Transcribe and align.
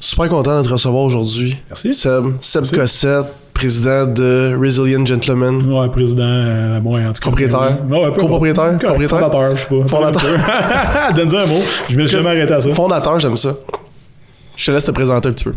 Super 0.00 0.28
content 0.28 0.62
de 0.62 0.66
te 0.66 0.72
recevoir 0.72 1.04
aujourd'hui. 1.04 1.56
Merci. 1.68 1.92
Seb, 1.92 2.24
Seb 2.40 2.62
Merci. 2.62 2.76
Cossette, 2.76 3.26
président 3.52 4.06
de 4.06 4.56
Resilient 4.56 5.04
Gentlemen. 5.04 5.72
Ouais, 5.72 5.88
président, 5.88 6.22
euh, 6.24 6.78
bon, 6.80 6.96
en 6.96 7.12
tout 7.12 7.14
cas. 7.14 7.20
Propriétaire. 7.22 7.78
Ouais, 7.90 8.06
ouais, 8.06 8.12
Copropriétaire? 8.12 8.78
Propriétaire? 8.78 9.18
Fondateur, 9.18 9.56
je 9.56 9.62
sais 9.62 9.66
pas. 9.66 9.88
Fondateur. 9.88 11.12
Donne-nous 11.16 11.36
un 11.36 11.46
mot. 11.46 11.62
Je 11.88 11.96
me 11.96 12.06
suis 12.06 12.16
jamais 12.16 12.30
arrêté 12.30 12.54
à 12.54 12.60
ça. 12.60 12.72
Fondateur, 12.72 13.18
j'aime 13.18 13.36
ça. 13.36 13.54
Je 14.54 14.66
te 14.66 14.70
laisse 14.70 14.84
te 14.84 14.92
présenter 14.92 15.28
un 15.28 15.32
petit 15.32 15.44
peu. 15.44 15.54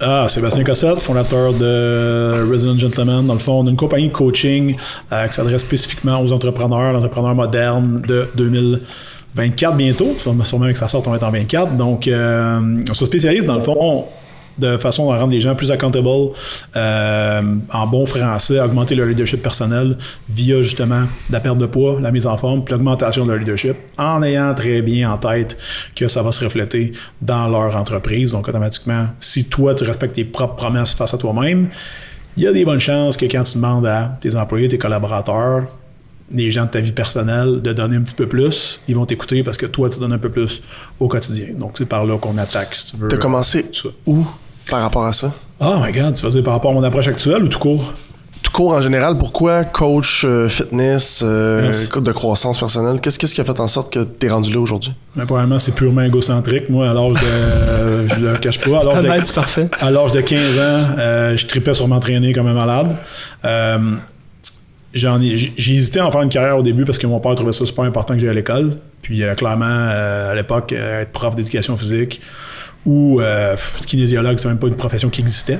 Ah, 0.00 0.26
Sébastien 0.28 0.64
Cossette, 0.64 1.00
fondateur 1.00 1.52
de 1.52 2.48
Resident 2.50 2.76
Gentleman. 2.78 3.26
Dans 3.26 3.34
le 3.34 3.38
fond, 3.38 3.60
on 3.60 3.66
a 3.66 3.70
une 3.70 3.76
compagnie 3.76 4.08
de 4.08 4.12
coaching 4.12 4.76
euh, 5.12 5.26
qui 5.26 5.32
s'adresse 5.34 5.62
spécifiquement 5.62 6.20
aux 6.20 6.32
entrepreneurs, 6.32 6.92
l'entrepreneur 6.92 7.34
moderne 7.34 8.02
de 8.06 8.28
2024 9.34 9.76
bientôt. 9.76 10.16
Sûrement 10.44 10.70
que 10.70 10.78
ça 10.78 10.88
sort, 10.88 11.02
on 11.06 11.10
va 11.10 11.16
être 11.16 11.24
en 11.24 11.30
24. 11.30 11.76
Donc, 11.76 12.08
euh, 12.08 12.82
on 12.88 12.94
se 12.94 13.04
spécialise 13.04 13.44
dans 13.44 13.56
le 13.56 13.62
fond 13.62 14.06
de 14.58 14.76
façon 14.76 15.10
à 15.10 15.18
rendre 15.18 15.32
les 15.32 15.40
gens 15.40 15.54
plus 15.54 15.70
accountable, 15.70 16.08
euh, 16.76 17.42
en 17.72 17.86
bon 17.86 18.06
français, 18.06 18.60
augmenter 18.60 18.94
leur 18.94 19.06
leadership 19.06 19.42
personnel 19.42 19.98
via 20.28 20.60
justement 20.62 21.04
la 21.30 21.40
perte 21.40 21.58
de 21.58 21.66
poids, 21.66 21.98
la 22.00 22.10
mise 22.10 22.26
en 22.26 22.36
forme, 22.36 22.64
puis 22.64 22.72
l'augmentation 22.72 23.24
de 23.24 23.30
leur 23.30 23.38
leadership, 23.38 23.76
en 23.98 24.22
ayant 24.22 24.54
très 24.54 24.82
bien 24.82 25.10
en 25.10 25.18
tête 25.18 25.58
que 25.94 26.08
ça 26.08 26.22
va 26.22 26.32
se 26.32 26.44
refléter 26.44 26.92
dans 27.20 27.48
leur 27.48 27.76
entreprise. 27.76 28.32
Donc 28.32 28.48
automatiquement, 28.48 29.08
si 29.18 29.44
toi 29.46 29.74
tu 29.74 29.84
respectes 29.84 30.14
tes 30.14 30.24
propres 30.24 30.56
promesses 30.56 30.94
face 30.94 31.14
à 31.14 31.18
toi-même, 31.18 31.68
il 32.36 32.42
y 32.42 32.46
a 32.46 32.52
des 32.52 32.64
bonnes 32.64 32.80
chances 32.80 33.16
que 33.16 33.26
quand 33.26 33.44
tu 33.44 33.56
demandes 33.56 33.86
à 33.86 34.16
tes 34.20 34.34
employés, 34.34 34.68
tes 34.68 34.78
collaborateurs, 34.78 35.64
les 36.34 36.50
gens 36.50 36.64
de 36.64 36.70
ta 36.70 36.80
vie 36.80 36.92
personnelle 36.92 37.62
de 37.62 37.72
donner 37.72 37.96
un 37.96 38.02
petit 38.02 38.14
peu 38.14 38.26
plus, 38.26 38.80
ils 38.88 38.94
vont 38.94 39.06
t'écouter 39.06 39.42
parce 39.42 39.56
que 39.56 39.66
toi, 39.66 39.88
tu 39.88 39.98
donnes 40.00 40.12
un 40.12 40.18
peu 40.18 40.28
plus 40.30 40.62
au 41.00 41.08
quotidien. 41.08 41.46
Donc, 41.56 41.72
c'est 41.78 41.86
par 41.86 42.04
là 42.04 42.18
qu'on 42.18 42.36
attaque, 42.38 42.74
si 42.74 42.86
tu 42.92 42.96
veux. 42.96 43.08
T'as 43.08 43.16
commencé 43.16 43.66
où 44.06 44.24
par 44.70 44.80
rapport 44.82 45.06
à 45.06 45.12
ça? 45.12 45.32
Oh 45.60 45.76
my 45.80 45.92
god, 45.92 46.14
tu 46.14 46.22
faisais 46.22 46.42
par 46.42 46.54
rapport 46.54 46.72
à 46.72 46.74
mon 46.74 46.82
approche 46.82 47.08
actuelle 47.08 47.44
ou 47.44 47.48
tout 47.48 47.58
court? 47.58 47.92
Tout 48.42 48.50
court 48.52 48.72
en 48.72 48.82
général, 48.82 49.16
pourquoi 49.16 49.64
coach 49.64 50.22
euh, 50.26 50.48
fitness, 50.50 51.22
euh, 51.24 51.66
Yes. 51.68 51.90
de 51.90 52.12
croissance 52.12 52.58
personnelle? 52.58 53.00
Qu'est-ce 53.00 53.18
qu'est-ce 53.18 53.34
qui 53.34 53.40
a 53.40 53.44
fait 53.44 53.58
en 53.58 53.66
sorte 53.66 53.90
que 53.92 54.00
t'es 54.00 54.28
rendu 54.28 54.52
là 54.52 54.60
aujourd'hui? 54.60 54.92
Mais 55.16 55.24
probablement, 55.24 55.58
c'est 55.58 55.72
purement 55.72 56.02
égocentrique. 56.02 56.68
Moi, 56.68 56.86
à 56.88 56.92
l'âge 56.92 57.14
de. 57.14 58.08
je 58.14 58.20
le 58.20 58.36
cache 58.38 58.60
pas. 58.60 58.80
À 58.90 59.00
l'âge 59.00 59.22
de, 59.28 59.32
parfait. 59.32 59.68
à 59.80 59.90
l'âge 59.90 60.12
de 60.12 60.20
15 60.20 60.58
ans, 60.58 60.86
euh, 60.98 61.36
je 61.38 61.46
tripais 61.46 61.72
sur 61.72 61.88
m'entraîner 61.88 62.32
comme 62.34 62.46
un 62.48 62.52
malade. 62.52 62.94
J'en 64.94 65.20
ai- 65.20 65.36
j'ai 65.36 65.74
hésité 65.74 65.98
à 66.00 66.06
en 66.06 66.10
faire 66.12 66.22
une 66.22 66.28
carrière 66.28 66.56
au 66.56 66.62
début 66.62 66.84
parce 66.84 66.98
que 66.98 67.06
mon 67.06 67.18
père 67.20 67.34
trouvait 67.34 67.52
ça 67.52 67.66
super 67.66 67.84
important 67.84 68.14
que 68.14 68.20
j'aille 68.20 68.30
à 68.30 68.34
l'école. 68.34 68.78
Puis 69.02 69.22
euh, 69.22 69.34
clairement, 69.34 69.64
euh, 69.68 70.32
à 70.32 70.34
l'époque, 70.34 70.72
euh, 70.72 71.02
être 71.02 71.10
prof 71.10 71.34
d'éducation 71.36 71.76
physique 71.76 72.20
ou 72.86 73.20
kinésiologue, 73.86 74.36
c'est 74.36 74.46
même 74.48 74.58
pas 74.58 74.66
une 74.66 74.76
profession 74.76 75.08
qui 75.08 75.22
existait. 75.22 75.58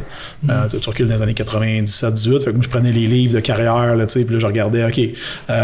Euh, 0.51 0.69
tu, 0.69 0.89
recules 0.89 1.09
dans 1.09 1.15
les 1.15 1.23
années 1.23 1.33
97-18. 1.33 2.41
Fait 2.41 2.51
que 2.51 2.51
moi, 2.51 2.61
je 2.63 2.69
prenais 2.69 2.93
les 2.93 3.07
livres 3.07 3.33
de 3.35 3.41
carrière, 3.41 3.97
là, 3.97 4.05
tu 4.05 4.13
sais, 4.13 4.25
puis 4.25 4.35
là, 4.35 4.41
je 4.41 4.47
regardais, 4.47 4.85
OK, 4.85 5.01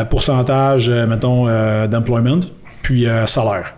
pourcentage, 0.09 0.89
mettons, 0.89 1.45
d'employment, 1.87 2.41
puis 2.81 3.07
salaire. 3.27 3.75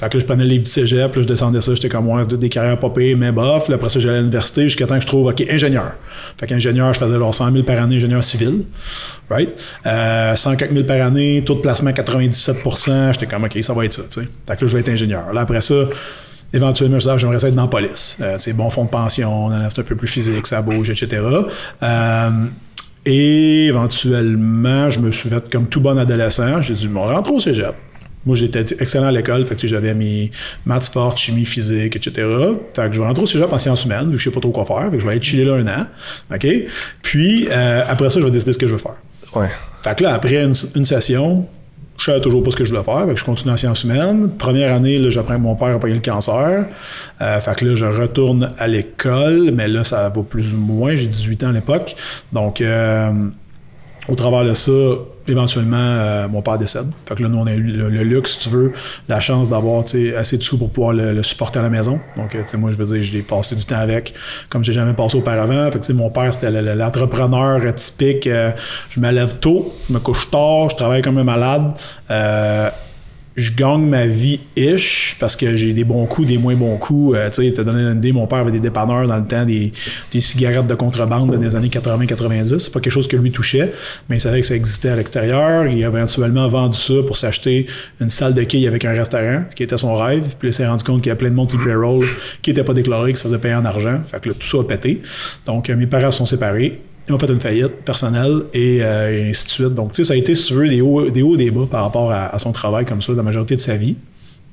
Fait 0.00 0.08
que 0.08 0.16
là, 0.16 0.20
je 0.22 0.26
prenais 0.26 0.44
le 0.44 0.48
livre 0.48 0.62
du 0.62 0.70
cégep, 0.70 1.14
là, 1.14 1.20
je 1.20 1.26
descendais 1.26 1.60
ça, 1.60 1.74
j'étais 1.74 1.90
comme, 1.90 2.08
ouais, 2.08 2.22
c'est 2.26 2.38
des 2.38 2.48
carrières 2.48 2.80
pas 2.80 2.88
payées, 2.88 3.14
mais 3.14 3.32
bof. 3.32 3.68
Là, 3.68 3.74
après 3.74 3.90
ça, 3.90 4.00
j'allais 4.00 4.16
à 4.16 4.20
l'université 4.20 4.62
jusqu'à 4.62 4.86
temps 4.86 4.94
que 4.94 5.02
je 5.02 5.06
trouve, 5.06 5.26
OK, 5.26 5.44
ingénieur. 5.50 5.92
Fait 6.38 6.46
qu'ingénieur, 6.46 6.94
je 6.94 6.98
faisais 6.98 7.18
genre 7.18 7.34
100 7.34 7.52
000 7.52 7.64
par 7.64 7.82
année, 7.82 7.96
ingénieur 7.96 8.24
civil. 8.24 8.64
Right? 9.28 9.50
Euh, 9.84 10.34
104 10.34 10.72
000 10.72 10.84
par 10.84 11.02
année, 11.02 11.42
taux 11.44 11.54
de 11.54 11.60
placement 11.60 11.90
97% 11.90 13.12
J'étais 13.12 13.26
comme, 13.26 13.44
OK, 13.44 13.58
ça 13.62 13.74
va 13.74 13.84
être 13.84 13.92
ça, 13.92 14.02
tu 14.04 14.22
sais. 14.22 14.28
Fait 14.48 14.56
que 14.56 14.64
là, 14.64 14.68
je 14.68 14.72
vais 14.72 14.80
être 14.80 14.88
ingénieur. 14.88 15.34
Là, 15.34 15.42
après 15.42 15.60
ça, 15.60 15.74
éventuellement, 16.54 16.98
je 16.98 17.02
disais, 17.02 17.12
ah, 17.12 17.18
j'aimerais 17.18 17.38
ça 17.38 17.48
être 17.48 17.54
dans 17.54 17.62
la 17.64 17.68
police. 17.68 18.16
Euh, 18.22 18.36
c'est 18.38 18.54
bon 18.54 18.70
fonds 18.70 18.86
de 18.86 18.90
pension, 18.90 19.50
c'est 19.68 19.80
un 19.80 19.84
peu 19.84 19.96
plus 19.96 20.08
physique, 20.08 20.46
ça 20.46 20.62
bouge, 20.62 20.88
etc. 20.88 21.22
Euh, 21.82 22.30
et 23.04 23.66
éventuellement, 23.66 24.88
je 24.88 25.00
me 25.00 25.12
suis 25.12 25.28
fait 25.28 25.50
comme 25.52 25.66
tout 25.66 25.80
bon 25.82 25.98
adolescent. 25.98 26.62
J'ai 26.62 26.72
dit, 26.72 26.88
bon, 26.88 27.06
rentre 27.06 27.30
au 27.32 27.38
cégep. 27.38 27.74
Moi, 28.26 28.36
j'étais 28.36 28.64
excellent 28.78 29.06
à 29.06 29.12
l'école, 29.12 29.46
fait 29.46 29.56
que 29.56 29.66
j'avais 29.66 29.94
mes 29.94 30.30
maths 30.66 30.90
fortes, 30.92 31.18
chimie, 31.18 31.46
physique, 31.46 31.96
etc. 31.96 32.26
Fait 32.74 32.88
que 32.88 32.92
je 32.92 33.00
vais 33.00 33.06
rentrer 33.06 33.22
au 33.22 33.26
cégep 33.26 33.52
en 33.52 33.58
sciences 33.58 33.84
humaines, 33.84 34.06
vu 34.06 34.12
que 34.12 34.18
je 34.18 34.24
sais 34.24 34.34
pas 34.34 34.40
trop 34.40 34.50
quoi 34.50 34.64
faire, 34.66 34.90
fait 34.90 34.96
que 34.96 35.00
je 35.00 35.06
vais 35.06 35.12
aller 35.12 35.22
chiller 35.22 35.44
là 35.44 35.54
un 35.54 35.66
an, 35.66 35.86
OK? 36.34 36.46
Puis, 37.02 37.48
euh, 37.50 37.82
après 37.88 38.10
ça, 38.10 38.20
je 38.20 38.24
vais 38.24 38.30
décider 38.30 38.52
ce 38.52 38.58
que 38.58 38.66
je 38.66 38.72
veux 38.72 38.78
faire. 38.78 38.96
Ouais. 39.34 39.48
Fait 39.82 39.96
que 39.96 40.02
là, 40.02 40.14
après 40.14 40.42
une, 40.42 40.52
une 40.76 40.84
session, 40.84 41.46
je 42.00 42.06
savais 42.06 42.20
toujours 42.20 42.42
pas 42.42 42.50
ce 42.50 42.56
que 42.56 42.64
je 42.64 42.70
voulais 42.70 42.82
faire. 42.82 43.04
Fait 43.06 43.12
que 43.12 43.20
je 43.20 43.24
continue 43.24 43.52
en 43.52 43.56
sciences 43.56 43.84
humaines. 43.84 44.30
Première 44.38 44.74
année, 44.74 44.98
là, 44.98 45.10
j'apprends 45.10 45.34
que 45.36 45.40
mon 45.40 45.54
père 45.54 45.76
a 45.76 45.78
payé 45.78 45.94
le 45.94 46.00
cancer. 46.00 46.66
Euh, 47.20 47.40
fait 47.40 47.56
que 47.56 47.64
là, 47.66 47.74
je 47.74 47.84
retourne 47.84 48.50
à 48.58 48.66
l'école, 48.66 49.50
mais 49.54 49.68
là, 49.68 49.84
ça 49.84 50.08
va 50.08 50.22
plus 50.22 50.54
ou 50.54 50.56
moins. 50.56 50.94
J'ai 50.94 51.06
18 51.06 51.44
ans 51.44 51.48
à 51.48 51.52
l'époque. 51.52 51.94
Donc, 52.32 52.62
euh, 52.62 53.12
au 54.08 54.14
travers 54.14 54.44
de 54.44 54.54
ça, 54.54 54.72
éventuellement, 55.30 55.76
euh, 55.78 56.28
mon 56.28 56.42
père 56.42 56.58
décède. 56.58 56.86
Fait 57.08 57.14
que 57.14 57.22
là, 57.22 57.28
nous, 57.28 57.38
on 57.38 57.46
a 57.46 57.54
eu 57.54 57.62
le, 57.62 57.88
luxe, 58.02 58.32
si 58.32 58.38
tu 58.40 58.48
veux, 58.50 58.72
la 59.08 59.20
chance 59.20 59.48
d'avoir 59.48 59.82
assez 59.82 60.36
de 60.38 60.42
sous 60.42 60.58
pour 60.58 60.70
pouvoir 60.70 60.92
le, 60.94 61.22
supporter 61.22 61.58
à 61.58 61.62
la 61.62 61.70
maison. 61.70 62.00
Donc, 62.16 62.34
euh, 62.34 62.42
tu 62.42 62.48
sais, 62.48 62.56
moi, 62.56 62.70
je 62.70 62.76
veux 62.76 62.86
dire, 62.86 63.02
j'ai 63.02 63.22
passé 63.22 63.54
du 63.56 63.64
temps 63.64 63.76
avec, 63.78 64.14
comme 64.48 64.64
j'ai 64.64 64.72
jamais 64.72 64.92
passé 64.94 65.16
auparavant. 65.18 65.70
Fait 65.70 65.78
que, 65.86 65.92
mon 65.92 66.10
père, 66.10 66.32
c'était 66.34 66.50
le- 66.50 66.60
le- 66.62 66.74
l'entrepreneur 66.74 67.74
typique. 67.74 68.26
euh, 68.26 68.50
je 68.90 69.00
me 69.00 69.10
lève 69.10 69.36
tôt, 69.38 69.72
je 69.88 69.94
me 69.94 69.98
couche 70.00 70.30
tard, 70.30 70.70
je 70.70 70.76
travaille 70.76 71.02
comme 71.02 71.18
un 71.18 71.24
malade. 71.24 71.72
Euh, 72.10 72.70
je 73.36 73.52
gagne 73.52 73.86
ma 73.86 74.06
vie 74.06 74.40
ish 74.56 75.16
parce 75.20 75.36
que 75.36 75.54
j'ai 75.56 75.72
des 75.72 75.84
bons 75.84 76.04
coups, 76.06 76.26
des 76.28 76.38
moins 76.38 76.54
bons 76.54 76.76
coups. 76.76 77.16
Euh, 77.16 77.30
tu 77.30 77.46
sais, 77.46 77.52
t'as 77.52 77.64
donné 77.64 77.82
une 77.82 77.98
idée, 77.98 78.12
mon 78.12 78.26
père 78.26 78.38
avait 78.40 78.50
des 78.50 78.60
dépanneurs 78.60 79.06
dans 79.06 79.16
le 79.16 79.26
temps, 79.26 79.44
des, 79.44 79.72
des 80.10 80.20
cigarettes 80.20 80.66
de 80.66 80.74
contrebande 80.74 81.36
des 81.38 81.54
années 81.54 81.68
80-90. 81.68 82.58
C'est 82.58 82.72
pas 82.72 82.80
quelque 82.80 82.92
chose 82.92 83.08
que 83.08 83.16
lui 83.16 83.30
touchait, 83.30 83.72
mais 84.08 84.16
il 84.16 84.20
savait 84.20 84.40
que 84.40 84.46
ça 84.46 84.56
existait 84.56 84.90
à 84.90 84.96
l'extérieur. 84.96 85.66
Il 85.66 85.82
a 85.84 85.88
éventuellement 85.88 86.48
vendu 86.48 86.76
ça 86.76 86.94
pour 87.06 87.16
s'acheter 87.16 87.66
une 88.00 88.08
salle 88.08 88.34
de 88.34 88.42
quilles 88.42 88.66
avec 88.66 88.84
un 88.84 88.92
restaurant, 88.92 89.44
qui 89.54 89.62
était 89.62 89.78
son 89.78 89.94
rêve. 89.94 90.34
Puis 90.38 90.48
il 90.48 90.54
s'est 90.54 90.66
rendu 90.66 90.82
compte 90.82 91.02
qu'il 91.02 91.10
y 91.10 91.12
a 91.12 91.16
plein 91.16 91.30
de 91.30 91.34
monde 91.34 91.48
qui 91.48 91.56
payroll 91.56 92.04
qui 92.42 92.50
n'était 92.50 92.64
pas 92.64 92.74
déclaré, 92.74 93.12
qui 93.12 93.18
se 93.18 93.22
faisait 93.22 93.38
payer 93.38 93.54
en 93.54 93.64
argent. 93.64 94.00
Fait 94.04 94.20
que 94.20 94.28
là, 94.30 94.34
tout 94.38 94.46
ça 94.46 94.58
a 94.58 94.64
pété. 94.64 95.02
Donc, 95.46 95.70
euh, 95.70 95.76
mes 95.76 95.86
parents 95.86 96.10
sont 96.10 96.26
séparés. 96.26 96.80
Ils 97.10 97.14
ont 97.14 97.18
fait 97.18 97.32
une 97.32 97.40
faillite 97.40 97.82
personnelle 97.84 98.42
et, 98.54 98.78
euh, 98.82 99.30
ainsi 99.30 99.44
de 99.44 99.50
suite. 99.50 99.74
Donc, 99.74 99.90
tu 99.90 99.96
sais, 99.96 100.08
ça 100.08 100.14
a 100.14 100.16
été, 100.16 100.32
si 100.36 100.46
tu 100.46 100.54
veux, 100.54 100.68
des 100.68 100.80
hauts, 100.80 101.10
des 101.10 101.22
hauts 101.22 101.36
des 101.36 101.50
bas 101.50 101.66
par 101.68 101.82
rapport 101.82 102.12
à, 102.12 102.38
son 102.38 102.52
travail 102.52 102.84
comme 102.84 103.02
ça, 103.02 103.12
la 103.14 103.24
majorité 103.24 103.56
de 103.56 103.60
sa 103.60 103.76
vie, 103.76 103.96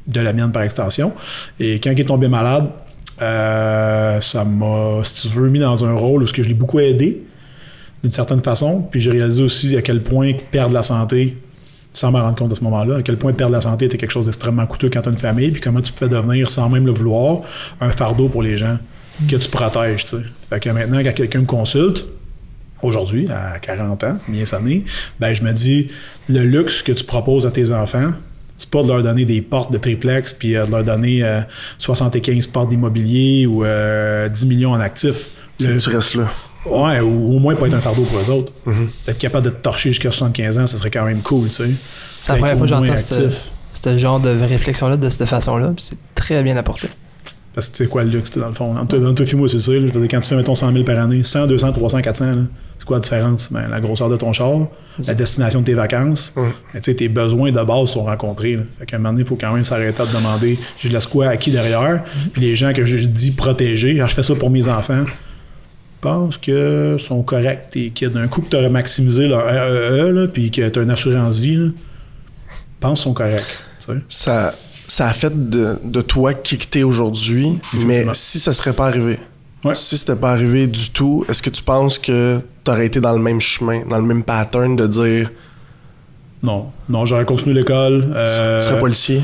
de 0.07 0.19
la 0.19 0.33
mienne 0.33 0.51
par 0.51 0.63
extension. 0.63 1.13
Et 1.59 1.75
quand 1.75 1.91
il 1.91 1.99
est 1.99 2.05
tombé 2.05 2.27
malade, 2.27 2.69
euh, 3.21 4.19
ça 4.21 4.43
m'a, 4.43 5.01
si 5.03 5.29
tu 5.29 5.35
veux, 5.35 5.49
mis 5.49 5.59
dans 5.59 5.85
un 5.85 5.93
rôle 5.93 6.23
où 6.23 6.25
je 6.25 6.41
l'ai 6.41 6.55
beaucoup 6.55 6.79
aidé 6.79 7.21
d'une 8.01 8.11
certaine 8.11 8.41
façon. 8.41 8.87
Puis 8.89 9.01
j'ai 9.01 9.11
réalisé 9.11 9.43
aussi 9.43 9.77
à 9.77 9.83
quel 9.83 10.01
point 10.01 10.31
perdre 10.49 10.73
la 10.73 10.81
santé, 10.81 11.37
sans 11.93 12.11
m'en 12.11 12.21
rendre 12.23 12.37
compte 12.37 12.53
à 12.53 12.55
ce 12.55 12.63
moment-là, 12.63 12.97
à 12.97 13.01
quel 13.03 13.17
point 13.17 13.33
perdre 13.33 13.53
la 13.53 13.61
santé 13.61 13.85
était 13.85 13.99
quelque 13.99 14.09
chose 14.09 14.25
d'extrêmement 14.25 14.65
coûteux 14.65 14.89
quand 14.91 15.01
tu 15.01 15.09
as 15.09 15.11
une 15.11 15.19
famille, 15.19 15.51
puis 15.51 15.61
comment 15.61 15.81
tu 15.81 15.93
peux 15.93 16.09
devenir, 16.09 16.49
sans 16.49 16.69
même 16.69 16.87
le 16.87 16.91
vouloir, 16.91 17.41
un 17.81 17.91
fardeau 17.91 18.29
pour 18.29 18.41
les 18.41 18.57
gens 18.57 18.79
que 19.29 19.35
tu 19.35 19.47
protèges. 19.47 20.05
tu 20.05 20.17
sais. 20.17 20.23
Fait 20.49 20.59
que 20.59 20.69
maintenant, 20.71 21.03
quand 21.03 21.13
quelqu'un 21.13 21.41
me 21.41 21.45
consulte, 21.45 22.07
aujourd'hui, 22.81 23.27
à 23.29 23.59
40 23.59 24.03
ans, 24.03 24.17
bien 24.27 24.43
années, 24.53 24.85
ben 25.19 25.33
je 25.33 25.43
me 25.43 25.51
dis, 25.51 25.89
le 26.29 26.43
luxe 26.43 26.81
que 26.81 26.91
tu 26.91 27.03
proposes 27.03 27.45
à 27.45 27.51
tes 27.51 27.71
enfants, 27.71 28.11
c'est 28.57 28.69
pas 28.69 28.81
de 28.83 28.87
leur 28.87 29.03
donner 29.03 29.25
des 29.25 29.41
portes 29.41 29.71
de 29.71 29.77
triplex 29.77 30.33
puis 30.33 30.55
euh, 30.55 30.65
de 30.65 30.71
leur 30.71 30.83
donner 30.83 31.23
euh, 31.23 31.41
75 31.77 32.47
portes 32.47 32.69
d'immobilier 32.69 33.45
ou 33.45 33.63
euh, 33.63 34.27
10 34.29 34.45
millions 34.47 34.71
en 34.71 34.79
actifs. 34.79 35.29
Le- 35.59 35.77
tu 35.77 35.89
restes 35.89 36.15
là. 36.15 36.27
Ouais, 36.65 36.99
ou 36.99 37.35
au 37.35 37.39
moins 37.39 37.55
pas 37.55 37.67
être 37.67 37.75
un 37.75 37.81
fardeau 37.81 38.01
pour 38.03 38.19
eux 38.19 38.29
autres. 38.29 38.51
D'être 39.05 39.17
capable 39.17 39.45
de 39.45 39.51
te 39.51 39.61
torcher 39.61 39.89
jusqu'à 39.89 40.11
75 40.11 40.59
ans, 40.59 40.67
ça 40.67 40.77
serait 40.77 40.91
quand 40.91 41.05
même 41.05 41.21
cool, 41.21 41.47
tu 41.47 41.55
sais. 41.55 41.69
C'est 42.21 42.33
la 42.33 42.39
première 42.39 42.57
fois 42.57 42.67
que 42.67 42.73
j'entends 42.73 42.97
ce, 43.73 43.97
genre 43.97 44.19
de 44.19 44.29
réflexion-là 44.29 44.97
de 44.97 45.07
cette 45.07 45.27
façon-là. 45.27 45.71
puis 45.75 45.85
C'est 45.85 45.97
très 46.15 46.43
bien 46.43 46.57
apporté. 46.57 46.89
Parce 47.57 47.69
que 47.69 47.77
tu 47.77 47.83
sais 47.85 47.89
quoi 47.89 48.03
le 48.03 48.11
luxe, 48.11 48.29
dans 48.37 48.49
le 48.49 48.53
fond. 48.53 48.77
Entre 48.77 48.99
entre 48.99 49.13
toi 49.15 49.25
et 49.25 49.35
moi, 49.35 49.47
c'est 49.47 49.59
ça. 49.59 49.71
là. 49.71 49.79
Je 49.87 49.91
veux 49.91 49.99
dire, 49.99 50.07
quand 50.11 50.19
tu 50.19 50.29
fais, 50.29 50.35
mettons, 50.35 50.53
100 50.53 50.73
000 50.73 50.83
par 50.83 50.99
année, 50.99 51.23
100, 51.23 51.47
200, 51.47 51.71
300, 51.71 52.01
400, 52.01 52.25
là, 52.25 52.41
c'est 52.77 52.85
quoi 52.85 52.97
la 52.97 53.01
différence? 53.01 53.51
Ben, 53.51 53.67
la 53.67 53.79
grosseur 53.79 54.09
de 54.09 54.15
ton 54.15 54.31
char, 54.31 54.67
la 55.03 55.15
destination 55.15 55.61
de 55.61 55.65
tes 55.65 55.73
vacances. 55.73 56.35
Ben, 56.35 56.79
tes 56.79 57.07
besoins 57.09 57.51
de 57.51 57.59
base 57.63 57.89
sont 57.89 58.03
rencontrés. 58.03 58.57
Là. 58.57 58.61
Fait 58.77 58.85
qu'à 58.85 58.97
un 58.97 58.99
moment 58.99 59.09
donné, 59.13 59.23
il 59.23 59.27
faut 59.27 59.37
quand 59.41 59.51
même 59.53 59.65
s'arrêter 59.65 60.03
de 60.05 60.15
demander 60.15 60.59
je 60.77 60.89
laisse 60.89 61.07
quoi 61.07 61.29
à 61.29 61.37
qui 61.37 61.49
derrière? 61.49 62.03
Puis 62.31 62.43
les 62.43 62.53
gens 62.55 62.73
que 62.73 62.85
je 62.85 62.95
dis 63.07 63.31
protéger, 63.31 63.97
quand 63.97 64.07
je 64.07 64.13
fais 64.13 64.21
ça 64.21 64.35
pour 64.35 64.51
mes 64.51 64.67
enfants, 64.69 65.05
pense 65.99 66.37
que 66.37 66.97
sont 66.99 67.23
corrects 67.23 67.71
tes 67.71 67.89
kids. 67.89 68.09
D'un 68.09 68.27
coup 68.27 68.41
que 68.41 68.49
tu 68.49 68.55
aurais 68.55 68.69
maximisé 68.69 69.27
leur 69.27 69.43
REE, 69.47 70.11
là, 70.11 70.27
puis 70.27 70.51
que 70.51 70.69
tu 70.69 70.77
as 70.77 70.83
une 70.83 70.91
assurance 70.91 71.39
vie, 71.39 71.55
là, 71.55 71.69
pense 72.79 72.99
qu'ils 72.99 73.03
sont 73.05 73.13
corrects. 73.13 73.57
Ça, 74.09 74.53
ça 74.87 75.07
a 75.09 75.13
fait 75.13 75.49
de, 75.49 75.77
de 75.83 76.01
toi 76.01 76.33
qui 76.33 76.57
t'es 76.57 76.83
aujourd'hui, 76.83 77.59
mais 77.85 78.05
si 78.13 78.39
ça 78.39 78.53
serait 78.53 78.73
pas 78.73 78.87
arrivé, 78.87 79.19
Ouais. 79.65 79.73
si 79.75 79.97
c'était 79.97 80.15
pas 80.15 80.31
arrivé 80.31 80.67
du 80.67 80.91
tout, 80.91 81.25
est-ce 81.27 81.41
que 81.41 81.49
tu 81.49 81.61
penses 81.63 81.97
que 81.99 82.39
t'aurais 82.63 82.85
été 82.85 83.01
dans 83.01 83.11
le 83.13 83.19
même 83.19 83.39
chemin, 83.41 83.81
dans 83.89 83.97
le 83.97 84.03
même 84.05 84.23
pattern 84.23 84.75
de 84.75 84.85
dire 84.87 85.31
Non, 86.43 86.67
non, 86.87 87.05
j'aurais 87.05 87.25
continué 87.25 87.53
l'école. 87.55 88.07
euh, 88.15 88.59
tu 88.59 88.65
serais 88.65 88.79
policier? 88.79 89.23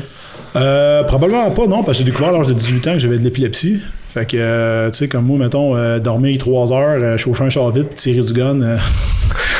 Euh, 0.56 1.02
probablement 1.04 1.50
pas, 1.52 1.66
non, 1.66 1.82
parce 1.82 1.98
que 1.98 2.04
j'ai 2.04 2.10
découvert 2.10 2.30
à 2.30 2.32
l'âge 2.38 2.46
de 2.48 2.52
18 2.52 2.86
ans 2.88 2.92
que 2.94 2.98
j'avais 2.98 3.18
de 3.18 3.24
l'épilepsie. 3.24 3.80
Fait 4.08 4.26
que, 4.26 4.36
euh, 4.36 4.90
tu 4.90 4.98
sais, 4.98 5.08
comme 5.08 5.24
moi, 5.24 5.38
mettons, 5.38 5.76
euh, 5.76 5.98
dormir 5.98 6.38
3 6.38 6.72
heures, 6.72 7.00
euh, 7.00 7.16
chauffer 7.16 7.44
un 7.44 7.48
char 7.50 7.70
vite, 7.70 7.94
tirer 7.94 8.20
du 8.20 8.32
gun, 8.32 8.60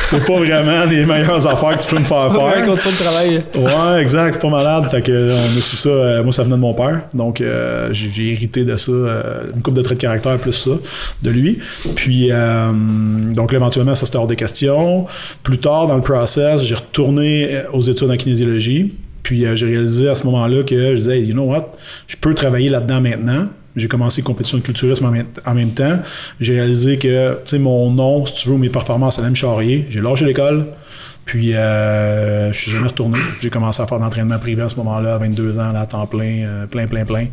c'est 0.05 0.25
pas 0.25 0.37
vraiment 0.37 0.85
les 0.85 1.05
meilleures 1.05 1.45
affaires 1.47 1.77
que 1.77 1.81
tu 1.83 1.87
peux 1.89 1.99
me 1.99 2.05
faire 2.05 2.33
faire. 2.33 2.65
condition 2.65 2.91
de 2.91 2.95
travail. 2.95 3.43
Ouais, 3.55 4.01
exact, 4.01 4.33
c'est 4.33 4.41
pas 4.41 4.49
malade. 4.49 4.85
Fait 4.91 5.01
que 5.01 5.11
euh, 5.11 5.35
on 5.35 5.57
a 5.57 5.61
su 5.61 5.75
ça. 5.75 5.89
euh, 5.89 6.23
moi, 6.23 6.31
ça 6.31 6.43
venait 6.43 6.55
de 6.55 6.61
mon 6.61 6.73
père. 6.73 7.01
Donc, 7.13 7.41
euh, 7.41 7.89
j'ai 7.91 8.09
j'ai 8.09 8.31
hérité 8.31 8.63
de 8.65 8.75
ça, 8.75 8.91
euh, 8.91 9.43
une 9.55 9.61
coupe 9.61 9.73
de 9.73 9.81
traits 9.81 9.97
de 9.97 10.01
caractère 10.01 10.37
plus 10.37 10.53
ça, 10.53 10.71
de 11.21 11.29
lui. 11.29 11.59
Puis, 11.95 12.29
euh, 12.31 12.71
donc, 13.33 13.51
là, 13.51 13.57
éventuellement, 13.57 13.95
ça 13.95 14.05
c'était 14.05 14.17
hors 14.17 14.27
des 14.27 14.35
questions. 14.35 15.05
Plus 15.43 15.57
tard, 15.57 15.87
dans 15.87 15.95
le 15.95 16.01
process, 16.01 16.61
j'ai 16.63 16.75
retourné 16.75 17.47
euh, 17.51 17.63
aux 17.73 17.81
études 17.81 18.09
en 18.11 18.17
kinésiologie. 18.17 18.93
Puis, 19.23 19.45
euh, 19.45 19.55
j'ai 19.55 19.65
réalisé 19.67 20.07
à 20.07 20.15
ce 20.15 20.23
moment-là 20.25 20.63
que 20.63 20.75
je 20.91 20.95
disais, 20.95 21.21
you 21.21 21.33
know 21.33 21.43
what, 21.45 21.71
je 22.07 22.15
peux 22.15 22.33
travailler 22.33 22.69
là-dedans 22.69 23.01
maintenant. 23.01 23.47
J'ai 23.75 23.87
commencé 23.87 24.21
compétition 24.21 24.57
de 24.57 24.63
culturisme 24.63 25.05
en 25.05 25.11
même, 25.11 25.27
même 25.53 25.71
temps. 25.71 25.99
J'ai 26.39 26.55
réalisé 26.55 26.97
que, 26.97 27.33
tu 27.33 27.39
sais, 27.45 27.59
mon 27.59 27.91
nom, 27.91 28.25
si 28.25 28.33
tu 28.33 28.49
veux, 28.49 28.57
mes 28.57 28.69
performances 28.69 29.19
allaient 29.19 29.29
me 29.29 29.35
charrier. 29.35 29.85
J'ai 29.89 30.01
lâché 30.01 30.25
l'école. 30.25 30.67
Puis, 31.25 31.55
euh, 31.55 32.51
je 32.53 32.57
suis 32.59 32.69
jamais 32.71 32.87
retourné. 32.87 33.17
J'ai 33.41 33.49
commencé 33.49 33.81
à 33.81 33.87
faire 33.87 33.97
d'entraînement 33.97 34.37
privé 34.37 34.61
à 34.61 34.69
ce 34.69 34.75
moment-là, 34.75 35.15
à 35.15 35.17
22 35.17 35.57
ans, 35.57 35.71
là, 35.71 35.81
à 35.81 35.85
temps 35.87 36.05
plein, 36.05 36.43
euh, 36.45 36.67
plein, 36.67 36.85
plein, 36.85 37.03
plein. 37.03 37.27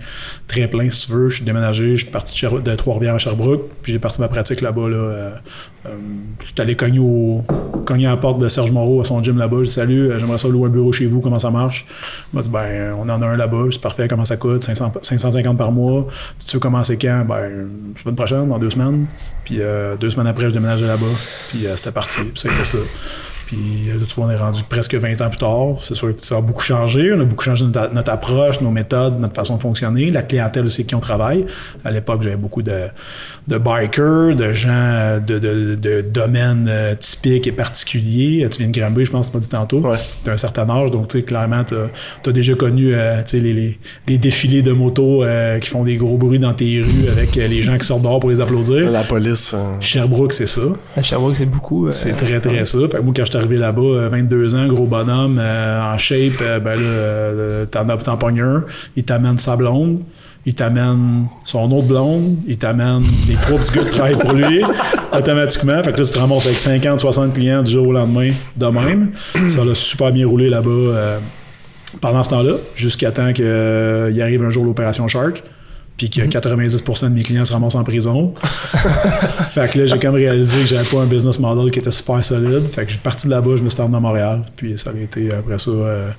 Très 0.48 0.66
plein, 0.66 0.88
si 0.88 1.06
tu 1.06 1.12
veux. 1.12 1.28
Je 1.28 1.36
suis 1.36 1.44
déménagé, 1.44 1.96
je 1.96 2.04
suis 2.04 2.10
parti 2.10 2.46
de, 2.46 2.60
de 2.60 2.74
Trois-Rivières 2.74 3.16
à 3.16 3.18
Sherbrooke, 3.18 3.68
puis 3.82 3.92
j'ai 3.92 3.98
parti 3.98 4.18
ma 4.22 4.28
pratique 4.28 4.62
là-bas. 4.62 4.88
Là, 4.88 4.96
euh, 4.96 5.30
euh, 5.86 5.90
allé 6.58 6.74
cogner, 6.74 7.00
au- 7.00 7.44
cogner 7.84 8.06
à 8.06 8.10
la 8.10 8.16
porte 8.16 8.38
de 8.40 8.48
Serge 8.48 8.70
Moreau 8.70 9.02
à 9.02 9.04
son 9.04 9.22
gym 9.22 9.36
là-bas. 9.36 9.58
Je 9.58 9.64
dis 9.64 9.70
Salut, 9.72 10.10
j'aimerais 10.18 10.38
ça 10.38 10.48
louer 10.48 10.68
un 10.68 10.70
bureau 10.72 10.90
chez 10.92 11.04
vous, 11.06 11.20
comment 11.20 11.38
ça 11.38 11.50
marche? 11.50 11.86
Il 12.32 12.36
m'a 12.36 12.42
dit 12.42 12.48
Ben, 12.48 12.94
on 12.98 13.02
en 13.10 13.20
a 13.20 13.26
un 13.26 13.36
là-bas, 13.36 13.64
c'est 13.70 13.80
parfait, 13.82 14.08
comment 14.08 14.24
ça 14.24 14.38
coûte? 14.38 14.62
500 14.62 14.90
550 15.02 15.58
par 15.58 15.70
mois. 15.70 16.06
Tu 16.46 16.56
veux 16.56 16.60
commencer 16.60 16.96
quand? 16.96 17.26
Ben, 17.28 17.68
semaine 18.02 18.16
prochaine, 18.16 18.48
dans 18.48 18.58
deux 18.58 18.70
semaines. 18.70 19.04
Puis 19.44 19.56
euh, 19.60 19.96
deux 19.96 20.08
semaines 20.08 20.28
après, 20.28 20.48
je 20.48 20.54
déménageais 20.54 20.86
là-bas, 20.86 21.04
puis 21.50 21.66
c'était 21.76 21.92
parti, 21.92 22.20
puis 22.20 22.40
ça 22.40 22.48
a 22.48 22.52
été 22.54 22.64
ça. 22.64 22.78
Puis 23.52 23.90
euh, 23.90 23.98
là, 23.98 24.06
tu 24.08 24.14
vois, 24.14 24.26
on 24.26 24.30
est 24.30 24.36
rendu 24.36 24.62
presque 24.66 24.94
20 24.94 25.20
ans 25.20 25.28
plus 25.28 25.38
tard. 25.38 25.66
C'est 25.80 25.94
sûr 25.94 26.16
que 26.16 26.24
ça 26.24 26.36
a 26.36 26.40
beaucoup 26.40 26.62
changé. 26.62 27.12
On 27.12 27.20
a 27.20 27.24
beaucoup 27.24 27.44
changé 27.44 27.66
notre, 27.66 27.92
notre 27.92 28.10
approche, 28.10 28.62
nos 28.62 28.70
méthodes, 28.70 29.20
notre 29.20 29.34
façon 29.34 29.56
de 29.56 29.60
fonctionner. 29.60 30.10
La 30.10 30.22
clientèle 30.22 30.64
aussi 30.64 30.80
avec 30.80 30.86
qui 30.86 30.94
on 30.94 31.00
travaille. 31.00 31.44
À 31.84 31.90
l'époque, 31.90 32.22
j'avais 32.22 32.36
beaucoup 32.36 32.62
de, 32.62 32.84
de 33.48 33.58
bikers, 33.58 34.34
de 34.36 34.52
gens 34.54 34.70
euh, 34.72 35.18
de, 35.20 35.38
de, 35.38 35.74
de 35.74 36.00
domaines 36.00 36.66
euh, 36.70 36.94
typiques 36.94 37.46
et 37.46 37.52
particuliers. 37.52 38.48
Tu 38.50 38.58
viens 38.62 38.68
de 38.70 38.78
Granby, 38.78 39.04
je 39.04 39.10
pense, 39.10 39.30
tu 39.30 39.36
m'as 39.36 39.42
dit 39.42 39.48
tantôt. 39.50 39.80
Ouais. 39.80 39.98
Tu 40.24 40.30
as 40.30 40.32
un 40.32 40.36
certain 40.38 40.68
âge, 40.70 40.90
donc 40.90 41.08
tu 41.08 41.18
sais, 41.18 41.24
clairement, 41.24 41.62
tu 41.64 41.74
as, 41.74 42.32
déjà 42.32 42.54
connu 42.54 42.94
euh, 42.94 43.18
tu 43.18 43.32
sais, 43.32 43.40
les, 43.40 43.52
les, 43.52 43.78
les 44.08 44.16
défilés 44.18 44.62
de 44.62 44.72
motos 44.72 45.22
euh, 45.24 45.58
qui 45.58 45.68
font 45.68 45.84
des 45.84 45.96
gros 45.96 46.16
bruits 46.16 46.38
dans 46.38 46.54
tes 46.54 46.80
rues 46.80 47.08
avec 47.10 47.36
euh, 47.36 47.46
les 47.48 47.60
gens 47.60 47.76
qui 47.76 47.86
sortent 47.86 48.02
dehors 48.02 48.18
pour 48.20 48.30
les 48.30 48.40
applaudir. 48.40 48.90
La 48.90 49.04
police. 49.04 49.52
euh, 49.54 49.74
Sherbrooke, 49.80 50.32
c'est 50.32 50.46
ça. 50.46 50.62
À 50.96 51.02
Sherbrooke, 51.02 51.36
c'est 51.36 51.44
beaucoup. 51.46 51.86
euh, 51.86 51.90
C'est 51.90 52.14
très, 52.16 52.40
très 52.40 52.64
ça. 52.64 52.78
Fait 52.90 52.98
que 52.98 53.02
moi, 53.02 53.12
quand 53.14 53.41
arrivé 53.42 53.56
là-bas, 53.58 53.82
euh, 53.82 54.08
22 54.10 54.54
ans, 54.54 54.66
gros 54.68 54.86
bonhomme, 54.86 55.38
euh, 55.40 55.80
en 55.82 55.98
shape, 55.98 56.40
euh, 56.40 56.60
ben 56.60 56.76
là, 56.76 56.82
euh, 56.82 57.66
t'en 57.66 57.88
as 57.88 57.96
t'en 57.98 58.18
un, 58.28 58.64
il 58.96 59.04
t'amène 59.04 59.38
sa 59.38 59.56
blonde, 59.56 60.00
il 60.46 60.54
t'amène 60.54 61.26
son 61.44 61.70
autre 61.72 61.86
blonde, 61.86 62.36
il 62.46 62.56
t'amène 62.56 63.02
des 63.26 63.34
trois 63.34 63.58
petits 63.58 63.72
gars 63.72 63.84
qui 63.84 63.90
travaillent 63.90 64.18
pour 64.18 64.32
lui, 64.32 64.62
automatiquement. 65.12 65.82
Fait 65.82 65.92
que 65.92 65.98
là, 65.98 66.04
tu 66.04 66.12
te 66.12 66.18
ramasses 66.18 66.46
avec 66.46 66.58
50, 66.58 67.00
60 67.00 67.34
clients 67.34 67.62
du 67.62 67.72
jour 67.72 67.88
au 67.88 67.92
lendemain, 67.92 68.30
de 68.56 68.66
même. 68.66 69.10
Ça 69.50 69.62
a 69.62 69.74
super 69.74 70.12
bien 70.12 70.26
roulé 70.26 70.48
là-bas 70.48 70.70
euh, 70.70 71.18
pendant 72.00 72.22
ce 72.22 72.30
temps-là, 72.30 72.54
jusqu'à 72.74 73.10
temps 73.10 73.32
qu'il 73.32 73.44
arrive 74.22 74.42
un 74.44 74.50
jour 74.50 74.64
l'opération 74.64 75.06
Shark. 75.08 75.42
Puis 75.96 76.10
que 76.10 76.20
90% 76.20 77.04
de 77.04 77.14
mes 77.14 77.22
clients 77.22 77.44
se 77.44 77.52
ramassent 77.52 77.74
en 77.74 77.84
prison. 77.84 78.34
Fait 79.50 79.70
que 79.70 79.78
là, 79.78 79.86
j'ai 79.86 79.98
comme 79.98 80.14
réalisé 80.14 80.60
que 80.60 80.66
j'avais 80.66 80.88
pas 80.88 81.02
un 81.02 81.06
business 81.06 81.38
model 81.38 81.70
qui 81.70 81.78
était 81.78 81.90
super 81.90 82.24
solide. 82.24 82.66
Fait 82.66 82.86
que 82.86 82.92
j'ai 82.92 82.98
parti 82.98 83.26
de 83.26 83.32
là-bas, 83.32 83.56
je 83.56 83.62
me 83.62 83.68
suis 83.68 83.80
rendu 83.80 83.96
à 83.96 84.00
Montréal. 84.00 84.42
Puis 84.56 84.76
ça 84.78 84.90
a 84.90 84.98
été 84.98 85.32
après 85.32 85.58
ça 85.58 85.70
euh, 85.70 86.10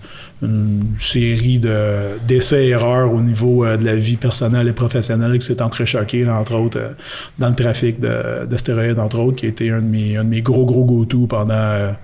une 0.41 0.93
série 0.99 1.59
de 1.59 2.17
d'essais-erreurs 2.27 3.11
au 3.11 3.21
niveau 3.21 3.65
euh, 3.65 3.77
de 3.77 3.85
la 3.85 3.95
vie 3.95 4.17
personnelle 4.17 4.67
et 4.67 4.73
professionnelle 4.73 5.37
qui 5.39 5.45
s'est 5.45 5.61
entrechoquée, 5.61 6.29
entre 6.29 6.55
autres, 6.55 6.79
euh, 6.79 6.93
dans 7.39 7.49
le 7.49 7.55
trafic 7.55 7.99
de, 7.99 8.45
de 8.45 8.57
stéroïdes, 8.57 8.99
entre 8.99 9.19
autres, 9.19 9.37
qui 9.37 9.47
a 9.47 9.49
été 9.49 9.71
un 9.71 9.81
de 9.81 9.87
mes, 9.87 10.17
un 10.17 10.23
de 10.23 10.29
mes 10.29 10.41
gros, 10.41 10.65
gros 10.65 10.85
go-to 10.85 11.27
pendant. 11.27 11.95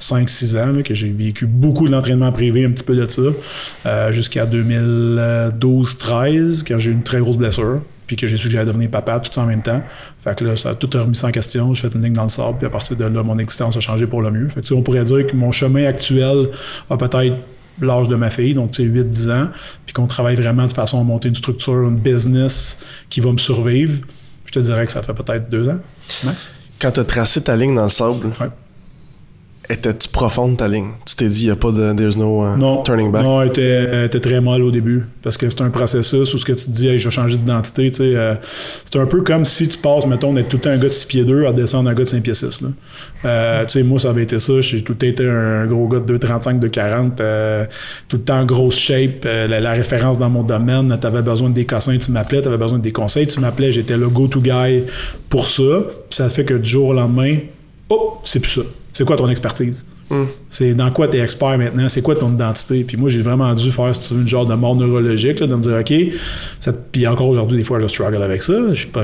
Euh, 0.00 0.24
5-6 0.24 0.58
ans, 0.58 0.72
là, 0.72 0.82
que 0.82 0.94
j'ai 0.94 1.10
vécu 1.10 1.46
beaucoup 1.46 1.86
de 1.86 1.92
l'entraînement 1.92 2.32
privé, 2.32 2.64
un 2.64 2.70
petit 2.70 2.84
peu 2.84 2.96
de 2.96 3.08
ça, 3.08 3.22
euh, 3.86 4.12
jusqu'à 4.12 4.46
2012-13, 4.46 6.64
quand 6.66 6.78
j'ai 6.78 6.90
eu 6.90 6.94
une 6.94 7.02
très 7.02 7.20
grosse 7.20 7.36
blessure, 7.36 7.80
puis 8.06 8.16
que 8.16 8.26
j'ai 8.26 8.36
su 8.36 8.48
que 8.48 8.54
j'allais 8.54 8.66
devenir 8.66 8.90
papa, 8.90 9.20
tout 9.20 9.30
ça 9.32 9.42
en 9.42 9.46
même 9.46 9.62
temps. 9.62 9.82
Fait 10.24 10.36
que 10.36 10.44
là, 10.44 10.56
ça 10.56 10.70
a 10.70 10.74
tout 10.74 10.88
remis 10.98 11.14
ça 11.14 11.28
en 11.28 11.30
question. 11.30 11.74
J'ai 11.74 11.88
fait 11.88 11.94
une 11.94 12.02
ligne 12.02 12.14
dans 12.14 12.22
le 12.22 12.28
sable, 12.30 12.56
puis 12.58 12.66
à 12.66 12.70
partir 12.70 12.96
de 12.96 13.04
là, 13.04 13.22
mon 13.22 13.38
existence 13.38 13.76
a 13.76 13.80
changé 13.80 14.06
pour 14.06 14.22
le 14.22 14.30
mieux. 14.30 14.48
Fait 14.48 14.62
que, 14.62 14.66
tu 14.66 14.72
on 14.72 14.82
pourrait 14.82 15.04
dire 15.04 15.26
que 15.26 15.36
mon 15.36 15.50
chemin 15.50 15.84
actuel 15.84 16.48
a 16.88 16.96
peut-être 16.96 17.36
l'âge 17.80 18.08
de 18.08 18.16
ma 18.16 18.30
fille, 18.30 18.54
donc 18.54 18.72
tu 18.72 18.82
sais, 18.82 18.88
8-10 18.88 19.30
ans, 19.30 19.48
puis 19.86 19.92
qu'on 19.92 20.06
travaille 20.06 20.36
vraiment 20.36 20.66
de 20.66 20.72
façon 20.72 21.00
à 21.00 21.04
monter 21.04 21.28
une 21.28 21.34
structure, 21.34 21.86
une 21.86 21.98
business 21.98 22.80
qui 23.08 23.20
va 23.20 23.30
me 23.30 23.38
survivre. 23.38 24.00
Je 24.46 24.52
te 24.52 24.58
dirais 24.58 24.86
que 24.86 24.92
ça 24.92 25.02
fait 25.02 25.12
peut-être 25.12 25.50
deux 25.50 25.68
ans, 25.68 25.78
max. 26.24 26.52
Quand 26.80 26.92
t'as 26.92 27.04
tracé 27.04 27.42
ta 27.42 27.56
ligne 27.56 27.74
dans 27.74 27.84
le 27.84 27.88
sable, 27.88 28.26
Ouais. 28.40 28.48
Étais-tu 29.70 30.08
profonde 30.08 30.56
ta 30.56 30.68
ligne? 30.68 30.90
Tu 31.06 31.14
t'es 31.16 31.28
dit, 31.28 31.42
il 31.42 31.46
n'y 31.46 31.50
a 31.50 31.56
pas 31.56 31.70
de 31.70 31.92
there's 31.92 32.16
no 32.16 32.42
uh, 32.44 32.58
Non, 32.58 32.82
turning 32.82 33.10
back? 33.12 33.22
non, 33.24 33.42
elle 33.42 33.48
était, 33.48 33.62
elle 33.62 34.04
était 34.06 34.20
très 34.20 34.40
molle 34.40 34.62
au 34.62 34.70
début 34.70 35.04
parce 35.22 35.36
que 35.36 35.48
c'est 35.50 35.60
un 35.62 35.70
processus 35.70 36.32
où 36.34 36.38
ce 36.38 36.44
que 36.44 36.52
tu 36.52 36.66
te 36.66 36.70
dis, 36.70 36.88
hey, 36.88 36.98
je 36.98 37.08
vais 37.08 37.14
changer 37.14 37.36
d'identité. 37.36 37.90
tu 37.90 37.98
sais, 37.98 38.16
euh, 38.16 38.34
c'est 38.84 38.98
un 38.98 39.06
peu 39.06 39.22
comme 39.22 39.44
si 39.44 39.68
tu 39.68 39.78
passes, 39.78 40.06
mettons, 40.06 40.32
d'être 40.32 40.48
tout 40.48 40.56
le 40.56 40.62
temps 40.62 40.70
un 40.70 40.76
gars 40.78 40.84
de 40.84 40.88
6 40.88 41.04
pieds 41.06 41.24
2 41.24 41.46
à 41.46 41.52
descendre 41.52 41.90
un 41.90 41.94
gars 41.94 42.04
de 42.04 42.08
5 42.08 42.22
pieds 42.22 42.34
6. 42.34 42.62
Là. 42.62 42.68
Euh, 43.24 43.64
tu 43.66 43.72
sais, 43.72 43.82
moi, 43.82 43.98
ça 43.98 44.10
avait 44.10 44.22
été 44.22 44.38
ça. 44.38 44.60
J'ai 44.60 44.82
tout 44.82 44.92
le 44.92 44.98
temps 44.98 45.06
été 45.06 45.28
un 45.28 45.66
gros 45.66 45.86
gars 45.88 46.00
de 46.00 46.16
2,35, 46.18 46.60
2,40, 46.60 47.10
euh, 47.20 47.64
tout 48.08 48.16
le 48.16 48.22
temps 48.22 48.44
grosse 48.44 48.78
shape. 48.78 49.24
euh, 49.26 49.46
la, 49.48 49.60
la 49.60 49.72
référence 49.72 50.18
dans 50.18 50.30
mon 50.30 50.42
domaine, 50.42 50.96
tu 51.00 51.06
avais 51.06 51.22
besoin 51.22 51.50
de 51.50 51.54
des 51.54 51.64
cossins, 51.66 51.98
tu 51.98 52.10
m'appelais, 52.12 52.40
tu 52.42 52.48
avais 52.48 52.58
besoin 52.58 52.78
de 52.78 52.82
des 52.82 52.92
conseils, 52.92 53.26
tu 53.26 53.40
m'appelais, 53.40 53.72
j'étais 53.72 53.96
le 53.96 54.08
go-to 54.08 54.40
guy 54.40 54.84
pour 55.28 55.46
ça. 55.46 55.62
Puis 56.08 56.16
ça 56.16 56.28
fait 56.28 56.44
que 56.44 56.54
du 56.54 56.68
jour 56.70 56.88
au 56.88 56.92
lendemain, 56.94 57.36
hop, 57.88 58.20
c'est 58.24 58.40
plus 58.40 58.50
ça. 58.50 58.62
C'est 58.92 59.04
quoi 59.04 59.16
ton 59.16 59.28
expertise? 59.28 59.84
C'est 60.48 60.72
dans 60.74 60.90
quoi 60.90 61.06
tu 61.06 61.18
es 61.18 61.20
expert 61.20 61.58
maintenant, 61.58 61.86
c'est 61.90 62.00
quoi 62.00 62.16
ton 62.16 62.32
identité? 62.32 62.82
Puis 62.82 62.96
moi, 62.96 63.10
j'ai 63.10 63.20
vraiment 63.20 63.52
dû 63.52 63.70
faire, 63.70 63.94
si 63.94 64.08
tu 64.08 64.14
veux, 64.14 64.20
une 64.22 64.26
genre 64.28 64.46
de 64.46 64.54
mort 64.54 64.74
neurologique, 64.74 65.38
là, 65.40 65.46
de 65.46 65.54
me 65.54 65.60
dire, 65.60 65.74
OK, 65.78 66.14
ça- 66.58 66.72
puis 66.72 67.06
encore 67.06 67.28
aujourd'hui, 67.28 67.58
des 67.58 67.64
fois, 67.64 67.78
je 67.78 67.86
struggle 67.88 68.22
avec 68.22 68.40
ça. 68.42 68.54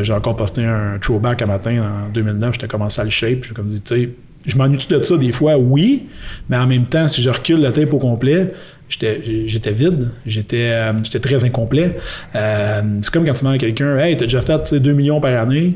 J'ai 0.00 0.12
encore 0.14 0.34
posté 0.36 0.64
un 0.64 0.98
throwback 0.98 1.42
un 1.42 1.46
matin 1.46 1.82
en 2.06 2.10
2009, 2.10 2.54
j'étais 2.54 2.68
commencé 2.68 3.00
à 3.02 3.04
le 3.04 3.10
shape. 3.10 3.44
J'ai 3.46 3.52
comme 3.54 3.66
dit, 3.68 3.82
tu 3.82 3.94
sais, 3.94 4.08
je 4.46 4.56
m'ennuie-tu 4.56 4.88
de 4.92 5.02
ça 5.02 5.16
des 5.18 5.30
fois? 5.32 5.56
Oui, 5.58 6.06
mais 6.48 6.56
en 6.56 6.66
même 6.66 6.86
temps, 6.86 7.06
si 7.06 7.20
je 7.22 7.28
recule 7.28 7.60
la 7.60 7.72
tape 7.72 7.92
au 7.92 7.98
complet, 7.98 8.52
j'étais 8.88 9.72
vide, 9.72 10.08
j'étais 10.26 10.70
euh, 10.72 10.92
très 11.20 11.44
incomplet. 11.44 11.96
Euh, 12.34 12.80
c'est 13.02 13.12
comme 13.12 13.26
quand 13.26 13.32
tu 13.34 13.40
demandes 13.42 13.56
à 13.56 13.58
quelqu'un, 13.58 13.98
hey, 13.98 14.16
t'as 14.16 14.24
déjà 14.24 14.40
fait 14.40 14.58
tu 14.62 14.70
sais, 14.70 14.80
2 14.80 14.92
millions 14.94 15.20
par 15.20 15.38
année. 15.38 15.74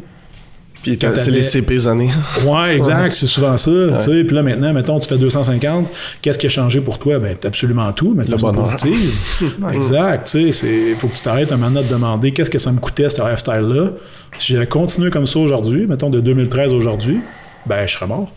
Puis 0.82 0.96
Quand 0.96 1.12
c'est 1.14 1.30
les 1.30 1.42
CP 1.42 1.86
années. 1.86 2.10
Ouais, 2.46 2.76
exact, 2.76 3.14
c'est 3.14 3.26
souvent 3.26 3.56
ça. 3.58 3.70
Puis 3.70 4.34
là, 4.34 4.42
maintenant, 4.42 4.72
mettons, 4.72 4.98
tu 4.98 5.08
fais 5.08 5.18
250. 5.18 5.88
Qu'est-ce 6.22 6.38
qui 6.38 6.46
a 6.46 6.48
changé 6.48 6.80
pour 6.80 6.98
toi? 6.98 7.18
Ben, 7.18 7.36
t'as 7.38 7.48
absolument 7.48 7.90
tout, 7.92 8.14
mais 8.16 8.24
de 8.24 8.30
façon 8.30 8.52
positive. 8.52 9.12
exact, 9.72 10.30
tu 10.30 10.52
sais. 10.52 10.90
Il 10.90 10.96
faut 10.96 11.08
que 11.08 11.16
tu 11.16 11.22
t'arrêtes 11.22 11.52
un 11.52 11.56
moment 11.56 11.80
de 11.80 11.86
demander 11.88 12.32
qu'est-ce 12.32 12.50
que 12.50 12.58
ça 12.58 12.72
me 12.72 12.78
coûtait, 12.78 13.08
ce 13.08 13.20
lifestyle-là? 13.22 13.90
Si 14.38 14.52
j'avais 14.52 14.66
continué 14.66 15.10
comme 15.10 15.26
ça 15.26 15.38
aujourd'hui, 15.38 15.86
mettons 15.86 16.10
de 16.10 16.20
2013 16.20 16.72
aujourd'hui, 16.72 17.20
ben, 17.66 17.86
je 17.86 17.94
serais 17.94 18.06
mort. 18.06 18.30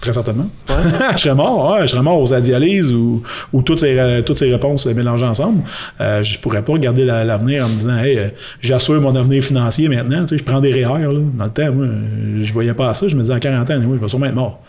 Très 0.00 0.12
certainement. 0.12 0.48
je 1.16 1.18
serais 1.18 1.34
mort, 1.34 1.72
ouais, 1.72 1.82
je 1.82 1.86
serais 1.88 2.02
mort 2.02 2.20
aux 2.20 2.32
adialyses 2.32 2.92
ou, 2.92 3.22
ou 3.52 3.62
toutes, 3.62 3.80
ces, 3.80 3.98
euh, 3.98 4.22
toutes 4.22 4.38
ces 4.38 4.50
réponses 4.52 4.86
mélangées 4.86 5.26
ensemble. 5.26 5.62
Euh, 6.00 6.22
je 6.22 6.38
pourrais 6.38 6.62
pas 6.62 6.72
regarder 6.74 7.04
la- 7.04 7.24
l'avenir 7.24 7.64
en 7.66 7.68
me 7.68 7.74
disant, 7.74 7.98
hey, 7.98 8.16
euh, 8.18 8.28
j'assure 8.60 9.00
mon 9.00 9.14
avenir 9.16 9.42
financier 9.42 9.88
maintenant. 9.88 10.20
Tu 10.24 10.36
sais, 10.36 10.38
je 10.38 10.44
prends 10.44 10.60
des 10.60 10.72
REER. 10.72 11.12
Là. 11.12 11.20
Dans 11.34 11.44
le 11.46 11.50
temps, 11.50 11.72
moi, 11.72 11.86
euh, 11.86 12.38
je 12.40 12.52
voyais 12.52 12.74
pas 12.74 12.94
ça. 12.94 13.08
Je 13.08 13.16
me 13.16 13.22
disais, 13.22 13.34
à 13.34 13.40
40 13.40 13.68
ans, 13.70 13.80
je 13.82 13.88
vais 14.00 14.08
sûrement 14.08 14.26
être 14.26 14.34
mort. 14.36 14.60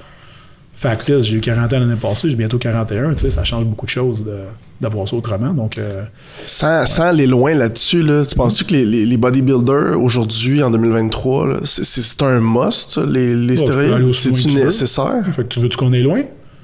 Fact 0.79 1.09
is, 1.09 1.23
j'ai 1.23 1.35
eu 1.37 1.41
40 1.41 1.73
ans 1.73 1.79
l'année 1.79 1.95
passée, 2.01 2.29
j'ai 2.29 2.37
bientôt 2.37 2.57
41. 2.57 3.11
Tu 3.11 3.17
sais, 3.17 3.29
ça 3.29 3.43
change 3.43 3.65
beaucoup 3.65 3.85
de 3.85 3.91
choses 3.91 4.23
de- 4.23 4.43
d'avoir 4.79 5.05
ça 5.09 5.17
autrement. 5.17 5.49
Donc, 5.53 5.77
euh, 5.77 6.03
Sans, 6.45 6.85
sans 6.85 7.03
aller 7.07 7.27
loin 7.27 7.53
là-dessus, 7.53 8.01
là, 8.01 8.25
tu 8.25 8.33
penses-tu 8.35 8.63
que 8.63 8.71
les, 8.73 8.85
les, 8.85 9.05
les 9.05 9.17
bodybuilders 9.17 9.99
aujourd'hui, 10.01 10.63
en 10.63 10.71
2023, 10.71 11.47
là, 11.47 11.59
c'est- 11.65 11.83
c'est 11.83 12.01
c'est 12.01 12.23
un 12.23 12.39
must, 12.39 12.97
les, 12.97 13.35
les 13.35 13.57
stéroïdes? 13.57 14.13
C'est-tu 14.13 14.47
veux. 14.49 14.63
nécessaire? 14.63 15.23
fait 15.33 15.43
que 15.43 15.47
tu 15.49 15.59
veux-tu 15.59 15.75
qu'on 15.75 15.91
est 15.91 16.01
loin? 16.01 16.21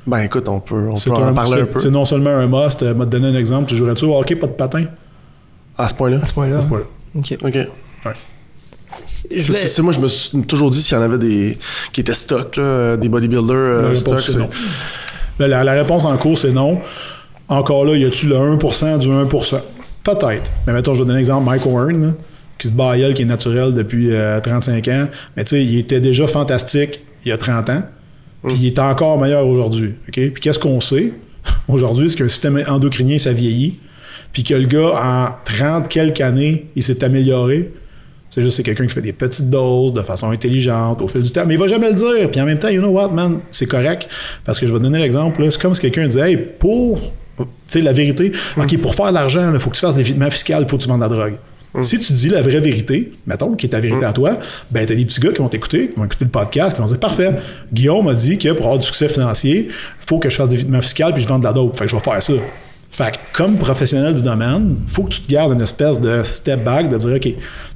Ben 0.07 0.19
écoute, 0.19 0.47
on 0.47 0.61
peut, 0.61 0.87
on 0.89 0.95
C'est 0.95 1.09
peut 1.09 1.17
en 1.17 1.27
un- 1.27 1.33
parler 1.33 1.53
un 1.61 1.65
c'est- 1.65 1.71
peu. 1.73 1.79
c'est 1.79 1.91
non 1.91 2.05
seulement 2.05 2.29
un 2.29 2.47
must. 2.47 2.83
Euh, 2.83 2.93
m'a 2.93 3.05
te 3.05 3.09
donner 3.09 3.27
un 3.27 3.35
exemple. 3.35 3.65
Tu 3.67 3.75
jouerais-tu 3.75 4.05
au 4.05 4.15
hockey, 4.17 4.35
pas 4.37 4.47
de 4.47 4.53
patin? 4.53 4.85
À 5.77 5.89
ce 5.89 5.93
point-là? 5.93 6.19
À 6.23 6.25
ce 6.25 6.33
point-là. 6.33 6.57
À 6.59 6.61
ce 6.61 6.67
point-là. 6.67 6.85
Ok. 7.15 7.37
OK. 7.43 7.57
C'est- 9.29 9.39
voulais- 9.47 9.57
c'est- 9.59 9.67
c'est- 9.67 9.81
moi, 9.81 9.91
je 9.93 9.99
me 9.99 10.07
suis 10.07 10.41
toujours 10.43 10.69
dit 10.69 10.81
s'il 10.81 10.95
y 10.95 10.99
en 10.99 11.03
avait 11.03 11.17
des 11.17 11.57
qui 11.91 12.01
étaient 12.01 12.13
stock, 12.13 12.55
là, 12.57 12.97
des 12.97 13.09
bodybuilders 13.09 13.55
euh, 13.55 13.81
La 13.81 13.87
réponse, 13.89 13.99
stock. 13.99 14.19
c'est 14.19 14.31
c'est- 14.33 14.39
non. 14.39 14.49
Ben, 15.39 15.47
la, 15.47 15.63
la 15.63 15.73
réponse 15.73 16.05
en 16.05 16.15
cours, 16.17 16.37
c'est 16.37 16.51
non. 16.51 16.79
Encore 17.47 17.85
là, 17.85 17.95
y 17.95 18.05
a-tu 18.05 18.27
le 18.27 18.35
1% 18.35 18.97
du 18.97 19.09
1%? 19.09 19.61
Peut-être. 20.03 20.51
Mais 20.65 20.73
mettons, 20.73 20.93
je 20.93 20.99
vais 20.99 21.05
donner 21.05 21.17
un 21.17 21.21
exemple. 21.21 21.45
Mike 21.49 21.65
là, 21.65 22.11
qui 22.57 22.67
se 22.69 22.73
bat 22.73 22.95
qui 23.13 23.21
est 23.21 23.25
naturel 23.25 23.73
depuis 23.73 24.09
euh, 24.11 24.39
35 24.39 24.87
ans. 24.87 25.07
Mais 25.35 25.43
tu 25.43 25.49
sais, 25.51 25.63
il 25.65 25.77
était 25.77 25.99
déjà 25.99 26.27
fantastique 26.27 27.01
il 27.25 27.29
y 27.29 27.31
a 27.31 27.37
30 27.37 27.69
ans. 27.69 27.83
Puis 28.47 28.57
il 28.59 28.67
est 28.67 28.79
encore 28.79 29.19
meilleur 29.19 29.47
aujourd'hui. 29.47 29.95
OK? 30.07 30.13
Puis 30.13 30.33
qu'est-ce 30.39 30.59
qu'on 30.59 30.79
sait? 30.79 31.13
Aujourd'hui? 31.67 32.09
C'est 32.09 32.17
qu'un 32.17 32.27
système 32.27 32.63
endocrinien, 32.67 33.17
ça 33.17 33.33
vieillit. 33.33 33.79
Puis 34.33 34.43
que 34.43 34.53
le 34.53 34.67
gars, 34.67 34.93
en 34.95 35.27
30 35.45 35.87
quelques 35.89 36.21
années, 36.21 36.67
il 36.75 36.83
s'est 36.83 37.03
amélioré. 37.03 37.71
C'est 38.35 38.43
juste 38.43 38.57
c'est 38.57 38.63
quelqu'un 38.63 38.85
qui 38.85 38.93
fait 38.93 38.99
des 38.99 39.13
petites 39.13 39.49
doses 39.49 39.93
de 39.93 40.01
façon 40.01 40.29
intelligente 40.29 41.01
au 41.01 41.07
fil 41.07 41.21
du 41.21 41.31
temps. 41.31 41.45
Mais 41.47 41.53
il 41.53 41.57
va 41.57 41.69
jamais 41.69 41.87
le 41.87 41.95
dire. 41.95 42.29
Puis 42.29 42.41
en 42.41 42.45
même 42.45 42.59
temps, 42.59 42.67
you 42.67 42.81
know 42.81 42.89
what, 42.89 43.07
man, 43.07 43.39
c'est 43.49 43.65
correct. 43.65 44.09
Parce 44.43 44.59
que 44.59 44.67
je 44.67 44.73
vais 44.73 44.77
te 44.77 44.83
donner 44.83 44.99
l'exemple. 44.99 45.41
C'est 45.49 45.61
comme 45.61 45.73
si 45.73 45.79
quelqu'un 45.79 46.05
disait, 46.05 46.31
hey, 46.31 46.35
pour, 46.35 46.99
tu 47.69 47.79
la 47.79 47.93
vérité, 47.93 48.33
OK, 48.57 48.77
pour 48.79 48.93
faire 48.93 49.07
de 49.07 49.13
l'argent, 49.13 49.53
il 49.53 49.59
faut 49.61 49.69
que 49.69 49.75
tu 49.75 49.81
fasses 49.81 49.95
des 49.95 50.01
évitements 50.01 50.29
fiscal, 50.29 50.63
il 50.63 50.69
faut 50.69 50.75
que 50.75 50.83
tu 50.83 50.89
vendes 50.89 50.99
de 50.99 51.05
la 51.05 51.09
drogue. 51.09 51.37
Si 51.79 51.97
tu 51.97 52.11
dis 52.11 52.27
la 52.27 52.41
vraie 52.41 52.59
vérité, 52.59 53.13
mettons, 53.25 53.53
qui 53.55 53.67
est 53.67 53.69
ta 53.69 53.79
vérité 53.79 54.05
à 54.05 54.11
toi, 54.11 54.37
ben 54.69 54.85
t'as 54.85 54.95
des 54.95 55.05
petits 55.05 55.21
gars 55.21 55.31
qui 55.31 55.37
vont 55.37 55.47
t'écouter, 55.47 55.87
qui 55.87 55.95
vont 55.97 56.03
écouter 56.03 56.25
le 56.25 56.31
podcast, 56.31 56.75
qui 56.75 56.81
vont 56.81 56.87
dire 56.87 56.99
parfait. 56.99 57.35
Guillaume 57.71 58.05
m'a 58.05 58.15
dit 58.15 58.37
que 58.37 58.49
pour 58.49 58.65
avoir 58.65 58.79
du 58.79 58.85
succès 58.85 59.07
financier, 59.07 59.69
il 59.69 60.05
faut 60.05 60.19
que 60.19 60.29
je 60.29 60.35
fasse 60.35 60.49
des 60.49 60.55
évitements 60.55 60.81
fiscal 60.81 61.13
puis 61.13 61.23
je 61.23 61.27
vende 61.29 61.41
de 61.41 61.47
la 61.47 61.53
dope. 61.53 61.77
Fait 61.77 61.85
que 61.85 61.91
je 61.91 61.95
vais 61.95 62.01
faire 62.01 62.21
ça. 62.21 62.33
Fait 62.95 63.11
que 63.11 63.17
comme 63.33 63.57
professionnel 63.57 64.13
du 64.13 64.23
domaine, 64.23 64.77
faut 64.87 65.03
que 65.03 65.09
tu 65.09 65.19
te 65.19 65.29
gardes 65.29 65.51
une 65.51 65.61
espèce 65.61 65.99
de 65.99 66.23
step 66.23 66.63
back, 66.63 66.87
de 66.87 66.95
dire 66.95 67.15
OK, 67.15 67.27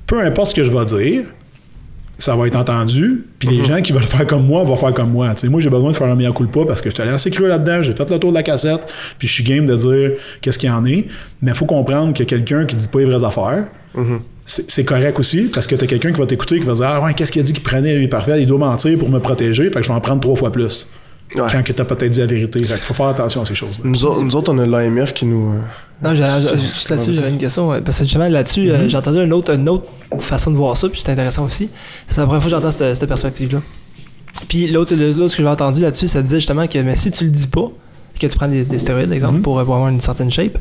peu 0.08 0.22
importe 0.22 0.52
ce 0.52 0.56
que 0.56 0.64
je 0.64 0.72
vais 0.72 0.86
dire, 0.86 1.24
ça 2.18 2.38
va 2.38 2.48
être 2.48 2.56
entendu, 2.56 3.26
puis 3.38 3.50
les 3.50 3.66
gens 3.66 3.82
qui 3.82 3.92
veulent 3.92 4.04
faire 4.04 4.26
comme 4.26 4.46
moi 4.46 4.64
vont 4.64 4.78
faire 4.78 4.94
comme 4.94 5.12
moi. 5.12 5.34
Moi, 5.44 5.60
j'ai 5.60 5.70
besoin 5.70 5.92
de 5.92 5.96
faire 5.98 6.08
un 6.08 6.16
meilleur 6.16 6.34
culpa 6.34 6.62
parce 6.66 6.80
que 6.80 6.90
j'étais 6.90 7.02
allé 7.02 7.12
assez 7.12 7.32
creux 7.32 7.48
là-dedans, 7.48 7.82
j'ai 7.82 7.94
fait 7.94 8.10
le 8.10 8.18
tour 8.18 8.30
de 8.30 8.36
la 8.36 8.44
cassette, 8.44 8.94
puis 9.18 9.28
je 9.28 9.34
suis 9.34 9.44
game 9.44 9.66
de 9.66 9.76
dire 9.76 10.12
qu'est-ce 10.40 10.58
qu'il 10.58 10.70
y 10.70 10.72
en 10.72 10.86
est. 10.86 11.08
Mais 11.42 11.52
il 11.52 11.54
faut 11.54 11.66
comprendre 11.66 12.14
que 12.14 12.24
quelqu'un 12.24 12.66
qui 12.66 12.78
dit 12.78 12.88
pas 12.88 13.00
les 13.00 13.06
vraies 13.06 13.26
affaires, 13.26 13.68
c'est 14.46 14.72
c'est 14.72 14.86
correct 14.86 15.20
aussi, 15.20 15.50
parce 15.54 15.68
que 15.68 15.76
tu 15.76 15.84
as 15.84 15.88
quelqu'un 15.88 16.14
qui 16.14 16.20
va 16.20 16.26
t'écouter 16.28 16.62
qui 16.62 16.66
va 16.66 16.74
dire 16.74 16.88
Ah 16.88 17.02
ouais, 17.04 17.14
qu'est-ce 17.14 17.34
qu'il 17.34 17.42
a 17.42 17.46
dit 17.46 17.52
qu'il 17.52 17.64
prenait, 17.64 17.94
lui, 17.94 18.08
parfait, 18.08 18.42
il 18.42 18.48
doit 18.48 18.58
mentir 18.58 18.98
pour 18.98 19.10
me 19.10 19.20
protéger, 19.20 19.66
fait 19.66 19.80
que 19.80 19.84
je 19.84 19.90
vais 19.90 19.94
en 19.94 20.00
prendre 20.00 20.22
trois 20.22 20.38
fois 20.38 20.52
plus. 20.52 20.88
Ouais. 21.36 21.44
Quand 21.52 21.64
que 21.64 21.74
t'as 21.74 21.86
peut-être 21.86 22.10
dit 22.10 22.20
la 22.20 22.26
vérité. 22.26 22.64
Fait 22.64 22.74
qu'il 22.76 22.84
faut 22.84 22.94
faire 22.96 23.06
attention 23.08 23.42
à 23.42 23.46
ces 23.46 23.54
choses-là. 23.54 23.82
Nous, 23.84 24.04
autres- 24.06 24.22
nous 24.22 24.36
autres, 24.36 24.52
on 24.52 24.58
a 24.58 24.66
l'AMF 24.66 25.14
qui 25.14 25.26
nous. 25.26 25.52
euh, 25.54 25.60
Non, 26.02 26.16
juste 26.16 26.90
là-dessus, 26.90 27.14
j'avais 27.14 27.30
une 27.30 27.38
question. 27.38 27.70
ouais, 27.70 27.82
Parce 27.82 28.00
que 28.00 28.04
justement, 28.06 28.28
là-dessus, 28.28 28.72
euh, 28.72 28.90
j'ai 28.90 28.98
entendu 28.98 29.20
une 29.24 29.34
autre, 29.34 29.54
une 29.54 29.70
autre 29.70 29.86
façon 30.20 30.50
de 30.50 30.56
voir 30.56 30.76
ça, 30.76 30.90
puis 30.90 31.02
c'est 31.02 31.12
intéressant 31.12 31.46
aussi. 31.46 31.70
C'est 32.08 32.18
la 32.18 32.26
première 32.26 32.42
fois 32.42 32.50
que 32.50 32.56
j'entends 32.58 32.72
cette, 32.72 32.96
cette 32.96 33.08
perspective-là. 33.08 33.60
Puis 34.48 34.68
l'autre, 34.72 34.96
que 34.96 35.30
j'ai 35.38 35.48
entendu 35.48 35.82
là-dessus, 35.82 36.08
ça 36.08 36.22
disait 36.22 36.38
justement 36.40 36.68
que 36.68 36.80
mais 36.80 36.96
si 36.96 37.12
tu 37.12 37.26
le 37.26 37.30
dis 37.30 37.48
pas, 37.48 37.68
que 38.20 38.28
tu 38.28 38.36
prends 38.36 38.48
des, 38.48 38.66
des 38.66 38.80
stéroïdes, 38.80 39.12
exemple, 39.14 39.36
Mhm. 39.36 39.42
pour, 39.44 39.60
euh, 39.60 39.64
pour 39.66 39.76
avoir 39.76 39.90
une 39.90 40.02
certaine 40.02 40.32
shape, 40.32 40.58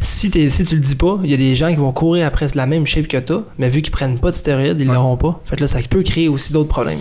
si, 0.00 0.30
tu 0.30 0.40
le 0.40 0.80
dis 0.80 0.94
pas, 0.96 1.18
il 1.24 1.30
y 1.30 1.34
a 1.34 1.36
des 1.38 1.54
gens 1.56 1.68
qui 1.70 1.76
vont 1.76 1.92
courir 1.92 2.26
après 2.26 2.48
la 2.54 2.66
même 2.66 2.86
shape 2.86 3.06
que 3.08 3.16
toi, 3.18 3.44
mais 3.58 3.68
vu 3.70 3.80
qu'ils 3.82 3.92
prennent 3.92 4.18
pas 4.18 4.30
de 4.30 4.36
stéroïdes, 4.36 4.76
ils 4.80 4.88
Ouais. 4.88 4.94
l'auront 4.94 5.16
pas. 5.16 5.40
Fait 5.46 5.56
que 5.56 5.60
là, 5.62 5.68
ça 5.68 5.78
peut 5.88 6.02
créer 6.02 6.28
aussi 6.28 6.52
d'autres 6.52 6.68
problèmes. 6.68 6.98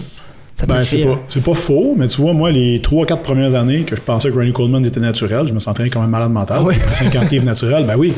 Ça 0.59 0.65
peut 0.65 0.73
Ben, 0.73 0.83
c'est 0.83 1.03
pas, 1.05 1.19
c'est 1.27 1.43
pas 1.43 1.53
faux, 1.53 1.93
mais 1.95 2.07
tu 2.07 2.19
vois, 2.19 2.33
moi, 2.33 2.49
les 2.49 2.79
3-4 2.79 3.21
premières 3.21 3.53
années 3.53 3.81
que 3.83 3.95
je 3.95 4.01
pensais 4.01 4.29
que 4.31 4.33
Ronnie 4.33 4.53
Coleman 4.53 4.83
était 4.83 4.99
naturel, 4.99 5.47
je 5.47 5.53
me 5.53 5.59
sentais 5.59 5.87
comme 5.91 6.01
un 6.01 6.07
malade 6.07 6.31
mental. 6.31 6.57
Ah 6.61 6.65
oui? 6.65 6.73
50 6.93 7.29
livres 7.29 7.45
naturels, 7.45 7.85
ben 7.85 7.95
oui. 7.95 8.13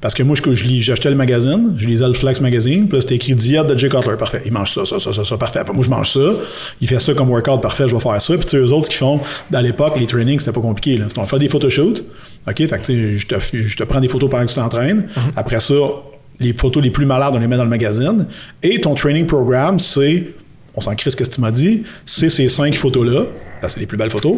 Parce 0.00 0.14
que 0.14 0.22
moi, 0.22 0.36
je, 0.36 0.54
je 0.54 0.62
lis- 0.64 0.80
j'achetais 0.80 1.10
le 1.10 1.16
magazine, 1.16 1.74
je 1.76 1.86
lisais 1.88 2.06
le 2.06 2.14
Flex 2.14 2.40
Magazine, 2.40 2.86
puis 2.86 2.98
là, 2.98 3.00
c'était 3.00 3.16
écrit 3.16 3.34
diète 3.34 3.66
de 3.66 3.76
Jay 3.76 3.88
Cutler, 3.88 4.16
parfait. 4.16 4.42
Il 4.46 4.52
mange 4.52 4.72
ça, 4.72 4.84
ça, 4.86 5.00
ça, 5.00 5.12
ça, 5.12 5.24
ça, 5.24 5.36
parfait. 5.36 5.62
Puis 5.64 5.74
moi, 5.74 5.84
je 5.84 5.90
mange 5.90 6.10
ça. 6.10 6.20
Il 6.80 6.86
fait 6.86 7.00
ça 7.00 7.14
comme 7.14 7.30
workout, 7.30 7.60
parfait, 7.60 7.88
je 7.88 7.94
vais 7.96 8.00
faire 8.00 8.20
ça. 8.20 8.34
Puis 8.36 8.44
tu 8.44 8.50
sais, 8.50 8.56
eux 8.58 8.72
autres, 8.72 8.88
qu'ils 8.88 8.98
font, 8.98 9.18
à 9.52 9.60
l'époque, 9.62 9.94
les 9.98 10.06
trainings, 10.06 10.38
c'était 10.38 10.52
pas 10.52 10.60
compliqué. 10.60 10.96
Là. 10.98 11.06
On 11.16 11.26
fait 11.26 11.38
des 11.40 11.48
photoshoots. 11.48 12.04
OK? 12.48 12.56
Fait 12.56 12.66
que 12.68 12.76
tu 12.82 12.84
sais, 12.84 13.16
je 13.18 13.26
te, 13.26 13.36
je 13.56 13.76
te 13.76 13.82
prends 13.84 14.00
des 14.00 14.08
photos 14.08 14.30
pendant 14.30 14.44
que 14.44 14.50
tu 14.50 14.56
t'entraînes. 14.56 15.06
Après 15.36 15.58
ça, 15.60 15.74
les 16.38 16.52
photos 16.52 16.80
les 16.82 16.90
plus 16.90 17.06
malades, 17.06 17.32
on 17.34 17.38
les 17.40 17.46
met 17.48 17.56
dans 17.56 17.64
le 17.64 17.70
magazine. 17.70 18.26
Et 18.62 18.80
ton 18.80 18.94
training 18.94 19.26
programme, 19.26 19.78
c'est 19.80 20.26
on 20.74 20.80
s'en 20.80 20.94
crisse 20.94 21.12
ce 21.12 21.16
que 21.16 21.24
tu 21.28 21.40
m'as 21.40 21.50
dit, 21.50 21.82
c'est 22.06 22.28
ces 22.28 22.48
cinq 22.48 22.74
photos-là, 22.74 23.24
parce 23.60 23.74
que 23.74 23.78
c'est 23.78 23.80
les 23.80 23.86
plus 23.86 23.98
belles 23.98 24.10
photos. 24.10 24.36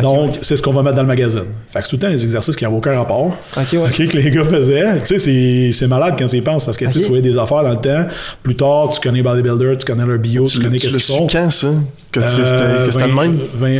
Donc, 0.00 0.36
c'est 0.42 0.56
ce 0.56 0.62
qu'on 0.62 0.72
va 0.72 0.82
mettre 0.82 0.96
dans 0.96 1.02
le 1.02 1.08
magazine. 1.08 1.46
Fait 1.68 1.78
que 1.78 1.84
c'est 1.84 1.90
tout 1.90 1.96
le 1.96 2.00
temps 2.00 2.10
des 2.10 2.22
exercices 2.22 2.54
qui 2.56 2.64
n'ont 2.64 2.76
aucun 2.76 2.94
rapport. 2.98 3.36
Ok, 3.56 3.66
ouais. 3.72 3.78
OK, 3.78 4.08
que 4.08 4.16
les 4.18 4.30
gars 4.30 4.44
faisaient. 4.44 4.98
Tu 5.00 5.04
sais, 5.06 5.18
c'est- 5.18 5.70
c'est 5.72 5.86
malade 5.86 6.16
quand 6.18 6.26
tu 6.26 6.36
y 6.36 6.40
penses 6.42 6.64
parce 6.64 6.76
que 6.76 6.84
tu 6.86 7.00
voyais 7.02 7.22
des 7.22 7.38
affaires 7.38 7.62
dans 7.62 7.70
le 7.70 7.76
temps. 7.80 8.06
Plus 8.42 8.56
tard, 8.56 8.90
tu 8.92 9.00
connais 9.00 9.22
bodybuilder, 9.22 9.76
tu 9.78 9.86
connais 9.86 10.04
leur 10.04 10.18
bio, 10.18 10.44
tu, 10.44 10.58
Tu, 10.58 10.62
connais 10.64 10.76
qu'est-ce 10.78 10.98
qu'ils 10.98 11.14
font. 11.16 11.26
quand, 11.26 11.48
ça? 11.50 11.68
Que, 12.12 12.20
que 12.20 12.24
Euh, 12.26 12.90
c'était 12.90 13.06
le 13.06 13.12
20, 13.14 13.22
même? 13.28 13.38
20, 13.54 13.78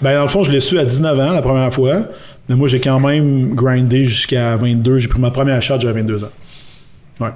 ben, 0.00 0.14
dans 0.16 0.22
le 0.22 0.28
fond, 0.28 0.42
je 0.42 0.50
l'ai 0.50 0.58
su 0.60 0.78
à 0.80 0.84
19 0.84 1.16
ans 1.20 1.32
la 1.32 1.42
première 1.42 1.72
fois. 1.72 2.06
Mais 2.48 2.56
moi, 2.56 2.66
j'ai 2.66 2.80
quand 2.80 2.98
même 2.98 3.54
grindé 3.54 4.04
jusqu'à 4.04 4.56
22. 4.56 4.98
J'ai 4.98 5.06
pris 5.08 5.20
ma 5.20 5.30
première 5.30 5.62
shot, 5.62 5.78
j'avais 5.78 6.00
22 6.00 6.24
ans. 6.24 6.30
Ouais. 7.20 7.30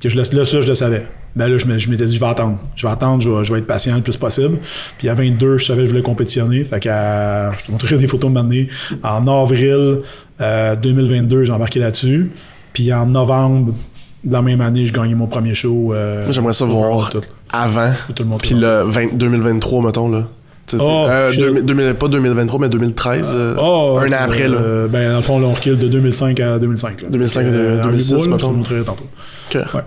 Que 0.00 0.08
je 0.08 0.16
laisse, 0.16 0.32
là, 0.32 0.46
ça, 0.46 0.60
je 0.62 0.68
le 0.68 0.74
savais. 0.74 1.04
Ben 1.38 1.48
là, 1.48 1.56
je 1.56 1.66
m'étais 1.88 2.04
dit, 2.04 2.14
je 2.14 2.20
vais 2.20 2.26
attendre. 2.26 2.58
Je 2.76 2.86
vais 2.86 2.92
attendre, 2.92 3.22
je 3.22 3.30
vais, 3.30 3.44
je 3.44 3.52
vais 3.52 3.60
être 3.60 3.66
patient 3.66 3.94
le 3.96 4.02
plus 4.02 4.16
possible. 4.16 4.58
Puis 4.98 5.08
à 5.08 5.14
22, 5.14 5.56
je 5.58 5.64
savais 5.66 5.80
que 5.80 5.84
je 5.86 5.90
voulais 5.90 6.02
compétitionner. 6.02 6.64
Fait 6.64 6.80
qu'à, 6.80 7.52
je 7.52 7.64
te 7.64 7.70
montrerai 7.70 7.96
des 7.98 8.06
photos 8.08 8.28
de 8.30 8.34
m'amener. 8.34 8.68
En 9.02 9.26
avril 9.26 10.00
euh, 10.40 10.76
2022, 10.76 11.44
j'ai 11.44 11.52
embarqué 11.52 11.78
là-dessus. 11.80 12.30
Puis 12.72 12.92
en 12.92 13.06
novembre 13.06 13.72
de 14.24 14.32
la 14.32 14.42
même 14.42 14.60
année, 14.60 14.84
je 14.84 14.92
gagnais 14.92 15.14
mon 15.14 15.26
premier 15.28 15.54
show. 15.54 15.94
euh, 15.94 16.26
j'aimerais 16.30 16.52
ça 16.52 16.64
voir 16.64 17.08
tout, 17.10 17.20
avant. 17.52 17.92
Tout 18.14 18.22
le 18.24 18.28
monde 18.28 18.40
Puis 18.42 18.54
le 18.54 18.82
20 18.84 19.14
2023, 19.16 19.84
mettons, 19.84 20.10
là. 20.10 20.24
Oh, 20.78 21.06
euh, 21.08 21.30
shit. 21.32 21.40
2000 21.40 21.64
2000 21.64 21.94
pas 21.94 22.08
2023, 22.08 22.60
mais 22.60 22.68
2013. 22.68 23.34
euh, 23.38 23.54
Oh, 23.58 23.98
un 24.02 24.08
an 24.12 24.16
après, 24.24 24.48
là. 24.48 24.56
euh, 24.58 24.86
ben, 24.88 25.10
dans 25.12 25.16
le 25.16 25.22
fond, 25.22 25.38
là, 25.38 25.46
on 25.46 25.54
recule 25.54 25.78
de 25.78 25.88
2005 25.88 26.38
à 26.40 26.58
2005. 26.58 27.02
Là. 27.02 27.08
2005 27.10 27.40
à 27.40 27.48
Euh, 27.48 27.80
en 27.80 27.84
2006, 27.86 28.10
huit 28.12 28.16
mois, 28.16 28.26
là, 28.26 28.32
mettons. 28.34 28.38
Je 28.48 28.52
te 28.52 28.56
montrerai 28.58 28.80
tantôt. 28.82 29.06
Ok. 29.48 29.54
Ouais. 29.74 29.80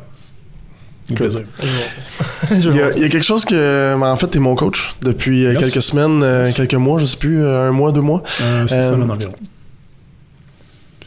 Plaisir. 1.15 1.41
Il 2.51 2.58
y, 2.75 2.82
a, 2.82 2.91
ça. 2.91 2.98
il 2.98 3.01
y 3.03 3.06
a 3.06 3.10
quelque 3.10 3.24
chose 3.24 3.46
que. 3.46 3.96
ben, 3.98 4.12
en 4.12 4.15
fait, 4.18 4.27
t'es 4.27 4.39
mon 4.39 4.56
coach 4.56 4.94
depuis 5.01 5.46
euh, 5.46 5.53
Yes. 5.53 5.60
quelques 5.62 5.82
semaines, 5.82 6.22
euh, 6.24 6.46
Yes. 6.48 6.56
quelques 6.56 6.74
mois, 6.74 7.00
je 7.00 7.06
sais 7.06 7.15
plus, 7.18 7.41
euh, 7.44 7.70
un 7.70 7.72
mois, 7.72 7.91
deux 7.91 8.01
mois. 8.01 8.24
Euh, 8.41 8.68
six 8.68 8.74
Euh, 8.75 8.89
semaines 8.91 9.10
environ. 9.12 9.34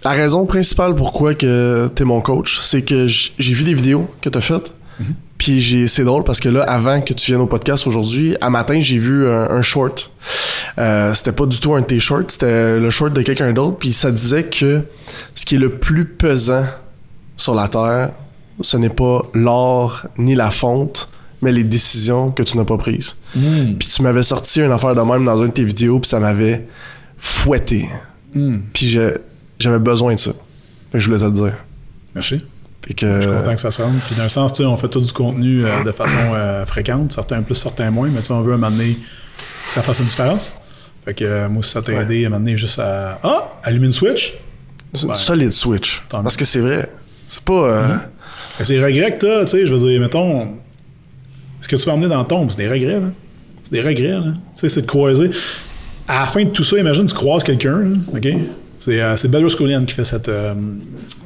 La 0.05 0.11
raison 0.13 0.45
principale 0.47 0.95
pourquoi 0.95 1.35
que 1.35 1.91
t'es 1.95 2.05
mon 2.05 2.21
coach, 2.21 2.61
c'est 2.61 2.83
que 2.83 3.07
j'ai 3.07 3.53
vu 3.55 3.65
des 3.65 3.75
vidéos 3.75 4.09
que 4.21 4.29
t'as 4.29 4.41
faites. 4.41 4.73
Mhm. 5.01 5.15
Puis 5.39 5.61
j'ai 5.61 5.87
c'est 5.89 6.05
drôle 6.05 6.25
parce 6.25 6.41
que 6.41 6.49
là, 6.49 6.63
avant 6.63 7.01
que 7.01 7.13
tu 7.15 7.31
viennes 7.33 7.41
au 7.41 7.47
podcast 7.47 7.87
aujourd'hui, 7.87 8.37
à 8.41 8.49
matin, 8.51 8.81
j'ai 8.81 8.99
vu 8.99 9.27
un, 9.29 9.51
un 9.51 9.63
short. 9.63 10.13
Euh, 10.79 11.13
c'était 11.15 11.33
pas 11.33 11.47
du 11.47 11.59
tout 11.59 11.75
un 11.75 11.85
shorts, 11.99 12.25
c'était 12.31 12.79
le 12.79 12.91
short 12.91 13.13
de 13.13 13.23
quelqu'un 13.23 13.53
d'autre. 13.53 13.79
Puis 13.79 13.93
ça 13.93 14.11
disait 14.13 14.45
que 14.45 14.83
ce 15.35 15.45
qui 15.45 15.57
est 15.57 15.59
le 15.59 15.71
plus 15.71 16.05
pesant 16.05 16.65
sur 17.37 17.55
la 17.55 17.69
Terre, 17.69 18.11
ce 18.61 18.77
n'est 18.77 18.89
pas 18.89 19.23
l'or 19.35 20.07
ni 20.19 20.35
la 20.35 20.51
fonte, 20.51 21.09
mais 21.43 21.53
les 21.53 21.65
décisions 21.65 22.31
que 22.31 22.43
tu 22.43 22.57
n'as 22.57 22.65
pas 22.65 22.77
prises. 22.79 23.17
Mm. 23.35 23.75
Puis 23.79 23.89
tu 23.89 24.03
m'avais 24.03 24.23
sorti 24.23 24.61
une 24.61 24.71
affaire 24.73 24.95
de 24.95 25.01
même 25.01 25.25
dans 25.25 25.39
une 25.41 25.49
de 25.49 25.53
tes 25.53 25.65
vidéos, 25.65 25.99
puis 25.99 26.09
ça 26.09 26.21
m'avait 26.21 26.67
fouetté. 27.19 27.89
Mm. 28.35 28.59
Puis 28.73 28.99
j'avais 29.59 29.79
besoin 29.79 30.15
de 30.15 30.21
ça. 30.21 30.31
Fait 30.93 30.99
que 30.99 31.01
je 31.01 31.07
voulais 31.09 31.19
te 31.21 31.25
le 31.25 31.33
dire. 31.33 31.55
Merci. 32.15 32.41
Fait 32.87 32.95
que, 32.95 33.17
Je 33.17 33.21
suis 33.23 33.31
content 33.31 33.55
que 33.55 33.61
ça 33.61 33.71
se 33.71 33.83
rende. 33.83 33.99
Puis 34.07 34.15
d'un 34.15 34.29
sens, 34.29 34.59
on 34.61 34.77
fait 34.77 34.89
tout 34.89 35.01
du 35.01 35.13
contenu 35.13 35.65
euh, 35.65 35.83
de 35.85 35.93
façon 35.93 36.17
euh, 36.35 36.67
fréquente, 36.67 37.13
certains 37.13 37.43
plus, 37.43 37.55
certains 37.55 37.91
moins, 37.91 38.09
mais 38.11 38.21
tu 38.21 38.27
sais, 38.27 38.33
on 38.33 38.43
veut 38.43 38.57
donné 38.59 38.95
que 39.67 39.73
ça 39.73 39.81
fasse 39.83 40.01
une 40.01 40.05
différence. 40.07 40.55
Fait 41.05 41.15
que 41.15 41.25
euh, 41.25 41.49
moi, 41.49 41.63
si 41.63 41.71
ça 41.71 41.83
t'a 41.83 41.93
Ouais. 41.93 42.03
aidé 42.03 42.27
à 42.27 42.31
donné 42.31 42.57
juste 42.57 42.79
à 42.79 43.19
Ah! 43.23 43.49
Allumer 43.63 43.87
une 43.87 43.93
switch? 43.93 44.39
Ouais. 45.03 45.15
solide 45.17 45.51
switch. 45.51 46.05
Parce 46.11 46.37
que 46.37 46.45
c'est 46.45 46.61
vrai. 46.61 46.91
C'est 47.27 47.43
pas. 47.43 47.53
euh, 47.55 47.89
Mhm. 47.95 48.01
C'est 48.61 48.75
des 48.75 48.85
regrets 48.85 49.13
que 49.13 49.19
t'as, 49.19 49.41
tu 49.45 49.51
sais, 49.51 49.67
je 49.67 49.75
veux 49.75 49.89
dire, 49.89 50.01
mettons, 50.01 50.49
ce 51.61 51.69
que 51.69 51.77
tu 51.77 51.85
vas 51.87 51.93
emmener 51.95 52.09
dans 52.09 52.21
le 52.21 52.27
tombe, 52.27 52.51
c'est 52.51 52.59
des 52.59 52.69
regrets, 52.69 53.01
là. 53.01 53.11
C'est 53.63 53.73
des 53.73 53.81
regrets, 53.83 54.09
là. 54.13 54.33
Tu 54.35 54.41
sais, 54.55 54.69
c'est 54.69 54.83
de 54.83 54.87
croiser. 54.87 55.31
À 56.07 56.21
la 56.21 56.27
fin 56.27 56.45
de 56.45 56.51
tout 56.51 56.65
ça, 56.65 56.79
imagine, 56.79 57.07
tu 57.07 57.15
croises 57.15 57.43
quelqu'un, 57.45 57.79
là, 57.79 57.97
OK? 58.15 58.29
C'est 58.79 59.01
euh, 59.01 59.49
Scolian 59.49 59.85
qui 59.87 59.95
fait 59.95 60.05
cette, 60.05 60.29
euh, 60.29 60.53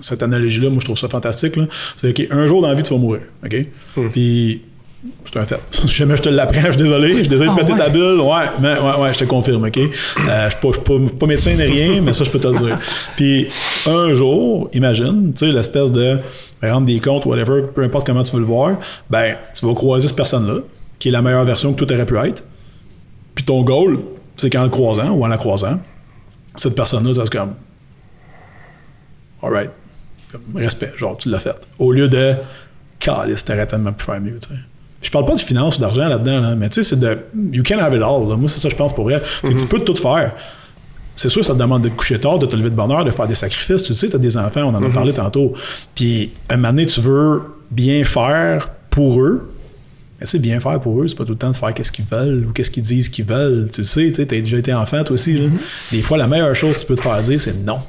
cette 0.00 0.22
analogie-là. 0.22 0.70
Moi, 0.70 0.78
je 0.80 0.84
trouve 0.84 0.98
ça 0.98 1.08
fantastique, 1.08 1.56
là. 1.56 1.66
C'est, 1.96 2.10
OK, 2.10 2.26
un 2.30 2.46
jour 2.46 2.62
dans 2.62 2.68
la 2.68 2.74
vie, 2.74 2.82
tu 2.84 2.92
vas 2.94 3.00
mourir, 3.00 3.22
OK? 3.44 3.56
Puis, 4.12 4.62
c'est 5.24 5.38
un 5.38 5.44
fait. 5.44 5.60
Si 5.70 5.88
jamais 5.88 6.16
je 6.16 6.22
te 6.22 6.28
l'apprends, 6.28 6.60
je 6.66 6.70
suis 6.72 6.82
désolé. 6.82 7.08
Je 7.14 7.18
suis 7.20 7.28
désolé 7.28 7.48
de 7.50 7.54
Ah, 7.54 7.58
péter 7.58 7.72
ouais. 7.72 7.78
ta 7.78 7.88
bulle. 7.88 8.20
Ouais, 8.20 8.44
mais, 8.60 8.74
ouais, 8.78 9.00
ouais, 9.02 9.12
je 9.14 9.18
te 9.18 9.24
confirme, 9.24 9.64
OK? 9.64 9.76
Euh, 9.76 9.88
je 9.88 10.50
suis 10.50 10.60
pas, 10.60 10.68
je 10.68 10.72
suis 10.74 10.82
pas, 10.82 10.94
pas 11.18 11.26
médecin 11.26 11.54
ni 11.54 11.62
rien, 11.64 12.00
mais 12.00 12.12
ça, 12.12 12.22
je 12.22 12.30
peux 12.30 12.38
te 12.38 12.46
le 12.46 12.58
dire. 12.58 12.78
Puis, 13.16 13.48
un 13.88 14.12
jour, 14.14 14.70
imagine, 14.72 15.32
tu 15.34 15.46
sais, 15.46 15.52
l'espèce 15.52 15.90
de 15.90 16.18
rendre 16.62 16.86
des 16.86 17.00
comptes, 17.00 17.26
whatever, 17.26 17.62
peu 17.74 17.82
importe 17.82 18.06
comment 18.06 18.22
tu 18.22 18.32
veux 18.32 18.40
le 18.40 18.46
voir, 18.46 18.78
ben, 19.10 19.36
tu 19.54 19.66
vas 19.66 19.74
croiser 19.74 20.08
cette 20.08 20.16
personne-là, 20.16 20.60
qui 20.98 21.08
est 21.08 21.12
la 21.12 21.22
meilleure 21.22 21.44
version 21.44 21.72
que 21.72 21.84
tout 21.84 21.92
aurait 21.92 22.06
pu 22.06 22.16
être. 22.18 22.44
Puis 23.34 23.44
ton 23.44 23.62
goal, 23.62 24.00
c'est 24.36 24.50
qu'en 24.50 24.64
le 24.64 24.70
croisant 24.70 25.10
ou 25.10 25.24
en 25.24 25.28
la 25.28 25.38
croisant, 25.38 25.78
cette 26.56 26.74
personne-là, 26.74 27.14
ça 27.14 27.26
se 27.26 27.30
comme, 27.30 27.54
alright, 29.42 29.70
respect, 30.54 30.92
genre, 30.96 31.16
tu 31.16 31.28
l'as 31.30 31.38
fait. 31.38 31.68
Au 31.78 31.92
lieu 31.92 32.08
de, 32.08 32.34
calice, 32.98 33.44
t'aurais 33.44 33.66
tellement 33.66 33.92
pu 33.92 34.04
faire 34.04 34.20
mieux, 34.20 34.38
tu 34.38 34.48
sais. 34.48 34.60
Je 35.00 35.10
parle 35.10 35.26
pas 35.26 35.34
de 35.34 35.40
finance 35.40 35.78
ou 35.78 35.80
d'argent 35.80 36.08
là-dedans, 36.08 36.40
là, 36.40 36.56
mais 36.56 36.68
tu 36.68 36.82
sais, 36.82 36.90
c'est 36.90 36.98
de, 36.98 37.18
you 37.52 37.62
can 37.62 37.78
have 37.78 37.94
it 37.94 38.02
all, 38.02 38.28
là. 38.28 38.36
Moi, 38.36 38.48
c'est 38.48 38.58
ça, 38.58 38.68
je 38.68 38.74
pense, 38.74 38.92
pour 38.92 39.04
vrai. 39.04 39.22
C'est 39.44 39.54
que 39.54 39.58
tu 39.58 39.66
peux 39.66 39.78
tout 39.80 39.94
faire. 39.94 40.34
C'est 41.18 41.30
sûr, 41.30 41.44
ça 41.44 41.52
te 41.52 41.58
demande 41.58 41.82
de 41.82 41.88
te 41.88 41.96
coucher 41.96 42.20
tard, 42.20 42.38
de 42.38 42.46
te 42.46 42.54
lever 42.54 42.70
de 42.70 42.76
bonne 42.76 42.92
heure, 42.92 43.04
de 43.04 43.10
faire 43.10 43.26
des 43.26 43.34
sacrifices. 43.34 43.82
Tu 43.82 43.92
sais, 43.92 44.08
tu 44.08 44.14
as 44.14 44.20
des 44.20 44.36
enfants, 44.36 44.62
on 44.62 44.74
en 44.74 44.82
a 44.84 44.88
parlé 44.88 45.12
tantôt. 45.12 45.52
Puis, 45.96 46.30
un 46.48 46.54
moment 46.56 46.68
donné, 46.68 46.86
tu 46.86 47.00
veux 47.00 47.42
bien 47.72 48.04
faire 48.04 48.68
pour 48.88 49.20
eux, 49.20 49.50
mais 50.20 50.26
tu 50.26 50.30
sais, 50.30 50.38
bien 50.38 50.60
faire 50.60 50.78
pour 50.78 51.02
eux, 51.02 51.08
c'est 51.08 51.16
pas 51.18 51.24
tout 51.24 51.32
le 51.32 51.38
temps 51.38 51.50
de 51.50 51.56
faire 51.56 51.74
qu'est-ce 51.74 51.90
qu'ils 51.90 52.04
veulent 52.04 52.46
ou 52.48 52.52
qu'est-ce 52.52 52.70
qu'ils 52.70 52.84
disent 52.84 53.08
qu'ils 53.08 53.24
veulent. 53.24 53.68
Tu 53.72 53.82
sais, 53.82 54.12
tu 54.12 54.24
t'as 54.28 54.40
déjà 54.40 54.58
été 54.58 54.72
enfant, 54.72 55.02
toi 55.02 55.14
aussi. 55.14 55.34
là. 55.34 55.48
Des 55.90 56.02
fois, 56.02 56.18
la 56.18 56.28
meilleure 56.28 56.54
chose 56.54 56.76
que 56.76 56.82
tu 56.82 56.86
peux 56.86 56.94
te 56.94 57.00
faire 57.02 57.20
dire, 57.20 57.40
c'est 57.40 57.64
non. 57.64 57.80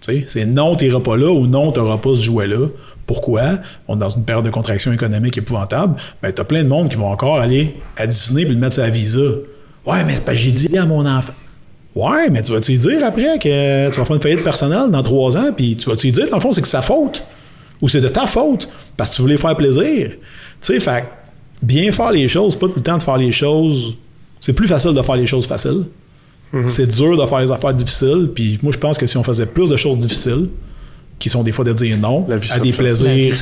Tu 0.00 0.20
sais, 0.20 0.24
c'est 0.26 0.46
non, 0.46 0.76
t'iras 0.76 1.00
pas 1.00 1.18
là 1.18 1.30
ou 1.30 1.46
non, 1.46 1.72
t'auras 1.72 1.98
pas 1.98 2.14
ce 2.14 2.22
jouet-là. 2.22 2.68
Pourquoi? 3.06 3.58
On 3.86 3.96
est 3.96 4.00
dans 4.00 4.08
une 4.08 4.24
période 4.24 4.46
de 4.46 4.50
contraction 4.50 4.94
économique 4.94 5.36
épouvantable. 5.36 5.96
Ben, 6.22 6.32
t'as 6.32 6.44
plein 6.44 6.64
de 6.64 6.68
monde 6.68 6.88
qui 6.88 6.96
vont 6.96 7.10
encore 7.10 7.38
aller 7.38 7.76
à 7.98 8.06
Disney 8.06 8.46
puis 8.46 8.54
le 8.54 8.60
mettre 8.60 8.76
sur 8.76 8.82
la 8.82 8.88
visa. 8.90 9.20
Ouais, 9.84 10.04
mais 10.04 10.16
c'est 10.16 10.34
j'ai 10.34 10.52
dit 10.52 10.78
à 10.78 10.86
mon 10.86 11.04
enfant. 11.06 11.34
Ouais, 11.96 12.28
mais 12.30 12.42
tu 12.42 12.52
vas-tu 12.52 12.72
lui 12.72 12.78
dire 12.78 13.04
après 13.04 13.38
que 13.38 13.90
tu 13.90 13.98
vas 13.98 14.04
faire 14.04 14.16
une 14.16 14.22
faillite 14.22 14.44
personnelle 14.44 14.90
dans 14.90 15.02
trois 15.02 15.36
ans, 15.36 15.50
puis 15.56 15.74
tu 15.76 15.88
vas-tu 15.88 16.06
lui 16.08 16.12
dire, 16.12 16.28
dans 16.28 16.36
le 16.36 16.42
fond, 16.42 16.52
c'est 16.52 16.60
que 16.60 16.68
c'est 16.68 16.72
sa 16.76 16.82
faute? 16.82 17.24
Ou 17.82 17.88
c'est 17.88 18.00
de 18.00 18.08
ta 18.08 18.26
faute, 18.26 18.68
parce 18.96 19.10
que 19.10 19.16
tu 19.16 19.22
voulais 19.22 19.36
faire 19.38 19.56
plaisir? 19.56 20.10
Tu 20.10 20.16
sais, 20.60 20.78
fait 20.80 21.00
que 21.02 21.06
bien 21.66 21.90
faire 21.90 22.12
les 22.12 22.28
choses, 22.28 22.52
c'est 22.52 22.58
pas 22.60 22.66
tout 22.68 22.74
le 22.76 22.82
temps 22.82 22.98
de 22.98 23.02
faire 23.02 23.16
les 23.16 23.32
choses. 23.32 23.96
C'est 24.40 24.52
plus 24.52 24.68
facile 24.68 24.92
de 24.94 25.02
faire 25.02 25.16
les 25.16 25.26
choses 25.26 25.46
faciles. 25.46 25.84
C'est 26.68 26.86
dur 26.86 27.20
de 27.20 27.26
faire 27.26 27.40
les 27.40 27.50
affaires 27.50 27.74
difficiles, 27.74 28.30
puis 28.34 28.58
moi, 28.62 28.72
je 28.72 28.78
pense 28.78 28.96
que 28.96 29.06
si 29.06 29.16
on 29.16 29.22
faisait 29.22 29.46
plus 29.46 29.68
de 29.68 29.76
choses 29.76 29.98
difficiles, 29.98 30.48
qui 31.18 31.28
sont 31.30 31.42
des 31.42 31.52
fois 31.52 31.64
de 31.64 31.72
dire 31.72 31.98
non 31.98 32.26
à 32.50 32.58
des 32.58 32.72
plaisirs, 32.72 33.34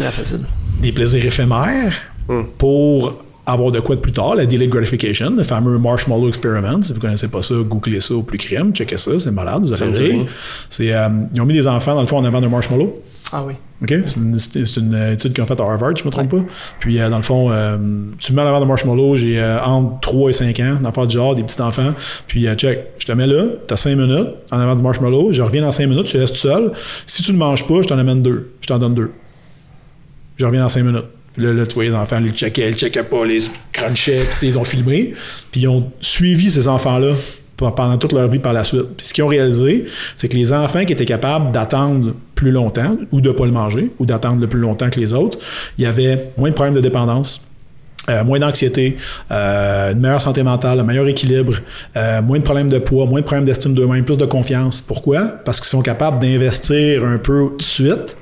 des 0.81 0.93
plaisirs 0.93 1.25
éphémères 1.25 1.93
Hum. 2.27 2.47
pour 2.57 3.23
avoir 3.47 3.71
de 3.71 3.81
quoi 3.81 3.97
de 3.97 4.01
plus 4.01 4.13
tard, 4.13 4.35
la 4.37 4.47
delayed 4.47 4.71
gratification, 4.71 5.31
le 5.37 5.43
fameux 5.45 5.79
marshmallow 5.79 6.29
experiment. 6.29 6.81
Si 6.81 6.93
vous 6.95 7.01
connaissez 7.01 7.29
pas 7.29 7.43
ça, 7.43 7.55
googlez 7.63 8.01
ça 8.01 8.15
au 8.15 8.23
plus 8.23 8.39
crème, 8.39 8.73
checkez 8.73 8.97
ça, 8.97 9.19
c'est 9.19 9.31
malade, 9.31 9.63
vous 9.67 9.77
Ça 9.77 9.85
allez 9.85 9.99
rire. 9.99 10.13
rien. 10.15 10.27
C'est, 10.71 10.93
euh, 10.95 11.09
ils 11.35 11.41
ont 11.41 11.45
mis 11.47 11.55
des 11.55 11.69
enfants 11.69 11.95
dans 11.95 12.01
le 12.01 12.07
fond 12.07 12.17
en 12.19 12.25
avant 12.25 12.41
d'un 12.41 12.49
marshmallow. 12.49 13.03
Ah 13.33 13.43
oui. 13.47 13.55
OK? 13.83 13.95
C'est 14.07 14.17
une, 14.17 14.39
c'est- 14.39 14.65
c'est 14.67 14.81
une 14.81 14.95
étude 15.13 15.33
qu'ils 15.33 15.43
ont 15.43 15.47
faite 15.47 15.61
à 15.61 15.65
Harvard, 15.65 15.97
je 15.97 16.05
me 16.05 16.11
trompe 16.11 16.31
pas. 16.31 16.45
Puis, 16.79 17.01
euh, 17.01 17.11
dans 17.11 17.17
le 17.17 17.23
fond, 17.23 17.49
euh, 17.51 17.77
tu 18.19 18.33
me 18.33 18.37
mets 18.37 18.43
en 18.43 18.47
avant 18.47 18.61
de 18.61 18.65
marshmallow, 18.67 19.17
j'ai 19.17 19.39
euh, 19.41 19.61
entre 19.63 20.01
3 20.01 20.31
et 20.31 20.33
5 20.33 20.61
ans, 20.61 20.77
d'enfants 20.83 21.07
du 21.07 21.15
genre, 21.15 21.35
des 21.35 21.43
petits 21.43 21.61
enfants. 21.61 21.93
Puis, 22.27 22.47
euh, 22.47 22.55
check, 22.55 22.79
je 22.99 23.07
te 23.07 23.13
mets 23.13 23.27
là, 23.27 23.45
t'as 23.67 23.77
5 23.77 23.97
minutes 23.97 24.29
en 24.53 24.59
avant 24.61 24.75
du 24.75 24.83
marshmallow, 24.83 25.33
je 25.33 25.43
reviens 25.43 25.63
dans 25.63 25.71
5 25.73 25.87
minutes, 25.87 26.07
je 26.07 26.13
te 26.13 26.19
laisse 26.19 26.31
tout 26.33 26.39
seul. 26.39 26.73
Si 27.07 27.23
tu 27.23 27.33
ne 27.33 27.39
manges 27.39 27.67
pas, 27.67 27.83
je 27.83 27.89
t'en 27.89 27.99
amène 27.99 28.23
deux. 28.23 28.53
Je 28.61 28.69
t'en 28.69 28.79
donne 28.79 28.95
deux. 28.95 29.11
Je 30.37 30.47
reviens 30.47 30.61
dans 30.63 30.69
5 30.69 30.83
minutes. 30.85 31.05
Là, 31.37 31.67
tu 31.67 31.75
vois, 31.75 31.85
les 31.85 31.95
enfants, 31.95 32.19
ils 32.21 32.27
le 32.27 32.33
checkaient, 32.33 32.69
ils 32.69 32.73
le 32.73 32.77
checkaient 32.77 33.03
pas, 33.03 33.25
les 33.25 33.41
crunchaient, 33.73 34.25
puis 34.39 34.49
ils 34.49 34.59
ont 34.59 34.65
filmé. 34.65 35.15
Puis 35.51 35.63
ils 35.63 35.69
ont 35.69 35.91
suivi 36.01 36.51
ces 36.51 36.69
enfants-là 36.69 37.15
pendant 37.57 37.99
toute 37.99 38.13
leur 38.13 38.29
vie 38.29 38.39
par 38.39 38.53
la 38.53 38.65
suite. 38.65 38.97
Puis 38.97 39.07
ce 39.07 39.15
qu'ils 39.15 39.25
ont 39.25 39.29
réalisé, 39.29 39.87
c'est 40.17 40.29
que 40.29 40.37
les 40.37 40.53
enfants 40.53 40.85
qui 40.85 40.93
étaient 40.93 41.05
capables 41.05 41.53
d'attendre 41.53 42.15
plus 42.35 42.51
longtemps, 42.51 42.97
ou 43.13 43.21
de 43.21 43.31
pas 43.31 43.47
le 43.47 43.53
manger, 43.53 43.91
ou 43.99 44.07
d'attendre 44.07 44.41
le 44.41 44.47
plus 44.47 44.61
longtemps 44.61 44.91
que 44.91 45.01
les 45.01 45.13
autres, 45.13 45.39
il 45.79 45.85
y 45.85 45.87
avait 45.87 46.31
moins 46.37 46.51
de 46.51 46.55
problèmes 46.55 46.75
de 46.75 46.81
dépendance, 46.81 47.47
euh, 48.09 48.23
moins 48.23 48.39
d'anxiété, 48.39 48.97
euh, 49.31 49.93
une 49.93 50.01
meilleure 50.01 50.21
santé 50.21 50.43
mentale, 50.43 50.79
un 50.81 50.85
meilleur 50.85 51.09
équilibre, 51.09 51.55
euh, 51.97 52.21
moins 52.21 52.39
de 52.39 52.45
problèmes 52.45 52.69
de 52.69 52.79
poids, 52.79 53.07
moins 53.07 53.21
de 53.21 53.25
problèmes 53.25 53.47
d'estime 53.47 53.73
d'eux-mêmes, 53.73 54.05
plus 54.05 54.19
de 54.19 54.27
confiance. 54.27 54.81
Pourquoi? 54.81 55.23
Parce 55.45 55.59
qu'ils 55.59 55.71
sont 55.71 55.83
capables 55.83 56.19
d'investir 56.19 57.05
un 57.05 57.17
peu 57.17 57.51
de 57.57 57.63
suite 57.63 58.17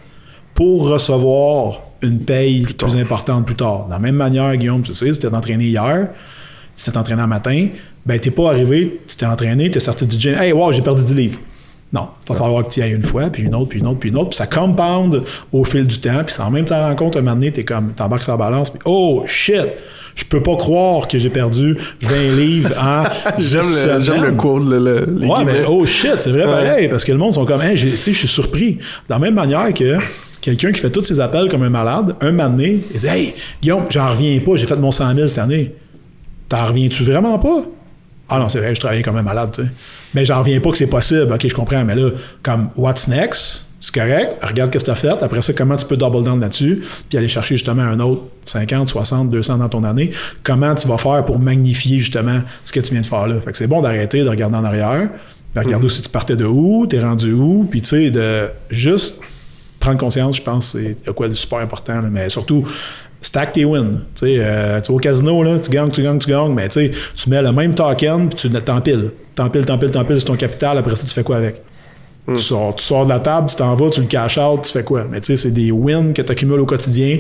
pour 0.55 0.89
recevoir 0.89 1.81
une 2.03 2.19
paye 2.21 2.63
plus, 2.63 2.97
importante 2.97 3.47
plus 3.47 3.55
tard. 3.57 3.87
De 3.87 3.91
la 3.93 3.99
même 3.99 4.17
manière, 4.17 4.57
Guillaume, 4.57 4.83
tu 4.83 4.93
sais, 4.95 5.13
si 5.13 5.19
tu 5.21 5.29
t'es 5.29 5.35
entraîné 5.35 5.65
hier, 5.67 6.09
tu 6.77 6.85
t'es 6.91 6.97
entraîné 6.97 7.23
un 7.23 7.27
matin, 7.27 7.69
ben 8.05 8.19
t'es 8.19 8.31
pas 8.31 8.49
arrivé, 8.51 9.01
tu 9.07 9.17
t'es 9.17 9.27
entraîné, 9.27 9.71
t'es 9.71 9.81
sorti 9.81 10.07
du 10.07 10.19
gym, 10.19 10.35
hey, 10.41 10.53
wow, 10.53 10.73
j'ai 10.73 10.83
perdu 10.83 11.05
10 11.05 11.15
livres. 11.15 11.39
Non, 11.93 12.09
il 12.27 12.33
va 12.33 12.39
falloir 12.39 12.67
que 12.67 12.73
tu 12.73 12.81
y 12.81 12.83
ailles 12.83 12.93
une 12.95 13.05
fois, 13.05 13.29
puis 13.29 13.43
une 13.43 13.55
autre, 13.55 13.69
puis 13.69 13.79
une 13.81 13.87
autre, 13.87 13.99
puis 13.99 14.09
une 14.09 14.17
autre, 14.17 14.31
puis 14.31 14.37
ça 14.39 14.47
compound 14.47 15.23
au 15.53 15.63
fil 15.65 15.87
du 15.87 15.99
temps, 16.01 16.25
puis 16.25 16.35
sans 16.35 16.51
même 16.51 16.65
t'en 16.65 16.81
rendre 16.81 16.97
compte, 16.97 17.17
un 17.17 17.21
moment 17.21 17.35
donné, 17.35 17.53
t'es 17.53 17.65
comme, 17.65 17.93
t'embarques 17.93 18.23
sur 18.25 18.33
la 18.33 18.39
balance, 18.39 18.71
puis 18.71 18.81
oh 18.87 19.25
shit, 19.27 19.69
je 20.15 20.25
peux 20.25 20.43
pas 20.43 20.57
croire 20.57 21.07
que 21.07 21.19
j'ai 21.19 21.29
perdu 21.29 21.77
20 22.01 22.11
livres 22.37 22.71
en 22.81 23.05
J'aime 23.39 23.61
10 23.63 23.87
le, 23.95 24.01
j'aime 24.01 24.23
le 24.25 24.33
quote, 24.33 24.65
le, 24.65 24.79
le- 24.79 25.19
les 25.21 25.27
Ouais, 25.27 25.37
guillemets. 25.37 25.53
mais 25.61 25.65
oh 25.69 25.85
shit, 25.85 26.15
c'est 26.19 26.31
vrai 26.31 26.47
Ouais. 26.47 26.51
pareil, 26.65 26.89
parce 26.89 27.05
que 27.05 27.13
le 27.13 27.19
monde 27.19 27.35
sont 27.35 27.45
comme, 27.45 27.61
hey, 27.61 27.77
j'ai- 27.77 27.91
tu 27.91 27.97
sais, 27.99 28.13
je 28.15 28.19
suis 28.21 28.29
surpris. 28.29 28.73
De 28.77 28.81
la 29.11 29.19
même 29.19 29.35
manière 29.35 29.73
que 29.75 29.97
quelqu'un 30.43 30.73
qui 30.73 30.81
fait 30.81 30.91
tous 30.91 31.03
ses 31.03 31.21
appels 31.21 31.49
comme 31.49 31.63
un 31.63 31.71
malade, 31.71 32.15
un 32.21 32.33
moment 32.33 32.51
donné, 32.51 32.81
il 32.93 33.01
dit, 33.01 33.07
hey, 33.07 33.35
Guillaume, 33.63 33.87
j'en 33.89 34.11
reviens 34.11 34.39
pas, 34.41 34.57
j'ai 34.57 34.67
fait 34.67 34.77
mon 34.77 34.91
100 34.91 35.15
000 35.15 35.29
cette 35.29 35.39
année. 35.39 35.73
T'en 36.51 36.67
reviens-tu 36.67 37.05
vraiment 37.05 37.39
pas? 37.39 37.63
Ah 38.29 38.39
non, 38.39 38.49
c'est 38.49 38.59
vrai, 38.59 38.75
je 38.75 38.81
travaillais 38.81 39.03
comme 39.03 39.17
un 39.17 39.23
malade, 39.23 39.51
tu 39.55 39.63
sais. 39.63 39.69
Mais 40.15 40.25
j'en 40.25 40.39
reviens 40.41 40.61
pas 40.61 40.71
que 40.71 40.77
c'est 40.77 40.87
possible. 40.87 41.33
Ok, 41.33 41.47
je 41.49 41.55
comprends, 41.55 41.85
mais 41.85 41.95
là, 41.95 42.11
comme, 42.43 42.69
what's 42.77 43.09
next? 43.09 43.69
C'est 43.79 43.95
correct, 43.95 44.45
regarde 44.45 44.71
qu'est-ce 44.71 44.85
que 44.85 44.91
t'as 44.91 44.97
fait. 44.97 45.23
Après 45.23 45.43
ça, 45.43 45.53
comment 45.53 45.75
tu 45.75 45.87
peux 45.87 45.97
double 45.97 46.23
down 46.23 46.41
là-dessus, 46.41 46.83
puis 47.09 47.19
aller 47.19 47.27
chercher 47.29 47.57
justement 47.57 47.83
un 47.83 47.99
autre 47.99 48.23
50, 48.45 48.89
60, 48.89 49.31
200 49.31 49.59
dans 49.59 49.69
ton 49.69 49.83
année. 49.83 50.13
Comment 50.45 50.75
tu 50.75 50.87
vas 50.87 50.99
faire 50.99 51.25
pour 51.25 51.39
magnifier 51.39 51.99
justement 51.99 52.43
ce 52.65 52.73
que 52.73 52.81
tu 52.81 52.93
viens 52.93 53.01
de 53.01 53.07
faire 53.07 53.27
là? 53.27 53.41
Fait 53.41 53.51
que 53.51 53.57
c'est 53.57 53.67
bon 53.67 53.81
d'arrêter, 53.81 54.23
de 54.23 54.29
regarder 54.29 54.57
en 54.57 54.65
arrière, 54.65 55.09
de 55.55 55.61
regarder 55.61 55.87
aussi 55.87 56.01
tu 56.01 56.09
partais 56.09 56.37
de 56.37 56.45
où, 56.45 56.87
t'es 56.87 57.01
rendu 57.01 57.33
où, 57.33 57.67
puis 57.69 57.81
tu 57.81 57.89
sais, 57.89 58.11
de 58.11 58.51
juste 58.71 59.21
prendre 59.83 59.99
conscience, 59.99 60.37
je 60.37 60.43
pense, 60.43 60.77
c'est 60.79 61.13
quoi 61.15 61.29
de 61.29 61.33
super 61.35 61.59
important, 61.59 62.01
là. 62.01 62.09
mais 62.11 62.29
surtout, 62.29 62.65
stack 63.21 63.53
tes 63.53 63.65
wins. 63.65 64.01
Tu 64.15 64.25
euh, 64.39 64.81
tu 64.81 64.93
vas 64.93 64.97
au 64.97 65.01
casino, 65.01 65.43
là, 65.43 65.59
tu 65.59 65.71
gagnes, 65.71 65.91
tu 65.91 66.03
gagnes, 66.03 66.19
tu 66.19 66.31
gagnes, 66.31 66.55
mais 66.55 66.69
tu 66.69 66.91
tu 67.15 67.29
mets 67.31 67.43
le 67.43 67.53
même 67.53 67.75
token, 67.75 68.29
puis 68.29 68.37
tu 68.39 68.49
le- 68.49 68.61
t'empiles. 68.63 69.11
T'empiles, 69.35 69.65
t'empiles, 69.65 69.91
t'empiles 69.91 70.21
sur 70.21 70.29
ton 70.31 70.37
capital, 70.37 70.79
après 70.79 70.95
ça, 70.97 71.07
tu 71.07 71.13
fais 71.13 71.23
quoi 71.25 71.37
avec? 71.37 71.63
Tu, 72.37 72.39
sors, 72.39 72.75
tu 72.77 72.85
sors 72.85 73.05
de 73.05 73.09
la 73.09 73.19
table, 73.19 73.49
tu 73.51 73.57
t'en 73.57 73.75
vas, 73.75 73.91
tu 73.91 74.01
le 74.01 74.07
cash 74.07 74.39
out, 74.39 74.63
tu 74.63 74.71
fais 74.71 74.85
quoi? 74.85 75.05
Mais 75.11 75.21
tu 75.21 75.27
sais, 75.27 75.37
c'est 75.37 75.51
des 75.51 75.73
wins 75.73 76.13
que 76.13 76.23
tu 76.23 76.31
accumules 76.33 76.61
au 76.61 76.67
quotidien. 76.67 77.19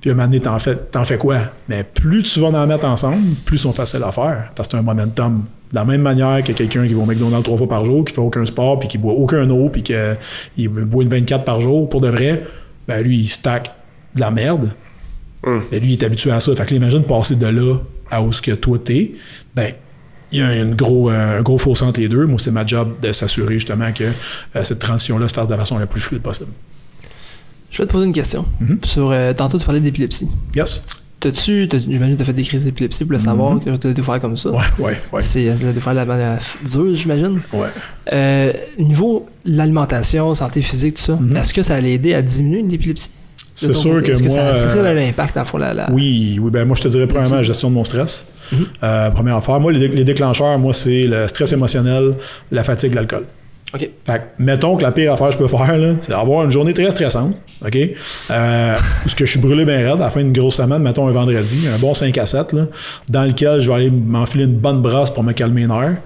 Puis 0.00 0.10
un 0.10 0.14
moment 0.14 0.28
donné, 0.28 0.38
t'en 0.40 0.58
fais, 0.60 0.76
t'en 0.76 1.04
fais 1.04 1.18
quoi? 1.18 1.38
Mais 1.68 1.82
plus 1.82 2.22
tu 2.22 2.38
vas 2.38 2.48
en 2.48 2.66
mettre 2.68 2.84
ensemble, 2.86 3.34
plus 3.44 3.56
ils 3.56 3.60
sont 3.60 3.72
faciles 3.72 4.04
à 4.04 4.12
faire. 4.12 4.50
Parce 4.54 4.68
que 4.68 4.72
c'est 4.72 4.78
un 4.78 4.82
momentum. 4.82 5.44
De 5.70 5.74
la 5.74 5.84
même 5.84 6.02
manière 6.02 6.42
que 6.44 6.52
quelqu'un 6.52 6.86
qui 6.86 6.94
va 6.94 7.02
au 7.02 7.06
McDonald's 7.06 7.44
trois 7.44 7.58
fois 7.58 7.68
par 7.68 7.84
jour, 7.84 8.04
qui 8.04 8.14
fait 8.14 8.20
aucun 8.20 8.44
sport, 8.46 8.78
puis 8.78 8.88
qui 8.88 8.98
boit 8.98 9.14
aucun 9.14 9.48
eau, 9.50 9.68
puis 9.68 9.82
qu'il 9.82 10.68
boit 10.68 11.02
une 11.02 11.10
24 11.10 11.44
par 11.44 11.60
jour, 11.60 11.88
pour 11.88 12.00
de 12.00 12.08
vrai, 12.08 12.44
ben 12.86 13.02
lui, 13.02 13.18
il 13.18 13.28
stack 13.28 13.72
de 14.14 14.20
la 14.20 14.30
merde. 14.30 14.72
Hum. 15.44 15.62
Mais 15.70 15.80
lui, 15.80 15.94
il 15.94 16.02
est 16.02 16.04
habitué 16.04 16.30
à 16.30 16.40
ça. 16.40 16.54
Fait 16.54 16.66
que 16.66 16.74
imagine 16.74 17.02
passer 17.02 17.36
de 17.36 17.46
là 17.46 17.76
à 18.10 18.22
où 18.22 18.32
ce 18.32 18.42
que 18.42 18.52
toi 18.52 18.78
t'es. 18.82 19.12
Ben, 19.54 19.72
il 20.32 20.40
y 20.40 20.42
a 20.42 20.48
un 20.48 20.70
gros, 20.70 21.08
un 21.08 21.40
gros 21.42 21.58
fossé 21.58 21.84
entre 21.84 22.00
les 22.00 22.08
deux. 22.08 22.26
Moi, 22.26 22.38
c'est 22.38 22.50
ma 22.50 22.66
job 22.66 22.94
de 23.00 23.12
s'assurer 23.12 23.54
justement 23.54 23.92
que 23.92 24.04
euh, 24.04 24.64
cette 24.64 24.80
transition-là 24.80 25.28
se 25.28 25.34
fasse 25.34 25.46
de 25.46 25.52
la 25.52 25.58
façon 25.58 25.78
la 25.78 25.86
plus 25.86 26.00
fluide 26.00 26.22
possible. 26.22 26.50
Je 27.70 27.78
vais 27.78 27.86
te 27.86 27.92
poser 27.92 28.06
une 28.06 28.12
question. 28.12 28.44
Mhm. 28.60 28.78
Sur, 28.84 29.10
euh, 29.10 29.32
tantôt, 29.32 29.58
tu 29.58 29.64
parlais 29.64 29.80
d'épilepsie. 29.80 30.28
Yes? 30.54 30.84
T'as-tu, 31.18 31.66
t'as- 31.68 31.78
j'imagine 31.78 32.14
que 32.14 32.18
t'as 32.18 32.24
fait 32.26 32.32
des 32.34 32.42
crises 32.42 32.64
d'épilepsie 32.66 33.04
pour 33.04 33.12
le 33.14 33.18
savoir, 33.18 33.58
que 33.58 33.70
tu 33.76 33.86
as 33.86 33.92
découvert 33.92 34.20
comme 34.20 34.36
ça. 34.36 34.50
Ouais, 34.50 34.58
ouais, 34.78 35.00
ouais. 35.12 35.22
C'est 35.22 35.48
euh, 35.48 35.54
découvert 35.54 35.94
de 35.94 35.98
la 35.98 36.04
manière 36.04 36.38
dure, 36.64 36.94
j'imagine. 36.94 37.40
ouais. 37.54 37.68
Euh, 38.12 38.52
niveau 38.78 39.26
l'alimentation, 39.46 40.34
santé 40.34 40.60
physique, 40.60 40.94
tout 40.96 41.02
ça, 41.02 41.16
Mhm. 41.20 41.36
est-ce 41.38 41.54
que 41.54 41.62
ça 41.62 41.76
allait 41.76 41.92
aider 41.94 42.12
à 42.14 42.20
diminuer 42.22 42.62
l'épilepsie? 42.62 43.10
C'est 43.54 43.72
sûr 43.72 44.02
que 44.02 44.10
moi, 44.10 44.18
c'est 44.56 44.68
ça 44.68 44.76
euh, 44.78 44.92
l'impact, 44.92 45.34
dans 45.34 45.40
le 45.40 45.46
fond, 45.46 45.56
la, 45.56 45.72
la- 45.72 45.90
Oui, 45.90 46.38
oui, 46.38 46.50
ben 46.50 46.66
moi 46.66 46.76
je 46.76 46.82
te 46.82 46.88
dirais 46.88 47.06
premièrement 47.06 47.36
la 47.36 47.42
gestion 47.42 47.70
de 47.70 47.74
mon 47.74 47.84
stress. 47.84 48.26
Mhm. 48.52 48.66
Euh, 48.82 49.10
première 49.10 49.36
affaire. 49.36 49.58
Moi, 49.58 49.72
les, 49.72 49.78
dé- 49.78 49.88
les 49.88 50.04
déclencheurs, 50.04 50.58
moi, 50.58 50.74
c'est 50.74 51.04
le 51.04 51.26
stress 51.26 51.54
émotionnel, 51.54 52.14
la 52.52 52.62
fatigue, 52.62 52.92
l'alcool. 52.94 53.24
OK. 53.74 53.80
Fait 53.80 54.18
que, 54.18 54.22
mettons 54.38 54.76
que 54.76 54.82
la 54.82 54.92
pire 54.92 55.12
affaire 55.12 55.28
que 55.28 55.32
je 55.34 55.38
peux 55.38 55.48
faire, 55.48 55.76
là, 55.76 55.94
c'est 56.00 56.12
avoir 56.12 56.44
une 56.44 56.50
journée 56.50 56.72
très 56.72 56.90
stressante, 56.90 57.36
OK? 57.64 57.76
Euh, 58.30 58.76
où 59.04 59.08
ce 59.08 59.14
que 59.14 59.24
je 59.24 59.30
suis 59.32 59.40
brûlé 59.40 59.64
bien 59.64 59.78
raide 59.78 60.00
à 60.00 60.04
la 60.04 60.10
fin 60.10 60.20
d'une 60.20 60.32
grosse 60.32 60.56
semaine, 60.56 60.82
mettons 60.82 61.08
un 61.08 61.12
vendredi, 61.12 61.66
un 61.74 61.78
bon 61.78 61.92
5 61.92 62.16
à 62.18 62.26
7, 62.26 62.52
là, 62.52 62.66
dans 63.08 63.24
lequel 63.24 63.60
je 63.60 63.68
vais 63.68 63.74
aller 63.74 63.90
m'enfiler 63.90 64.44
une 64.44 64.56
bonne 64.56 64.82
brasse 64.82 65.10
pour 65.10 65.24
me 65.24 65.32
calmer 65.32 65.62
une 65.62 65.72
heure, 65.72 65.96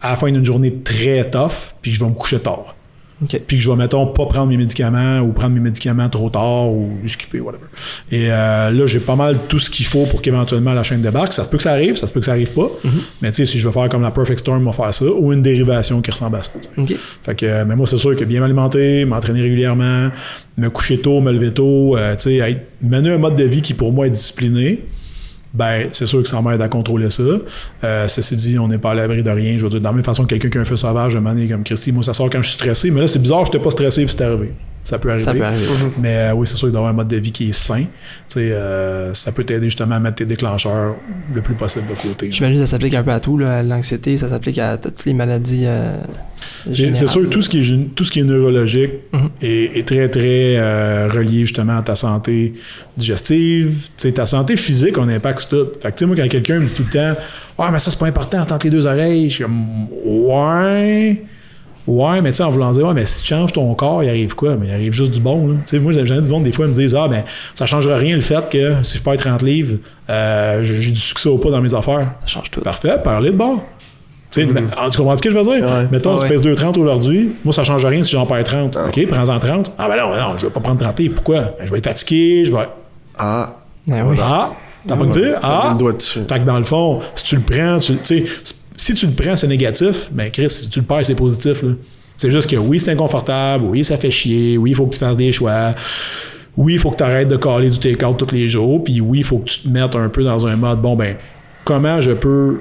à 0.00 0.10
la 0.10 0.16
fin 0.16 0.30
d'une 0.32 0.44
journée 0.44 0.74
très 0.82 1.28
tough, 1.28 1.74
puis 1.82 1.92
je 1.92 2.00
vais 2.00 2.08
me 2.08 2.14
coucher 2.14 2.40
tard. 2.40 2.74
OK. 3.22 3.40
Puis 3.46 3.56
que 3.58 3.62
je 3.62 3.70
vais, 3.70 3.76
mettons, 3.76 4.06
pas 4.06 4.26
prendre 4.26 4.46
mes 4.46 4.56
médicaments 4.56 5.18
ou 5.20 5.32
prendre 5.32 5.54
mes 5.54 5.60
médicaments 5.60 6.08
trop 6.08 6.30
tard 6.30 6.70
ou 6.70 6.90
skipper, 7.06 7.40
whatever. 7.40 7.64
Et 8.10 8.32
euh, 8.32 8.70
là, 8.70 8.86
j'ai 8.86 9.00
pas 9.00 9.16
mal 9.16 9.38
tout 9.48 9.58
ce 9.58 9.68
qu'il 9.68 9.86
faut 9.86 10.04
pour 10.06 10.22
qu'éventuellement 10.22 10.72
la 10.72 10.82
chaîne 10.82 11.02
débarque. 11.02 11.32
Ça 11.32 11.42
se 11.42 11.48
peut 11.48 11.58
que 11.58 11.62
ça 11.62 11.72
arrive, 11.72 11.96
ça 11.96 12.06
se 12.06 12.12
peut 12.12 12.20
que 12.20 12.26
ça 12.26 12.32
arrive 12.32 12.52
pas. 12.52 12.70
Mais 13.20 13.30
tu 13.30 13.36
sais, 13.36 13.44
si 13.44 13.58
je 13.58 13.66
veux 13.66 13.72
faire 13.72 13.88
comme 13.88 14.02
la 14.02 14.10
Perfect 14.10 14.40
Storm, 14.40 14.66
on 14.66 14.70
va 14.70 14.84
faire 14.84 14.94
ça 14.94 15.04
ou 15.04 15.32
une 15.32 15.42
dérivation 15.42 16.00
qui 16.00 16.10
ressemble 16.10 16.36
à 16.36 16.42
ça. 16.42 16.52
tu 16.54 16.86
sais. 16.86 16.94
OK. 16.94 16.98
Fait 17.22 17.34
que, 17.34 17.64
mais 17.64 17.76
moi, 17.76 17.86
c'est 17.86 17.98
sûr 17.98 18.16
que 18.16 18.24
bien 18.24 18.40
m'alimenter, 18.40 19.04
m'entraîner 19.04 19.42
régulièrement, 19.42 20.10
me 20.56 20.70
coucher 20.70 20.98
tôt, 21.00 21.20
me 21.20 21.32
lever 21.32 21.52
tôt, 21.52 21.96
euh, 21.96 22.14
tu 22.16 22.38
sais, 22.38 22.66
mener 22.82 23.10
un 23.10 23.18
mode 23.18 23.36
de 23.36 23.44
vie 23.44 23.62
qui 23.62 23.74
pour 23.74 23.92
moi 23.92 24.06
est 24.06 24.10
discipliné, 24.10 24.80
ben, 25.52 25.88
c'est 25.92 26.06
sûr 26.06 26.22
que 26.22 26.28
ça 26.28 26.40
m'aide 26.40 26.62
à 26.62 26.68
contrôler 26.68 27.10
ça. 27.10 27.22
Euh, 27.84 28.08
ceci 28.08 28.36
dit, 28.36 28.58
on 28.58 28.68
n'est 28.68 28.78
pas 28.78 28.92
à 28.92 28.94
l'abri 28.94 29.22
de 29.22 29.30
rien. 29.30 29.58
Je 29.58 29.64
veux 29.64 29.70
dire, 29.70 29.80
de 29.80 29.84
la 29.84 29.92
même 29.92 30.04
façon 30.04 30.24
que 30.24 30.28
quelqu'un 30.28 30.48
qui 30.48 30.58
a 30.58 30.60
un 30.60 30.64
feu 30.64 30.76
sauvage, 30.76 31.14
moment 31.14 31.30
donné, 31.30 31.48
comme 31.48 31.64
Christy, 31.64 31.92
moi, 31.92 32.02
ça 32.02 32.14
sort 32.14 32.30
quand 32.30 32.42
je 32.42 32.48
suis 32.50 32.58
stressé, 32.58 32.90
mais 32.90 33.00
là, 33.00 33.06
c'est 33.06 33.18
bizarre, 33.18 33.46
je 33.46 33.52
n'étais 33.52 33.62
pas 33.62 33.70
stressé 33.70 34.04
puis 34.04 34.14
c'est 34.16 34.24
arrivé. 34.24 34.52
Ça 34.90 34.98
peut 34.98 35.08
arriver. 35.10 35.24
Ça 35.24 35.32
peut 35.32 35.42
arriver. 35.44 35.66
Mais 36.00 36.16
euh, 36.16 36.32
oui, 36.34 36.46
c'est 36.46 36.56
sûr 36.56 36.68
d'avoir 36.70 36.90
un 36.90 36.94
mode 36.94 37.08
de 37.08 37.16
vie 37.16 37.30
qui 37.32 37.48
est 37.48 37.52
sain, 37.52 37.84
euh, 38.36 39.14
ça 39.14 39.30
peut 39.32 39.44
t'aider 39.44 39.66
justement 39.66 39.94
à 39.94 40.00
mettre 40.00 40.16
tes 40.16 40.24
déclencheurs 40.26 40.96
le 41.32 41.40
plus 41.40 41.54
possible 41.54 41.86
de 41.88 41.94
côté. 41.94 42.32
J'imagine 42.32 42.58
que 42.58 42.64
ça 42.66 42.72
s'applique 42.72 42.94
un 42.94 43.02
peu 43.04 43.12
à 43.12 43.20
tout, 43.20 43.38
l'anxiété, 43.38 44.16
ça 44.16 44.28
s'applique 44.28 44.58
à 44.58 44.76
toutes 44.78 45.04
les 45.04 45.14
maladies. 45.14 45.62
euh, 45.64 45.92
C'est 46.72 47.06
sûr, 47.06 47.30
tout 47.30 47.40
ce 47.42 47.48
qui 47.48 47.58
est, 47.60 47.62
gé- 47.62 47.88
tout 47.94 48.02
ce 48.04 48.10
qui 48.10 48.20
est 48.20 48.24
neurologique 48.24 48.90
Mhm. 49.12 49.28
est, 49.42 49.78
est 49.78 49.86
très, 49.86 50.08
très 50.08 51.08
relié 51.08 51.40
justement 51.44 51.78
à 51.78 51.82
ta 51.82 51.94
santé 51.94 52.54
digestive. 52.96 53.86
Ta 54.14 54.26
santé 54.26 54.56
physique, 54.56 54.98
on 54.98 55.08
impacte 55.08 55.48
tout. 55.48 55.68
Fait 55.80 55.90
que, 55.92 55.96
tu 55.96 55.98
sais, 56.00 56.06
moi, 56.06 56.16
quand 56.16 56.28
quelqu'un 56.28 56.58
me 56.58 56.66
dit 56.66 56.74
tout 56.74 56.84
le 56.84 56.90
temps 56.92 57.20
«Ouais, 57.58 57.66
mais 57.72 57.78
ça, 57.78 57.90
c'est 57.90 57.98
pas 57.98 58.06
important, 58.06 58.40
entendre 58.40 58.60
les 58.64 58.70
deux 58.70 58.86
oreilles.» 58.86 59.28
Je 59.30 59.34
suis 59.36 59.44
comme 59.44 59.64
«Ouais...» 60.04 61.22
Ouais, 61.90 62.20
mais 62.20 62.30
tu 62.30 62.36
sais, 62.36 62.42
en 62.44 62.50
voulant 62.50 62.70
dire, 62.70 62.86
ouais, 62.86 62.94
mais 62.94 63.04
si 63.04 63.22
tu 63.22 63.28
changes 63.28 63.52
ton 63.52 63.74
corps, 63.74 64.04
il 64.04 64.08
arrive 64.08 64.36
quoi? 64.36 64.54
Mais 64.54 64.68
il 64.68 64.72
arrive 64.72 64.92
juste 64.92 65.10
du 65.10 65.20
bon, 65.20 65.48
là. 65.48 65.54
Tu 65.54 65.62
sais, 65.66 65.78
moi, 65.80 65.92
j'ai 65.92 66.02
du 66.04 66.30
monde, 66.30 66.44
des 66.44 66.52
fois, 66.52 66.66
ils 66.66 66.70
me 66.70 66.76
disent, 66.76 66.94
ah, 66.94 67.08
ben, 67.08 67.24
ça 67.54 67.66
changera 67.66 67.96
rien 67.96 68.14
le 68.14 68.20
fait 68.22 68.48
que 68.48 68.74
si 68.84 68.98
je 68.98 69.02
perds 69.02 69.16
30 69.16 69.42
livres, 69.42 69.78
euh, 70.08 70.62
j'ai 70.62 70.90
du 70.90 71.00
succès 71.00 71.28
ou 71.28 71.38
pas 71.38 71.50
dans 71.50 71.60
mes 71.60 71.74
affaires. 71.74 72.12
Ça 72.20 72.26
change 72.28 72.50
tout. 72.50 72.60
Parfait, 72.60 72.96
parlez 73.02 73.30
de 73.30 73.36
bord. 73.36 73.62
Tu 74.30 74.42
sais, 74.42 74.46
mais- 74.46 74.62
tu 74.90 74.96
comprends 74.98 75.16
ce 75.16 75.22
que 75.22 75.30
je 75.30 75.36
veux 75.36 75.42
dire? 75.42 75.66
Ouais. 75.66 75.88
Mettons, 75.90 76.12
Ah 76.14 76.18
tu 76.18 76.22
ouais. 76.22 76.28
pèses 76.28 76.42
2,30 76.42 76.78
aujourd'hui. 76.78 77.32
Moi, 77.44 77.52
ça 77.52 77.64
change 77.64 77.84
rien 77.84 78.04
si 78.04 78.12
j'en 78.12 78.26
perds 78.26 78.44
30. 78.44 78.76
OK, 78.76 79.06
prends-en 79.08 79.40
30. 79.40 79.72
Ah, 79.76 79.88
ben 79.88 79.96
non, 79.96 80.10
non, 80.14 80.38
je 80.38 80.46
vais 80.46 80.52
pas 80.52 80.60
prendre 80.60 80.78
30 80.78 80.98
livres. 81.00 81.14
Pourquoi? 81.16 81.40
Ben, 81.40 81.64
je 81.64 81.70
vais 81.72 81.78
être 81.78 81.88
fatigué, 81.88 82.44
je 82.44 82.52
vais. 82.52 82.68
Ah, 83.18 83.56
Ben 83.88 84.04
oui. 84.08 84.16
Ah, 84.22 84.50
t'as 84.86 84.94
pas 84.96 85.04
dire? 85.06 85.38
Ah, 85.42 85.70
le 85.72 85.78
doigt 85.78 85.92
dessus. 85.94 86.20
fait 86.28 86.38
que 86.38 86.44
dans 86.44 86.58
le 86.58 86.64
fond, 86.64 87.00
si 87.14 87.24
tu 87.24 87.34
le 87.36 87.42
prends, 87.42 87.78
tu 87.80 87.96
tu 87.96 88.00
sais, 88.04 88.24
si 88.80 88.94
tu 88.94 89.06
le 89.06 89.12
prends, 89.12 89.36
c'est 89.36 89.46
négatif, 89.46 90.08
ben 90.10 90.30
Chris, 90.30 90.48
si 90.48 90.68
tu 90.68 90.80
le 90.80 90.86
perds, 90.86 91.04
c'est 91.04 91.14
positif. 91.14 91.62
C'est 92.16 92.30
juste 92.30 92.48
que 92.48 92.56
oui, 92.56 92.80
c'est 92.80 92.90
inconfortable, 92.90 93.64
oui, 93.66 93.84
ça 93.84 93.98
fait 93.98 94.10
chier, 94.10 94.56
oui, 94.56 94.70
il 94.70 94.74
faut 94.76 94.86
que 94.86 94.94
tu 94.94 94.98
fasses 94.98 95.16
des 95.16 95.32
choix. 95.32 95.74
Oui, 96.56 96.74
il 96.74 96.78
faut 96.78 96.90
que 96.90 96.96
tu 96.96 97.02
arrêtes 97.02 97.28
de 97.28 97.36
caler 97.36 97.68
du 97.68 97.78
take-out 97.78 98.16
tous 98.16 98.34
les 98.34 98.48
jours, 98.48 98.82
puis 98.82 99.00
oui, 99.00 99.18
il 99.18 99.24
faut 99.24 99.38
que 99.38 99.50
tu 99.50 99.60
te 99.60 99.68
mettes 99.68 99.94
un 99.94 100.08
peu 100.08 100.24
dans 100.24 100.46
un 100.46 100.56
mode, 100.56 100.80
bon, 100.80 100.96
ben, 100.96 101.16
comment 101.64 102.00
je 102.00 102.12
peux 102.12 102.60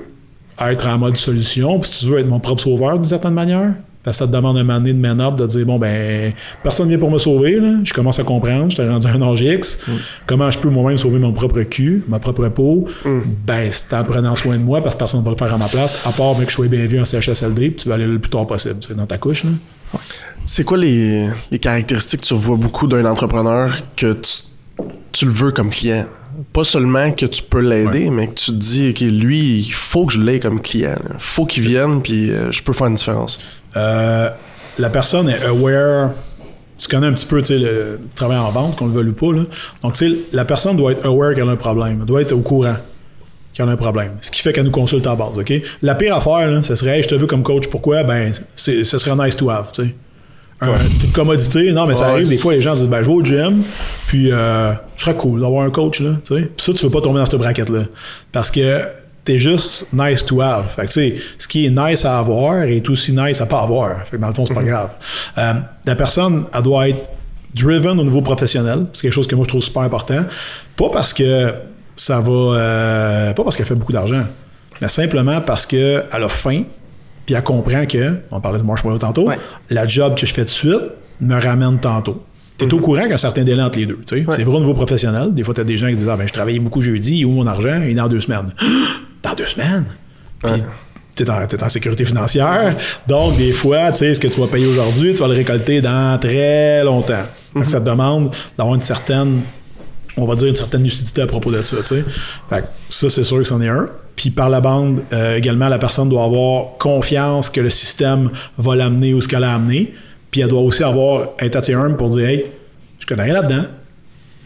être 0.59 0.87
en 0.89 0.97
mode 0.97 1.15
solution, 1.15 1.79
puis 1.79 1.89
si 1.89 2.05
tu 2.05 2.11
veux 2.11 2.19
être 2.19 2.27
mon 2.27 2.39
propre 2.39 2.61
sauveur 2.61 2.95
d'une 2.95 3.03
certaine 3.03 3.33
manière, 3.33 3.71
parce 4.03 4.17
que 4.17 4.19
ça 4.19 4.27
te 4.27 4.35
demande 4.35 4.57
un 4.57 4.63
moment 4.63 4.79
donné 4.79 4.93
de 4.93 4.99
man 4.99 5.19
up, 5.19 5.35
de 5.35 5.45
dire, 5.45 5.65
bon, 5.65 5.77
ben, 5.77 6.33
personne 6.63 6.87
vient 6.87 6.97
pour 6.97 7.11
me 7.11 7.17
sauver, 7.17 7.59
là. 7.59 7.75
je 7.83 7.93
commence 7.93 8.17
à 8.19 8.23
comprendre, 8.23 8.71
je 8.71 8.77
t'ai 8.77 8.87
rendu 8.87 9.07
à 9.07 9.11
un 9.11 9.21
âge 9.21 9.41
X, 9.41 9.85
comment 10.25 10.49
je 10.49 10.57
peux 10.57 10.69
moi-même 10.69 10.97
sauver 10.97 11.19
mon 11.19 11.33
propre 11.33 11.61
cul, 11.63 12.03
ma 12.07 12.19
propre 12.19 12.47
peau, 12.47 12.87
ben, 13.45 13.67
c'est 13.69 13.93
en 13.93 14.03
prenant 14.03 14.35
soin 14.35 14.57
de 14.57 14.63
moi, 14.63 14.81
parce 14.81 14.95
que 14.95 14.99
personne 14.99 15.19
ne 15.19 15.25
va 15.25 15.31
le 15.31 15.37
faire 15.37 15.53
à 15.53 15.57
ma 15.57 15.67
place, 15.67 15.99
à 16.05 16.11
part 16.11 16.35
ben, 16.35 16.45
que 16.45 16.49
je 16.49 16.55
sois 16.55 16.67
bien 16.67 16.85
vu 16.85 16.99
en 16.99 17.05
CHSLD, 17.05 17.71
puis 17.71 17.83
tu 17.83 17.89
vas 17.89 17.95
aller 17.95 18.07
le 18.07 18.19
plus 18.19 18.29
tard 18.29 18.47
possible, 18.47 18.77
c'est 18.79 18.95
dans 18.95 19.05
ta 19.05 19.17
couche, 19.17 19.43
là. 19.43 19.51
C'est 20.45 20.63
quoi 20.63 20.77
les, 20.77 21.27
les 21.51 21.59
caractéristiques 21.59 22.21
que 22.21 22.25
tu 22.25 22.33
revois 22.33 22.57
beaucoup 22.57 22.87
d'un 22.87 23.05
entrepreneur 23.05 23.75
que 23.95 24.13
tu, 24.13 24.31
tu 25.11 25.25
le 25.25 25.31
veux 25.31 25.51
comme 25.51 25.69
client? 25.69 26.05
Pas 26.53 26.63
seulement 26.63 27.11
que 27.11 27.25
tu 27.25 27.41
peux 27.43 27.59
l'aider, 27.59 28.09
mais 28.09 28.27
que 28.27 28.35
tu 28.35 28.51
te 28.51 28.57
dis, 28.57 28.89
OK, 28.89 28.99
lui, 29.01 29.59
il 29.59 29.73
faut 29.73 30.05
que 30.05 30.13
je 30.13 30.21
l'aie 30.21 30.39
comme 30.39 30.61
client. 30.61 30.95
Il 31.13 31.15
faut 31.19 31.45
qu'il 31.45 31.63
vienne, 31.63 32.01
puis 32.01 32.31
euh, 32.31 32.51
je 32.51 32.61
peux 32.63 32.73
faire 32.73 32.87
une 32.87 32.95
différence. 32.95 33.39
Euh, 33.75 34.29
la 34.77 34.89
personne 34.89 35.29
est 35.29 35.43
aware. 35.43 36.11
Tu 36.77 36.87
connais 36.87 37.07
un 37.07 37.13
petit 37.13 37.25
peu 37.25 37.41
le 37.49 37.99
travail 38.15 38.37
en 38.37 38.49
vente, 38.51 38.77
qu'on 38.77 38.87
le 38.87 38.93
veuille 38.93 39.09
ou 39.09 39.13
pas. 39.13 39.33
Là. 39.33 39.43
Donc, 39.83 39.93
tu 39.93 40.09
sais, 40.09 40.17
la 40.31 40.45
personne 40.45 40.77
doit 40.77 40.93
être 40.93 41.05
aware 41.05 41.33
qu'elle 41.33 41.49
a 41.49 41.51
un 41.51 41.57
problème. 41.57 41.97
Elle 41.99 42.05
doit 42.05 42.21
être 42.21 42.31
au 42.31 42.39
courant 42.39 42.75
qu'elle 43.53 43.67
a 43.67 43.71
un 43.71 43.77
problème. 43.77 44.13
Ce 44.21 44.31
qui 44.31 44.41
fait 44.41 44.53
qu'elle 44.53 44.63
nous 44.63 44.71
consulte 44.71 45.05
à 45.07 45.15
base. 45.15 45.37
OK? 45.37 45.53
La 45.81 45.95
pire 45.95 46.15
affaire, 46.15 46.49
là, 46.49 46.63
ce 46.63 46.75
serait 46.75 46.97
Hey, 46.97 47.03
je 47.03 47.09
te 47.09 47.15
veux 47.15 47.27
comme 47.27 47.43
coach. 47.43 47.67
Pourquoi? 47.67 48.03
Ben, 48.03 48.31
ce 48.55 48.83
serait 48.83 49.15
nice 49.25 49.35
to 49.35 49.49
have. 49.49 49.71
Tu 49.73 49.83
sais. 49.83 49.95
Un- 50.61 50.67
Une 51.03 51.11
commodité. 51.13 51.71
Non, 51.71 51.85
mais 51.85 51.95
ça 51.95 52.07
arrive. 52.09 52.27
Des 52.27 52.37
fois, 52.37 52.53
les 52.53 52.61
gens 52.61 52.75
disent 52.75 52.87
ben, 52.87 53.01
Je 53.01 53.07
vais 53.07 53.13
au 53.15 53.23
gym, 53.23 53.63
puis 54.07 54.31
euh, 54.31 54.73
ce 54.95 55.05
serait 55.05 55.15
cool 55.15 55.39
d'avoir 55.41 55.63
un 55.65 55.69
coach. 55.69 55.99
Là, 56.01 56.11
tu 56.25 56.35
sais. 56.35 56.41
Puis 56.41 56.65
ça, 56.65 56.73
tu 56.73 56.83
veux 56.85 56.91
pas 56.91 57.01
tomber 57.01 57.19
dans 57.19 57.25
cette 57.25 57.39
braquette-là. 57.39 57.83
Parce 58.31 58.51
que 58.51 58.81
t'es 59.23 59.37
juste 59.37 59.87
nice 59.93 60.25
to 60.25 60.41
have. 60.41 60.65
Fait 60.75 60.81
que, 60.83 60.87
tu 60.87 60.93
sais, 60.93 61.15
ce 61.37 61.47
qui 61.47 61.65
est 61.65 61.69
nice 61.69 62.03
à 62.03 62.17
avoir 62.19 62.63
est 62.63 62.89
aussi 62.89 63.13
nice 63.13 63.39
à 63.41 63.45
pas 63.45 63.61
avoir. 63.61 64.05
Fait 64.05 64.17
que 64.17 64.21
dans 64.21 64.27
le 64.27 64.33
fond, 64.33 64.45
c'est 64.45 64.53
pas 64.53 64.63
grave. 64.63 64.89
Euh, 65.37 65.53
la 65.85 65.95
personne, 65.95 66.45
elle 66.53 66.61
doit 66.63 66.89
être 66.89 67.07
driven 67.53 67.99
au 67.99 68.03
niveau 68.03 68.21
professionnel. 68.21 68.85
C'est 68.93 69.03
quelque 69.03 69.13
chose 69.13 69.27
que 69.27 69.35
moi, 69.35 69.43
je 69.45 69.49
trouve 69.49 69.61
super 69.61 69.83
important. 69.83 70.23
Pas 70.75 70.89
parce 70.91 71.13
que 71.13 71.53
ça 71.95 72.19
va... 72.19 72.31
euh, 72.31 73.33
pas 73.33 73.43
parce 73.43 73.55
qu'elle 73.57 73.65
fait 73.65 73.75
beaucoup 73.75 73.91
d'argent, 73.93 74.23
mais 74.81 74.87
simplement 74.87 75.41
parce 75.41 75.65
qu'elle 75.65 76.03
a 76.11 76.29
faim, 76.29 76.63
puis 77.29 77.35
elle 77.35 77.43
comprend 77.43 77.85
que, 77.85 78.15
on 78.31 78.41
parlait 78.41 78.57
de 78.57 78.63
marshmallow 78.63 78.97
tantôt, 78.97 79.27
Ouais. 79.27 79.37
la 79.69 79.85
job 79.85 80.15
que 80.17 80.25
je 80.25 80.33
fais 80.33 80.43
de 80.43 80.49
suite 80.49 80.81
me 81.21 81.39
ramène 81.39 81.79
tantôt. 81.79 82.23
Tu 82.57 82.65
es 82.65 82.73
au 82.73 82.79
courant 82.79 83.01
qu'il 83.01 83.09
y 83.09 83.11
a 83.11 83.13
un 83.13 83.17
certain 83.17 83.43
délai 83.43 83.61
entre 83.61 83.77
les 83.77 83.85
deux. 83.85 83.99
C'est 84.09 84.23
vrai 84.23 84.55
au 84.55 84.59
niveau 84.59 84.73
professionnel. 84.73 85.31
Des 85.35 85.43
fois, 85.43 85.53
tu 85.53 85.61
as 85.61 85.63
des 85.63 85.77
gens 85.77 85.89
qui 85.89 85.95
disent 85.95 86.09
Ah, 86.09 86.17
ben, 86.17 86.27
je 86.27 86.33
travaillais 86.33 86.57
beaucoup 86.57 86.81
jeudi, 86.81 87.23
où 87.25 87.29
mon 87.29 87.45
argent? 87.45 87.81
Il 87.83 87.91
est 87.91 87.93
dans 87.93 88.07
deux 88.07 88.19
semaines. 88.19 88.51
dans 89.21 89.35
deux 89.35 89.45
semaines? 89.45 89.85
Puis, 90.41 90.63
tu 91.15 91.21
es 91.21 91.29
en, 91.29 91.45
t'es 91.45 91.63
en 91.63 91.69
sécurité 91.69 92.03
financière. 92.03 92.75
Donc, 93.07 93.37
des 93.37 93.51
fois, 93.51 93.91
tu 93.91 93.99
sais, 93.99 94.15
ce 94.15 94.19
que 94.19 94.27
tu 94.27 94.39
vas 94.39 94.47
payer 94.47 94.65
aujourd'hui, 94.65 95.13
tu 95.13 95.19
vas 95.19 95.27
le 95.27 95.35
récolter 95.35 95.81
dans 95.83 96.17
très 96.19 96.83
longtemps. 96.83 97.27
Donc, 97.53 97.69
ça 97.69 97.79
te 97.79 97.85
demande 97.85 98.31
d'avoir 98.57 98.73
une 98.75 98.81
certaine 98.81 99.41
on 100.17 100.25
va 100.25 100.35
dire 100.35 100.47
une 100.47 100.55
certaine 100.55 100.81
lucidité 100.83 101.21
à 101.21 101.27
propos 101.27 101.51
de 101.51 101.61
ça. 101.61 101.77
tu 101.77 101.85
sais. 101.85 102.03
Fait 102.49 102.61
que 102.61 102.65
ça, 102.89 103.07
c'est 103.07 103.23
sûr 103.23 103.37
que 103.37 103.43
c'en 103.43 103.61
est 103.61 103.69
un. 103.69 103.87
Puis 104.19 104.31
par 104.31 104.49
la 104.49 104.59
bande, 104.59 105.03
euh, 105.13 105.37
également, 105.37 105.69
la 105.69 105.77
personne 105.77 106.09
doit 106.09 106.25
avoir 106.25 106.77
confiance 106.77 107.49
que 107.49 107.61
le 107.61 107.69
système 107.69 108.31
va 108.57 108.75
l'amener 108.75 109.13
où 109.13 109.21
ce 109.21 109.29
qu'elle 109.29 109.45
a 109.45 109.53
amené. 109.53 109.93
Puis 110.29 110.41
elle 110.41 110.49
doit 110.49 110.59
aussi 110.59 110.83
avoir 110.83 111.29
être 111.39 111.55
assez 111.55 111.73
humble 111.73 111.95
pour 111.95 112.09
dire 112.09 112.27
Hey, 112.27 112.45
je 112.99 113.05
connais 113.05 113.23
rien 113.23 113.35
là-dedans. 113.35 113.63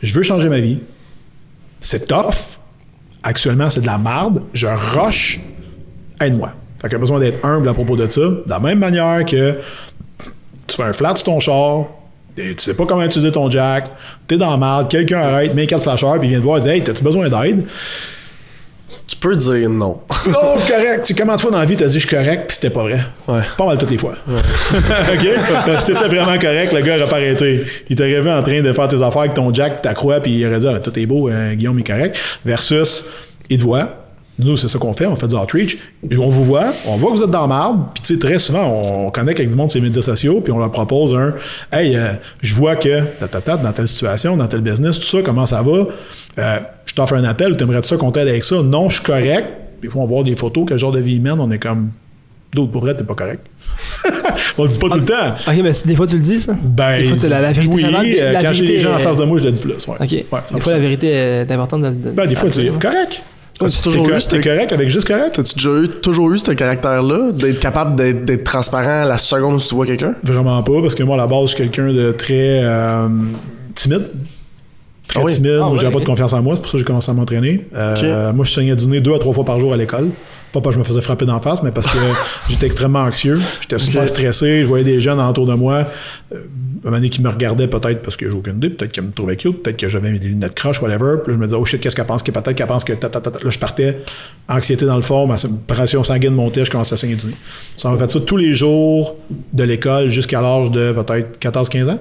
Je 0.03 0.13
veux 0.13 0.21
changer 0.21 0.47
ma 0.47 0.59
vie. 0.59 0.77
C'est 1.79 2.07
tough. 2.07 2.59
Actuellement, 3.23 3.71
c'est 3.71 3.81
de 3.81 3.87
la 3.87 3.97
merde. 3.97 4.43
Je 4.53 4.67
rush. 4.67 5.39
Aide-moi. 6.21 6.53
Fait 6.79 6.89
qu'il 6.89 6.97
a 6.97 6.99
besoin 6.99 7.19
d'être 7.19 7.43
humble 7.43 7.67
à 7.67 7.73
propos 7.73 7.97
de 7.97 8.07
ça. 8.07 8.21
De 8.21 8.43
la 8.45 8.59
même 8.59 8.77
manière 8.77 9.25
que 9.25 9.57
tu 10.67 10.75
fais 10.75 10.83
un 10.83 10.93
flat 10.93 11.15
sur 11.15 11.25
ton 11.25 11.39
char, 11.39 11.87
tu 12.35 12.53
sais 12.57 12.75
pas 12.75 12.85
comment 12.85 13.03
utiliser 13.03 13.31
ton 13.31 13.49
jack, 13.49 13.89
t'es 14.27 14.37
dans 14.37 14.51
la 14.51 14.57
merde, 14.57 14.87
quelqu'un 14.87 15.19
arrête, 15.19 15.55
met 15.55 15.65
quatre 15.65 15.81
flasheurs, 15.81 16.19
puis 16.19 16.27
il 16.27 16.31
vient 16.31 16.39
te 16.39 16.43
voir 16.43 16.59
et 16.59 16.61
dit 16.61 16.69
Hey, 16.69 16.83
t'as-tu 16.83 17.03
besoin 17.03 17.27
d'aide? 17.27 17.65
Tu 19.07 19.15
peux 19.15 19.35
dire 19.35 19.69
non. 19.69 19.99
Non, 20.27 20.57
suis 20.57 20.73
correct. 20.73 21.03
Tu 21.05 21.13
de 21.13 21.41
fois 21.41 21.51
dans 21.51 21.59
la 21.59 21.65
vie 21.65 21.75
t'as 21.75 21.87
dit 21.87 21.99
je 21.99 22.07
suis 22.07 22.15
correct, 22.15 22.45
puis 22.47 22.55
c'était 22.55 22.69
pas 22.69 22.83
vrai? 22.83 22.99
Ouais. 23.27 23.41
Pas 23.57 23.65
mal 23.65 23.77
toutes 23.77 23.91
les 23.91 23.97
fois. 23.97 24.13
OK? 24.27 25.27
Parce 25.65 25.83
que 25.83 25.93
t'étais 25.93 26.07
vraiment 26.07 26.37
correct, 26.39 26.73
le 26.73 26.81
gars 26.81 26.97
aurait 26.97 27.09
pas 27.09 27.17
arrêté. 27.17 27.65
Il 27.89 27.95
t'aurait 27.95 28.21
vu 28.21 28.29
en 28.29 28.43
train 28.43 28.61
de 28.61 28.73
faire 28.73 28.87
tes 28.87 29.01
affaires 29.01 29.21
avec 29.21 29.33
ton 29.33 29.53
jack, 29.53 29.81
ta 29.81 29.93
croix, 29.93 30.19
puis 30.19 30.39
il 30.39 30.47
aurait 30.47 30.59
dit 30.59 30.67
ah, 30.67 30.79
tout 30.79 30.97
est 30.97 31.05
beau, 31.05 31.29
euh, 31.29 31.53
Guillaume 31.53 31.79
est 31.79 31.83
correct. 31.87 32.17
Versus, 32.45 33.05
il 33.49 33.57
te 33.57 33.63
voit. 33.63 34.02
Nous, 34.39 34.57
c'est 34.57 34.67
ça 34.67 34.79
qu'on 34.79 34.93
fait, 34.93 35.05
on 35.05 35.15
fait 35.15 35.27
du 35.27 35.35
outreach. 35.35 35.77
On 36.17 36.29
vous 36.29 36.43
voit, 36.43 36.73
on 36.87 36.95
voit 36.95 37.11
que 37.11 37.17
vous 37.17 37.23
êtes 37.23 37.29
dans 37.29 37.41
la 37.41 37.47
marde, 37.47 37.79
puis 37.93 38.01
tu 38.01 38.13
sais, 38.15 38.19
très 38.19 38.39
souvent, 38.39 38.65
on 38.67 39.11
connecte 39.11 39.39
avec 39.39 39.49
du 39.49 39.55
monde 39.55 39.69
sur 39.69 39.79
les 39.79 39.85
médias 39.87 40.01
sociaux, 40.01 40.41
puis 40.41 40.51
on 40.51 40.57
leur 40.57 40.71
propose 40.71 41.13
un 41.13 41.35
Hey, 41.71 41.95
euh, 41.95 42.13
je 42.41 42.55
vois 42.55 42.75
que 42.75 43.01
ta, 43.19 43.27
ta, 43.27 43.41
ta, 43.41 43.57
dans 43.57 43.71
telle 43.71 43.87
situation, 43.87 44.35
dans 44.35 44.47
tel 44.47 44.61
business, 44.61 44.97
tout 44.97 45.05
ça, 45.05 45.19
comment 45.23 45.45
ça 45.45 45.61
va? 45.61 45.85
Euh, 46.39 46.59
je 46.85 46.93
t'offre 46.95 47.13
un 47.13 47.23
appel, 47.25 47.55
tu 47.57 47.63
aimerais 47.63 47.83
ça 47.83 47.95
qu'on 47.95 48.11
t'aide 48.11 48.27
avec 48.27 48.43
ça? 48.43 48.61
Non, 48.63 48.89
je 48.89 48.95
suis 48.95 49.03
correct. 49.03 49.45
Puis 49.81 49.89
on 49.93 49.99
va 50.01 50.05
voir 50.07 50.23
des 50.23 50.35
photos, 50.35 50.65
quel 50.67 50.79
genre 50.79 50.91
de 50.91 50.99
vie 50.99 51.19
mènent, 51.19 51.39
on 51.39 51.51
est 51.51 51.59
comme 51.59 51.89
d'autres 52.53 52.71
pour 52.71 52.81
vrai, 52.81 52.95
t'es 52.95 53.03
pas 53.03 53.13
correct. 53.15 53.45
on 54.57 54.63
le 54.63 54.69
dit 54.69 54.77
pas 54.79 54.89
tout 54.89 54.97
le 54.97 55.03
temps. 55.05 55.35
Ok, 55.47 55.53
mais 55.61 55.71
des 55.85 55.95
fois 55.95 56.07
tu 56.07 56.15
le 56.15 56.21
dis, 56.21 56.39
ça? 56.39 56.55
Ben, 56.61 56.99
Des 57.01 57.07
fois, 57.07 57.17
c'est 57.17 57.29
la- 57.29 57.39
la 57.41 57.51
vérité. 57.51 57.73
oui, 57.73 58.15
euh, 58.19 58.31
la 58.33 58.41
quand 58.41 58.53
j'ai 58.53 58.65
des 58.65 58.79
gens 58.79 58.93
en 58.93 58.97
est- 58.97 59.01
face 59.01 59.15
de 59.17 59.23
moi, 59.25 59.37
je 59.37 59.43
le 59.43 59.51
dis 59.51 59.61
plus. 59.61 59.87
Ouais. 59.87 59.95
Ok. 59.99 59.99
Ouais, 59.99 60.17
des 60.19 60.23
fois, 60.23 60.41
la 60.71 60.77
100%. 60.77 60.79
vérité 60.79 61.07
est 61.11 61.51
importante 61.51 61.81
de. 61.83 61.89
de- 61.89 62.11
Ben, 62.11 62.25
des 62.27 62.35
fois, 62.35 62.49
tu 62.49 62.61
es 62.61 62.69
absolument. 62.69 62.79
correct. 62.79 63.21
Ce- 63.69 64.41
correct 64.41 64.73
avec 64.73 64.89
juste 64.89 65.07
correct? 65.07 65.35
T'as-tu 65.35 65.55
déjà 65.55 65.69
eu, 65.81 65.87
toujours 66.01 66.31
eu 66.31 66.37
ce 66.37 66.51
caractère-là, 66.51 67.31
d'être 67.31 67.59
capable 67.59 67.95
d'être, 67.95 68.43
transparent 68.43 69.03
à 69.03 69.05
la 69.05 69.17
seconde 69.17 69.55
où 69.55 69.59
tu 69.59 69.75
vois 69.75 69.85
quelqu'un? 69.85 70.15
Vraiment 70.23 70.61
pas, 70.63 70.81
parce 70.81 70.95
que 70.95 71.03
moi, 71.03 71.15
à 71.15 71.19
la 71.19 71.27
base, 71.27 71.41
je 71.43 71.47
suis 71.47 71.57
quelqu'un 71.57 71.93
de 71.93 72.11
très 72.11 72.61
euh, 72.63 73.07
timide. 73.75 74.07
Très 75.07 75.19
Ah 75.19 75.23
oui? 75.23 75.33
timide. 75.33 75.51
Ah 75.55 75.59
moi, 75.59 75.71
ouais, 75.71 75.77
j'avais 75.77 75.93
pas 75.93 75.99
de 75.99 76.05
confiance 76.05 76.33
en 76.33 76.41
moi. 76.41 76.55
C'est 76.55 76.61
pour 76.61 76.69
ça 76.69 76.73
que 76.73 76.77
j'ai 76.79 76.85
commencé 76.85 77.11
à 77.11 77.13
m'entraîner. 77.13 77.67
Euh, 77.75 78.33
Moi, 78.33 78.43
je 78.45 78.51
saignais 78.53 78.75
du 78.75 78.87
nez 78.87 79.01
deux 79.01 79.13
à 79.13 79.19
trois 79.19 79.33
fois 79.33 79.45
par 79.45 79.59
jour 79.59 79.71
à 79.73 79.77
l'école. 79.77 80.09
Pas 80.53 80.61
parce 80.61 80.67
que 80.67 80.73
je 80.75 80.79
me 80.79 80.83
faisais 80.85 81.01
frapper 81.01 81.25
d'en 81.25 81.41
face, 81.41 81.61
mais 81.63 81.71
parce 81.71 81.87
que 81.87 81.97
j'étais 82.49 82.67
extrêmement 82.67 82.99
anxieux. 83.01 83.39
J'étais 83.61 83.79
super 83.79 84.03
Ok. 84.03 84.09
stressé. 84.09 84.61
Je 84.61 84.67
voyais 84.67 84.85
des 84.85 85.01
jeunes 85.01 85.19
autour 85.19 85.45
de 85.47 85.53
moi. 85.55 85.87
Euh, 86.31 86.35
un 86.35 86.85
moment 86.89 86.97
donné 86.97 87.09
qui 87.09 87.21
me 87.21 87.29
regardaient 87.29 87.67
peut-être 87.67 88.01
parce 88.01 88.15
que 88.17 88.29
j'ai 88.29 88.35
aucune 88.35 88.57
idée. 88.57 88.69
Peut-être 88.69 88.91
qu'ils 88.91 89.03
me 89.03 89.11
trouvaient 89.11 89.35
cute. 89.35 89.63
Peut-être 89.63 89.77
que 89.77 89.89
j'avais 89.89 90.11
mes 90.11 90.19
lunettes 90.19 90.53
croches, 90.53 90.81
whatever. 90.81 91.15
Puis 91.23 91.31
là, 91.31 91.33
je 91.33 91.37
me 91.39 91.45
disais, 91.45 91.57
oh 91.59 91.65
shit, 91.65 91.81
qu'est-ce 91.81 91.95
qu'elle 91.95 92.05
pense? 92.05 92.21
Que 92.23 92.31
peut-être 92.31 92.53
qu'elle 92.55 92.67
pense 92.67 92.83
que 92.83 92.93
ta, 92.93 93.09
ta, 93.09 93.19
ta, 93.19 93.31
ta. 93.31 93.43
Là, 93.43 93.49
je 93.49 93.57
partais. 93.59 93.99
Anxiété 94.47 94.85
dans 94.85 94.95
le 94.97 95.01
fond. 95.01 95.25
Ma 95.25 95.35
pression 95.67 96.03
sanguine 96.03 96.35
montait. 96.35 96.65
Je 96.65 96.71
commençais 96.71 96.93
à 96.93 96.97
saigner 96.97 97.15
du 97.15 97.27
nez. 97.27 97.35
Ça 97.77 97.89
m'a 97.89 97.97
fait 97.97 98.11
ça 98.11 98.19
tous 98.19 98.37
les 98.37 98.53
jours 98.53 99.15
de 99.53 99.63
l'école 99.63 100.09
jusqu'à 100.09 100.39
l'âge 100.41 100.69
de 100.71 100.91
peut-être 100.91 101.39
14-15 101.39 101.89
ans. 101.89 101.99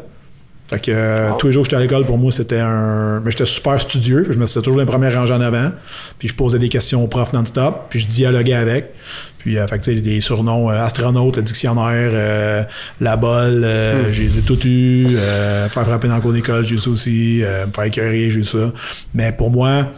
Fait 0.68 0.80
que 0.80 0.90
euh, 0.90 1.30
tous 1.38 1.48
les 1.48 1.52
jours 1.52 1.62
que 1.62 1.66
j'étais 1.66 1.76
à 1.76 1.80
l'école, 1.80 2.06
pour 2.06 2.16
moi, 2.16 2.32
c'était 2.32 2.58
un. 2.60 3.20
Mais 3.24 3.30
j'étais 3.30 3.44
super 3.44 3.78
studieux. 3.78 4.24
Je 4.24 4.32
me 4.34 4.38
mettais 4.38 4.60
toujours 4.60 4.78
les 4.78 4.86
premières 4.86 5.14
rangées 5.14 5.34
en 5.34 5.40
avant. 5.42 5.70
Puis 6.18 6.28
je 6.28 6.34
posais 6.34 6.58
des 6.58 6.70
questions 6.70 7.04
au 7.04 7.08
prof 7.08 7.32
non-stop. 7.34 7.86
Puis 7.90 8.00
je 8.00 8.06
dialoguais 8.06 8.54
avec. 8.54 8.94
Puis, 9.38 9.58
euh, 9.58 9.66
fait 9.66 9.78
que, 9.78 9.82
tu 9.82 9.94
sais, 9.94 10.00
des 10.00 10.20
surnoms 10.20 10.70
euh, 10.70 10.78
astronaute, 10.78 11.36
le 11.36 11.42
dictionnaire, 11.42 12.10
euh, 12.14 12.62
la 13.00 13.16
bolle, 13.16 13.62
euh, 13.64 14.08
Hmm. 14.08 14.12
je 14.12 14.22
les 14.22 14.38
ai 14.38 14.40
tous 14.42 14.64
eus. 14.64 15.08
Euh, 15.16 15.68
faire 15.68 15.84
frapper 15.84 16.08
dans 16.08 16.14
le 16.16 16.22
cours 16.22 16.32
d'école, 16.32 16.64
j'ai 16.64 16.76
eu 16.76 16.78
ça 16.78 16.90
aussi. 16.90 17.42
Euh, 17.42 17.66
me 17.66 17.72
faire 17.72 17.84
écœurer, 17.84 18.30
j'ai 18.30 18.38
eu 18.38 18.44
ça. 18.44 18.72
Mais 19.14 19.32
pour 19.32 19.50
moi, 19.50 19.88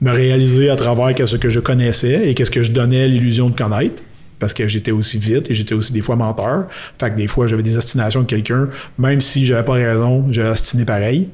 me 0.00 0.12
réaliser 0.12 0.70
à 0.70 0.76
travers 0.76 1.14
ce 1.28 1.36
que 1.36 1.50
je 1.50 1.58
connaissais 1.60 2.28
et 2.28 2.34
qu'est-ce 2.34 2.50
que 2.50 2.62
je 2.62 2.70
donnais 2.70 3.08
l'illusion 3.08 3.50
de 3.50 3.56
connaître. 3.56 4.02
Parce 4.38 4.54
que 4.54 4.68
j'étais 4.68 4.90
aussi 4.90 5.18
vite 5.18 5.50
et 5.50 5.54
j'étais 5.54 5.74
aussi 5.74 5.92
des 5.92 6.02
fois 6.02 6.16
menteur. 6.16 6.66
Fait 7.00 7.10
que 7.10 7.16
des 7.16 7.26
fois, 7.26 7.46
j'avais 7.46 7.62
des 7.62 7.76
astinations 7.76 8.20
de 8.20 8.26
quelqu'un, 8.26 8.68
même 8.98 9.20
si 9.20 9.46
j'avais 9.46 9.64
pas 9.64 9.74
raison, 9.74 10.26
j'ai 10.30 10.42
astiné 10.42 10.84
pareil. 10.84 11.28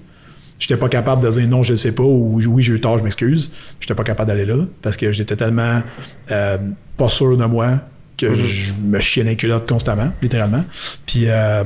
J'étais 0.59 0.77
pas 0.77 0.89
capable 0.89 1.25
de 1.25 1.29
dire 1.29 1.49
non, 1.49 1.65
je 1.65 1.73
le 1.73 1.77
sais 1.77 1.93
pas, 1.93 2.05
ou 2.05 2.41
oui, 2.41 2.63
j'ai 2.63 2.75
eu 2.75 2.81
tort, 2.81 2.97
je 2.99 3.03
m'excuse. 3.03 3.51
J'étais 3.81 3.97
pas 3.97 4.05
capable 4.05 4.29
d'aller 4.29 4.45
là 4.47 4.59
parce 4.81 4.97
que 4.97 5.11
j'étais 5.11 5.35
tellement 5.35 5.83
euh, 6.31 6.59
pas 6.97 7.09
sûr 7.09 7.37
de 7.37 7.45
moi 7.45 7.81
que 8.17 8.37
je 8.37 8.73
me 8.81 9.01
chiais 9.01 9.25
les 9.25 9.35
culottes 9.35 9.69
constamment, 9.69 10.13
littéralement. 10.23 10.65
Puis 11.05 11.25
euh, 11.27 11.65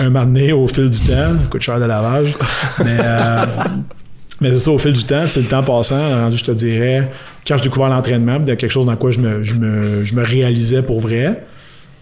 un 0.00 0.04
moment 0.04 0.24
donné, 0.24 0.52
au 0.52 0.66
fil 0.66 0.88
du 0.88 1.00
temps, 1.00 1.34
coûte 1.50 1.60
cher 1.60 1.78
de 1.78 1.84
lavage, 1.84 2.32
mais 2.82 2.96
euh, 2.98 3.46
mais 4.40 4.52
c'est 4.52 4.60
ça, 4.60 4.70
au 4.70 4.78
fil 4.78 4.92
du 4.92 5.04
temps, 5.04 5.24
c'est 5.28 5.42
le 5.42 5.48
temps 5.48 5.62
passant, 5.62 6.08
rendu, 6.08 6.38
je 6.38 6.44
te 6.44 6.52
dirais, 6.52 7.10
quand 7.48 7.56
j'ai 7.56 7.64
découvert 7.64 7.88
l'entraînement, 7.88 8.36
puis 8.36 8.44
il 8.44 8.48
y 8.48 8.52
a 8.52 8.56
quelque 8.56 8.70
chose 8.70 8.86
dans 8.86 8.96
quoi 8.96 9.10
je 9.10 9.20
me, 9.20 9.42
je 9.42 9.54
me, 9.54 10.04
je 10.04 10.14
me 10.14 10.22
réalisais 10.22 10.82
pour 10.82 11.00
vrai, 11.00 11.44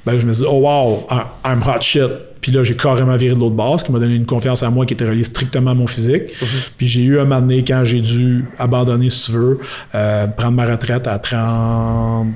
ben, 0.05 0.19
je 0.19 0.27
me 0.27 0.33
dis, 0.33 0.45
oh 0.47 0.61
wow, 0.61 1.07
I'm 1.45 1.63
hot 1.63 1.81
shit. 1.81 2.11
Puis 2.41 2.53
là, 2.53 2.63
j'ai 2.63 2.77
carrément 2.77 3.17
viré 3.17 3.35
de 3.35 3.41
l'autre 3.41 3.57
base, 3.57 3.83
qui 3.83 3.91
m'a 3.91 3.99
donné 3.99 4.15
une 4.15 4.27
confiance 4.27 4.63
en 4.63 4.71
moi 4.71 4.87
qui 4.87 4.95
était 4.95 5.09
reliée 5.09 5.25
strictement 5.25 5.73
à 5.73 5.75
mon 5.75 5.87
physique. 5.87 6.33
Puis 6.77 6.87
j'ai 6.87 7.03
eu 7.03 7.19
un 7.19 7.25
moment 7.25 7.41
donné 7.41 7.65
quand 7.65 7.83
j'ai 7.85 8.01
dû 8.01 8.45
abandonner, 8.59 9.11
si 9.11 9.27
tu 9.27 9.33
veux, 9.33 9.59
euh, 9.95 10.27
prendre 10.29 10.53
ma 10.53 10.67
retraite 10.67 11.09
à 11.09 11.19
30. 11.19 12.29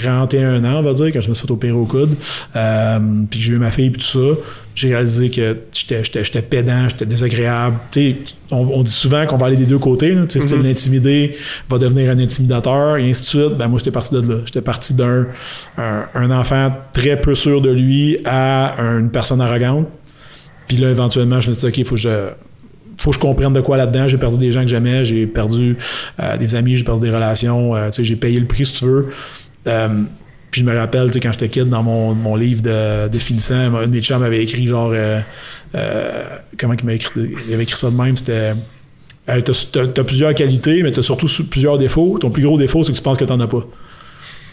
31 0.00 0.64
ans, 0.64 0.78
on 0.78 0.82
va 0.82 0.92
dire, 0.92 1.06
quand 1.12 1.20
je 1.20 1.28
me 1.28 1.34
suis 1.34 1.46
fait 1.46 1.52
opérer 1.52 1.72
au 1.72 1.86
coude, 1.86 2.16
euh, 2.54 2.98
puis 3.30 3.40
que 3.40 3.44
j'ai 3.46 3.52
eu 3.54 3.58
ma 3.58 3.70
fille, 3.70 3.90
puis 3.90 4.00
tout 4.00 4.06
ça, 4.06 4.40
j'ai 4.74 4.90
réalisé 4.90 5.30
que 5.30 5.56
j'étais, 5.72 6.42
pédant, 6.42 6.88
j'étais 6.88 7.06
désagréable. 7.06 7.76
On, 8.50 8.58
on 8.58 8.82
dit 8.82 8.90
souvent 8.90 9.24
qu'on 9.26 9.36
va 9.38 9.46
aller 9.46 9.56
des 9.56 9.64
deux 9.66 9.78
côtés. 9.78 10.12
Là, 10.12 10.26
tu 10.26 10.40
sais, 10.40 10.56
l'intimider 10.56 11.36
va 11.68 11.78
devenir 11.78 12.10
un 12.10 12.18
intimidateur, 12.18 12.98
et 12.98 13.08
ainsi 13.08 13.22
de 13.22 13.26
suite. 13.26 13.58
Ben, 13.58 13.68
moi, 13.68 13.78
j'étais 13.78 13.90
parti 13.90 14.14
de 14.14 14.20
là. 14.20 14.40
J'étais 14.44 14.60
parti 14.60 14.94
d'un 14.94 15.26
un, 15.78 16.06
un 16.14 16.30
enfant 16.30 16.72
très 16.92 17.20
peu 17.20 17.34
sûr 17.34 17.60
de 17.60 17.70
lui 17.70 18.18
à 18.24 18.74
une 18.98 19.10
personne 19.10 19.40
arrogante. 19.40 19.88
Puis 20.68 20.76
là, 20.76 20.90
éventuellement, 20.90 21.40
je 21.40 21.48
me 21.48 21.54
suis 21.54 21.60
dit, 21.60 21.66
OK, 21.68 21.78
il 21.78 21.84
faut 21.84 21.94
que 21.94 22.00
je 22.00 22.28
faut 22.98 23.10
que 23.10 23.16
je 23.16 23.20
comprenne 23.20 23.52
de 23.52 23.60
quoi 23.60 23.76
là-dedans. 23.76 24.08
J'ai 24.08 24.18
perdu 24.18 24.38
des 24.38 24.52
gens 24.52 24.62
que 24.62 24.68
j'aimais, 24.68 25.04
j'ai 25.04 25.26
perdu 25.26 25.76
euh, 26.20 26.36
des 26.36 26.54
amis, 26.54 26.76
j'ai 26.76 26.84
perdu 26.84 27.02
des 27.02 27.14
relations. 27.14 27.74
euh, 27.74 27.86
tu 27.90 27.96
sais, 27.96 28.04
j'ai 28.04 28.16
payé 28.16 28.40
le 28.40 28.46
prix, 28.46 28.64
si 28.64 28.78
tu 28.78 28.84
veux. 28.86 29.08
Euh, 29.66 29.88
puis 30.50 30.62
je 30.62 30.66
me 30.66 30.74
rappelle, 30.74 31.08
tu 31.08 31.14
sais, 31.14 31.20
quand 31.20 31.32
j'étais 31.32 31.48
kid, 31.48 31.68
dans 31.68 31.82
mon, 31.82 32.14
mon 32.14 32.34
livre 32.34 32.62
de, 32.62 33.08
de 33.08 33.18
finissant, 33.18 33.74
un 33.74 33.86
de 33.86 33.90
mes 33.90 34.00
chums 34.00 34.22
avait 34.22 34.42
écrit 34.42 34.66
genre... 34.66 34.90
euh, 34.94 35.20
euh, 35.74 36.24
comment 36.58 36.72
il 36.72 36.86
m'a 36.86 36.94
écrit? 36.94 37.12
Il 37.46 37.52
avait 37.52 37.64
écrit 37.64 37.76
ça 37.76 37.90
de 37.90 37.96
même, 37.96 38.16
c'était... 38.16 38.54
euh, 39.28 39.40
t'as, 39.42 40.04
plusieurs 40.04 40.34
qualités, 40.34 40.82
mais 40.82 40.92
t'as 40.92 41.02
surtout 41.02 41.26
plusieurs 41.50 41.76
défauts. 41.76 42.18
Ton 42.18 42.30
plus 42.30 42.42
gros 42.42 42.56
défaut, 42.56 42.82
c'est 42.84 42.92
que 42.92 42.96
tu 42.96 43.02
penses 43.02 43.18
que 43.18 43.24
t'en 43.24 43.38
as 43.40 43.46
pas. 43.46 43.66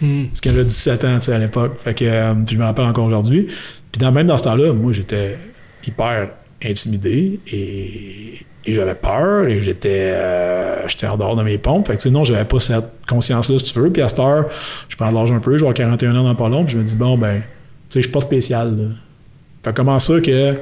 Parce 0.02 0.42
que 0.42 0.50
j'avais 0.50 0.66
17 0.66 1.06
ans, 1.06 1.20
tu 1.20 1.26
sais, 1.28 1.34
à 1.34 1.40
l'époque. 1.40 1.78
Fait 1.82 1.94
que 1.94 2.34
puis 2.44 2.56
je 2.56 2.60
me 2.60 2.66
rappelle 2.66 2.86
encore 2.86 3.06
aujourd'hui. 3.06 3.48
Puis 3.92 4.00
dans, 4.00 4.12
même 4.12 4.28
dans 4.28 4.36
ce 4.36 4.44
temps-là, 4.44 4.74
moi, 4.74 4.92
j'étais 4.92 5.38
hyper 5.88 6.32
intimidé 6.66 7.40
et, 7.52 8.40
et 8.66 8.74
j'avais 8.74 8.96
peur 8.96 9.48
et 9.48 9.62
j'étais 9.62 10.12
euh, 10.14 10.88
j'étais 10.88 11.08
en 11.08 11.18
dehors 11.18 11.36
de 11.36 11.44
mes 11.44 11.58
pompes. 11.58 11.88
Fait 11.88 11.98
que, 11.98 12.10
non, 12.10 12.24
j'avais 12.24 12.46
pas 12.46 12.60
cette 12.60 12.86
conscience-là, 13.08 13.60
si 13.60 13.74
tu 13.74 13.80
veux. 13.80 13.90
Puis 13.90 14.02
à 14.02 14.10
cette 14.10 14.20
heure, 14.20 14.46
je 14.88 14.96
prends 14.96 15.12
l'âge 15.12 15.32
un 15.32 15.40
peu, 15.40 15.58
je 15.58 15.64
vais 15.64 15.70
avoir 15.70 15.74
41 15.74 16.16
ans 16.16 16.24
dans 16.24 16.36
pas 16.36 16.50
long, 16.50 16.64
puis 16.64 16.74
je 16.74 16.80
me 16.80 16.84
dis, 16.84 16.96
bon, 16.96 17.18
ben, 17.18 17.38
tu 17.40 17.44
sais, 17.90 18.00
je 18.00 18.04
suis 18.04 18.12
pas 18.12 18.22
spécial. 18.22 18.78
Là. 18.78 18.86
Fait 19.64 19.74
comment 19.74 20.00
ça 20.00 20.20
que 20.20 20.56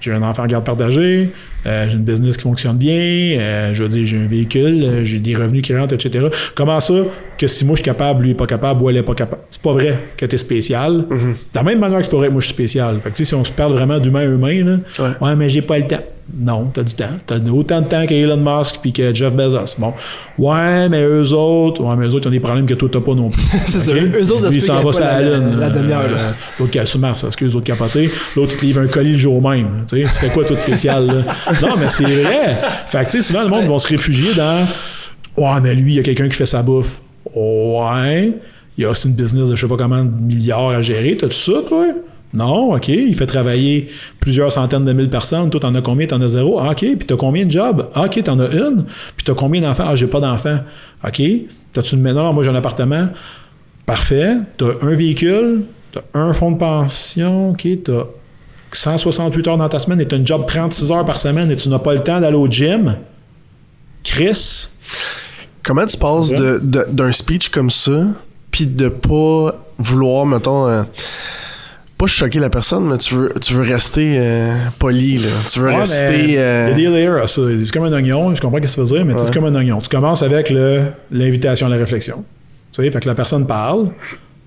j'ai 0.00 0.12
un 0.12 0.22
enfant 0.22 0.44
en 0.44 0.46
garde 0.46 0.64
partagée, 0.64 1.30
euh, 1.57 1.57
j'ai 1.64 1.96
une 1.96 2.04
business 2.04 2.36
qui 2.36 2.42
fonctionne 2.44 2.76
bien, 2.76 2.92
euh, 3.38 3.74
je 3.74 3.82
veux 3.82 3.88
dire, 3.88 4.06
j'ai 4.06 4.18
un 4.18 4.26
véhicule, 4.26 4.82
euh, 4.84 5.04
j'ai 5.04 5.18
des 5.18 5.34
revenus 5.34 5.62
qui 5.62 5.76
rentrent, 5.76 5.94
etc. 5.94 6.26
Comment 6.54 6.80
ça 6.80 6.94
que 7.36 7.46
si 7.46 7.64
moi 7.64 7.74
je 7.74 7.78
suis 7.78 7.84
capable, 7.84 8.24
lui 8.24 8.30
est 8.30 8.34
pas 8.34 8.46
capable, 8.46 8.82
ou 8.82 8.90
elle 8.90 8.96
est 8.96 9.02
pas 9.02 9.14
capable? 9.14 9.42
C'est 9.50 9.62
pas 9.62 9.72
vrai 9.72 9.98
que 10.16 10.26
t'es 10.26 10.36
spécial. 10.38 11.06
De 11.08 11.16
la 11.54 11.62
même 11.62 11.78
manière 11.78 11.98
que 11.98 12.04
c'est 12.04 12.10
pas 12.10 12.16
vrai 12.18 12.28
que 12.28 12.32
moi 12.32 12.40
je 12.40 12.46
suis 12.46 12.54
spécial. 12.54 12.98
Fait 13.02 13.10
que 13.10 13.16
tu 13.16 13.24
si 13.24 13.34
on 13.34 13.44
se 13.44 13.50
parle 13.52 13.72
vraiment 13.72 13.98
d'humain 13.98 14.20
à 14.20 14.24
humain, 14.24 14.64
là, 14.64 14.76
Ouais. 14.98 15.10
ouais, 15.28 15.36
mais 15.36 15.48
j'ai 15.48 15.62
pas 15.62 15.78
le 15.78 15.86
temps. 15.86 16.02
Non, 16.38 16.66
t'as 16.74 16.82
du 16.82 16.92
temps. 16.92 17.06
T'as 17.26 17.38
autant 17.50 17.80
de 17.80 17.86
temps 17.88 18.04
qu'Elon 18.04 18.36
Musk 18.36 18.80
puis 18.82 18.92
que 18.92 19.14
Jeff 19.14 19.32
Bezos. 19.32 19.78
Bon. 19.78 19.94
Ouais, 20.36 20.86
mais 20.90 21.02
eux 21.02 21.32
autres, 21.32 21.82
ouais, 21.82 21.96
mais 21.96 22.04
eux 22.06 22.14
autres, 22.14 22.26
ils 22.26 22.28
ont 22.28 22.32
des 22.32 22.38
problèmes 22.40 22.66
que 22.66 22.74
toi, 22.74 22.86
t'as 22.92 23.00
pas 23.00 23.14
non 23.14 23.30
plus. 23.30 23.42
C'est 23.66 23.80
ça. 23.80 23.92
Eux 23.94 24.30
autres, 24.32 24.42
ça 24.42 24.50
Lui, 24.50 24.58
peut 24.58 24.64
s'en 24.66 24.82
va 24.82 24.92
sur 24.92 25.04
la 25.04 25.22
lune. 25.22 25.58
la. 25.58 25.66
Euh, 25.68 26.30
L'autre 26.60 26.70
qui 26.70 26.78
a 26.78 26.84
sur 26.84 27.00
Mars, 27.00 27.24
excuse, 27.24 27.54
l'autre 27.54 27.64
capoté. 27.66 28.10
L'autre, 28.36 28.52
il 28.54 28.58
te 28.58 28.64
livre 28.66 28.80
un 28.82 28.86
colis 28.88 29.12
le 29.12 29.18
jour 29.18 29.40
même. 29.48 29.84
Tu 29.90 30.04
sais, 30.06 30.12
tu 30.12 30.20
fais 30.20 30.28
quoi, 30.28 30.44
tout 30.44 30.54
spécial, 30.56 31.06
là? 31.06 31.14
Non, 31.62 31.76
mais 31.78 31.90
c'est 31.90 32.04
vrai. 32.04 32.56
Fait 32.88 33.04
que, 33.04 33.10
tu 33.10 33.10
sais, 33.10 33.22
souvent, 33.22 33.42
le 33.42 33.48
monde 33.48 33.66
va 33.66 33.78
se 33.78 33.88
réfugier 33.88 34.34
dans 34.34 34.66
Ouais, 35.36 35.60
mais 35.62 35.74
lui, 35.74 35.92
il 35.92 35.96
y 35.96 36.00
a 36.00 36.02
quelqu'un 36.02 36.28
qui 36.28 36.36
fait 36.36 36.46
sa 36.46 36.62
bouffe. 36.62 37.00
Ouais. 37.34 38.32
Il 38.76 38.82
y 38.82 38.84
a 38.84 38.90
aussi 38.90 39.08
une 39.08 39.14
business 39.14 39.48
de 39.48 39.54
je 39.54 39.60
sais 39.60 39.68
pas 39.68 39.76
combien 39.76 40.04
de 40.04 40.10
milliards 40.10 40.70
à 40.70 40.82
gérer. 40.82 41.16
T'as-tu 41.16 41.36
ça, 41.36 41.60
toi? 41.68 41.86
Non, 42.34 42.74
OK. 42.74 42.88
Il 42.88 43.14
fait 43.14 43.26
travailler 43.26 43.88
plusieurs 44.20 44.52
centaines 44.52 44.84
de 44.84 44.92
mille 44.92 45.08
personnes. 45.08 45.48
Toi, 45.50 45.60
t'en 45.60 45.74
as 45.74 45.80
combien? 45.80 46.06
T'en 46.06 46.20
as 46.20 46.28
zéro? 46.28 46.58
Ah, 46.60 46.70
OK. 46.72 46.80
Puis 46.80 47.06
t'as 47.06 47.16
combien 47.16 47.46
de 47.46 47.50
jobs? 47.50 47.88
Ah, 47.94 48.04
OK, 48.04 48.22
t'en 48.22 48.38
as 48.40 48.52
une. 48.52 48.84
Puis 49.16 49.24
t'as 49.24 49.34
combien 49.34 49.60
d'enfants? 49.60 49.84
Ah, 49.86 49.94
j'ai 49.94 50.06
pas 50.06 50.20
d'enfants. 50.20 50.58
OK. 51.04 51.22
T'as-tu 51.72 51.94
une 51.94 52.02
maison? 52.02 52.32
Moi, 52.32 52.42
j'ai 52.42 52.50
un 52.50 52.54
appartement. 52.54 53.08
Parfait. 53.86 54.34
T'as 54.56 54.72
un 54.82 54.94
véhicule. 54.94 55.62
T'as 55.92 56.02
un 56.14 56.32
fonds 56.34 56.50
de 56.50 56.58
pension. 56.58 57.50
OK. 57.50 57.66
T'as 57.84 58.04
168 58.78 59.48
heures 59.48 59.58
dans 59.58 59.68
ta 59.68 59.78
semaine 59.78 60.00
et 60.00 60.06
t'as 60.06 60.16
une 60.16 60.26
job 60.26 60.44
36 60.46 60.92
heures 60.92 61.04
par 61.04 61.18
semaine 61.18 61.50
et 61.50 61.56
tu 61.56 61.68
n'as 61.68 61.78
pas 61.78 61.94
le 61.94 62.00
temps 62.02 62.20
d'aller 62.20 62.36
au 62.36 62.46
gym? 62.48 62.96
Chris, 64.04 64.70
Comment 65.62 65.84
tu 65.86 65.98
passes 65.98 66.28
C'est 66.28 66.36
de- 66.36 66.60
de- 66.62 66.86
d'un 66.90 67.12
speech 67.12 67.50
comme 67.50 67.68
ça, 67.70 68.04
puis 68.50 68.66
de 68.66 68.88
pas 68.88 69.54
vouloir, 69.78 70.24
mettons, 70.24 70.66
euh, 70.66 70.82
pas 71.98 72.06
choquer 72.06 72.38
la 72.38 72.48
personne, 72.48 72.84
mais 72.88 72.96
tu 72.96 73.14
veux, 73.16 73.34
tu 73.40 73.52
veux 73.52 73.64
rester 73.64 74.16
euh, 74.18 74.54
poli, 74.78 75.18
là. 75.18 75.28
Tu 75.50 75.58
veux 75.58 75.66
Ouais, 75.68 75.76
rester. 75.76 76.38
euh, 76.38 76.70
Il 76.74 76.82
y 76.82 76.86
a 76.86 76.90
des 76.90 76.96
layers 76.96 77.20
à 77.22 77.26
ça. 77.26 77.42
C'est 77.62 77.70
comme 77.70 77.84
un 77.84 77.92
oignon, 77.92 78.34
je 78.34 78.40
comprends 78.40 78.58
ce 78.58 78.62
que 78.62 78.68
ça 78.68 78.80
veut 78.80 78.86
dire, 78.86 79.04
mais 79.04 79.14
tu 79.14 79.20
c'est 79.26 79.34
comme 79.34 79.44
un 79.44 79.54
oignon. 79.56 79.78
Tu 79.80 79.88
commences 79.90 80.22
avec 80.22 80.48
le- 80.48 80.84
l'invitation 81.10 81.66
à 81.66 81.70
la 81.70 81.76
réflexion. 81.76 82.24
Tu 82.72 82.82
sais, 82.82 82.90
fait 82.90 83.00
que 83.00 83.08
la 83.08 83.14
personne 83.14 83.46
parle. 83.46 83.88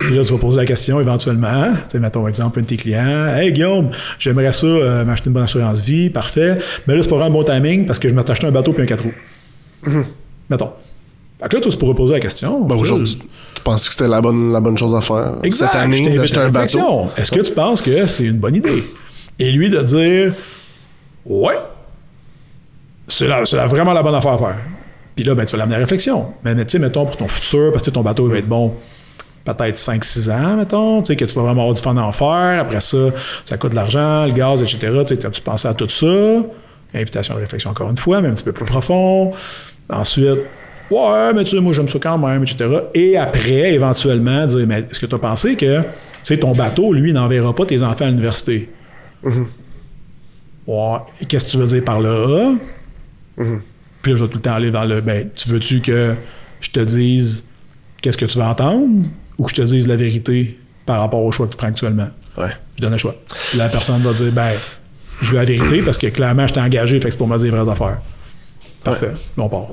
Puis 0.01 0.15
là, 0.15 0.23
tu 0.23 0.33
vas 0.33 0.39
poser 0.39 0.57
la 0.57 0.65
question 0.65 0.99
éventuellement. 0.99 1.71
Tu 1.73 1.79
sais, 1.89 1.99
mettons 1.99 2.27
exemple, 2.27 2.59
un 2.59 2.63
de 2.63 2.67
tes 2.67 2.77
clients. 2.77 3.27
Hey 3.27 3.53
Guillaume, 3.53 3.91
j'aimerais 4.17 4.51
ça 4.51 4.65
euh, 4.65 5.05
m'acheter 5.05 5.27
une 5.27 5.33
bonne 5.33 5.43
assurance 5.43 5.79
vie. 5.79 6.09
Parfait. 6.09 6.57
Mais 6.87 6.95
là, 6.95 7.03
c'est 7.03 7.09
pas 7.09 7.17
vraiment 7.17 7.39
un 7.39 7.43
bon 7.43 7.43
timing 7.43 7.85
parce 7.85 7.99
que 7.99 8.09
je 8.09 8.13
m'attachais 8.13 8.45
un 8.45 8.51
bateau 8.51 8.73
puis 8.73 8.81
un 8.81 8.87
4 8.87 9.03
roues. 9.03 10.03
Mettons. 10.49 10.71
Fait 11.41 11.49
que 11.49 11.55
là, 11.55 11.61
tu 11.61 11.77
pourrais 11.77 11.93
poser 11.93 12.13
la 12.13 12.19
question. 12.19 12.61
ben, 12.61 12.75
aujourd'hui, 12.75 13.17
tu 13.55 13.61
penses 13.63 13.87
que 13.87 13.93
c'était 13.93 14.07
la 14.07 14.21
bonne, 14.21 14.51
la 14.51 14.59
bonne 14.59 14.77
chose 14.77 14.95
à 14.95 15.01
faire? 15.01 15.35
Exact. 15.43 15.71
Cette 15.71 15.81
année, 15.81 16.17
d'acheter 16.17 16.39
un 16.39 16.49
bateau? 16.49 17.07
Est-ce 17.15 17.31
que 17.31 17.41
tu 17.41 17.51
penses 17.51 17.81
que 17.81 18.05
c'est 18.07 18.25
une 18.25 18.37
bonne 18.37 18.55
idée? 18.55 18.83
Et 19.39 19.51
lui 19.51 19.69
de 19.69 19.81
dire 19.81 20.33
Ouais, 21.25 21.55
c'est 23.07 23.27
vraiment 23.27 23.93
la 23.93 24.01
bonne 24.01 24.15
affaire 24.15 24.33
à 24.33 24.37
faire. 24.37 24.57
Puis 25.15 25.25
là, 25.25 25.35
ben, 25.35 25.45
tu 25.45 25.51
vas 25.51 25.59
l'amener 25.59 25.75
à 25.75 25.79
la 25.79 25.85
réflexion. 25.85 26.27
Mais, 26.43 26.55
mais 26.55 26.65
tu 26.65 26.71
sais, 26.71 26.79
mettons 26.79 27.05
pour 27.05 27.17
ton 27.17 27.27
futur, 27.27 27.71
parce 27.71 27.83
que 27.83 27.91
ton 27.91 28.01
bateau 28.01 28.27
il 28.27 28.31
va 28.31 28.37
être 28.39 28.47
bon 28.47 28.73
peut-être 29.43 29.77
5-6 29.77 30.31
ans, 30.31 30.55
mettons, 30.57 31.01
tu 31.01 31.07
sais, 31.07 31.15
que 31.15 31.25
tu 31.25 31.35
vas 31.35 31.41
vraiment 31.41 31.61
avoir 31.61 31.75
du 31.75 31.81
fun 31.81 31.97
à 31.97 32.01
en 32.01 32.11
faire. 32.11 32.59
Après 32.59 32.79
ça, 32.79 32.97
ça 33.45 33.57
coûte 33.57 33.71
de 33.71 33.75
l'argent, 33.75 34.25
le 34.25 34.33
gaz, 34.33 34.61
etc. 34.61 34.77
Tu 35.07 35.15
sais, 35.15 35.29
tu 35.31 35.41
pensé 35.41 35.67
à 35.67 35.73
tout 35.73 35.89
ça? 35.89 36.07
Invitation 36.93 37.33
à 37.33 37.37
la 37.37 37.43
réflexion 37.43 37.71
encore 37.71 37.89
une 37.89 37.97
fois, 37.97 38.21
mais 38.21 38.27
un 38.27 38.33
petit 38.33 38.43
peu 38.43 38.51
plus 38.51 38.65
profond. 38.65 39.31
Ensuite, 39.89 40.39
ouais, 40.91 41.33
mais 41.33 41.43
tu 41.43 41.51
sais, 41.55 41.59
moi, 41.61 41.73
j'aime 41.73 41.87
ça 41.87 41.99
quand 41.99 42.17
même, 42.17 42.43
etc. 42.43 42.69
Et 42.93 43.17
après, 43.17 43.73
éventuellement, 43.73 44.45
dire, 44.45 44.65
mais 44.67 44.85
est-ce 44.89 44.99
que 44.99 45.05
tu 45.05 45.15
as 45.15 45.19
pensé 45.19 45.55
que, 45.55 45.81
tu 45.81 45.87
sais, 46.23 46.37
ton 46.37 46.53
bateau, 46.53 46.93
lui, 46.93 47.13
n'enverra 47.13 47.55
pas 47.55 47.65
tes 47.65 47.81
enfants 47.81 48.05
à 48.05 48.09
l'université? 48.09 48.69
Ouais, 50.67 50.97
et 51.19 51.25
qu'est-ce 51.25 51.45
que 51.45 51.51
tu 51.51 51.57
veux 51.57 51.65
dire 51.65 51.83
par 51.83 51.99
là? 51.99 52.53
Puis 53.35 54.11
là, 54.11 54.17
je 54.17 54.25
vais 54.25 54.29
tout 54.29 54.37
le 54.37 54.41
temps 54.41 54.53
aller 54.53 54.71
dans 54.71 54.85
le, 54.85 55.01
ben, 55.01 55.29
tu 55.33 55.49
veux-tu 55.49 55.79
que 55.81 56.13
je 56.59 56.69
te 56.69 56.79
dise 56.79 57.45
qu'est-ce 58.01 58.17
que 58.17 58.25
tu 58.25 58.37
vas 58.37 58.49
entendre? 58.49 59.07
Ou 59.37 59.43
que 59.45 59.51
je 59.51 59.55
te 59.55 59.61
dise 59.61 59.87
la 59.87 59.95
vérité 59.95 60.59
par 60.85 60.99
rapport 60.99 61.21
au 61.23 61.31
choix 61.31 61.45
que 61.47 61.51
tu 61.51 61.57
prends 61.57 61.67
actuellement? 61.67 62.09
Ouais. 62.37 62.51
Je 62.77 62.81
donne 62.81 62.91
le 62.91 62.97
choix. 62.97 63.15
La 63.55 63.69
personne 63.69 64.01
va 64.01 64.13
dire, 64.13 64.31
ben, 64.31 64.51
je 65.21 65.31
veux 65.31 65.37
la 65.37 65.45
vérité 65.45 65.81
parce 65.81 65.97
que 65.97 66.07
clairement, 66.07 66.47
je 66.47 66.53
t'ai 66.53 66.59
engagé, 66.61 66.97
fait 66.99 67.05
que 67.05 67.11
c'est 67.11 67.17
pour 67.17 67.27
me 67.27 67.37
dire 67.37 67.45
les 67.53 67.57
vraies 67.59 67.71
affaires. 67.71 67.99
Parfait. 68.83 69.11
Là, 69.37 69.43
on 69.43 69.49
part. 69.49 69.67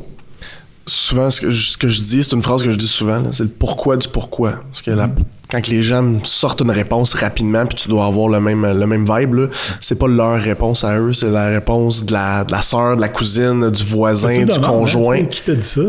Souvent, 0.86 1.28
ce 1.28 1.40
que, 1.42 1.50
je, 1.50 1.70
ce 1.72 1.76
que 1.76 1.86
je 1.88 2.00
dis, 2.00 2.24
c'est 2.24 2.34
une 2.34 2.42
phrase 2.42 2.62
que 2.62 2.70
je 2.70 2.76
dis 2.76 2.86
souvent, 2.88 3.30
c'est 3.32 3.42
le 3.42 3.48
pourquoi 3.50 3.96
du 3.98 4.08
pourquoi. 4.08 4.52
Parce 4.70 4.80
que 4.80 4.90
la, 4.90 5.10
quand 5.50 5.68
les 5.68 5.82
gens 5.82 6.18
sortent 6.24 6.62
une 6.62 6.70
réponse 6.70 7.12
rapidement, 7.14 7.66
puis 7.66 7.76
tu 7.76 7.88
dois 7.88 8.06
avoir 8.06 8.28
le 8.28 8.40
même, 8.40 8.64
le 8.66 8.86
même 8.86 9.04
vibe, 9.04 9.50
c'est 9.80 9.98
pas 9.98 10.08
leur 10.08 10.40
réponse 10.40 10.84
à 10.84 10.98
eux, 10.98 11.12
c'est 11.12 11.30
la 11.30 11.48
réponse 11.48 12.04
de 12.06 12.12
la, 12.14 12.44
de 12.44 12.52
la 12.52 12.62
soeur, 12.62 12.96
de 12.96 13.02
la 13.02 13.10
cousine, 13.10 13.70
du 13.70 13.84
voisin, 13.84 14.30
du 14.30 14.44
demandes, 14.46 14.64
hein, 14.64 14.68
conjoint. 14.68 15.24
qui 15.26 15.42
t'a 15.42 15.54
dit 15.54 15.62
ça? 15.62 15.82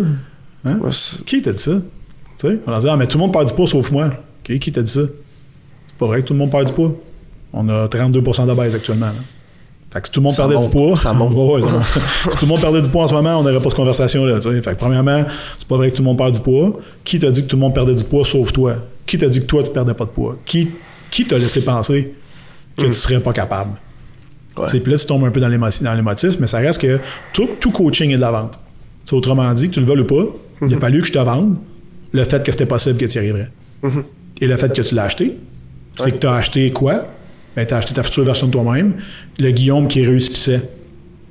Hein? 0.66 0.78
Ouais, 0.82 0.90
Qui 1.26 1.42
t'a 1.42 1.54
dit 1.54 1.62
ça? 1.62 1.72
Tu 2.40 2.48
sais, 2.48 2.58
on 2.66 2.72
leur 2.72 2.80
dit, 2.80 2.88
ah, 2.90 2.96
mais 2.96 3.08
tout 3.08 3.18
le 3.18 3.24
monde 3.24 3.34
perd 3.34 3.48
du 3.48 3.54
poids 3.54 3.68
sauf 3.68 3.92
moi. 3.92 4.12
Qui 4.44 4.72
t'a 4.72 4.82
dit 4.82 4.92
ça? 4.92 5.02
C'est 5.88 5.98
pas 5.98 6.08
vrai 6.08 6.22
que 6.22 6.28
tout 6.28 6.34
le 6.34 6.40
monde 6.40 6.52
perd 6.52 6.66
du 6.68 6.74
poids. 6.74 6.94
On 7.54 7.68
a 7.70 7.88
32% 7.88 8.48
d'obèses 8.48 8.76
actuellement. 8.76 9.08
là. 9.08 9.14
Fait 9.92 10.02
que 10.02 10.08
si 10.08 10.12
tout 10.14 10.20
le 10.20 10.24
monde 10.26 10.34
Ça 10.34 10.44
perdait 10.44 10.56
monte, 10.56 10.66
du 10.66 10.72
poids. 10.72 10.96
ça 10.98 11.14
monte. 11.14 11.34
Ouais, 11.34 11.56
ouais, 11.56 11.62
ça 11.62 11.68
monte. 11.68 11.84
si 11.86 12.38
tout 12.38 12.46
le 12.46 12.48
monde 12.48 12.62
perdait 12.62 12.82
du 12.82 12.90
poids 12.90 13.04
en 13.04 13.08
ce 13.08 13.14
moment, 13.14 13.40
on 13.40 13.44
n'aurait 13.44 13.58
pas 13.60 13.70
cette 13.70 13.76
conversation-là. 13.76 14.40
Fait 14.40 14.62
que 14.62 14.76
premièrement, 14.76 15.26
c'est 15.58 15.68
pas 15.68 15.76
vrai 15.78 15.90
que 15.92 15.96
tout 15.96 16.02
le 16.02 16.08
monde 16.08 16.18
perd 16.18 16.34
du 16.34 16.40
poids. 16.40 16.80
Qui 17.04 17.20
t'a 17.20 17.30
dit 17.32 17.42
que 17.44 17.48
tout 17.48 17.56
le 17.56 17.62
monde 17.62 17.74
perdait 17.74 17.96
du 17.96 18.04
poids 18.04 18.24
sauf 18.24 18.54
toi? 18.54 18.76
Qui 19.06 19.18
t'a 19.18 19.28
dit 19.28 19.40
que 19.42 19.46
toi, 19.46 19.64
tu 19.64 19.72
perdais 19.72 19.94
pas 19.94 20.06
de 20.06 20.12
poids? 20.12 20.38
Qui, 20.46 20.70
qui 21.12 21.26
t'a 21.26 21.38
laissé 21.38 21.62
penser 21.64 22.14
que 22.78 22.86
tu 22.86 22.94
serais 22.94 23.20
pas 23.20 23.34
capable? 23.34 23.72
Puis 24.68 24.80
là, 24.92 24.98
tu 24.98 25.06
tombes 25.06 25.26
un 25.26 25.32
peu 25.32 25.40
dans 25.40 25.48
l'émotif, 25.48 25.84
dans 25.84 25.94
l'émotif, 25.94 26.38
mais 26.40 26.48
ça 26.48 26.60
reste 26.60 26.82
que 26.82 27.00
tout, 27.34 27.50
tout 27.60 27.72
coaching 27.72 28.12
est 28.12 28.16
de 28.18 28.22
la 28.22 28.32
vente. 28.32 28.54
Tu 29.04 29.10
sais, 29.10 29.16
autrement 29.16 29.52
dit, 29.54 29.70
que 29.70 29.74
tu 29.74 29.80
le 29.80 29.86
veuilles 29.86 30.02
ou 30.02 30.06
pas, 30.06 30.26
il 30.68 30.74
a 30.74 30.78
fallu 30.80 31.02
que 31.02 31.08
je 31.08 31.14
te 31.14 31.20
vende 31.20 31.56
le 32.12 32.24
fait 32.24 32.44
que 32.44 32.52
c'était 32.52 32.66
possible 32.66 32.98
que 32.98 33.06
tu 33.06 33.16
y 33.16 33.20
arriverais. 33.20 33.50
Et 34.42 34.48
le 34.48 34.58
fait 34.58 34.74
que 34.76 34.82
tu 34.82 34.96
l'as 34.96 35.04
acheté, 35.04 35.38
c'est 35.96 36.06
Ouais. 36.06 36.12
que 36.14 36.18
tu 36.18 36.28
as 36.28 36.34
acheté 36.34 36.72
quoi? 36.72 37.06
Ben, 37.56 37.66
tu 37.66 37.74
as 37.74 37.78
acheté 37.78 37.94
ta 37.94 38.04
future 38.04 38.24
version 38.24 38.48
de 38.48 38.52
toi-même, 38.52 38.96
le 39.40 39.52
Guillaume 39.52 39.88
qui 39.88 40.06
réussissait 40.06 40.62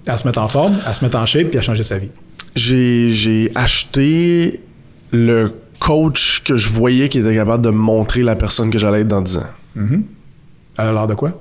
à 0.07 0.17
se 0.17 0.27
mettre 0.27 0.41
en 0.41 0.49
forme, 0.49 0.77
à 0.85 0.93
se 0.95 1.05
mettre 1.05 1.17
en 1.19 1.27
shape 1.27 1.49
puis 1.49 1.59
à 1.59 1.63
changer 1.63 1.83
sa 1.83 1.99
vie. 1.99 2.11
J'ai, 2.55 3.11
j'ai 3.11 3.51
acheté 3.55 4.61
le 5.13 5.53
coach 5.79 6.43
que 6.45 6.57
je 6.57 6.71
voyais 6.71 7.09
qui 7.09 7.19
était 7.19 7.35
capable 7.35 7.65
de 7.65 7.71
montrer 7.71 8.23
la 8.23 8.35
personne 8.37 8.71
que 8.71 8.79
j'allais 8.79 9.01
être 9.03 9.09
dans 9.09 9.23
10 9.23 9.37
ans. 9.39 9.47
Elle 9.77 9.95
a 10.77 10.93
l'air 10.93 11.07
de 11.07 11.15
quoi? 11.15 11.41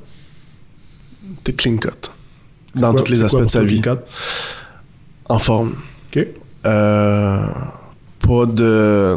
T'es 1.43 1.53
clean 1.53 1.77
cut. 1.77 1.89
Dans 2.75 2.93
tous 2.93 3.09
les 3.11 3.23
aspects 3.23 3.37
quoi 3.37 3.45
de 3.45 3.49
sa 3.49 3.63
vie. 3.63 3.81
Clean 3.81 3.95
Cut? 3.95 4.01
En 5.29 5.39
forme. 5.39 5.75
OK. 6.15 6.27
Euh, 6.65 7.37
pas 8.27 8.45
de 8.45 9.15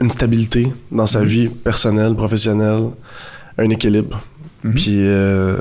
une 0.00 0.10
stabilité 0.10 0.72
dans 0.90 1.06
sa 1.06 1.24
vie 1.24 1.48
personnelle, 1.48 2.14
professionnelle, 2.14 2.90
un 3.58 3.70
équilibre. 3.70 4.20
Puis 4.74 4.96
euh, 4.98 5.60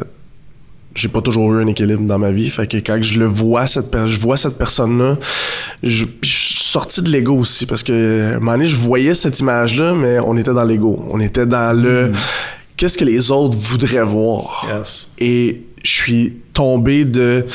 j'ai 0.95 1.09
pas 1.09 1.21
toujours 1.21 1.53
eu 1.53 1.61
un 1.61 1.67
équilibre 1.67 2.03
dans 2.03 2.17
ma 2.17 2.31
vie, 2.31 2.49
fait 2.49 2.67
que 2.67 2.77
quand 2.77 3.01
je 3.01 3.19
le 3.19 3.25
vois 3.25 3.67
cette 3.67 3.93
je 4.05 4.19
vois 4.19 4.37
cette 4.37 4.57
personne 4.57 4.97
là, 4.97 5.17
je, 5.81 6.05
puis 6.05 6.29
je 6.29 6.53
suis 6.53 6.63
sorti 6.63 7.01
de 7.01 7.09
l'ego 7.09 7.35
aussi 7.35 7.65
parce 7.65 7.83
que 7.83 8.31
à 8.33 8.35
un 8.35 8.39
moment 8.39 8.53
donné, 8.53 8.65
je 8.65 8.77
voyais 8.77 9.13
cette 9.13 9.39
image 9.39 9.79
là, 9.79 9.93
mais 9.93 10.19
on 10.19 10.37
était 10.37 10.53
dans 10.53 10.63
l'ego, 10.63 11.03
on 11.09 11.19
était 11.19 11.45
dans 11.45 11.77
le 11.77 12.11
qu'est-ce 12.77 12.97
que 12.97 13.05
les 13.05 13.31
autres 13.31 13.57
voudraient 13.57 14.03
voir. 14.03 14.65
Yes. 14.73 15.11
Et 15.19 15.63
je 15.83 15.91
suis 15.91 16.37
tombé 16.53 17.05
de. 17.05 17.45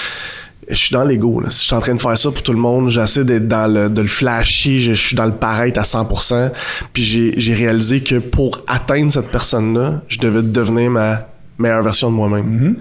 Je 0.70 0.74
suis 0.76 0.92
dans 0.92 1.04
l'ego. 1.04 1.40
là. 1.40 1.48
Je 1.50 1.54
suis 1.56 1.74
en 1.74 1.80
train 1.80 1.94
de 1.94 2.00
faire 2.00 2.16
ça 2.18 2.30
pour 2.30 2.42
tout 2.42 2.52
le 2.52 2.58
monde. 2.58 2.90
J'essaie 2.90 3.24
d'être 3.24 3.48
dans 3.48 3.72
le, 3.72 3.88
de 3.88 4.02
le 4.02 4.08
flashy. 4.08 4.80
Je, 4.80 4.92
je 4.92 5.00
suis 5.06 5.16
dans 5.16 5.24
le 5.26 5.32
paraître 5.32 5.80
à 5.80 5.84
100%. 5.84 6.50
Puis 6.92 7.02
j'ai, 7.04 7.34
j'ai 7.36 7.54
réalisé 7.54 8.00
que 8.00 8.16
pour 8.18 8.60
atteindre 8.66 9.10
cette 9.12 9.30
personne-là, 9.30 10.02
je 10.08 10.18
devais 10.18 10.42
devenir 10.42 10.90
ma 10.90 11.26
meilleure 11.58 11.82
version 11.82 12.10
de 12.10 12.14
moi-même. 12.16 12.76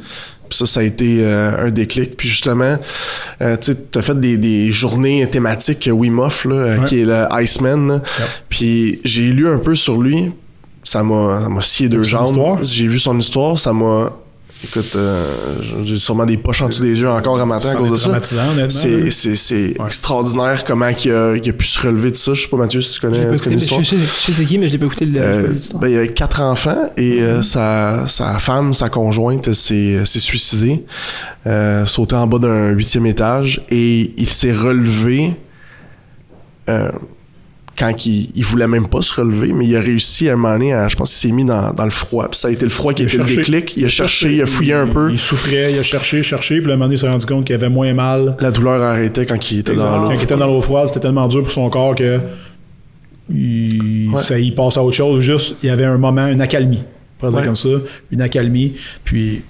Puis 0.50 0.58
ça, 0.60 0.66
ça 0.66 0.80
a 0.80 0.84
été 0.84 1.20
euh, 1.22 1.66
un 1.68 1.72
déclic. 1.72 2.16
Puis 2.16 2.30
justement, 2.30 2.78
euh, 3.42 3.58
tu 3.58 3.74
sais, 3.74 3.76
t'as 3.76 4.02
fait 4.02 4.18
des, 4.20 4.38
des 4.38 4.72
journées 4.72 5.28
thématiques 5.30 5.90
Wim 5.92 6.20
Hof, 6.20 6.46
là, 6.46 6.56
euh, 6.56 6.78
Ouais. 6.80 6.86
qui 6.86 7.00
est 7.02 7.06
le 7.06 7.26
Iceman. 7.42 7.88
là. 7.88 7.94
Yep. 7.96 8.28
Puis 8.50 9.02
j'ai 9.04 9.24
lu 9.32 9.48
un 9.48 9.58
peu 9.60 9.76
sur 9.76 10.00
lui. 10.02 10.32
Ça 10.84 11.04
m'a, 11.04 11.50
scié 11.60 11.90
deux 11.90 12.02
jambes. 12.04 12.60
J'ai 12.64 12.88
vu 12.88 12.98
son 13.00 13.18
histoire. 13.20 13.60
Ça 13.60 13.74
m'a... 13.74 14.14
Écoute, 14.64 14.96
euh, 14.96 15.24
j'ai 15.86 15.98
sûrement 16.00 16.26
des 16.26 16.36
poches 16.36 16.64
en 16.64 16.70
dessous 16.70 16.82
des 16.82 17.00
yeux 17.00 17.08
encore 17.08 17.40
un 17.40 17.46
matin 17.46 17.70
à 17.70 17.76
cause 17.76 17.92
de 17.92 17.96
ça. 17.96 18.20
C'est, 18.24 18.36
là. 18.36 18.70
c'est, 19.12 19.36
c'est 19.36 19.80
Ouais. 19.80 19.86
extraordinaire 19.86 20.64
comment 20.66 20.88
il 20.88 21.12
a, 21.12 21.36
il 21.36 21.48
a 21.48 21.54
pu 21.54 21.66
se 21.66 21.80
relever 21.80 22.10
de 22.10 22.16
ça. 22.16 22.34
Je 22.34 22.42
sais 22.42 22.48
pas, 22.48 22.58
Mathieu, 22.58 22.82
si 22.82 22.92
tu 22.92 23.00
connais, 23.00 23.20
Je 23.32 23.36
tu 23.36 23.44
connais 23.44 23.56
l'histoire. 23.58 23.86
sais- 23.86 23.98
je 23.98 24.04
sais 24.06 24.32
c'est 24.34 24.46
qui, 24.46 24.58
mais 24.58 24.68
je 24.68 24.74
l'ai 24.74 24.80
pas 24.80 24.88
écouté 24.88 25.06
le- 25.06 25.22
Euh, 25.22 25.54
ben, 25.76 25.88
il 25.90 25.98
a 26.00 26.08
quatre 26.08 26.42
enfants 26.42 26.90
et 26.98 27.22
euh, 27.22 27.44
sa, 27.44 28.06
sa 28.08 28.40
femme, 28.40 28.74
sa 28.74 28.90
conjointe 28.90 29.54
s'est, 29.54 30.04
s'est 30.06 30.20
suicidée, 30.20 30.84
euh, 31.46 31.86
sauté 31.86 32.16
en 32.16 32.26
bas 32.26 32.40
d'un 32.40 32.70
huitième 32.70 33.06
étage 33.06 33.64
et 33.70 34.12
il 34.18 34.28
s'est 34.28 34.54
relevé 34.54 35.36
euh, 36.68 36.90
quand 37.78 38.06
il, 38.06 38.30
il 38.34 38.44
voulait 38.44 38.68
même 38.68 38.88
pas 38.88 39.02
se 39.02 39.14
relever, 39.14 39.54
mais 39.54 39.66
il 39.68 39.76
a 39.76 39.82
réussi 39.82 40.28
à 40.30 40.34
un 40.34 40.36
moment 40.36 40.54
donné, 40.54 40.74
à- 40.74 40.88
je 40.88 40.96
pense 40.96 41.12
qu'il 41.12 41.30
s'est 41.30 41.36
mis 41.36 41.46
dans, 41.46 41.72
dans 41.74 41.84
le 41.86 41.92
froid. 41.92 42.28
Puis 42.30 42.40
ça 42.40 42.48
a 42.48 42.52
été 42.52 42.66
le 42.66 42.72
froid 42.72 42.94
qui 42.94 43.04
a 43.04 43.06
été 43.06 43.18
le 43.18 43.24
déclic. 43.26 43.74
Il 43.78 43.86
a 43.86 43.88
cherché, 43.88 44.36
il 44.36 44.42
a 44.42 44.46
fouillé 44.48 44.74
un 44.74 44.88
peu. 44.88 45.12
Il 45.12 45.20
souffrait, 45.20 45.74
il 45.74 45.80
a 45.80 45.84
cherché, 45.84 46.24
cherché, 46.24 46.58
puis 46.58 46.68
là, 46.68 46.74
un 46.74 46.78
moment 46.78 46.86
donné, 46.86 46.96
il 46.96 46.98
s'est 46.98 47.08
rendu 47.10 47.26
compte 47.26 47.46
qu'il 47.46 47.54
avait 47.56 47.70
moins 47.70 47.94
mal. 47.94 48.36
La 48.40 48.50
douleur 48.52 48.82
a 48.82 48.92
arrêté 48.94 49.26
quand 49.28 49.52
il 49.52 49.60
était 49.60 49.76
dans 49.76 49.84
Quand 49.92 50.04
l'eau. 50.06 50.12
il 50.18 50.24
était 50.24 50.36
dans 50.36 50.48
l'eau 50.48 50.62
froide, 50.62 50.88
c'était 50.88 51.02
tellement 51.02 51.28
dur 51.28 51.44
pour 51.44 51.52
son 51.52 51.70
corps 51.70 51.94
que 51.94 52.20
il, 53.30 54.10
Ouais. 54.14 54.22
ça, 54.22 54.40
il 54.40 54.56
passe 54.56 54.78
à 54.78 54.84
autre 54.84 54.96
chose. 54.96 55.22
Juste, 55.24 55.58
il 55.64 55.68
y 55.68 55.70
avait 55.70 55.86
un 55.86 55.98
moment, 55.98 56.28
une 56.28 56.42
accalmie. 56.42 56.84
Dire 57.22 57.34
Ouais. 57.34 57.46
comme 57.46 57.56
ça. 57.56 57.70
Une 58.12 58.22
accalmie, 58.22 58.74
puis 59.04 59.42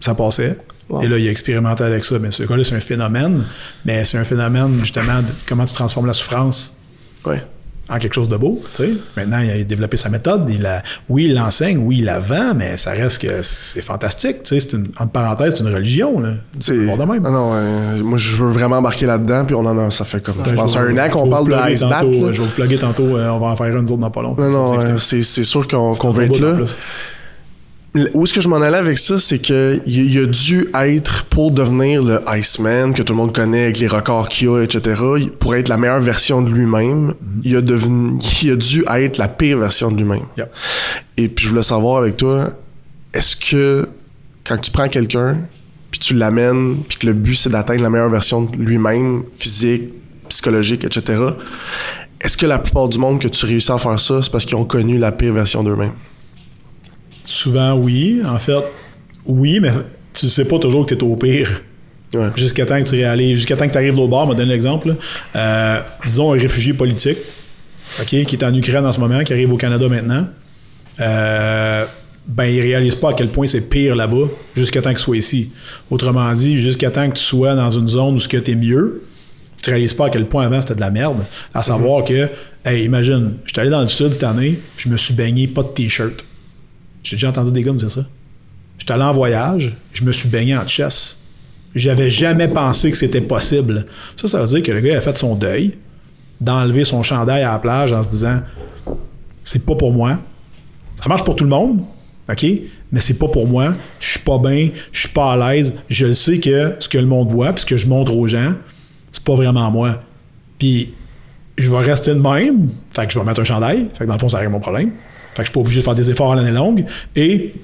ça 0.00 0.14
passait. 0.14 0.56
Wow. 0.88 1.02
Et 1.02 1.08
là, 1.08 1.18
il 1.18 1.28
a 1.28 1.30
expérimenté 1.30 1.84
avec 1.84 2.04
ça. 2.04 2.18
Mais 2.18 2.30
ce 2.30 2.44
gars-là, 2.44 2.64
c'est 2.64 2.76
un 2.76 2.80
phénomène. 2.80 3.44
Mais 3.84 4.04
c'est 4.04 4.16
un 4.18 4.24
phénomène, 4.24 4.78
justement, 4.80 5.18
de 5.20 5.26
comment 5.46 5.64
tu 5.64 5.74
transformes 5.74 6.06
la 6.06 6.12
souffrance 6.14 6.78
Ouais. 7.26 7.42
En 7.90 7.98
quelque 7.98 8.14
chose 8.14 8.28
de 8.28 8.36
beau. 8.36 8.60
tu 8.74 8.84
sais. 8.84 8.90
Maintenant, 9.16 9.38
il 9.40 9.50
a 9.50 9.64
développé 9.64 9.96
sa 9.96 10.08
méthode. 10.10 10.48
Il 10.50 10.64
a, 10.66 10.82
oui, 11.08 11.24
il 11.26 11.34
l'enseigne, 11.34 11.78
oui, 11.78 11.98
il 11.98 12.04
la 12.04 12.18
vend, 12.18 12.54
mais 12.54 12.76
ça 12.76 12.90
reste 12.92 13.22
que 13.22 13.42
c'est 13.42 13.80
fantastique. 13.82 14.42
tu 14.42 14.58
sais. 14.58 14.60
C'est 14.60 14.76
une, 14.76 14.88
entre 14.98 15.10
parenthèses, 15.12 15.54
c'est 15.56 15.64
une 15.64 15.74
religion. 15.74 16.20
Là. 16.20 16.30
C'est- 16.60 16.74
de 16.74 17.02
même. 17.04 17.24
Ah 17.24 17.30
non, 17.30 17.50
euh, 17.54 18.02
moi 18.02 18.18
je 18.18 18.36
veux 18.36 18.50
vraiment 18.50 18.76
embarquer 18.78 19.06
là-dedans, 19.06 19.44
puis 19.44 19.54
on 19.54 19.64
en 19.64 19.78
a, 19.78 19.90
ça 19.90 20.04
fait 20.04 20.22
comme, 20.22 20.36
je 20.44 20.50
Ouais, 20.50 20.56
pense, 20.56 20.76
vous- 20.76 20.82
un 20.82 20.98
an 20.98 21.08
qu'on 21.10 21.28
parle 21.28 21.48
de 21.48 21.72
Ice 21.72 21.80
Bat. 21.82 22.02
là. 22.02 22.32
Je 22.32 22.40
vais 22.42 22.46
vous 22.46 22.54
plugger 22.54 22.78
tantôt. 22.78 23.16
euh, 23.16 23.28
on 23.30 23.38
va 23.38 23.46
en 23.48 23.56
faire 23.56 23.66
une 23.66 23.84
autre 23.84 23.96
dans 23.96 24.10
pas 24.10 24.22
long. 24.22 24.34
Non, 24.36 24.50
non, 24.50 24.78
euh, 24.80 24.96
c'est 24.98 25.22
sûr 25.22 25.66
qu'on 25.68 25.92
va 25.92 26.24
être 26.24 26.38
là. 26.40 26.56
Où 27.94 28.24
est-ce 28.24 28.34
que 28.34 28.40
je 28.40 28.48
m'en 28.48 28.60
allais 28.60 28.78
avec 28.78 28.98
ça, 28.98 29.18
c'est 29.18 29.38
que 29.38 29.80
il, 29.86 30.18
a 30.18 30.26
dû 30.26 30.68
être, 30.74 31.24
pour 31.24 31.50
devenir 31.50 32.02
le 32.02 32.20
Iceman, 32.28 32.92
que 32.92 33.02
tout 33.02 33.14
le 33.14 33.16
monde 33.16 33.34
connaît 33.34 33.64
avec 33.64 33.78
les 33.78 33.86
records 33.86 34.28
qu'il 34.28 34.48
a, 34.48 34.62
etc., 34.62 35.00
pour 35.38 35.54
être 35.54 35.68
la 35.68 35.78
meilleure 35.78 36.00
version 36.00 36.42
de 36.42 36.50
lui-même, 36.50 37.14
il, 37.42 37.56
a 37.56 37.62
devenu, 37.62 38.20
il 38.42 38.52
a 38.52 38.56
dû 38.56 38.84
être 38.86 39.16
la 39.16 39.28
pire 39.28 39.58
version 39.58 39.90
de 39.90 39.96
lui-même. 39.96 40.26
Et 41.16 41.28
puis 41.28 41.46
je 41.46 41.50
voulais 41.50 41.62
savoir 41.62 42.02
avec 42.02 42.18
toi, 42.18 42.52
est-ce 43.14 43.34
que 43.36 43.88
quand 44.44 44.58
tu 44.58 44.70
prends 44.70 44.88
quelqu'un, 44.88 45.38
puis 45.90 45.98
tu 45.98 46.14
l'amènes, 46.14 46.82
puis 46.86 46.98
que 46.98 47.06
le 47.06 47.14
but 47.14 47.34
c'est 47.34 47.50
d'atteindre 47.50 47.82
la 47.82 47.90
meilleure 47.90 48.10
version 48.10 48.42
de 48.42 48.54
lui-même, 48.56 49.22
physique, 49.34 49.84
psychologique, 50.28 50.84
etc., 50.84 51.22
est-ce 52.20 52.36
que 52.36 52.46
la 52.46 52.58
plupart 52.58 52.88
du 52.88 52.98
monde 52.98 53.20
que 53.20 53.28
tu 53.28 53.46
réussis 53.46 53.70
à 53.70 53.78
faire 53.78 53.98
ça, 53.98 54.20
c'est 54.20 54.30
parce 54.30 54.44
qu'ils 54.44 54.56
ont 54.56 54.64
connu 54.64 54.98
la 54.98 55.12
pire 55.12 55.32
version 55.32 55.62
d'eux-mêmes? 55.62 55.92
Souvent, 57.28 57.74
oui. 57.74 58.22
En 58.24 58.38
fait, 58.38 58.64
oui, 59.26 59.60
mais 59.60 59.70
tu 60.14 60.26
sais 60.28 60.46
pas 60.46 60.58
toujours 60.58 60.86
que 60.86 60.94
tu 60.94 61.04
es 61.04 61.06
au 61.06 61.14
pire. 61.14 61.60
Ouais. 62.14 62.28
Jusqu'à 62.36 62.64
temps 62.64 62.82
que 62.82 62.88
tu 62.88 62.94
réalises, 62.94 63.36
jusqu'à 63.36 63.54
temps 63.54 63.66
que 63.66 63.72
tu 63.72 63.76
arrives 63.76 63.94
l'autre 63.94 64.08
bord, 64.08 64.24
je 64.24 64.30
vais 64.30 64.36
donner 64.36 64.52
l'exemple. 64.52 64.96
Euh, 65.36 65.80
disons 66.06 66.32
un 66.32 66.38
réfugié 66.38 66.72
politique, 66.72 67.18
OK, 68.00 68.06
qui 68.06 68.16
est 68.16 68.42
en 68.42 68.54
Ukraine 68.54 68.86
en 68.86 68.92
ce 68.92 68.98
moment, 68.98 69.22
qui 69.24 69.34
arrive 69.34 69.52
au 69.52 69.58
Canada 69.58 69.86
maintenant. 69.88 70.26
Euh, 71.00 71.84
ben, 72.26 72.44
il 72.44 72.62
réalise 72.62 72.94
pas 72.94 73.10
à 73.10 73.12
quel 73.12 73.28
point 73.28 73.46
c'est 73.46 73.68
pire 73.68 73.94
là-bas 73.94 74.28
jusqu'à 74.56 74.80
temps 74.80 74.90
qu'il 74.90 74.98
soit 74.98 75.18
ici. 75.18 75.50
Autrement 75.90 76.32
dit, 76.32 76.56
jusqu'à 76.56 76.90
temps 76.90 77.10
que 77.10 77.16
tu 77.16 77.22
sois 77.22 77.54
dans 77.54 77.70
une 77.70 77.88
zone 77.88 78.14
où 78.14 78.20
ce 78.20 78.28
que 78.28 78.38
tu 78.38 78.52
es 78.52 78.56
mieux, 78.56 79.02
tu 79.60 79.68
réalises 79.68 79.92
pas 79.92 80.06
à 80.06 80.10
quel 80.10 80.24
point 80.24 80.46
avant 80.46 80.62
c'était 80.62 80.76
de 80.76 80.80
la 80.80 80.90
merde. 80.90 81.26
À 81.52 81.62
savoir 81.62 82.04
que, 82.04 82.30
hey, 82.64 82.84
imagine, 82.84 83.34
je 83.44 83.52
suis 83.52 83.60
allé 83.60 83.68
dans 83.68 83.82
le 83.82 83.86
sud 83.86 84.14
cette 84.14 84.24
année, 84.24 84.60
je 84.78 84.88
me 84.88 84.96
suis 84.96 85.12
baigné 85.12 85.46
pas 85.46 85.62
de 85.62 85.68
t-shirt. 85.68 86.24
J'ai 87.02 87.16
déjà 87.16 87.28
entendu 87.28 87.52
des 87.52 87.62
gars 87.62 87.72
me 87.72 87.78
dire 87.78 87.90
ça. 87.90 88.04
J'étais 88.78 88.92
allé 88.92 89.02
en 89.02 89.12
voyage, 89.12 89.76
je 89.92 90.04
me 90.04 90.12
suis 90.12 90.28
baigné 90.28 90.56
en 90.56 90.66
chess. 90.66 91.18
J'avais 91.74 92.10
jamais 92.10 92.48
pensé 92.48 92.90
que 92.90 92.96
c'était 92.96 93.20
possible. 93.20 93.86
Ça, 94.16 94.28
ça 94.28 94.40
veut 94.40 94.46
dire 94.46 94.62
que 94.62 94.72
le 94.72 94.80
gars 94.80 94.96
a 94.96 95.00
fait 95.00 95.16
son 95.16 95.34
deuil 95.34 95.74
d'enlever 96.40 96.84
son 96.84 97.02
chandail 97.02 97.42
à 97.42 97.52
la 97.52 97.58
plage 97.58 97.92
en 97.92 98.02
se 98.02 98.10
disant 98.10 98.40
c'est 99.42 99.64
pas 99.64 99.74
pour 99.74 99.92
moi. 99.92 100.18
Ça 100.96 101.08
marche 101.08 101.24
pour 101.24 101.36
tout 101.36 101.44
le 101.44 101.50
monde, 101.50 101.80
OK? 102.28 102.46
Mais 102.90 103.00
c'est 103.00 103.18
pas 103.18 103.28
pour 103.28 103.46
moi. 103.46 103.74
Je 104.00 104.10
suis 104.10 104.20
pas 104.20 104.38
bien, 104.38 104.70
je 104.92 105.00
suis 105.00 105.08
pas 105.08 105.32
à 105.32 105.54
l'aise. 105.54 105.74
Je 105.88 106.06
le 106.06 106.14
sais 106.14 106.38
que 106.38 106.74
ce 106.78 106.88
que 106.88 106.98
le 106.98 107.06
monde 107.06 107.30
voit, 107.30 107.52
puis 107.52 107.62
ce 107.62 107.66
que 107.66 107.76
je 107.76 107.86
montre 107.86 108.16
aux 108.16 108.26
gens, 108.28 108.54
c'est 109.12 109.24
pas 109.24 109.34
vraiment 109.34 109.70
moi. 109.70 110.02
Puis 110.58 110.94
je 111.56 111.70
vais 111.70 111.78
rester 111.78 112.12
de 112.12 112.20
même. 112.20 112.70
Fait 112.90 113.06
que 113.06 113.12
je 113.12 113.18
vais 113.18 113.24
mettre 113.24 113.40
un 113.40 113.44
chandail. 113.44 113.88
Fait 113.94 114.04
que 114.04 114.08
dans 114.08 114.14
le 114.14 114.20
fond, 114.20 114.28
ça 114.28 114.38
règle 114.38 114.52
mon 114.52 114.60
problème. 114.60 114.92
Fait 115.38 115.42
que 115.42 115.46
je 115.46 115.50
suis 115.50 115.52
pas 115.52 115.60
obligé 115.60 115.78
de 115.78 115.84
faire 115.84 115.94
des 115.94 116.10
efforts 116.10 116.32
à 116.32 116.34
l'année 116.34 116.50
longue. 116.50 116.84
Et 117.14 117.54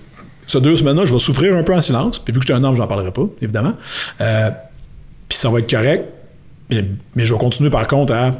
ces 0.46 0.60
deux 0.60 0.76
semaines-là, 0.76 1.06
je 1.06 1.12
vais 1.12 1.18
souffrir 1.18 1.56
un 1.56 1.64
peu 1.64 1.74
en 1.74 1.80
silence. 1.80 2.20
Puis 2.20 2.32
vu 2.32 2.38
que 2.38 2.46
je 2.46 2.52
suis 2.52 2.60
un 2.60 2.62
homme, 2.62 2.76
j'en 2.76 2.86
parlerai 2.86 3.10
pas, 3.10 3.26
évidemment. 3.42 3.72
Euh, 4.20 4.50
puis 5.28 5.36
ça 5.36 5.50
va 5.50 5.58
être 5.58 5.68
correct. 5.68 6.04
Mais, 6.70 6.84
mais 7.16 7.26
je 7.26 7.34
vais 7.34 7.40
continuer 7.40 7.70
par 7.70 7.88
contre 7.88 8.12
à 8.12 8.36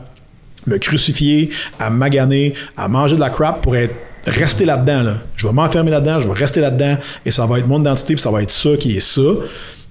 me 0.68 0.78
crucifier, 0.78 1.50
à 1.80 1.90
maganer, 1.90 2.54
à 2.76 2.86
manger 2.86 3.16
de 3.16 3.20
la 3.20 3.30
crap 3.30 3.61
pour 3.61 3.74
être 3.74 3.94
rester 4.24 4.64
là-dedans. 4.64 5.02
Là. 5.02 5.18
Je 5.34 5.48
vais 5.48 5.52
m'enfermer 5.52 5.90
là-dedans, 5.90 6.20
je 6.20 6.28
vais 6.28 6.34
rester 6.34 6.61
là-dedans, 6.61 6.96
et 7.26 7.32
ça 7.32 7.44
va 7.44 7.59
être 7.59 7.66
mon 7.66 7.80
identité, 7.80 8.14
puis 8.14 8.22
ça 8.22 8.30
va 8.30 8.42
être 8.42 8.52
ça 8.52 8.70
qui 8.78 8.96
est 8.96 9.00
ça. 9.00 9.20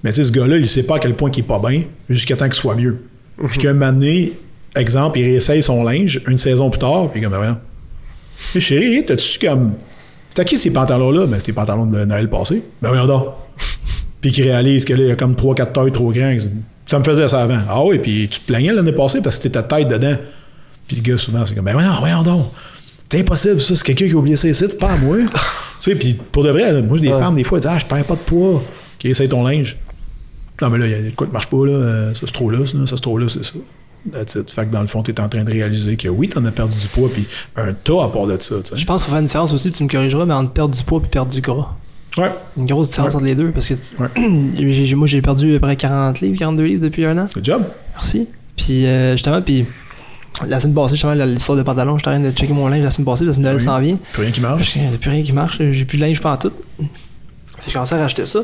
Mais 0.02 0.10
tu 0.10 0.16
sais, 0.16 0.24
ce 0.24 0.32
gars-là, 0.32 0.56
il 0.56 0.66
sait 0.66 0.82
pas 0.82 0.96
à 0.96 0.98
quel 0.98 1.14
point 1.14 1.30
il 1.32 1.40
est 1.40 1.42
pas 1.42 1.60
bien, 1.60 1.82
jusqu'à 2.08 2.36
temps 2.36 2.46
qu'il 2.46 2.54
soit 2.54 2.74
mieux. 2.74 3.04
Puis 3.48 3.58
qu'un 3.58 3.74
moment 3.74 3.92
donné, 3.92 4.32
exemple, 4.74 5.18
il 5.18 5.24
réessaye 5.24 5.62
son 5.62 5.84
linge 5.84 6.20
une 6.26 6.36
saison 6.36 6.70
plus 6.70 6.78
tard, 6.78 7.10
puis 7.10 7.20
comme, 7.20 7.32
ben, 7.32 7.58
Mais 8.54 8.60
chérie, 8.60 9.04
t'as-tu 9.04 9.38
comme. 9.38 9.74
C'est 10.28 10.40
à 10.40 10.44
qui 10.44 10.58
ces 10.58 10.70
pantalons-là? 10.70 11.26
Ben, 11.26 11.36
c'est 11.38 11.46
tes 11.46 11.52
pantalons 11.52 11.86
de 11.86 12.04
Noël 12.04 12.28
passé. 12.28 12.62
Ben, 12.82 12.88
voyons 12.88 13.06
donc. 13.06 13.28
puis 14.20 14.32
qu'il 14.32 14.44
réalise 14.44 14.84
que 14.84 14.94
là, 14.94 15.02
il 15.02 15.08
y 15.08 15.12
a 15.12 15.16
comme 15.16 15.34
3-4 15.34 15.72
tailles 15.72 15.92
trop 15.92 16.10
grands. 16.10 16.36
Ça 16.86 16.98
me 16.98 17.04
faisait 17.04 17.28
ça 17.28 17.42
avant. 17.42 17.60
Ah 17.68 17.84
oui, 17.84 17.98
puis 17.98 18.28
tu 18.28 18.40
te 18.40 18.46
plaignais 18.46 18.72
l'année 18.72 18.92
passée 18.92 19.20
parce 19.22 19.38
que 19.38 19.44
t'étais 19.44 19.62
tête 19.62 19.88
dedans. 19.88 20.16
Puis 20.86 20.96
le 20.96 21.02
gars, 21.02 21.18
souvent, 21.18 21.46
c'est 21.46 21.54
comme, 21.54 21.64
ben 21.64 21.72
voyons, 21.72 21.92
voyons 21.98 22.22
donc. 22.22 22.46
C'est 23.10 23.20
impossible, 23.20 23.60
ça. 23.60 23.76
C'est 23.76 23.84
quelqu'un 23.84 24.06
qui 24.06 24.12
a 24.12 24.16
oublié 24.16 24.36
ça 24.36 24.48
ici, 24.48 24.64
c'est 24.68 24.78
pas 24.78 24.92
à 24.92 24.96
moi. 24.96 25.18
tu 25.28 25.30
sais, 25.78 25.94
puis 25.94 26.14
pour 26.32 26.42
de 26.42 26.50
vrai, 26.50 26.72
là, 26.72 26.82
moi, 26.82 26.96
j'ai 26.98 27.04
des 27.04 27.10
femmes, 27.10 27.36
des 27.36 27.44
fois, 27.44 27.58
elles 27.58 27.62
disent, 27.62 27.70
ah, 27.72 27.78
je 27.78 27.86
perds 27.86 28.04
pas 28.04 28.14
de 28.14 28.20
poids. 28.20 28.56
OK, 28.56 29.04
essaye 29.04 29.28
ton 29.28 29.44
linge. 29.44 29.78
Non, 30.60 30.70
mais 30.70 30.78
là, 30.78 30.86
il 30.86 31.06
y 31.06 31.08
a 31.08 31.10
quoi 31.12 31.26
qui 31.26 31.32
marche 31.32 31.46
pas, 31.46 31.66
là. 31.66 31.72
Euh, 31.72 32.14
ça, 32.14 32.22
c'est 32.26 32.32
trop 32.32 32.50
là, 32.50 32.66
ça, 32.66 32.72
ça, 32.72 32.96
c'est 32.96 33.02
trop 33.02 33.18
là, 33.18 33.26
c'est 33.28 33.44
ça. 33.44 33.52
That's 34.12 34.34
it. 34.34 34.50
Fait 34.50 34.66
que 34.66 34.70
dans 34.72 34.82
le 34.82 34.86
fond, 34.86 35.02
t'es 35.02 35.18
en 35.20 35.28
train 35.28 35.44
de 35.44 35.50
réaliser 35.50 35.96
que 35.96 36.08
oui, 36.08 36.28
t'en 36.28 36.44
as 36.44 36.50
perdu 36.50 36.76
du 36.78 36.86
poids, 36.88 37.08
puis 37.12 37.26
un 37.56 37.72
tas 37.72 38.04
à 38.04 38.08
part 38.08 38.26
de 38.26 38.36
ça, 38.40 38.56
tu 38.62 38.76
Je 38.76 38.84
pense 38.84 39.02
qu'il 39.02 39.06
faut 39.06 39.10
faire 39.12 39.20
une 39.20 39.24
différence 39.26 39.52
aussi, 39.54 39.70
puis 39.70 39.78
tu 39.78 39.84
me 39.84 39.88
corrigeras, 39.88 40.26
mais 40.26 40.34
entre 40.34 40.50
perdre 40.52 40.74
du 40.76 40.82
poids 40.84 41.00
et 41.04 41.08
perdre 41.08 41.32
du 41.32 41.40
gras. 41.40 41.74
Ouais. 42.18 42.30
Une 42.56 42.66
grosse 42.66 42.90
différence 42.90 43.12
Ouais. 43.12 43.16
entre 43.16 43.24
les 43.24 43.34
deux, 43.34 43.50
parce 43.50 43.68
que 43.68 43.74
tu- 43.74 44.02
Ouais. 44.02 44.08
j'ai- 44.70 44.86
j'ai- 44.86 44.94
moi, 44.94 45.06
j'ai 45.06 45.20
perdu 45.22 45.50
à 45.50 45.54
peu 45.54 45.60
près 45.66 45.76
40 45.76 46.20
livres, 46.20 46.38
42 46.38 46.64
livres 46.64 46.82
depuis 46.82 47.04
un 47.06 47.16
an. 47.18 47.28
Good 47.34 47.44
job. 47.44 47.62
Merci. 47.94 48.28
Puis 48.56 48.86
euh, 48.86 49.12
justement, 49.12 49.40
puis 49.42 49.64
la 50.46 50.60
semaine 50.60 50.74
passée, 50.74 50.94
justement, 50.96 51.14
la- 51.14 51.26
l'histoire 51.26 51.56
de 51.58 51.62
pantalon, 51.62 51.96
j'étais 51.98 52.08
en 52.10 52.12
train 52.12 52.20
de 52.20 52.30
checker 52.30 52.52
mon 52.52 52.68
linge 52.68 52.82
la 52.84 52.90
semaine 52.90 53.06
passée 53.06 53.24
que 53.26 53.36
Noël 53.40 53.56
Oui. 53.56 53.62
s'en 53.62 53.80
vient. 53.80 53.98
Plus 54.12 54.22
rien 54.22 54.30
qui 54.32 54.40
marche. 54.40 54.76
A 54.76 54.98
plus 54.98 55.10
rien 55.10 55.22
qui 55.22 55.32
marche, 55.32 55.58
j'ai 55.58 55.84
plus 55.84 55.96
de 55.98 56.02
linge 56.02 56.20
en 56.22 56.36
tout. 56.36 56.52
J'ai 57.66 57.72
commencé 57.72 57.94
à 57.94 57.98
racheter 57.98 58.26
ça. 58.26 58.40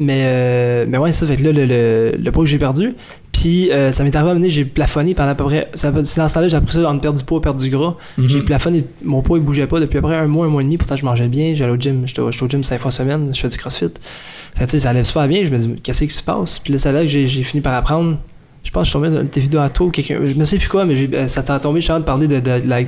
Mais, 0.00 0.22
euh, 0.24 0.86
mais 0.88 0.96
ouais, 0.98 1.12
ça 1.12 1.26
fait 1.26 1.36
que 1.36 1.42
là, 1.44 1.52
le, 1.52 1.66
le, 1.66 2.12
le 2.18 2.32
poids 2.32 2.42
que 2.44 2.50
j'ai 2.50 2.58
perdu. 2.58 2.94
Puis 3.32 3.72
euh, 3.72 3.92
ça 3.92 4.04
m'est 4.04 4.14
arrivé 4.14 4.30
à 4.30 4.34
donné, 4.34 4.50
j'ai 4.50 4.64
plafonné 4.64 5.14
pendant 5.14 5.30
à 5.30 5.34
peu 5.34 5.44
près. 5.44 5.68
Ça, 5.74 5.90
c'est 6.04 6.20
dans 6.20 6.28
ce 6.28 6.34
temps-là, 6.34 6.48
j'ai 6.48 6.56
appris 6.56 6.74
ça 6.74 6.88
entre 6.88 7.00
perdre 7.00 7.18
du 7.18 7.24
poids, 7.24 7.40
perdre 7.40 7.60
du 7.60 7.70
gras. 7.70 7.96
Mhm. 8.18 8.28
J'ai 8.28 8.40
plafonné, 8.42 8.84
mon 9.02 9.22
poids 9.22 9.38
il 9.38 9.44
bougeait 9.44 9.66
pas 9.66 9.80
depuis 9.80 9.98
à 9.98 10.00
peu 10.02 10.08
près 10.08 10.16
un 10.16 10.26
mois, 10.26 10.46
un 10.46 10.50
mois 10.50 10.60
et 10.60 10.64
demi. 10.64 10.76
Pourtant, 10.76 10.96
je 10.96 11.04
mangeais 11.04 11.28
bien, 11.28 11.54
j'allais 11.54 11.72
au 11.72 11.76
gym, 11.76 12.02
j'étais 12.06 12.20
au, 12.20 12.28
au 12.28 12.48
gym 12.48 12.62
cinq 12.62 12.80
fois 12.80 12.90
semaine, 12.90 13.34
je 13.34 13.40
fais 13.40 13.48
du 13.48 13.56
crossfit. 13.56 13.86
Fait 14.54 14.64
tu 14.66 14.70
sais, 14.72 14.78
ça 14.80 14.90
allait 14.90 15.02
super 15.02 15.26
bien. 15.28 15.44
Je 15.44 15.50
me 15.50 15.58
dis, 15.58 15.74
qu'est-ce 15.82 16.04
qui 16.04 16.10
se 16.10 16.22
passe? 16.22 16.58
Puis 16.58 16.74
là, 16.74 16.78
c'est 16.78 16.92
là 16.92 17.00
que 17.00 17.06
j'ai, 17.08 17.26
fini 17.26 17.62
par 17.62 17.74
apprendre. 17.74 18.18
Je 18.64 18.70
pense 18.70 18.82
que 18.82 18.84
je 18.84 18.90
suis 18.90 18.98
tombé 19.10 19.10
dans 19.10 19.26
tes 19.26 19.40
vidéos 19.40 19.60
à 19.60 19.70
toi 19.70 19.86
ou 19.86 19.90
quelqu'un. 19.90 20.20
Je 20.24 20.34
me 20.34 20.44
sais 20.44 20.58
plus 20.58 20.68
quoi, 20.68 20.84
mais 20.84 21.08
euh, 21.14 21.26
ça 21.26 21.42
t'a 21.42 21.58
tombé, 21.58 21.80
je 21.80 21.84
suis 21.84 21.92
en 21.92 21.94
train 21.96 22.00
de 22.00 22.04
parler 22.04 22.28
de, 22.28 22.36
de, 22.38 22.60
de 22.64 22.68
la- 22.68 22.82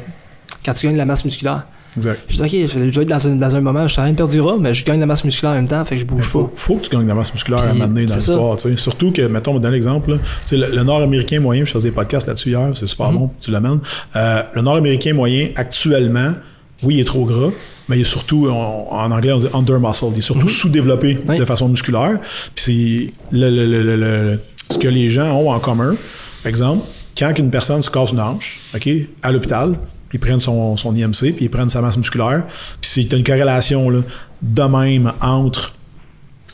quand 0.64 0.72
tu 0.74 0.86
gagnes 0.86 0.94
de 0.94 0.98
la 0.98 1.04
masse 1.06 1.24
musculaire. 1.24 1.64
Exact. 1.96 2.20
Je 2.28 2.34
dis, 2.34 2.42
ok, 2.42 2.50
je 2.50 2.90
je 2.90 2.94
vais 3.00 3.02
être 3.02 3.08
dans 3.08 3.28
un, 3.28 3.36
dans 3.36 3.56
un 3.56 3.60
moment 3.60 3.86
je 3.86 3.92
suis 3.92 4.00
en 4.00 4.04
train 4.04 4.10
de 4.12 4.16
perdre 4.16 4.32
du 4.32 4.40
gras, 4.40 4.56
mais 4.58 4.74
je 4.74 4.84
gagne 4.84 4.96
de 4.96 5.00
la 5.00 5.06
masse 5.06 5.24
musculaire 5.24 5.52
en 5.52 5.54
même 5.56 5.68
temps, 5.68 5.84
fait 5.84 5.94
que 5.96 6.00
je 6.00 6.06
bouge 6.06 6.24
faut, 6.24 6.44
pas. 6.44 6.52
faut 6.56 6.76
que 6.76 6.82
tu 6.84 6.90
gagnes 6.90 7.04
de 7.04 7.08
la 7.08 7.14
masse 7.14 7.32
musculaire 7.32 7.60
à 7.60 7.64
un 7.66 7.72
moment 7.74 7.86
donné 7.86 8.06
dans 8.06 8.14
l'histoire. 8.14 8.56
Surtout 8.76 9.12
que, 9.12 9.22
mettons, 9.22 9.58
donner 9.58 9.74
l'exemple. 9.74 10.18
Le, 10.52 10.76
le 10.76 10.82
Nord-Américain 10.82 11.40
moyen, 11.40 11.64
je 11.64 11.70
faisais 11.72 11.90
des 11.90 11.94
podcasts 11.94 12.26
là-dessus 12.26 12.50
hier, 12.50 12.70
c'est 12.74 12.86
super 12.86 13.10
Mhm. 13.12 13.18
bon, 13.18 13.30
tu 13.40 13.50
l'amènes. 13.50 13.80
Euh, 14.16 14.42
le 14.54 14.62
Nord-Américain 14.62 15.12
moyen, 15.14 15.48
actuellement, 15.56 16.32
oui, 16.82 16.94
il 16.96 17.00
est 17.00 17.04
trop 17.04 17.24
gras, 17.24 17.50
mais 17.88 17.96
il 17.98 18.00
est 18.00 18.04
surtout, 18.04 18.48
on- 18.50 18.92
en 18.92 19.10
anglais, 19.10 19.32
on 19.32 19.36
dit 19.38 19.46
under 19.54 19.78
muscle. 19.80 20.06
Il 20.12 20.18
est 20.18 20.20
surtout 20.20 20.42
Mhm. 20.46 20.48
sous-développé 20.48 21.18
Oui. 21.28 21.38
de 21.38 21.44
façon 21.44 21.68
musculaire. 21.68 22.18
Puis 22.54 23.12
c'est 23.30 23.36
le- 23.36 23.50
le- 23.50 23.66
le- 23.66 23.82
le- 23.82 23.96
le- 23.96 24.40
ce 24.70 24.78
que 24.78 24.88
les 24.88 25.08
gens 25.08 25.30
ont 25.36 25.50
en 25.50 25.58
commun. 25.60 25.94
Par 26.42 26.50
exemple, 26.50 26.84
quand 27.16 27.32
une 27.38 27.50
personne 27.50 27.80
se 27.82 27.90
casse 27.90 28.12
une 28.12 28.20
hanche, 28.20 28.60
OK, 28.74 28.88
à 29.22 29.30
l'hôpital, 29.32 29.74
ils 30.14 30.20
prennent 30.20 30.40
son, 30.40 30.76
son 30.76 30.94
IMC, 30.94 31.34
puis 31.34 31.44
ils 31.46 31.50
prennent 31.50 31.68
sa 31.68 31.80
masse 31.80 31.96
musculaire. 31.96 32.44
Puis 32.80 32.90
c'est 32.90 33.12
une 33.12 33.24
corrélation 33.24 33.90
là, 33.90 34.00
de 34.42 34.62
même 34.62 35.12
entre 35.20 35.74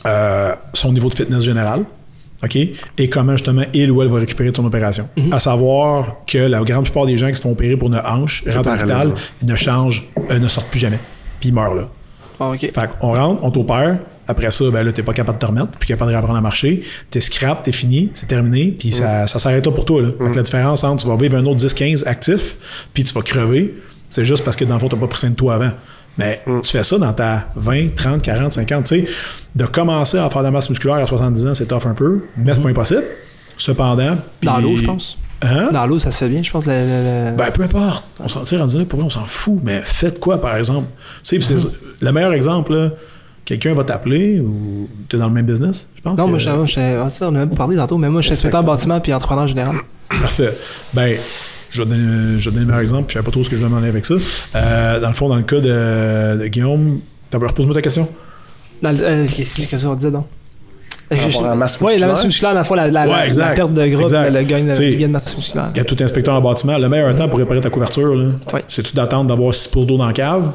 euh, 0.05 0.53
son 0.73 0.91
niveau 0.93 1.09
de 1.09 1.13
fitness 1.13 1.43
général, 1.43 1.85
OK? 2.43 2.57
Et 2.97 3.09
comment 3.09 3.33
justement 3.33 3.63
il 3.73 3.91
ou 3.91 4.01
elle 4.01 4.09
va 4.09 4.19
récupérer 4.19 4.51
de 4.51 4.57
son 4.57 4.65
opération. 4.65 5.07
À 5.31 5.39
savoir 5.39 6.17
que 6.25 6.39
la 6.39 6.61
grande 6.61 6.85
plupart 6.85 7.05
des 7.05 7.17
gens 7.17 7.29
qui 7.29 7.35
se 7.35 7.41
font 7.41 7.51
opérer 7.51 7.77
pour 7.77 7.87
une 7.87 8.01
hanche 8.03 8.43
rentrent 8.51 8.69
à 8.69 8.75
l'hôpital, 8.75 9.13
ils 9.41 9.47
ne 9.47 9.55
changent, 9.55 10.07
euh, 10.31 10.39
ne 10.39 10.47
sortent 10.47 10.69
plus 10.69 10.79
jamais. 10.79 10.99
Puis 11.39 11.49
ils 11.49 11.55
meurent 11.55 11.75
là. 11.75 11.87
Ok. 12.39 12.59
Fait 12.59 12.89
qu'on 12.99 13.13
rentre, 13.13 13.43
on 13.43 13.51
t'opère. 13.51 13.99
Après 14.27 14.51
ça, 14.51 14.65
ben 14.71 14.83
là, 14.83 14.91
t'es 14.91 15.03
pas 15.03 15.13
capable 15.13 15.37
de 15.37 15.41
te 15.41 15.45
remettre, 15.47 15.77
puis 15.79 15.87
capable 15.87 16.11
de 16.11 16.15
réapprendre 16.15 16.37
à 16.37 16.41
marcher. 16.41 16.83
T'es 17.09 17.19
scrap, 17.19 17.63
t'es 17.63 17.71
fini, 17.71 18.09
c'est 18.13 18.27
terminé, 18.27 18.75
puis 18.77 18.91
ça, 18.91 19.27
ça 19.27 19.39
s'arrête 19.39 19.65
là 19.65 19.71
pour 19.71 19.85
toi. 19.85 20.01
Là. 20.01 20.09
Fait 20.17 20.31
que 20.31 20.35
la 20.35 20.43
différence 20.43 20.83
entre 20.83 21.03
tu 21.03 21.09
vas 21.09 21.15
vivre 21.17 21.37
un 21.37 21.45
autre 21.45 21.59
10-15 21.65 22.07
actif, 22.07 22.55
puis 22.93 23.03
tu 23.03 23.13
vas 23.13 23.21
crever, 23.21 23.75
c'est 24.09 24.23
juste 24.25 24.43
parce 24.43 24.55
que 24.55 24.65
dans 24.65 24.75
le 24.75 24.79
fond, 24.79 24.87
t'as 24.89 24.97
pas 24.97 25.07
pris 25.07 25.19
soin 25.19 25.29
de 25.31 25.35
toi 25.35 25.55
avant. 25.55 25.71
Mais 26.17 26.41
tu 26.45 26.69
fais 26.71 26.83
ça 26.83 26.97
dans 26.97 27.13
ta 27.13 27.47
20, 27.55 27.95
30, 27.95 28.21
40, 28.21 28.51
50, 28.51 28.83
tu 28.85 29.05
sais. 29.05 29.07
De 29.55 29.65
commencer 29.65 30.17
à 30.17 30.29
faire 30.29 30.41
de 30.41 30.47
la 30.47 30.51
masse 30.51 30.69
musculaire 30.69 30.97
à 30.97 31.05
70 31.05 31.47
ans, 31.47 31.53
c'est 31.53 31.67
tough 31.67 31.85
un 31.85 31.93
peu, 31.93 32.25
mais 32.37 32.53
c'est 32.53 32.61
pas 32.61 32.69
impossible. 32.69 33.03
Cependant. 33.57 34.17
Dans 34.41 34.57
l'eau, 34.59 34.75
je 34.77 34.83
pense. 34.83 35.17
Hein? 35.43 35.69
Dans 35.71 35.85
l'eau, 35.87 35.97
ça 35.99 36.11
se 36.11 36.19
fait 36.19 36.29
bien, 36.29 36.43
je 36.43 36.51
pense. 36.51 36.65
le- 36.67 36.71
le- 36.73 37.31
le- 37.31 37.35
Ben, 37.37 37.49
peu 37.51 37.63
importe. 37.63 38.03
On 38.19 38.27
s'en 38.27 38.43
tire 38.43 38.59
rendu 38.59 38.77
là, 38.77 38.85
pour 38.85 38.99
vrai, 38.99 39.05
on 39.07 39.09
s'en 39.09 39.25
fout. 39.25 39.59
Mais 39.63 39.81
faites 39.83 40.19
quoi, 40.19 40.39
par 40.39 40.55
exemple? 40.55 40.87
Tu 41.23 41.41
sais, 41.41 41.57
c'est 41.59 41.67
le 42.05 42.11
meilleur 42.11 42.33
exemple, 42.33 42.73
là, 42.73 42.89
quelqu'un 43.45 43.73
va 43.73 43.83
t'appeler 43.83 44.39
ou 44.39 44.87
tu 45.09 45.15
es 45.15 45.19
dans 45.19 45.27
le 45.27 45.33
même 45.33 45.45
business, 45.45 45.89
je 45.95 46.01
pense. 46.01 46.17
non, 46.17 46.25
que- 46.25 46.29
moi, 46.29 46.39
je, 46.39 46.49
moi, 46.49 46.65
je- 46.65 46.79
ah, 46.79 47.09
ça, 47.09 47.25
on 47.29 47.35
a 47.35 47.39
même 47.39 47.49
pas 47.49 47.55
parlé 47.55 47.75
tantôt, 47.77 47.97
mais 47.97 48.09
moi, 48.09 48.21
je 48.21 48.27
suis 48.27 48.33
inspecteur 48.33 48.63
bâtiment 48.63 48.99
puis 48.99 49.13
entrepreneur 49.13 49.47
général. 49.47 49.75
Parfait. 50.09 50.55
Ben, 50.93 51.17
je 51.71 51.81
vais 51.81 51.89
donner, 51.89 52.37
je 52.39 52.49
vais 52.49 52.53
donner 52.53 52.65
le 52.65 52.71
meilleur 52.71 52.81
exemple. 52.83 53.05
Je 53.09 53.13
savais 53.13 53.25
pas 53.25 53.31
trop 53.31 53.43
ce 53.43 53.49
que 53.49 53.55
je 53.55 53.61
vais 53.61 53.67
demander 53.69 53.87
avec 53.87 54.05
ça. 54.05 54.15
Euh, 54.55 54.99
dans 54.99 55.07
le 55.07 55.13
fond, 55.13 55.29
dans 55.29 55.37
le 55.37 55.43
cas 55.43 55.59
de, 55.59 56.41
de 56.41 56.47
Guillaume, 56.47 56.99
t'as 57.29 57.37
repose-moi 57.37 57.73
ta 57.73 57.81
question. 57.81 58.07
Euh, 58.83 59.27
Qu'est-ce 59.27 59.61
qu'est-ce 59.67 59.85
qu'on 59.85 59.95
disait 59.95 60.11
donc? 60.11 60.25
Par 61.09 61.19
rapport 61.19 61.45
à 61.45 61.49
la 61.49 61.55
masse 61.55 61.77
Oui, 61.81 61.97
la 61.99 62.07
musculaire. 62.07 62.07
masse 62.09 62.25
musculaire, 62.25 62.53
la, 62.53 62.61
la, 62.87 63.07
Ouais, 63.07 63.33
la- 63.33 63.47
perte 63.53 63.73
de 63.73 63.85
gras, 63.87 64.29
le 64.29 64.41
gain 64.43 64.63
de, 64.63 64.97
de 65.01 65.07
masse 65.07 65.35
musculaire. 65.35 65.69
Il 65.75 65.77
y 65.77 65.81
a 65.81 65.83
tout 65.83 65.95
inspecteur 66.01 66.33
en 66.35 66.41
bâtiment. 66.41 66.77
Le 66.77 66.87
meilleur 66.89 67.13
temps 67.15 67.27
pour 67.27 67.37
réparer 67.39 67.59
ta 67.61 67.69
couverture, 67.69 68.13
c'est-tu 68.69 68.93
d'attendre 68.95 69.27
d'avoir 69.29 69.53
6 69.53 69.67
pouces 69.69 69.85
d'eau 69.85 69.97
dans 69.97 70.07
la 70.07 70.13
cave? 70.13 70.51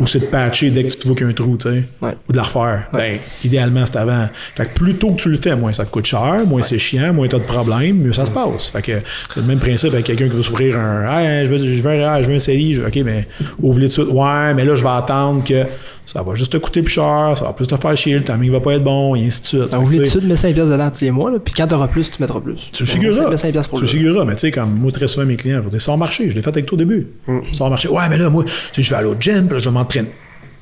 Ou 0.00 0.06
c'est 0.06 0.20
de 0.20 0.24
patcher 0.26 0.70
dès 0.70 0.84
que 0.84 0.92
tu 0.94 1.06
vois 1.06 1.14
qu'il 1.16 1.26
y 1.26 1.28
a 1.28 1.30
un 1.30 1.34
trou, 1.34 1.56
tu 1.56 1.68
sais? 1.68 1.84
Ouais. 2.02 2.12
Ou 2.28 2.32
de 2.32 2.36
la 2.36 2.42
refaire? 2.42 2.88
Ben, 2.92 3.18
idéalement, 3.44 3.84
c'est 3.86 3.96
avant. 3.96 4.28
Fait 4.56 4.64
que 4.66 4.70
plus 4.74 4.94
tôt 4.94 5.10
que 5.12 5.20
tu 5.20 5.28
le 5.30 5.36
fais, 5.36 5.54
moins 5.56 5.72
ça 5.72 5.84
te 5.84 5.90
coûte 5.90 6.06
cher, 6.06 6.40
moins 6.46 6.62
c'est 6.62 6.78
chiant, 6.78 7.12
moins 7.12 7.28
t'as 7.28 7.38
de 7.38 7.44
problèmes, 7.44 7.98
mieux 7.98 8.12
ça 8.12 8.26
se 8.26 8.30
passe. 8.30 8.66
Fait 8.72 8.82
que 8.82 8.92
c'est 9.32 9.40
le 9.40 9.46
même 9.46 9.58
principe 9.60 9.92
avec 9.92 10.06
quelqu'un 10.06 10.28
qui 10.28 10.36
veut 10.36 10.42
s'ouvrir 10.42 10.78
un. 10.78 11.04
Hey, 11.06 11.46
je 11.46 11.50
veux, 11.50 11.58
je 11.58 11.82
veux, 11.82 11.90
un- 11.90 12.22
je 12.22 12.28
veux 12.28 12.34
un 12.34 12.38
CELI. 12.38 12.74
Je- 12.74 12.82
OK, 12.82 12.96
mais 13.04 13.28
ouvre-le 13.60 13.88
tout 13.88 14.02
de 14.02 14.06
suite. 14.06 14.08
Ouais, 14.16 14.54
mais 14.54 14.64
là, 14.64 14.74
je 14.74 14.82
vais 14.82 14.88
attendre 14.90 15.44
que 15.44 15.64
ça 16.06 16.22
va 16.24 16.34
juste 16.34 16.50
te 16.52 16.56
coûter 16.56 16.82
plus 16.82 16.94
cher, 16.94 17.34
ça 17.36 17.44
va 17.44 17.52
plus 17.52 17.68
te 17.68 17.76
faire 17.76 17.96
chier, 17.96 18.14
le 18.14 18.24
timing 18.24 18.50
va 18.50 18.58
pas 18.58 18.72
être 18.74 18.82
bon, 18.82 19.14
et 19.14 19.24
ainsi 19.26 19.42
de 19.42 19.46
suite. 19.46 19.68
Que, 19.70 19.76
oublie 19.76 19.98
tout 19.98 20.02
de 20.02 20.08
suite, 20.08 20.24
mets 20.24 20.34
5 20.34 20.54
piastres 20.54 20.72
dedans 20.72 20.90
tous 20.90 21.02
les 21.02 21.10
mois, 21.12 21.30
là, 21.30 21.38
puis 21.44 21.54
quand 21.56 21.68
t'auras 21.68 21.86
plus, 21.86 22.10
tu 22.10 22.20
mettras 22.20 22.40
plus. 22.40 22.68
tu 22.72 22.82
le 22.82 22.88
figureras. 22.88 23.30
Mets 23.30 23.36
5 23.36 23.52
piastres 23.52 23.70
pour 23.70 23.78
Tu 23.78 23.84
le 23.84 23.90
figureras, 23.90 24.24
mais 24.24 24.34
tu 24.34 24.40
sais, 24.40 24.50
comme 24.50 24.74
moi, 24.74 24.90
très 24.90 25.06
souvent, 25.06 25.24
mes 25.26 25.36
clients, 25.36 25.58
je 25.58 25.64
vais 25.64 25.70
dire, 25.70 25.80
sors 25.80 25.96
marcher. 25.96 26.28
Je 26.30 26.34
l'ai 26.34 26.42
fait 26.42 26.48
avec 26.50 26.66
toi 26.66 26.74
au 26.74 26.78
début. 26.78 27.06
Sors 27.52 27.70
marcher. 27.70 27.88
Ouais, 27.90 28.02
mais 28.10 28.18
là, 28.18 28.28
moi, 28.28 28.44
je 28.76 28.90
vais 28.90 28.96
aller 28.96 29.06
au 29.06 29.14
gym, 29.20 29.46
puis 29.46 29.56
là, 29.58 29.58
je 29.62 29.68
vais 29.68 29.70
m'entraîner. 29.98 30.14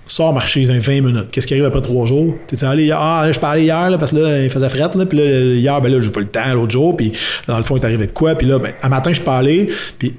Sors 0.06 0.32
marcher 0.32 0.64
dans 0.64 0.78
20 0.78 1.02
minutes. 1.02 1.26
Qu'est-ce 1.30 1.46
qui 1.46 1.52
arrive 1.52 1.66
après 1.66 1.82
3 1.82 2.06
jours? 2.06 2.34
T'es 2.46 2.64
allé 2.64 2.84
hier? 2.84 2.98
Ah, 2.98 3.24
là, 3.26 3.32
je 3.32 3.38
allé 3.42 3.64
hier, 3.64 3.90
là, 3.90 3.98
parce 3.98 4.12
que 4.12 4.16
là, 4.16 4.42
il 4.42 4.48
faisait 4.48 4.70
frette, 4.70 4.94
là, 4.94 5.04
puis 5.04 5.18
là, 5.18 5.24
hier, 5.24 5.80
ben 5.82 5.92
là, 5.92 6.00
j'ai 6.00 6.08
pas 6.08 6.20
le 6.20 6.28
temps 6.28 6.54
l'autre 6.54 6.72
jour, 6.72 6.96
puis 6.96 7.10
là, 7.10 7.54
dans 7.54 7.58
le 7.58 7.62
fond, 7.62 7.76
il 7.76 7.82
est 7.82 7.84
arrivé 7.84 8.06
de 8.06 8.12
quoi? 8.12 8.34
Puis 8.34 8.46
là, 8.46 8.58
ben, 8.58 8.72
un 8.82 8.88
matin, 8.88 9.12
je 9.12 9.20
allé, 9.28 9.68
puis 9.98 10.14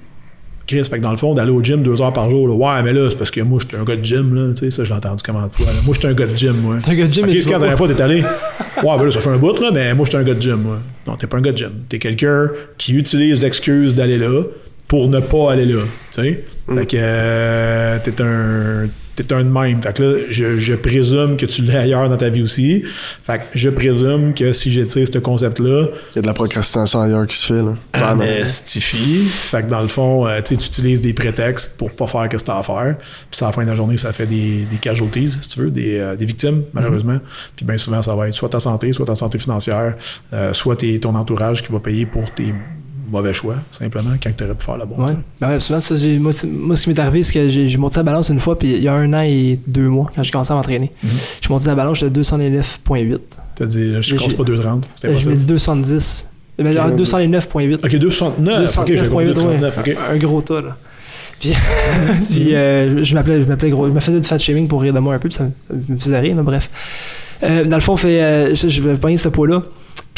Chris, 0.68 0.84
fait 0.84 1.00
que 1.00 1.04
dans 1.04 1.10
le 1.10 1.18
fond, 1.18 1.34
d'aller 1.34 1.50
au 1.50 1.64
gym 1.64 1.82
deux 1.82 2.00
heures 2.00 2.14
par 2.14 2.30
jour, 2.30 2.48
là, 2.48 2.54
ouais, 2.54 2.84
mais 2.84 2.94
là, 2.94 3.10
c'est 3.10 3.18
parce 3.18 3.32
que 3.32 3.42
moi, 3.42 3.58
j'étais 3.60 3.78
un 3.78 3.84
gars 3.84 3.96
de 3.96 4.06
gym, 4.06 4.36
là, 4.36 4.54
tu 4.54 4.58
sais, 4.58 4.70
ça, 4.70 4.84
je 4.84 4.90
l'ai 4.90 4.96
entendu 4.96 5.24
comment 5.26 5.48
de 5.48 5.52
fois, 5.52 5.66
là. 5.66 5.80
Moi, 5.84 5.96
j'étais 5.96 6.08
un 6.10 6.14
gars 6.14 6.28
de 6.28 6.38
gym, 6.38 6.58
moi. 6.58 6.78
T'es 6.84 6.92
un 6.92 6.96
gars 6.96 7.08
de 7.08 7.12
gym, 7.12 7.24
Ok, 7.24 7.30
mais 7.30 7.36
tu 7.36 7.42
c'est 7.42 7.50
quand 7.50 7.56
la 7.56 7.60
dernière 7.62 7.78
fois 7.80 7.88
t'es 7.88 8.00
allé? 8.00 8.22
Ouais, 8.22 8.98
ben 8.98 9.04
là, 9.04 9.10
ça 9.10 9.22
fait 9.22 9.30
un 9.32 9.38
bout, 9.38 9.60
là, 9.60 9.72
mais 9.74 9.96
moi, 9.96 10.06
j'étais 10.06 10.20
un 10.20 10.24
gars 10.24 10.36
de 10.36 10.42
gym, 10.42 10.58
moi. 10.58 10.80
Non, 11.08 11.16
t'es 11.16 11.26
pas 11.26 11.38
un 11.38 11.42
gars 11.42 11.52
de 11.52 11.58
gym. 11.58 11.72
T'es 11.90 11.98
quelqu'un 11.98 12.50
qui 12.78 12.94
utilise 12.94 13.42
l'excuse 13.42 13.96
d'aller 13.96 14.20
là 14.20 14.44
pour 14.88 15.08
ne 15.08 15.20
pas 15.20 15.54
aller 15.54 15.66
là, 15.66 15.82
tu 16.12 16.22
sais. 16.22 16.44
Fait 16.76 16.86
que 16.86 16.98
euh, 17.00 17.98
t'es 18.04 18.22
un... 18.22 18.88
T'es 19.24 19.34
un 19.34 19.44
de 19.44 19.50
même. 19.50 19.84
Fait 19.84 19.94
que 19.94 20.02
là, 20.02 20.18
je, 20.30 20.58
je 20.60 20.76
présume 20.76 21.36
que 21.36 21.46
tu 21.46 21.62
l'es 21.64 21.76
ailleurs 21.76 22.08
dans 22.08 22.16
ta 22.16 22.30
vie 22.30 22.42
aussi. 22.42 22.84
Fait 23.26 23.40
que 23.40 23.44
je 23.54 23.70
présume 23.70 24.34
que 24.34 24.54
si 24.54 24.72
j'étire 24.72 25.06
ce 25.12 25.20
concept-là, 25.20 25.88
Il 26.12 26.16
y 26.16 26.20
a 26.20 26.22
de 26.22 26.28
la 26.28 26.34
procrastination 26.34 27.02
ailleurs 27.02 27.28
qui 27.28 27.36
se 27.38 27.46
fait, 27.48 27.62
là. 27.62 27.74
en 27.96 28.00
Vraiment. 28.00 28.24
estifie. 28.24 29.26
Fait 29.28 29.64
que 29.64 29.70
dans 29.70 29.82
le 29.82 29.90
fond, 29.90 30.26
euh, 30.26 30.38
tu 30.42 30.56
sais, 30.56 30.62
tu 30.62 30.68
utilises 30.68 31.02
des 31.02 31.12
prétextes 31.14 31.76
pour 31.78 31.92
pas 31.92 32.08
faire 32.08 32.24
ce 32.32 32.38
que 32.38 32.44
t'as 32.44 32.60
à 32.60 32.64
faire. 32.64 32.96
Puis 33.30 33.44
à 33.44 33.48
la 33.48 33.52
fin 33.52 33.64
de 33.64 33.68
la 33.68 33.76
journée, 33.76 33.98
ça 33.98 34.14
fait 34.14 34.26
des, 34.28 34.66
des 34.72 34.78
casualties, 34.78 35.30
si 35.30 35.50
tu 35.50 35.60
veux, 35.60 35.70
des, 35.72 36.00
euh, 36.00 36.16
des 36.16 36.26
victimes, 36.26 36.64
malheureusement. 36.74 37.20
Puis 37.58 37.66
bien 37.66 37.78
souvent, 37.78 38.02
ça 38.02 38.16
va 38.16 38.28
être 38.30 38.34
soit 38.34 38.50
ta 38.50 38.60
santé, 38.62 38.94
soit 38.94 39.06
ta 39.06 39.16
santé 39.16 39.38
financière, 39.38 39.96
euh, 40.34 40.54
soit 40.54 40.78
ton 41.02 41.16
entourage 41.16 41.62
qui 41.64 41.72
va 41.74 41.80
payer 41.80 42.06
pour 42.06 42.32
tes 42.34 42.54
mauvais 43.10 43.34
choix, 43.34 43.56
simplement, 43.72 44.12
quand 44.22 44.30
tu 44.36 44.44
aurais 44.44 44.54
pu 44.56 44.66
faire 44.66 44.78
la 44.78 44.86
bonne. 44.86 45.02
Ouais. 45.06 45.14
Ben 45.42 45.50
ouais, 45.50 45.60
souvent, 45.60 45.82
ça, 45.82 45.96
j'ai- 45.96 46.20
moi, 46.20 46.32
ce 46.34 46.46
qui 46.84 46.90
m'est 46.90 47.00
arrivé, 47.00 47.24
c'est 47.24 47.34
que 47.34 47.48
j'ai 47.50 47.78
monté 47.78 47.98
la 47.98 48.04
balance 48.04 48.30
une 48.30 48.40
fois, 48.40 48.58
puis 48.58 48.72
il 48.74 48.84
y 48.84 48.88
a 48.88 48.94
un 48.94 49.12
an 49.14 49.22
et 49.22 49.60
deux 49.68 49.88
mois, 49.88 50.12
quand 50.16 50.24
j'ai 50.24 50.32
commencé 50.32 50.52
à 50.52 50.56
m'entraîner. 50.56 50.92
Mhm. 51.04 51.10
J'ai 51.42 51.50
monté 51.50 51.68
la 51.68 51.76
balance, 51.76 52.00
j'étais 52.00 52.12
209,8. 52.12 53.20
T'as 53.56 53.66
dit, 53.66 53.94
je 53.96 54.02
J'ai- 54.02 54.16
compte 54.16 54.36
pas 54.38 54.44
2,30. 54.44 54.90
C'était 54.96 55.10
Je 55.10 55.14
possible. 55.14 55.34
me 55.34 55.38
dis 55.40 55.46
210. 55.46 56.32
Ben, 56.58 56.72
genre 56.74 56.88
Ok. 56.88 56.96
209,8. 56.98 57.80
Ok, 57.86 57.96
2,69. 57.96 58.78
Ok, 58.80 58.88
j'ai 58.88 59.08
compris 59.08 59.26
2,39. 59.28 59.78
Ok. 59.80 59.96
Un 60.12 60.18
gros 60.18 60.42
tas, 60.42 60.62
là. 60.62 60.76
Puis, 61.40 61.54
puis 62.30 62.54
euh, 62.56 63.02
je 63.04 63.14
m'appelais, 63.16 63.42
je 63.42 63.48
m'appelais 63.48 63.70
gros. 63.70 63.88
Je 63.88 63.94
me 63.94 64.00
faisais 64.02 64.20
du 64.20 64.28
fat 64.28 64.38
shaming 64.38 64.68
pour 64.68 64.82
rire 64.82 64.94
de 64.94 65.00
moi 65.00 65.16
un 65.16 65.20
peu, 65.20 65.30
puis 65.30 65.38
ça 65.38 65.50
me 65.74 65.98
faisait 65.98 66.20
rire, 66.20 66.36
là, 66.36 66.44
bref. 66.44 66.70
Euh, 67.44 67.64
dans 67.64 67.78
le 67.78 67.82
fond, 67.82 67.96
fait, 67.96 68.22
euh, 68.22 68.54
je, 68.56 68.68
je 68.68 68.82
vais 68.82 68.96
pogner 68.96 69.16
ce 69.16 69.30
poids-là. 69.30 69.64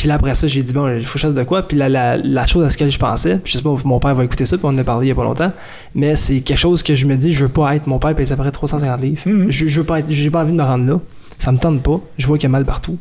Puis 0.01 0.07
là, 0.07 0.15
après 0.15 0.33
ça, 0.33 0.47
j'ai 0.47 0.63
dit, 0.63 0.73
bon, 0.73 0.87
il 0.97 1.05
faut 1.05 1.13
que 1.13 1.19
je 1.19 1.27
fasse 1.27 1.35
de 1.35 1.43
quoi? 1.43 1.61
Puis 1.61 1.77
la, 1.77 1.87
la, 1.87 2.17
la 2.17 2.47
chose 2.47 2.65
à 2.65 2.69
laquelle 2.69 2.89
je 2.89 2.97
pensais, 2.97 3.39
je 3.45 3.55
sais 3.55 3.61
pas, 3.61 3.75
mon 3.85 3.99
père 3.99 4.15
va 4.15 4.23
écouter 4.25 4.47
ça, 4.47 4.57
puis 4.57 4.65
on 4.65 4.69
en 4.69 4.77
a 4.79 4.83
parlé 4.83 5.05
il 5.05 5.09
y 5.09 5.11
a 5.11 5.15
pas 5.15 5.23
longtemps, 5.23 5.51
mais 5.93 6.15
c'est 6.15 6.41
quelque 6.41 6.57
chose 6.57 6.81
que 6.81 6.95
je 6.95 7.05
me 7.05 7.15
dis, 7.17 7.31
je 7.31 7.43
veux 7.45 7.51
pas 7.51 7.75
être. 7.75 7.85
Mon 7.85 7.99
père 7.99 8.15
pèse 8.15 8.31
à 8.31 8.35
peu 8.35 8.41
près 8.41 8.51
350 8.51 8.99
livres. 8.99 9.21
Mhm. 9.27 9.51
je, 9.51 9.67
je 9.67 9.79
veux 9.79 9.85
pas 9.85 9.99
être, 9.99 10.07
j'ai 10.09 10.31
pas 10.31 10.41
envie 10.41 10.53
de 10.53 10.57
me 10.57 10.63
rendre 10.63 10.91
là. 10.91 10.99
Ça 11.37 11.51
me 11.51 11.59
tente 11.59 11.83
pas. 11.83 12.01
Je 12.17 12.25
vois 12.25 12.39
qu'il 12.39 12.45
y 12.45 12.47
a 12.47 12.49
mal 12.49 12.65
partout. 12.65 12.97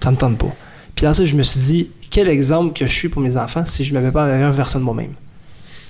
Ça 0.00 0.12
me 0.12 0.16
tente 0.16 0.38
pas. 0.38 0.54
Puis 0.94 1.04
là, 1.04 1.14
ça, 1.14 1.24
je 1.24 1.34
me 1.34 1.42
suis 1.42 1.58
dit, 1.58 1.90
quel 2.12 2.28
exemple 2.28 2.78
que 2.78 2.86
je 2.86 2.92
suis 2.92 3.08
pour 3.08 3.22
mes 3.22 3.36
enfants 3.36 3.64
si 3.64 3.84
je 3.84 3.92
m'avais 3.92 4.12
pas 4.12 4.28
la 4.28 4.34
meilleure 4.34 4.52
version 4.52 4.78
de 4.78 4.84
moi-même? 4.84 5.14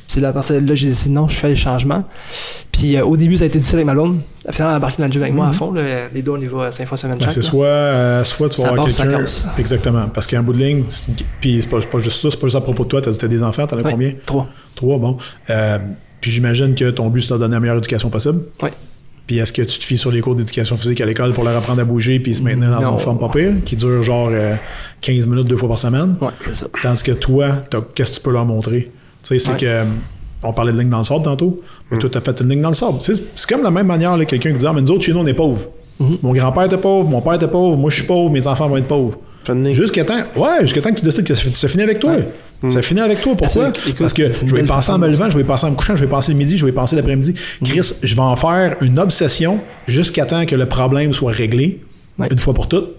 C'est 0.08 0.20
là, 0.20 0.28
à 0.28 0.32
partir 0.32 0.60
de 0.60 0.68
là, 0.68 0.74
j'ai 0.74 0.88
décidé 0.88 1.14
non, 1.14 1.26
je 1.28 1.36
fais 1.36 1.48
les 1.48 1.56
changements. 1.56 2.04
Puis 2.72 2.96
euh, 2.96 3.04
au 3.04 3.16
début, 3.16 3.36
ça 3.36 3.44
a 3.44 3.46
été 3.46 3.58
difficile 3.58 3.78
avec 3.78 3.86
ma 3.86 3.94
blonde. 3.94 4.20
Elle 4.44 4.50
a 4.50 4.52
finalement 4.52 4.76
embarqué 4.76 5.02
dans 5.02 5.06
le 5.06 5.12
jeu 5.12 5.20
avec 5.20 5.34
moi 5.34 5.48
à 5.48 5.52
fond. 5.52 5.72
là. 5.72 6.08
Les 6.14 6.22
deux, 6.22 6.30
on 6.32 6.40
y 6.40 6.46
va 6.46 6.70
cinq 6.70 6.86
fois 6.86 6.96
semaine 6.96 7.16
Ben, 7.18 7.24
chaque. 7.24 7.32
c'est 7.32 7.40
là. 7.40 7.46
soit, 7.46 7.66
euh, 7.66 8.24
soit 8.24 8.48
tu 8.48 8.60
vas 8.62 8.68
avoir 8.68 8.86
quelqu'un. 8.86 9.24
Exactement. 9.58 10.06
Parce 10.12 10.26
qu'en 10.26 10.42
bout 10.42 10.52
de 10.52 10.58
ligne, 10.58 10.84
c'est- 10.88 11.10
puis 11.40 11.58
c'est 11.60 11.68
pas, 11.68 11.80
c'est 11.80 11.90
pas 11.90 11.98
juste 11.98 12.20
ça, 12.20 12.28
c'est 12.30 12.38
pas 12.38 12.46
juste 12.46 12.56
à 12.56 12.60
propos 12.60 12.84
de 12.84 12.88
toi, 12.88 13.00
t'as 13.02 13.10
dit 13.10 13.16
que 13.16 13.22
t'as 13.22 13.28
des 13.28 13.42
enfants, 13.42 13.66
t'en 13.66 13.78
as 13.78 13.82
combien? 13.90 14.12
Trois. 14.26 14.46
Trois, 14.74 14.98
bon. 14.98 15.16
Euh, 15.50 15.78
puis 16.20 16.30
j'imagine 16.30 16.74
que 16.74 16.90
ton 16.90 17.08
but, 17.08 17.20
c'est 17.22 17.28
de 17.28 17.32
leur 17.32 17.38
donner 17.40 17.54
la 17.54 17.60
meilleure 17.60 17.78
éducation 17.78 18.10
possible. 18.10 18.40
Ouais. 18.62 18.72
Puis 19.26 19.38
est-ce 19.38 19.52
que 19.52 19.62
tu 19.62 19.78
te 19.80 19.84
fies 19.84 19.98
sur 19.98 20.12
les 20.12 20.20
cours 20.20 20.36
d'éducation 20.36 20.76
physique 20.76 21.00
à 21.00 21.06
l'école 21.06 21.32
pour 21.32 21.42
leur 21.42 21.56
apprendre 21.56 21.80
à 21.80 21.84
bouger 21.84 22.20
puis 22.20 22.32
se 22.32 22.42
maintenir 22.42 22.70
dans 22.70 22.80
Non. 22.80 22.92
une 22.92 22.98
forme 23.00 23.18
pas 23.18 23.28
pire, 23.28 23.54
qui 23.64 23.74
dure 23.74 24.00
genre 24.04 24.28
euh, 24.30 24.54
15 25.00 25.26
minutes 25.26 25.48
deux 25.48 25.56
fois 25.56 25.68
par 25.68 25.80
semaine? 25.80 26.16
Ouais, 26.20 26.28
c'est 26.42 26.54
ça. 26.54 26.66
Tandis 26.80 27.02
que 27.02 27.10
toi, 27.10 27.48
qu'est-ce 27.96 28.10
que 28.12 28.16
tu 28.16 28.22
peux 28.22 28.30
leur 28.30 28.44
montrer? 28.46 28.92
Tu 29.26 29.38
sais, 29.38 29.38
c'est 29.38 29.50
Ouais. 29.52 29.56
que. 29.58 29.66
euh, 29.66 29.84
On 30.42 30.52
parlait 30.52 30.70
de 30.72 30.78
ligne 30.78 30.90
dans 30.90 30.98
le 30.98 31.04
sable 31.04 31.24
tantôt, 31.24 31.60
mais 31.90 31.98
toi, 31.98 32.10
t'as 32.12 32.20
fait 32.20 32.40
une 32.42 32.50
ligne 32.50 32.60
dans 32.60 32.68
le 32.68 32.74
sable. 32.74 32.98
C'est 33.00 33.14
c'est 33.34 33.48
comme 33.48 33.62
la 33.64 33.70
même 33.70 33.86
manière, 33.86 34.16
là, 34.16 34.24
quelqu'un 34.26 34.52
qui 34.52 34.58
dit 34.58 34.66
Ah, 34.66 34.72
mais 34.72 34.82
nous 34.82 34.90
autres, 34.90 35.02
chez 35.02 35.12
nous, 35.12 35.20
on 35.20 35.26
est 35.26 35.34
pauvres. 35.34 35.66
Mhm. 35.98 36.18
Mon 36.22 36.32
grand-père 36.34 36.64
était 36.64 36.76
pauvre, 36.76 37.08
mon 37.08 37.20
père 37.22 37.32
était 37.32 37.48
pauvre, 37.48 37.76
moi, 37.78 37.90
je 37.90 37.96
suis 37.96 38.04
pauvre, 38.04 38.30
mes 38.30 38.46
enfants 38.46 38.68
vont 38.68 38.76
être 38.76 38.86
pauvres. 38.86 39.18
Jusqu'à 39.72 40.04
temps, 40.04 40.18
ouais, 40.36 40.60
jusqu'à 40.62 40.82
temps 40.82 40.90
que 40.92 40.98
tu 40.98 41.04
décides 41.04 41.24
que 41.24 41.34
ça, 41.34 41.68
finit 41.68 41.82
avec 41.84 42.00
toi. 42.00 42.16
Ça 42.68 42.82
finit 42.82 43.00
avec 43.00 43.20
toi. 43.22 43.34
Pourquoi? 43.36 43.68
Écoute, 43.86 43.96
Parce 43.98 44.12
que 44.12 44.30
je 44.30 44.54
vais 44.54 44.62
passer 44.64 44.92
en 44.92 44.98
me 44.98 45.08
levant, 45.08 45.30
je 45.30 45.38
vais 45.38 45.44
passer 45.44 45.66
en 45.66 45.70
me 45.70 45.76
couchant, 45.76 45.96
je 45.96 46.04
vais 46.04 46.10
passer 46.10 46.32
le 46.32 46.38
midi, 46.38 46.56
je 46.58 46.66
vais 46.66 46.72
passer 46.72 46.96
l'après-midi. 46.96 47.34
Chris, 47.64 47.92
je 48.02 48.14
vais 48.14 48.20
en 48.20 48.36
faire 48.36 48.76
une 48.82 48.98
obsession 48.98 49.58
jusqu'à 49.88 50.26
temps 50.26 50.44
que 50.46 50.54
le 50.54 50.66
problème 50.66 51.12
soit 51.12 51.32
réglé, 51.32 51.80
Ouais. 52.18 52.28
une 52.30 52.38
fois 52.38 52.54
pour 52.54 52.68
toutes. 52.68 52.90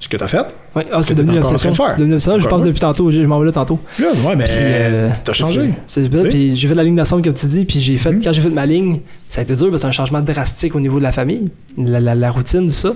Ce 0.00 0.08
que 0.08 0.16
tu 0.16 0.24
as 0.24 0.28
fait. 0.28 0.54
Ouais, 0.74 0.86
ah, 0.90 1.02
c'est 1.02 1.14
devenu 1.14 1.34
l'obsession. 1.36 1.74
C'est 1.74 1.96
devenu 1.98 2.12
l'obsession. 2.12 2.38
Je 2.40 2.48
pense 2.48 2.62
depuis 2.62 2.80
tantôt. 2.80 3.10
Je 3.10 3.20
m'en 3.20 3.38
vais 3.40 3.46
là 3.46 3.52
tantôt. 3.52 3.78
Là, 3.98 4.06
ouais, 4.26 4.36
mais 4.36 4.46
euh, 4.48 5.08
t'as 5.22 5.32
c'est 5.32 5.38
changé. 5.38 5.70
C'est? 5.86 6.08
Puis 6.08 6.56
j'ai 6.56 6.68
fait 6.68 6.74
la 6.74 6.82
ligne 6.82 6.96
d'ensemble, 6.96 7.22
comme 7.22 7.34
tu 7.34 7.44
dis. 7.46 7.64
Puis 7.66 7.80
j'ai 7.80 7.98
fait, 7.98 8.10
Mhm. 8.12 8.22
quand 8.24 8.32
j'ai 8.32 8.40
fait 8.40 8.48
ma 8.48 8.64
ligne, 8.64 9.00
ça 9.28 9.40
a 9.40 9.44
été 9.44 9.54
dur 9.54 9.66
parce 9.68 9.74
que 9.74 9.78
c'est 9.82 9.86
un 9.88 9.92
changement 9.92 10.20
drastique 10.22 10.74
au 10.74 10.80
niveau 10.80 10.98
de 10.98 11.02
la 11.02 11.12
famille, 11.12 11.50
la, 11.76 12.00
la, 12.00 12.14
la 12.14 12.30
routine, 12.30 12.64
tout 12.66 12.70
ça. 12.70 12.94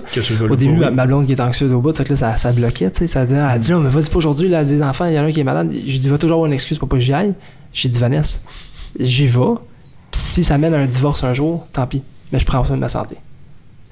Au 0.49 0.55
début, 0.55 0.73
ma, 0.77 0.89
ma 0.91 1.05
blonde 1.05 1.27
qui 1.27 1.33
était 1.33 1.41
anxieuse 1.41 1.71
au 1.73 1.79
bout, 1.79 1.95
fait 1.95 2.03
que 2.03 2.09
là, 2.09 2.15
ça, 2.15 2.37
ça 2.37 2.51
bloquait, 2.51 2.89
tu 2.89 2.99
sais. 2.99 3.07
Ça 3.07 3.25
disait, 3.25 3.39
elle 3.53 3.59
dit, 3.59 3.71
non, 3.71 3.79
mais 3.79 3.89
vas-y 3.89 4.09
pas 4.09 4.17
aujourd'hui, 4.17 4.49
là, 4.49 4.63
des 4.63 4.81
enfants, 4.81 5.05
il 5.05 5.13
y 5.13 5.19
en 5.19 5.23
a 5.23 5.25
un 5.25 5.31
qui 5.31 5.39
est 5.39 5.43
malade. 5.43 5.71
J'ai 5.85 5.99
dit, 5.99 6.09
va 6.09 6.17
toujours 6.17 6.35
avoir 6.37 6.47
une 6.47 6.53
excuse 6.53 6.79
pour 6.79 6.87
pas 6.89 6.95
que 6.97 7.01
j'y 7.03 7.13
aille. 7.13 7.33
J'ai 7.73 7.89
dit, 7.89 7.99
Vanessa, 7.99 8.39
j'y 8.99 9.27
vais. 9.27 9.39
Puis 10.11 10.19
si 10.21 10.43
ça 10.43 10.57
mène 10.57 10.73
à 10.73 10.77
un 10.79 10.87
divorce 10.87 11.23
un 11.23 11.33
jour, 11.33 11.67
tant 11.73 11.85
pis. 11.85 12.01
Mais 12.31 12.39
je 12.39 12.45
prends 12.45 12.63
soin 12.63 12.75
de 12.75 12.81
ma 12.81 12.89
santé. 12.89 13.17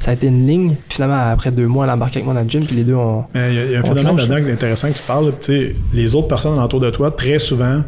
Ça 0.05 0.11
a 0.11 0.13
été 0.13 0.27
une 0.27 0.45
ligne. 0.45 0.69
Puis 0.87 0.95
finalement, 0.97 1.31
après 1.31 1.49
deux 1.51 1.65
mois, 1.65 1.85
elle 1.85 1.89
a 1.89 1.95
embarqué 1.95 2.17
avec 2.19 2.25
moi 2.25 2.35
dans 2.35 2.41
le 2.43 2.47
gym, 2.49 2.63
puis 2.63 2.75
les 2.75 2.83
deux 2.83 2.93
ont. 2.93 3.25
Mais 3.33 3.49
Il 3.51 3.55
y 3.55 3.59
a, 3.59 3.65
il 3.65 3.71
y 3.71 3.75
a 3.75 3.79
un 3.79 3.83
phénomène 3.83 4.17
là-dedans 4.17 4.43
qui 4.43 4.49
est 4.49 4.53
intéressant 4.53 4.91
que 4.91 4.97
tu 4.97 5.03
parles. 5.03 5.33
Tu 5.41 5.45
sais, 5.47 5.75
les 5.95 6.13
autres 6.15 6.27
personnes 6.27 6.59
autour 6.59 6.79
de 6.79 6.91
toi, 6.91 7.09
très 7.09 7.39
souvent, 7.39 7.81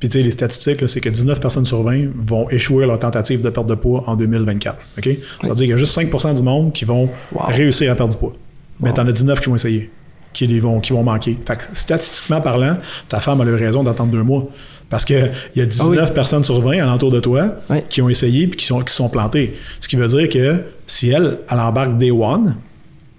puis 0.00 0.08
tu 0.08 0.18
sais, 0.18 0.24
les 0.24 0.30
statistiques, 0.30 0.88
c'est 0.88 1.00
que 1.00 1.10
19 1.10 1.40
personnes 1.40 1.66
sur 1.66 1.82
20 1.82 2.06
vont 2.16 2.48
échouer 2.48 2.86
leur 2.86 2.98
tentative 2.98 3.42
de 3.42 3.50
perte 3.50 3.66
de 3.66 3.74
poids 3.74 4.02
en 4.06 4.16
2024. 4.16 4.78
OK? 4.96 5.04
Ça 5.04 5.48
veut 5.50 5.54
dire 5.54 5.54
qu'il 5.56 5.66
y 5.68 5.72
a 5.74 5.76
juste 5.76 5.94
5% 5.96 6.34
du 6.34 6.42
monde 6.42 6.72
qui 6.72 6.86
vont 6.86 7.10
Wow. 7.32 7.42
réussir 7.48 7.92
à 7.92 7.94
perdre 7.94 8.14
du 8.14 8.18
poids. 8.18 8.32
Mais 8.80 8.88
Wow. 8.88 8.96
t'en 8.96 9.06
as 9.08 9.12
19 9.12 9.40
qui 9.40 9.48
vont 9.50 9.54
essayer, 9.54 9.90
qui, 10.32 10.58
vont, 10.58 10.80
qui 10.80 10.92
vont 10.92 11.02
manquer. 11.02 11.38
Fait 11.46 11.56
que 11.56 11.64
statistiquement 11.72 12.40
parlant, 12.40 12.76
ta 13.08 13.20
femme 13.20 13.40
a 13.40 13.44
eu 13.44 13.54
raison 13.54 13.82
d'attendre 13.82 14.12
deux 14.12 14.22
mois. 14.22 14.48
Parce 14.90 15.06
qu'il 15.06 15.30
y 15.56 15.60
a 15.62 15.64
19 15.66 15.96
Ah 15.98 16.04
oui. 16.06 16.12
personnes 16.14 16.44
sur 16.44 16.60
20 16.60 16.82
alentour 16.82 17.10
de 17.10 17.18
toi 17.20 17.56
qui 17.88 18.02
ont 18.02 18.10
essayé 18.10 18.46
puis 18.46 18.58
qui 18.58 18.66
sont, 18.66 18.80
qui 18.82 18.92
sont 18.94 19.08
plantées. 19.08 19.54
Ce 19.80 19.88
qui 19.88 19.96
veut 19.96 20.06
dire 20.06 20.28
que 20.28 20.64
si 20.86 21.08
elle, 21.08 21.38
elle 21.50 21.60
embarque 21.60 21.96
Day 21.96 22.10
One, 22.10 22.56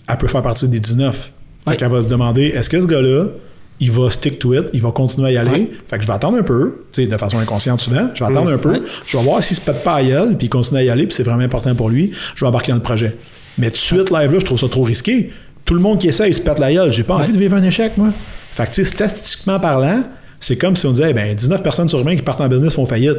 elle 0.08 0.18
peut 0.18 0.28
faire 0.28 0.44
partie 0.44 0.68
des 0.68 0.80
19. 0.80 1.16
Fait 1.66 1.72
Ouais. 1.72 1.78
qu'elle 1.78 1.90
va 1.90 2.02
se 2.02 2.10
demander 2.10 2.44
est-ce 2.54 2.70
que 2.70 2.80
ce 2.80 2.86
gars-là, 2.86 3.26
il 3.80 3.90
va 3.90 4.10
stick 4.12 4.38
to 4.38 4.54
it, 4.54 4.66
il 4.74 4.82
va 4.82 4.92
continuer 4.92 5.30
à 5.30 5.32
y 5.32 5.38
aller? 5.38 5.50
Ouais. 5.62 5.72
Fait 5.88 5.96
que 5.98 6.04
je 6.04 6.08
vais 6.08 6.14
attendre 6.14 6.38
un 6.38 6.44
peu, 6.44 6.84
tu 6.92 7.02
sais, 7.04 7.08
de 7.10 7.18
façon 7.18 7.40
inconsciente 7.40 7.80
souvent. 7.80 8.10
Je 8.14 8.24
vais 8.24 8.30
attendre 8.32 8.52
un 8.52 8.58
peu. 8.60 8.74
Ouais. 8.74 8.82
Je 9.08 9.18
vais 9.18 9.24
voir 9.24 9.42
s'il 9.42 9.56
se 9.58 9.62
pète 9.62 9.84
pas 9.84 9.96
à 9.96 10.04
gueule, 10.04 10.38
puis 10.38 10.46
il 10.48 10.50
continue 10.50 10.80
à 10.80 10.84
y 10.84 10.90
aller, 10.92 11.08
puis 11.08 11.16
c'est 11.16 11.24
vraiment 11.24 11.42
important 11.44 11.74
pour 11.74 11.90
lui. 11.90 12.12
Je 12.36 12.46
vais 12.46 12.50
embarquer 12.50 12.72
dans 12.74 12.78
le 12.78 12.84
projet. 12.84 13.16
Mais 13.58 13.68
tout 13.68 13.74
de 13.74 13.78
suite, 13.78 14.12
live 14.12 14.32
là, 14.32 14.40
je 14.40 14.46
trouve 14.46 14.60
ça 14.60 14.68
trop 14.68 14.84
risqué. 14.84 15.32
Tout 15.66 15.74
le 15.74 15.80
monde 15.80 16.00
qui 16.00 16.08
essaye 16.08 16.34
se 16.34 16.42
pète 16.42 16.60
la 16.60 16.72
gueule. 16.74 16.92
J'ai 16.92 17.04
pas 17.04 17.16
envie 17.16 17.28
Ouais. 17.28 17.32
de 17.34 17.38
vivre 17.38 17.56
un 17.56 17.64
échec, 17.64 17.98
moi. 17.98 18.10
Fait 18.54 18.66
que, 18.66 18.70
tu 18.72 18.84
sais, 18.84 18.90
statistiquement 18.92 19.60
parlant, 19.60 20.04
c'est 20.40 20.58
comme 20.58 20.76
si 20.76 20.86
on 20.86 20.92
disait, 20.92 21.12
eh 21.12 21.14
ben, 21.14 21.34
19 21.36 21.64
personnes 21.64 21.90
sur 21.90 22.04
20 22.04 22.16
qui 22.18 22.22
partent 22.22 22.42
en 22.42 22.48
business 22.50 22.76
font 22.76 22.86
faillite. 22.86 23.18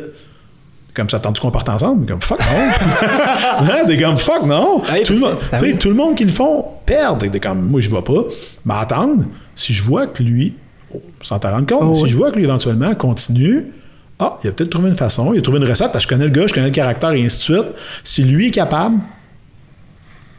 Comme 0.94 1.10
ça, 1.10 1.16
attends-tu 1.16 1.40
qu'on 1.40 1.50
parte 1.50 1.68
ensemble? 1.68 2.06
Comme 2.06 2.20
fuck 2.22 2.38
non! 2.38 2.44
hein? 3.60 3.84
T'es 3.86 3.98
comme 4.00 4.16
fuck 4.16 4.44
non! 4.46 4.80
Ouais, 4.82 5.02
tout, 5.02 5.14
le 5.14 5.18
monde, 5.18 5.36
oui. 5.60 5.74
tout 5.76 5.88
le 5.88 5.94
monde 5.96 6.14
qui 6.14 6.24
le 6.24 6.30
font 6.30 6.64
perd. 6.86 7.18
T'es 7.32 7.40
comme 7.40 7.62
moi, 7.68 7.80
je 7.80 7.90
vois 7.90 8.04
pas. 8.04 8.22
Mais 8.64 8.74
attendre, 8.74 9.24
si 9.56 9.72
je 9.72 9.82
vois 9.82 10.06
que 10.06 10.22
lui, 10.22 10.54
oh, 10.94 11.00
sans 11.22 11.40
t'en 11.40 11.50
rendre 11.50 11.66
compte, 11.66 11.82
Oh, 11.82 11.94
si 11.94 12.02
oui. 12.04 12.10
je 12.10 12.16
vois 12.16 12.30
que 12.30 12.36
lui 12.36 12.44
éventuellement 12.44 12.94
continue, 12.94 13.72
ah, 14.20 14.38
il 14.44 14.50
a 14.50 14.52
peut-être 14.52 14.70
trouvé 14.70 14.88
une 14.88 14.94
façon, 14.94 15.32
il 15.32 15.38
a 15.40 15.42
trouvé 15.42 15.58
une 15.58 15.64
recette 15.68 15.90
parce 15.90 16.06
que 16.06 16.10
je 16.14 16.16
connais 16.16 16.28
le 16.28 16.30
gars, 16.40 16.46
je 16.46 16.54
connais 16.54 16.66
le 16.66 16.72
caractère 16.72 17.10
et 17.12 17.24
ainsi 17.24 17.38
de 17.50 17.56
suite. 17.56 17.72
Si 18.04 18.22
lui 18.22 18.46
est 18.48 18.50
capable, 18.52 18.98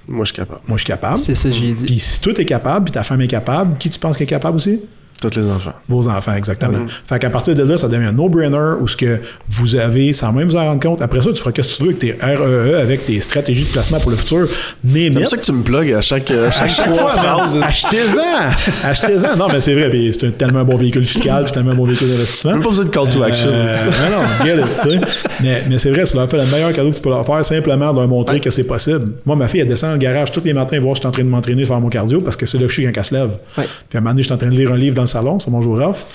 Moi, 0.07 0.25
je 0.25 0.33
suis 0.33 0.35
capable. 0.35 0.61
moi 0.67 0.77
je 0.77 0.83
suis 0.83 0.87
capable. 0.87 1.17
C'est 1.17 1.35
ça, 1.35 1.49
j'ai 1.51 1.73
dit. 1.73 1.85
Puis 1.85 1.99
si 1.99 2.21
toi 2.21 2.33
t'es 2.33 2.45
capable, 2.45 2.85
puis 2.85 2.91
ta 2.91 3.03
femme 3.03 3.21
est 3.21 3.27
capable, 3.27 3.77
qui 3.77 3.89
tu 3.89 3.99
penses 3.99 4.17
qui 4.17 4.23
est 4.23 4.27
capable 4.27 4.57
aussi? 4.57 4.81
Tous 5.21 5.39
les 5.39 5.49
enfants. 5.49 5.73
Vos 5.87 6.07
enfants, 6.09 6.33
exactement. 6.35 6.85
Fait 7.05 7.19
qu'à 7.19 7.29
partir 7.29 7.55
de 7.55 7.63
là, 7.63 7.77
ça 7.77 7.87
devient 7.87 8.07
un 8.07 8.11
no-brainer 8.11 8.75
où 8.81 8.87
ce 8.87 8.97
que 8.97 9.19
vous 9.49 9.75
avez, 9.75 10.11
sans 10.13 10.31
même 10.33 10.47
vous 10.47 10.55
en 10.55 10.65
rendre 10.65 10.81
compte, 10.81 11.01
après 11.01 11.21
ça, 11.21 11.31
tu 11.31 11.39
feras 11.39 11.51
ce 11.55 11.61
que 11.61 11.61
tu 11.61 11.83
veux 11.83 11.89
avec 11.89 11.99
tes 11.99 12.11
REE, 12.21 12.81
avec 12.81 13.05
tes 13.05 13.21
stratégies 13.21 13.63
de 13.63 13.69
placement 13.69 13.99
pour 13.99 14.11
le 14.11 14.17
futur. 14.17 14.47
C'est 14.85 15.09
pour 15.09 15.27
ça 15.27 15.37
que 15.37 15.43
tu 15.43 15.51
me 15.53 15.63
plugues 15.63 15.93
à 15.93 16.01
chaque, 16.01 16.29
à 16.31 16.51
chaque, 16.51 16.63
À 16.63 16.67
chaque 16.67 16.91
trois 16.93 17.11
fois, 17.11 17.65
achetez-en! 17.65 18.87
Achetez-en! 18.89 19.37
Non, 19.37 19.47
mais 19.51 19.61
c'est 19.61 19.73
vrai, 19.73 19.89
puis 19.89 20.11
c'est 20.17 20.37
tellement 20.37 20.59
un 20.59 20.63
bon 20.65 20.75
véhicule 20.75 21.05
fiscal, 21.05 21.45
c'est 21.47 21.53
tellement 21.53 21.71
un 21.71 21.75
bon 21.75 21.85
véhicule 21.85 22.09
d'investissement. 22.09 22.51
Même 22.51 22.63
pas 22.63 22.69
besoin 22.69 22.85
de 22.85 22.89
call 22.89 23.09
to 23.09 23.23
action. 23.23 23.49
Euh, 23.51 23.77
non, 23.85 24.21
non, 24.21 24.45
get 24.45 24.61
it, 24.61 24.67
tu 24.81 24.89
sais. 24.89 24.99
Mais, 25.41 25.63
mais 25.69 25.77
c'est 25.77 25.91
vrai, 25.91 26.03
tu 26.03 26.15
leur 26.15 26.29
fais 26.29 26.37
le 26.37 26.45
meilleur 26.45 26.73
cadeau 26.73 26.91
que 26.91 26.95
tu 26.95 27.01
peux 27.01 27.09
leur 27.09 27.25
faire, 27.25 27.43
simplement 27.43 27.93
de 27.93 27.99
leur 27.99 28.07
montrer 28.07 28.39
que 28.39 28.49
c'est 28.49 28.63
possible. 28.63 29.13
Moi, 29.25 29.35
ma 29.35 29.47
fille, 29.47 29.61
elle 29.61 29.67
descend 29.67 29.91
dans 29.91 29.93
le 29.93 29.99
garage 29.99 30.31
tous 30.31 30.43
les 30.43 30.53
matins 30.53 30.79
voir 30.79 30.95
je 30.95 30.99
suis 30.99 31.07
en 31.07 31.11
train 31.11 31.23
de 31.23 31.29
m'entraîner, 31.29 31.65
faire 31.65 31.79
mon 31.79 31.89
cardio, 31.89 32.21
parce 32.21 32.35
que 32.35 32.45
c'est 32.45 32.57
là 32.57 32.63
que 32.63 32.69
je 32.69 32.73
suis 32.73 32.83
quand 32.85 32.91
elle 32.95 33.05
se 33.05 33.13
lève. 33.13 33.29
Ouais. 33.57 33.65
Puis 33.89 33.97
à 33.97 33.97
un 33.97 34.01
moment 34.01 34.11
donné, 34.11 34.23
je 34.23 34.27
suis 34.27 34.33
en 34.33 34.37
train 34.37 34.49
de 34.49 34.55
lire 34.55 34.71
un 34.71 34.77
livre 34.77 34.95
dans 34.95 35.04
le 35.05 35.09
salon, 35.09 35.39
c'est 35.39 35.51
mon 35.51 35.61
jour 35.61 35.75
off. 35.79 36.05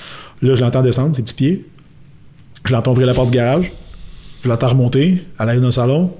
Là, 0.42 0.54
je 0.54 0.60
l'entends 0.60 0.82
descendre, 0.82 1.14
ses 1.14 1.22
petits 1.22 1.34
pieds. 1.34 1.66
Je 2.64 2.72
l'entends 2.72 2.92
ouvrir 2.92 3.06
la 3.06 3.14
porte 3.14 3.30
du 3.30 3.36
garage. 3.36 3.72
Je 4.42 4.48
l'entends 4.48 4.68
remonter. 4.68 5.24
Elle 5.38 5.48
arrive 5.48 5.60
dans 5.60 5.66
le 5.66 5.72
salon. 5.72 6.12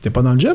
T'es 0.00 0.10
pas 0.10 0.22
dans 0.22 0.32
le 0.32 0.38
gym? 0.38 0.54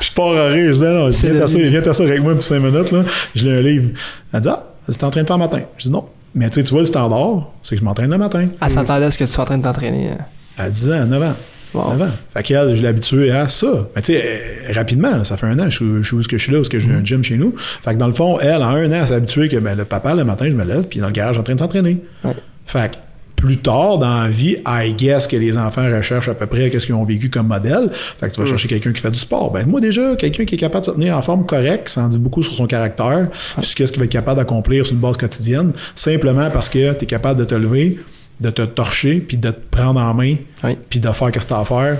Puis 0.00 0.08
je 0.10 0.12
pars 0.14 0.36
à 0.36 0.48
rire. 0.48 0.72
Je 0.72 0.78
dis, 0.78 0.84
non, 0.84 1.08
viens 1.08 1.40
t'asseoir 1.40 1.64
viens 1.64 1.82
t'asseoir 1.82 2.08
avec 2.08 2.22
moi 2.22 2.34
pour 2.34 2.42
5 2.42 2.58
minutes. 2.58 2.92
Là. 2.92 3.04
Je 3.34 3.46
lis 3.46 3.52
un 3.52 3.60
livre. 3.60 3.90
Elle 4.32 4.40
dit, 4.40 4.48
ah, 4.48 4.64
tu 4.90 4.96
t'entraînes 4.96 5.26
pas 5.26 5.34
le 5.34 5.40
matin. 5.40 5.60
Je 5.76 5.84
dis, 5.84 5.90
non. 5.90 6.08
Mais 6.34 6.48
tu 6.50 6.56
sais, 6.56 6.64
tu 6.64 6.70
vois, 6.70 6.80
le 6.80 6.86
standard, 6.86 7.48
c'est 7.62 7.74
que 7.74 7.80
je 7.80 7.84
m'entraîne 7.84 8.10
le 8.10 8.18
matin. 8.18 8.48
Elle 8.60 8.70
s'attendait 8.70 9.06
à 9.06 9.10
ce 9.10 9.18
que 9.18 9.24
tu 9.24 9.30
sois 9.30 9.44
en 9.44 9.46
train 9.46 9.58
de 9.58 9.62
t'entraîner. 9.62 10.12
À 10.56 10.68
10 10.68 10.90
ans, 10.90 11.06
9 11.06 11.22
ans. 11.22 11.34
Wow. 11.74 11.94
9 11.96 12.02
ans. 12.02 12.12
Fait 12.34 12.42
qu'elle, 12.42 12.76
je 12.76 12.82
l'ai 12.82 12.88
habituée 12.88 13.30
à 13.30 13.48
ça. 13.48 13.88
Mais 13.94 14.02
tu 14.02 14.14
sais, 14.14 14.72
rapidement, 14.72 15.16
là, 15.16 15.24
ça 15.24 15.36
fait 15.36 15.46
un 15.46 15.58
an, 15.58 15.68
je 15.68 16.02
suis 16.02 16.16
où 16.16 16.20
est-ce 16.20 16.28
que 16.28 16.38
je 16.38 16.42
suis 16.42 16.52
là, 16.52 16.58
où 16.58 16.62
est-ce 16.62 16.70
que 16.70 16.78
j'ai 16.78 16.90
un 16.90 17.04
gym 17.04 17.22
chez 17.22 17.36
nous. 17.36 17.54
Fait 17.56 17.92
que 17.92 17.98
dans 17.98 18.06
le 18.06 18.14
fond, 18.14 18.38
elle, 18.40 18.62
en 18.62 18.70
un 18.70 18.86
an, 18.86 18.98
elle 19.00 19.06
s'est 19.06 19.14
habituée 19.14 19.48
que 19.48 19.56
ben, 19.56 19.76
le 19.76 19.84
papa, 19.84 20.14
le 20.14 20.24
matin, 20.24 20.46
je 20.48 20.56
me 20.56 20.64
lève, 20.64 20.84
puis 20.84 21.00
dans 21.00 21.06
le 21.06 21.12
garage, 21.12 21.34
je 21.34 21.36
suis 21.36 21.40
en 21.40 21.44
train 21.44 21.54
de 21.54 21.60
s'entraîner. 21.60 21.98
Ouais. 22.24 22.34
Fait 22.66 22.92
que 22.92 22.96
plus 23.38 23.58
tard 23.58 23.98
dans 23.98 24.22
la 24.22 24.28
vie, 24.28 24.56
I 24.66 24.92
guess 24.92 25.26
que 25.28 25.36
les 25.36 25.56
enfants 25.56 25.88
recherchent 25.88 26.28
à 26.28 26.34
peu 26.34 26.46
près 26.46 26.70
qu'est-ce 26.70 26.86
qu'ils 26.86 26.94
ont 26.96 27.04
vécu 27.04 27.30
comme 27.30 27.46
modèle. 27.46 27.90
Fait 27.92 28.28
que 28.28 28.34
tu 28.34 28.40
vas 28.40 28.46
chercher 28.46 28.68
quelqu'un 28.68 28.92
qui 28.92 29.00
fait 29.00 29.10
du 29.10 29.18
sport. 29.18 29.52
Ben 29.52 29.64
moi 29.66 29.80
déjà, 29.80 30.16
quelqu'un 30.16 30.44
qui 30.44 30.56
est 30.56 30.58
capable 30.58 30.84
de 30.84 30.90
se 30.90 30.96
tenir 30.96 31.16
en 31.16 31.22
forme 31.22 31.46
correcte, 31.46 31.88
ça 31.88 32.02
en 32.02 32.08
dit 32.08 32.18
beaucoup 32.18 32.42
sur 32.42 32.54
son 32.54 32.66
caractère, 32.66 33.28
puis 33.56 33.66
sur 33.66 33.76
qu'est-ce 33.76 33.92
qu'il 33.92 34.00
va 34.00 34.06
être 34.06 34.12
capable 34.12 34.38
d'accomplir 34.38 34.84
sur 34.84 34.94
une 34.94 35.00
base 35.00 35.16
quotidienne, 35.16 35.72
simplement 35.94 36.50
parce 36.50 36.68
que 36.68 36.92
tu 36.94 37.04
es 37.04 37.06
capable 37.06 37.38
de 37.38 37.44
te 37.44 37.54
lever, 37.54 38.00
de 38.40 38.50
te 38.50 38.62
torcher, 38.62 39.16
puis 39.16 39.36
de 39.36 39.50
te 39.50 39.60
prendre 39.70 40.00
en 40.00 40.14
main, 40.14 40.36
Oui. 40.64 40.76
puis 40.88 41.00
de 41.00 41.10
faire 41.10 41.28
ce 41.28 41.32
que 41.38 41.44
tu 41.46 41.52
as 41.52 41.58
à 41.60 41.64
faire. 41.64 41.98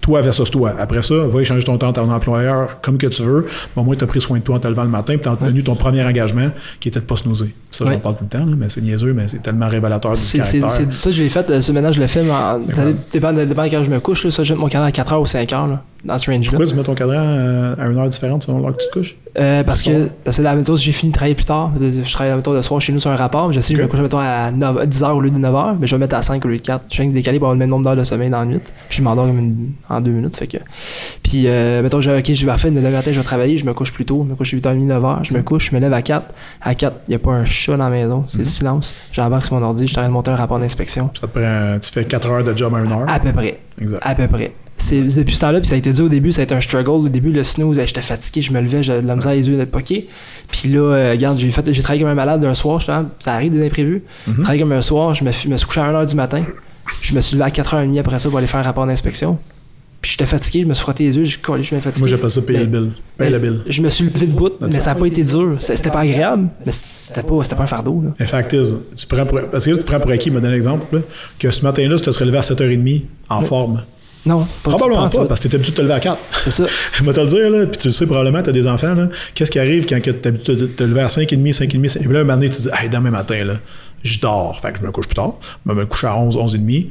Toi 0.00 0.22
versus 0.22 0.50
toi. 0.50 0.72
Après 0.78 1.02
ça, 1.02 1.14
va 1.26 1.40
échanger 1.42 1.64
ton 1.64 1.76
temps 1.76 1.90
à 1.90 1.92
ton 1.92 2.10
employeur 2.10 2.80
comme 2.80 2.96
que 2.96 3.08
tu 3.08 3.22
veux. 3.22 3.46
Mais 3.76 3.82
au 3.82 3.84
moins, 3.84 3.94
tu 3.94 4.04
as 4.04 4.06
pris 4.06 4.22
soin 4.22 4.38
de 4.38 4.42
toi 4.42 4.56
en 4.56 4.58
te 4.58 4.66
levant 4.66 4.84
le 4.84 4.88
matin, 4.88 5.14
puis 5.14 5.22
tu 5.22 5.28
as 5.28 5.36
tenu 5.36 5.62
ton 5.62 5.74
premier 5.74 6.02
engagement 6.02 6.48
qui 6.80 6.88
était 6.88 7.00
de 7.00 7.04
pas 7.04 7.16
se 7.16 7.28
nauser. 7.28 7.54
Ça, 7.70 7.84
j'en 7.84 7.90
Ouais. 7.90 7.98
parle 7.98 8.14
tout 8.16 8.24
le 8.24 8.28
temps, 8.30 8.46
là, 8.46 8.52
mais 8.56 8.70
c'est 8.70 8.80
niaiseux, 8.80 9.12
mais 9.12 9.28
c'est 9.28 9.42
tellement 9.42 9.68
révélateur 9.68 10.12
du 10.14 10.22
caractère. 10.22 10.70
c'est- 10.70 10.90
ça, 10.92 11.10
je 11.10 11.22
l'ai 11.22 11.28
fait. 11.28 11.50
euh, 11.50 11.60
Ce 11.60 11.72
maintenant, 11.72 11.92
je 11.92 12.00
le 12.00 12.06
fais, 12.06 12.22
mais 12.22 12.32
dépend, 13.12 13.32
dépend 13.34 13.64
de 13.64 13.70
quand 13.70 13.82
je 13.84 13.90
me 13.90 14.00
couche. 14.00 14.24
Là, 14.24 14.30
ça, 14.30 14.44
je 14.44 14.54
mets 14.54 14.60
mon 14.60 14.68
cadran 14.68 14.86
à 14.86 14.92
4h 14.92 15.20
ou 15.20 15.26
5h, 15.26 15.66
là, 15.68 15.82
dans 16.04 16.16
ce 16.18 16.30
range-là. 16.30 16.50
Pourquoi 16.50 16.66
tu 16.66 16.74
mets 16.74 16.82
ton 16.82 16.94
cadran 16.94 17.14
euh, 17.16 17.74
à 17.78 17.86
une 17.86 17.98
heure 17.98 18.08
différente 18.08 18.42
selon 18.44 18.60
l'heure 18.60 18.76
que 18.76 18.82
tu 18.82 18.88
te 18.88 18.92
couches? 18.92 19.16
Euh, 19.38 19.62
parce 19.62 19.82
que 19.82 20.08
parce 20.24 20.38
que 20.38 20.42
la 20.42 20.54
méthode, 20.56 20.78
j'ai 20.78 20.90
fini 20.92 21.12
de 21.12 21.14
travailler 21.14 21.34
plus 21.34 21.44
tard. 21.44 21.70
Je 21.78 22.12
travaille 22.12 22.34
mettons, 22.34 22.52
le 22.52 22.62
soir 22.62 22.80
chez 22.80 22.92
nous 22.92 22.98
sur 23.00 23.10
un 23.10 23.16
rapport. 23.16 23.52
Je 23.52 23.60
sais 23.60 23.72
que 23.72 23.78
je 23.78 23.82
me 23.82 23.86
Ok. 23.86 23.92
couche 23.92 24.00
mettons, 24.00 24.18
à 24.18 24.50
9 24.50 24.86
10h 24.86 25.10
au 25.12 25.20
lieu 25.20 25.30
de 25.30 25.38
9h, 25.38 25.76
mais 25.80 25.86
je 25.86 25.94
vais 25.94 26.00
mettre 26.00 26.16
à 26.16 26.22
5 26.22 26.44
au 26.44 26.48
lieu 26.48 26.56
de 26.56 26.62
4. 26.62 26.84
Je 26.90 26.96
viens 27.02 27.06
de 27.10 27.14
décaler 27.14 27.38
pour 27.38 27.46
avoir 27.48 27.54
le 27.54 27.58
même 27.58 27.68
nombre 27.70 27.84
d'heures 27.84 27.94
de 27.96 28.04
sommeil 28.04 28.30
dans 28.30 28.40
la 28.40 28.46
nuit. 28.46 28.58
Puis 28.88 28.98
je 28.98 29.02
m'endors 29.02 29.28
en 29.88 30.00
2 30.00 30.10
minutes. 30.10 30.36
Fait 30.36 30.46
que... 30.46 30.56
Puis, 31.22 31.44
euh, 31.46 31.82
mettons, 31.82 32.00
je, 32.00 32.10
ok, 32.10 32.32
je 32.32 32.46
vais 32.46 32.52
refaire, 32.52 32.72
mais 32.72 32.80
matin, 32.80 33.12
je 33.12 33.18
vais 33.18 33.24
travailler, 33.24 33.58
je 33.58 33.64
me 33.66 33.74
couche 33.74 33.92
plus 33.92 34.04
tôt. 34.06 34.24
Je 34.26 34.30
me 34.30 34.34
couche 34.36 34.54
à 34.54 34.56
8h30, 34.56 34.86
9h. 34.88 35.18
Je 35.24 35.34
me 35.34 35.42
couche, 35.42 35.70
je 35.70 35.74
me 35.76 35.80
lève 35.80 35.92
à 35.92 36.02
4. 36.02 36.24
À 36.62 36.74
4, 36.74 36.96
il 37.06 37.10
n'y 37.10 37.14
a 37.16 37.18
pas 37.18 37.32
un 37.32 37.44
chat 37.44 37.76
dans 37.76 37.84
la 37.84 37.90
maison. 37.90 38.24
C'est 38.26 38.38
Mhm. 38.38 38.44
le 38.44 38.48
silence. 38.48 38.94
J'embarque 39.12 39.44
sur 39.44 39.54
mon 39.56 39.62
ordi, 39.64 39.82
je 39.86 39.88
suis 39.88 39.98
en 39.98 40.02
train 40.02 40.08
de 40.08 40.12
monter 40.14 40.30
un 40.30 40.36
rapport 40.36 40.58
d'inspection. 40.58 41.10
Ça 41.20 41.26
te 41.28 41.38
prend, 41.38 41.78
tu 41.80 41.92
fais 41.92 42.04
4 42.04 42.28
heures 42.30 42.44
de 42.44 42.56
job 42.56 42.74
à 42.74 42.80
une 42.80 42.90
heure? 42.90 43.04
À 43.06 43.20
peu 43.20 43.32
près. 43.32 43.58
Exact. 43.80 43.98
À 44.02 44.14
peu 44.14 44.26
près. 44.26 44.52
C'est 44.80 45.00
depuis 45.02 45.34
ce 45.34 45.40
temps-là, 45.40 45.60
puis 45.60 45.68
ça 45.68 45.74
a 45.74 45.78
été 45.78 45.92
dur 45.92 46.04
au 46.04 46.08
début, 46.08 46.30
ça 46.32 46.40
a 46.40 46.44
été 46.44 46.54
un 46.54 46.60
struggle. 46.60 46.90
Au 46.90 47.08
début, 47.08 47.32
le 47.32 47.42
snooze, 47.44 47.78
j'étais 47.84 48.00
fatigué, 48.00 48.42
je 48.42 48.52
me 48.52 48.60
levais, 48.60 48.82
j'avais 48.82 49.02
de 49.02 49.06
la 49.08 49.16
misère 49.16 49.32
les 49.32 49.48
yeux 49.48 49.56
d'être 49.56 49.70
poqué. 49.72 50.08
Puis 50.50 50.68
là, 50.70 50.78
euh, 50.80 51.10
regarde, 51.10 51.36
j'ai 51.36 51.50
fait, 51.50 51.72
j'ai 51.72 51.82
travaillé 51.82 52.02
comme 52.02 52.10
un 52.10 52.14
malade 52.14 52.44
un 52.44 52.54
soir, 52.54 52.78
justement, 52.78 53.06
ça 53.18 53.34
arrive 53.34 53.52
des 53.52 53.66
imprévus. 53.66 54.02
Mhm. 54.26 54.34
J'ai 54.36 54.42
travaillé 54.42 54.60
comme 54.62 54.72
un 54.72 54.80
soir, 54.80 55.14
je 55.14 55.24
me, 55.24 55.32
suis- 55.32 55.48
me 55.48 55.56
suis 55.56 55.66
couché 55.66 55.80
à 55.80 55.84
1h 55.90 56.06
du 56.06 56.14
matin. 56.14 56.44
Je 57.02 57.12
me 57.14 57.20
suis 57.20 57.36
levé 57.36 57.44
à 57.44 57.50
4h30 57.50 57.98
après 57.98 58.18
ça 58.18 58.28
pour 58.28 58.38
aller 58.38 58.46
faire 58.46 58.60
un 58.60 58.62
rapport 58.62 58.86
d'inspection. 58.86 59.38
Puis 60.00 60.12
j'étais 60.12 60.26
fatigué, 60.26 60.62
je 60.62 60.66
me 60.68 60.74
suis 60.74 60.82
frotté 60.82 61.04
les 61.04 61.16
yeux, 61.16 61.24
j'ai 61.24 61.38
collé, 61.38 61.64
je 61.64 61.74
me 61.74 61.80
fatigué. 61.80 62.02
Moi, 62.02 62.08
j'appelle 62.08 62.30
ça 62.30 62.40
payer 62.42 62.60
le 62.60 62.66
bill. 62.66 62.92
Paye 63.18 63.30
le 63.32 63.38
bill. 63.40 63.60
Je 63.66 63.82
me 63.82 63.88
suis 63.90 64.04
levé 64.04 64.26
de 64.26 64.32
bout, 64.32 64.52
mais 64.60 64.70
ça 64.70 64.94
n'a 64.94 65.00
pas 65.00 65.06
été 65.06 65.24
dur. 65.24 65.54
C'était 65.58 65.90
pas 65.90 66.00
agréable, 66.00 66.48
mais 66.64 66.70
c'était 66.70 67.24
pas, 67.24 67.42
c'était 67.42 67.56
pas 67.56 67.64
un 67.64 67.66
fardeau. 67.66 68.02
Là. 68.04 68.10
In 68.20 68.26
fact 68.26 68.52
is, 68.52 68.74
tu 68.94 69.06
prends 69.08 69.26
pour, 69.26 69.40
parce 69.50 69.64
que 69.64 69.70
là, 69.72 69.76
tu 69.76 69.82
prends 69.84 69.98
pour 69.98 70.12
acquis, 70.12 70.28
il 70.28 70.34
m'a 70.34 70.40
donné 70.40 70.52
l'exemple, 70.54 70.84
là, 70.94 71.02
que 71.36 71.50
ce 71.50 71.62
matin-là, 71.62 71.96
tu 71.96 72.02
te 72.02 72.10
serais 72.12 72.26
levé 72.26 72.38
à 72.38 72.42
7h30 72.42 73.02
en 73.28 73.42
forme. 73.42 73.82
Non, 74.26 74.46
pas 74.62 74.70
Probablement 74.70 75.08
pas, 75.08 75.24
parce 75.26 75.40
que 75.40 75.42
tu 75.42 75.46
étais 75.48 75.56
habitué 75.56 75.72
de 75.72 75.76
te 75.76 75.82
lever 75.82 75.94
à 75.94 76.00
4. 76.00 76.18
C'est 76.44 76.50
ça. 76.50 76.66
Je 76.98 77.02
vais 77.04 77.12
te 77.12 77.20
le 77.20 77.26
dire, 77.26 77.50
là, 77.50 77.66
puis 77.66 77.78
tu 77.78 77.88
le 77.88 77.92
sais 77.92 78.04
probablement, 78.06 78.42
tu 78.42 78.50
as 78.50 78.52
des 78.52 78.66
enfants, 78.66 78.94
là. 78.94 79.08
Qu'est-ce 79.34 79.50
qui 79.50 79.58
arrive 79.58 79.86
quand 79.86 79.98
tu 80.02 80.10
es 80.10 80.26
habitué 80.26 80.56
de 80.56 80.66
te 80.66 80.82
lever 80.84 81.00
à 81.02 81.06
5h30, 81.06 81.56
5h30, 81.56 81.96
et 81.98 82.00
puis 82.04 82.12
là, 82.12 82.20
un 82.20 82.24
moment 82.24 82.34
donné, 82.34 82.50
tu 82.50 82.56
te 82.56 82.62
dis, 82.62 82.68
hey, 82.78 82.90
demain 82.90 83.10
matin, 83.10 83.44
là, 83.44 83.54
je 84.02 84.18
dors. 84.20 84.58
Fait 84.60 84.72
que 84.72 84.78
je 84.80 84.86
me 84.86 84.90
couche 84.92 85.06
plus 85.06 85.14
tard. 85.14 85.34
Je 85.66 85.72
me 85.72 85.86
couche 85.86 86.04
à 86.04 86.16
11, 86.16 86.36
11h30. 86.36 86.86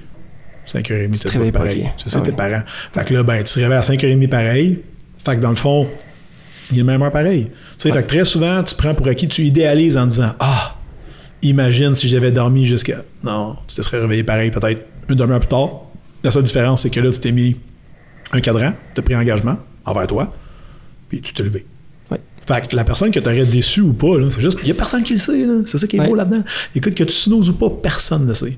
5h30, 0.65 1.19
te 1.19 1.29
t'es 1.29 1.51
pas 1.51 1.59
pareil. 1.59 1.81
ok. 1.85 1.93
Tu 1.97 2.09
sais, 2.09 2.17
Ah 2.17 2.21
tes 2.21 2.29
oui. 2.31 2.35
parents. 2.35 2.63
Fait 2.93 3.05
que 3.05 3.13
là, 3.13 3.23
ben, 3.23 3.43
tu 3.43 3.53
te 3.53 3.59
réveilles 3.59 3.77
à 3.77 3.81
5h30 3.81 4.27
pareil. 4.29 4.79
Fait 5.23 5.35
que 5.35 5.41
dans 5.41 5.49
le 5.49 5.55
fond, 5.55 5.87
il 6.71 6.79
est 6.79 6.83
même 6.83 7.01
heure 7.01 7.11
pareil. 7.11 7.45
Tu 7.45 7.51
sais, 7.77 7.91
fait 7.91 8.01
que 8.03 8.07
très 8.07 8.23
souvent, 8.23 8.63
tu 8.63 8.75
prends 8.75 8.93
pour 8.93 9.07
acquis, 9.07 9.27
tu 9.27 9.43
idéalises 9.43 9.97
en 9.97 10.07
disant, 10.07 10.33
ah, 10.39 10.75
imagine 11.41 11.93
si 11.95 12.09
j'avais 12.09 12.31
dormi 12.31 12.65
jusqu'à. 12.65 12.97
Non, 13.23 13.55
tu 13.67 13.75
te 13.75 13.81
serais 13.81 13.99
réveillé 13.99 14.23
pareil, 14.23 14.51
peut-être 14.51 14.81
une 15.07 15.15
demi-heure 15.15 15.39
plus 15.39 15.47
tard. 15.49 15.69
La 16.27 16.31
seule 16.31 16.43
différence, 16.43 16.81
c'est 16.81 16.89
que 16.89 16.99
là, 16.99 17.09
tu 17.09 17.19
t'es 17.21 17.31
mis 17.31 17.55
un 18.33 18.41
cadran, 18.41 18.73
tu 18.93 18.99
as 18.99 19.01
pris 19.01 19.15
engagement 19.15 19.55
envers 19.85 20.07
toi, 20.07 20.33
puis 21.07 21.21
tu 21.21 21.33
t'es 21.33 21.41
levé. 21.41 21.65
Ouais. 22.11 22.19
Fait 22.45 22.67
que 22.67 22.75
la 22.75 22.83
personne 22.83 23.11
que 23.11 23.19
tu 23.21 23.25
aurais 23.25 23.45
déçu 23.45 23.79
ou 23.79 23.93
pas, 23.93 24.17
là, 24.17 24.27
c'est 24.29 24.41
juste, 24.41 24.57
il 24.61 24.65
n'y 24.65 24.71
a 24.71 24.73
personne 24.73 25.03
qui 25.03 25.13
le 25.13 25.19
sait. 25.19 25.45
là. 25.45 25.61
C'est 25.65 25.77
ça 25.77 25.87
qui 25.87 25.95
est 25.95 26.01
Ouais. 26.01 26.07
beau 26.09 26.15
là-dedans. 26.15 26.43
Écoute, 26.75 26.95
que 26.95 27.05
tu 27.05 27.13
snoozes 27.13 27.49
ou 27.49 27.53
pas, 27.53 27.69
personne 27.69 28.23
ne 28.23 28.27
le 28.27 28.33
sait. 28.33 28.57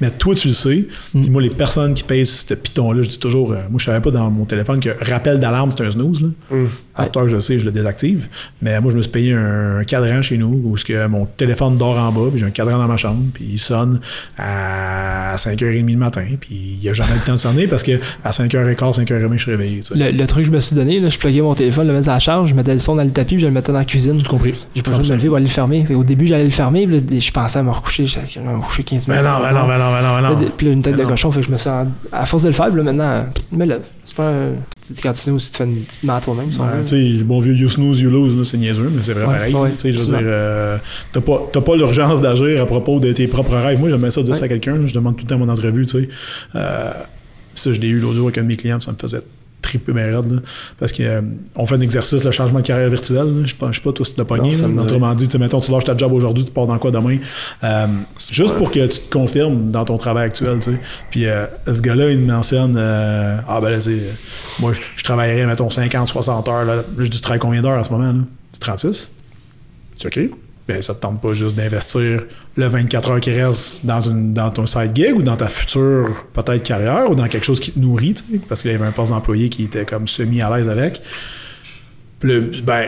Mais 0.00 0.10
toi, 0.10 0.34
tu 0.34 0.48
le 0.48 0.54
sais. 0.54 0.88
Mm. 1.12 1.20
Puis 1.20 1.28
moi, 1.30 1.42
les 1.42 1.50
personnes 1.50 1.92
qui 1.92 2.02
payent 2.02 2.24
ce 2.24 2.54
piton-là, 2.54 3.02
je 3.02 3.10
dis 3.10 3.18
toujours, 3.18 3.52
euh, 3.52 3.56
moi, 3.68 3.78
je 3.78 3.84
savais 3.84 4.00
pas 4.00 4.10
dans 4.10 4.30
mon 4.30 4.46
téléphone 4.46 4.80
que 4.80 4.88
rappel 5.04 5.38
d'alarme, 5.38 5.70
c'est 5.76 5.84
un 5.84 5.90
snooze. 5.90 6.22
Là. 6.22 6.28
Mm. 6.50 6.66
À 6.94 7.04
cette 7.04 7.16
heure, 7.16 7.28
je 7.28 7.34
le 7.34 7.40
sais, 7.40 7.58
je 7.58 7.64
le 7.64 7.72
désactive. 7.72 8.26
Mais 8.60 8.78
moi, 8.80 8.90
je 8.92 8.96
me 8.98 9.02
suis 9.02 9.10
payé 9.10 9.32
un, 9.32 9.78
un 9.78 9.84
cadran 9.84 10.20
chez 10.20 10.36
nous 10.36 10.60
où 10.64 10.76
ce 10.76 10.84
que 10.84 11.06
mon 11.06 11.24
téléphone 11.24 11.78
dort 11.78 11.98
en 11.98 12.12
bas, 12.12 12.28
puis 12.30 12.38
j'ai 12.38 12.44
un 12.46 12.50
cadran 12.50 12.76
dans 12.78 12.86
ma 12.86 12.96
chambre, 12.98 13.22
puis 13.32 13.44
il 13.52 13.58
sonne 13.58 14.00
à 14.38 15.34
5h30 15.36 15.90
le 15.90 15.96
matin, 15.96 16.24
puis 16.40 16.76
il 16.76 16.78
n'y 16.82 16.88
a 16.88 16.92
jamais 16.92 17.14
le 17.14 17.20
temps 17.20 17.32
de 17.32 17.38
sonner 17.38 17.66
parce 17.66 17.82
que 17.82 17.92
à 18.24 18.30
5h15, 18.30 19.00
5h30, 19.04 19.32
je 19.32 19.42
suis 19.42 19.50
réveillé. 19.50 19.80
tu 19.80 19.94
sais. 19.94 20.12
Le, 20.12 20.16
le 20.16 20.26
truc 20.26 20.44
que 20.44 20.50
je 20.50 20.54
me 20.54 20.60
suis 20.60 20.76
donné, 20.76 21.00
là, 21.00 21.08
je 21.08 21.18
pluguais 21.18 21.40
mon 21.40 21.54
téléphone, 21.54 21.86
le 21.86 21.94
mettais 21.94 22.08
à 22.10 22.14
la 22.14 22.18
charge, 22.18 22.50
je 22.50 22.54
mettais 22.54 22.72
le 22.74 22.78
son 22.78 22.96
dans 22.96 23.04
le 23.04 23.10
tapis, 23.10 23.34
puis 23.34 23.40
je 23.42 23.46
le 23.46 23.52
mettais 23.52 23.72
dans 23.72 23.78
la 23.78 23.84
cuisine. 23.84 24.22
Tout 24.22 24.28
compris. 24.30 24.54
J'ai 24.74 24.82
pas 24.82 24.90
besoin 24.98 25.02
de 25.04 25.10
me 25.12 25.16
lever 25.16 25.28
pour 25.28 25.36
aller 25.36 25.46
le 25.46 25.50
fermer. 25.52 25.84
Fait 25.86 25.94
au 25.94 26.04
début, 26.04 26.26
j'allais 26.26 26.44
le 26.44 26.50
fermer, 26.50 26.86
puis 26.86 27.00
là, 27.00 27.20
je 27.20 27.30
pensais 27.30 27.58
à 27.58 27.62
me 27.62 27.70
recoucher. 27.70 28.06
Je 28.06 28.40
me 28.40 28.56
recoucher 28.56 28.82
15 28.84 29.08
Mais 29.08 29.16
minutes. 29.16 29.30
non, 29.30 29.38
mais 29.42 29.52
non, 29.52 29.66
mais 29.66 29.78
non, 29.78 29.92
mais 29.92 30.02
non, 30.02 30.16
mais 30.16 30.44
non. 30.44 30.50
Puis 30.56 30.66
là, 30.66 30.72
une 30.72 30.82
tête 30.82 30.92
Mais 30.94 30.98
de 30.98 31.02
non. 31.04 31.10
cochon, 31.10 31.32
fait 31.32 31.40
que 31.40 31.46
je 31.46 31.52
me 31.52 31.56
sens. 31.56 31.88
À 32.12 32.26
force 32.26 32.42
de 32.42 32.48
le 32.48 32.54
faire, 32.54 32.68
puis 32.68 32.76
là, 32.76 32.82
maintenant, 32.92 33.26
me 33.52 33.64
lève. 33.64 33.80
C'est 34.12 34.16
pas 34.18 34.34
dis, 34.90 35.00
quand 35.00 35.12
tu 35.14 35.20
snooze, 35.20 35.46
tu 35.46 35.52
te, 35.52 35.56
fais 35.56 35.64
une, 35.64 35.86
tu 35.86 36.00
te 36.00 36.06
mets 36.06 36.12
à 36.12 36.20
toi-même. 36.20 36.48
Ouais, 36.48 36.84
tu 36.84 36.88
sais, 36.88 36.98
le 37.00 37.24
bon 37.24 37.40
vieux 37.40 37.54
you 37.54 37.70
snooze, 37.70 37.98
you 38.02 38.10
lose, 38.10 38.36
là, 38.36 38.44
c'est 38.44 38.58
niaiseux, 38.58 38.90
mais 38.94 39.02
c'est 39.02 39.14
vrai 39.14 39.24
Ouais, 39.24 39.34
pareil. 39.34 39.54
ouais, 39.54 39.70
tu 39.70 39.78
sais, 39.78 39.92
je 39.94 40.00
veux 40.00 40.04
souvent. 40.04 40.18
dire, 40.18 40.26
euh, 40.30 40.76
t'as 41.12 41.22
pas, 41.22 41.38
pas 41.62 41.76
l'urgence 41.76 42.20
d'agir 42.20 42.60
à 42.60 42.66
propos 42.66 43.00
de 43.00 43.10
tes 43.12 43.26
propres 43.26 43.56
rêves. 43.56 43.78
Moi, 43.78 43.88
j'aimais 43.88 44.10
ça 44.10 44.22
dire 44.22 44.36
ça 44.36 44.44
à 44.44 44.48
quelqu'un, 44.48 44.84
je 44.84 44.92
demande 44.92 45.16
tout 45.16 45.24
le 45.24 45.28
temps 45.30 45.38
mon 45.38 45.48
entrevue, 45.48 45.86
tu 45.86 46.00
sais. 46.00 46.08
Euh, 46.56 46.92
ça, 47.54 47.72
je 47.72 47.80
l'ai 47.80 47.88
eu 47.88 48.00
l'autre 48.00 48.16
jour 48.16 48.26
avec 48.26 48.36
un 48.36 48.42
de 48.42 48.48
mes 48.48 48.56
clients, 48.56 48.80
ça 48.80 48.92
me 48.92 48.98
faisait 48.98 49.22
triper 49.62 49.92
mes 49.92 50.04
raides, 50.04 50.30
là, 50.30 50.40
parce 50.78 50.92
qu'on 50.92 51.66
fait 51.66 51.74
un 51.74 51.80
exercice, 51.80 52.24
le 52.24 52.30
changement 52.30 52.60
de 52.60 52.66
carrière 52.66 52.90
virtuelle. 52.90 53.42
Je 53.44 53.50
sais 53.50 53.54
pas, 53.54 53.68
je 53.70 53.76
sais 53.78 53.82
pas 53.82 53.92
toi 53.92 54.04
si 54.04 54.14
tu 54.14 54.20
l'as 54.20 54.24
pogné. 54.24 54.54
Autrement 54.62 55.14
dit, 55.14 55.28
mettons, 55.38 55.60
tu 55.60 55.70
lâches 55.70 55.84
ta 55.84 55.96
job 55.96 56.12
aujourd'hui, 56.12 56.44
tu 56.44 56.50
pars 56.50 56.66
dans 56.66 56.78
quoi 56.78 56.90
demain? 56.90 57.18
Euh, 57.64 57.86
juste 58.30 58.54
pour 58.56 58.70
que 58.70 58.86
tu 58.86 59.00
te 59.00 59.12
confirmes 59.12 59.70
dans 59.70 59.84
ton 59.84 59.96
travail 59.96 60.26
actuel, 60.26 60.58
tu 60.60 60.72
sais. 60.72 60.80
Puis 61.10 61.26
euh, 61.26 61.46
ce 61.70 61.80
gars-là, 61.80 62.10
il 62.10 62.18
me 62.18 62.32
mentionne, 62.32 62.74
euh, 62.76 63.36
ah 63.48 63.60
ben 63.60 63.70
là, 63.70 63.80
c'est, 63.80 64.00
moi, 64.58 64.72
je, 64.72 65.02
travaillerais, 65.02 65.46
mettons, 65.46 65.70
50, 65.70 66.08
60 66.08 66.48
heures. 66.48 66.64
Là, 66.64 66.82
je 66.98 67.04
dis, 67.04 67.10
tu 67.10 67.20
travailles 67.20 67.40
combien 67.40 67.62
d'heures 67.62 67.78
en 67.78 67.84
ce 67.84 67.90
moment? 67.90 68.12
Là? 68.12 68.20
C'est 68.52 68.60
36? 68.60 69.12
C'est 69.96 70.06
OK? 70.08 70.30
Ben, 70.72 70.80
ça 70.82 70.94
te 70.94 71.00
tente 71.00 71.20
pas 71.20 71.34
juste 71.34 71.54
d'investir 71.54 72.22
le 72.56 72.66
24 72.66 73.10
heures 73.10 73.20
qui 73.20 73.30
reste 73.32 73.84
dans, 73.84 74.00
une, 74.00 74.32
dans 74.32 74.50
ton 74.50 74.66
side 74.66 74.92
gig 74.94 75.14
ou 75.14 75.22
dans 75.22 75.36
ta 75.36 75.48
future, 75.48 76.24
peut-être, 76.32 76.62
carrière 76.62 77.10
ou 77.10 77.14
dans 77.14 77.28
quelque 77.28 77.44
chose 77.44 77.60
qui 77.60 77.72
te 77.72 77.78
nourrit, 77.78 78.14
tu 78.14 78.38
parce 78.48 78.62
qu'il 78.62 78.72
y 78.72 78.74
avait 78.74 78.86
un 78.86 78.92
poste 78.92 79.12
d'employé 79.12 79.48
qui 79.48 79.64
était 79.64 79.84
comme 79.84 80.08
semi 80.08 80.40
à 80.40 80.56
l'aise 80.56 80.68
avec. 80.68 81.02
Puis 82.20 82.62
ben, 82.64 82.86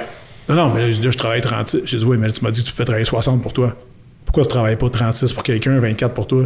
non, 0.48 0.54
non, 0.54 0.74
mais 0.74 0.80
là, 0.82 0.90
je 0.90 1.10
je 1.10 1.18
travaille 1.18 1.40
36. 1.40 1.82
J'ai 1.84 1.98
dit, 1.98 2.04
oui, 2.04 2.16
mais 2.18 2.28
là, 2.28 2.32
tu 2.32 2.42
m'as 2.42 2.50
dit 2.50 2.62
que 2.62 2.68
tu 2.68 2.72
fais 2.74 2.84
travailler 2.84 3.04
60 3.04 3.42
pour 3.42 3.52
toi. 3.52 3.76
Pourquoi 4.24 4.44
tu 4.44 4.48
travailles 4.50 4.76
pas 4.76 4.88
36 4.88 5.32
pour 5.32 5.42
quelqu'un, 5.42 5.78
24 5.78 6.14
pour 6.14 6.26
toi? 6.26 6.44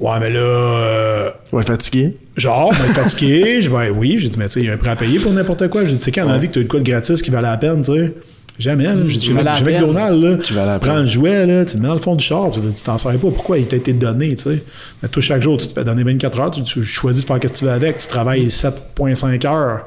Ouais, 0.00 0.18
mais 0.20 0.30
là, 0.30 0.38
euh, 0.40 1.30
Ouais, 1.52 1.62
fatigué. 1.62 2.16
genre, 2.36 2.70
ben, 2.70 2.92
fatigué, 2.94 3.60
je 3.62 3.70
vais, 3.70 3.90
oui, 3.90 4.16
j'ai 4.18 4.28
dit, 4.28 4.38
mais 4.38 4.46
tu 4.46 4.54
sais, 4.54 4.60
il 4.60 4.66
y 4.66 4.70
a 4.70 4.74
un 4.74 4.76
prix 4.76 4.90
à 4.90 4.96
payer 4.96 5.18
pour 5.18 5.32
n'importe 5.32 5.68
quoi. 5.68 5.84
J'ai 5.84 5.92
dit, 5.92 5.98
tu 5.98 6.04
sais, 6.04 6.12
quand 6.12 6.24
dans 6.26 6.32
la 6.32 6.38
vie 6.38 6.48
que 6.48 6.54
tu 6.54 6.58
as 6.58 6.62
eu 6.62 6.64
de 6.64 6.68
quoi 6.70 6.80
de 6.80 6.84
gratis 6.90 7.22
qui 7.22 7.30
valait 7.30 7.48
la 7.48 7.56
peine, 7.56 7.82
tu 7.82 7.92
sais? 7.92 8.12
Jamais, 8.58 8.84
là. 8.84 8.94
J'ai 9.06 9.18
dit, 9.18 9.30
peine. 9.32 9.44
McDonald's, 9.44 10.22
là. 10.22 10.36
Tu 10.36 10.54
prends 10.80 10.98
le 10.98 11.06
jouet, 11.06 11.46
là, 11.46 11.64
tu 11.64 11.76
le 11.76 11.82
mets 11.82 11.88
dans 11.88 11.94
le 11.94 12.00
fond 12.00 12.14
du 12.14 12.24
char, 12.24 12.50
tu 12.50 12.60
t'en 12.84 12.98
sers 12.98 13.12
pas. 13.12 13.18
Pourquoi 13.18 13.58
il 13.58 13.66
t'a 13.66 13.76
été 13.76 13.92
donné, 13.92 14.36
tu 14.36 14.42
sais? 14.44 14.62
Mais 15.02 15.08
toi, 15.08 15.22
chaque 15.22 15.42
jour, 15.42 15.56
tu 15.56 15.66
te 15.66 15.72
fais 15.72 15.84
donner 15.84 16.02
24 16.04 16.40
heures, 16.40 16.50
tu, 16.50 16.62
tu 16.62 16.84
choisis 16.84 17.22
de 17.22 17.26
faire 17.26 17.36
ce 17.36 17.48
que 17.48 17.52
tu 17.58 17.64
veux 17.64 17.70
avec, 17.70 17.96
tu 17.96 18.06
travailles 18.06 18.46
7,5 18.46 19.46
heures. 19.46 19.86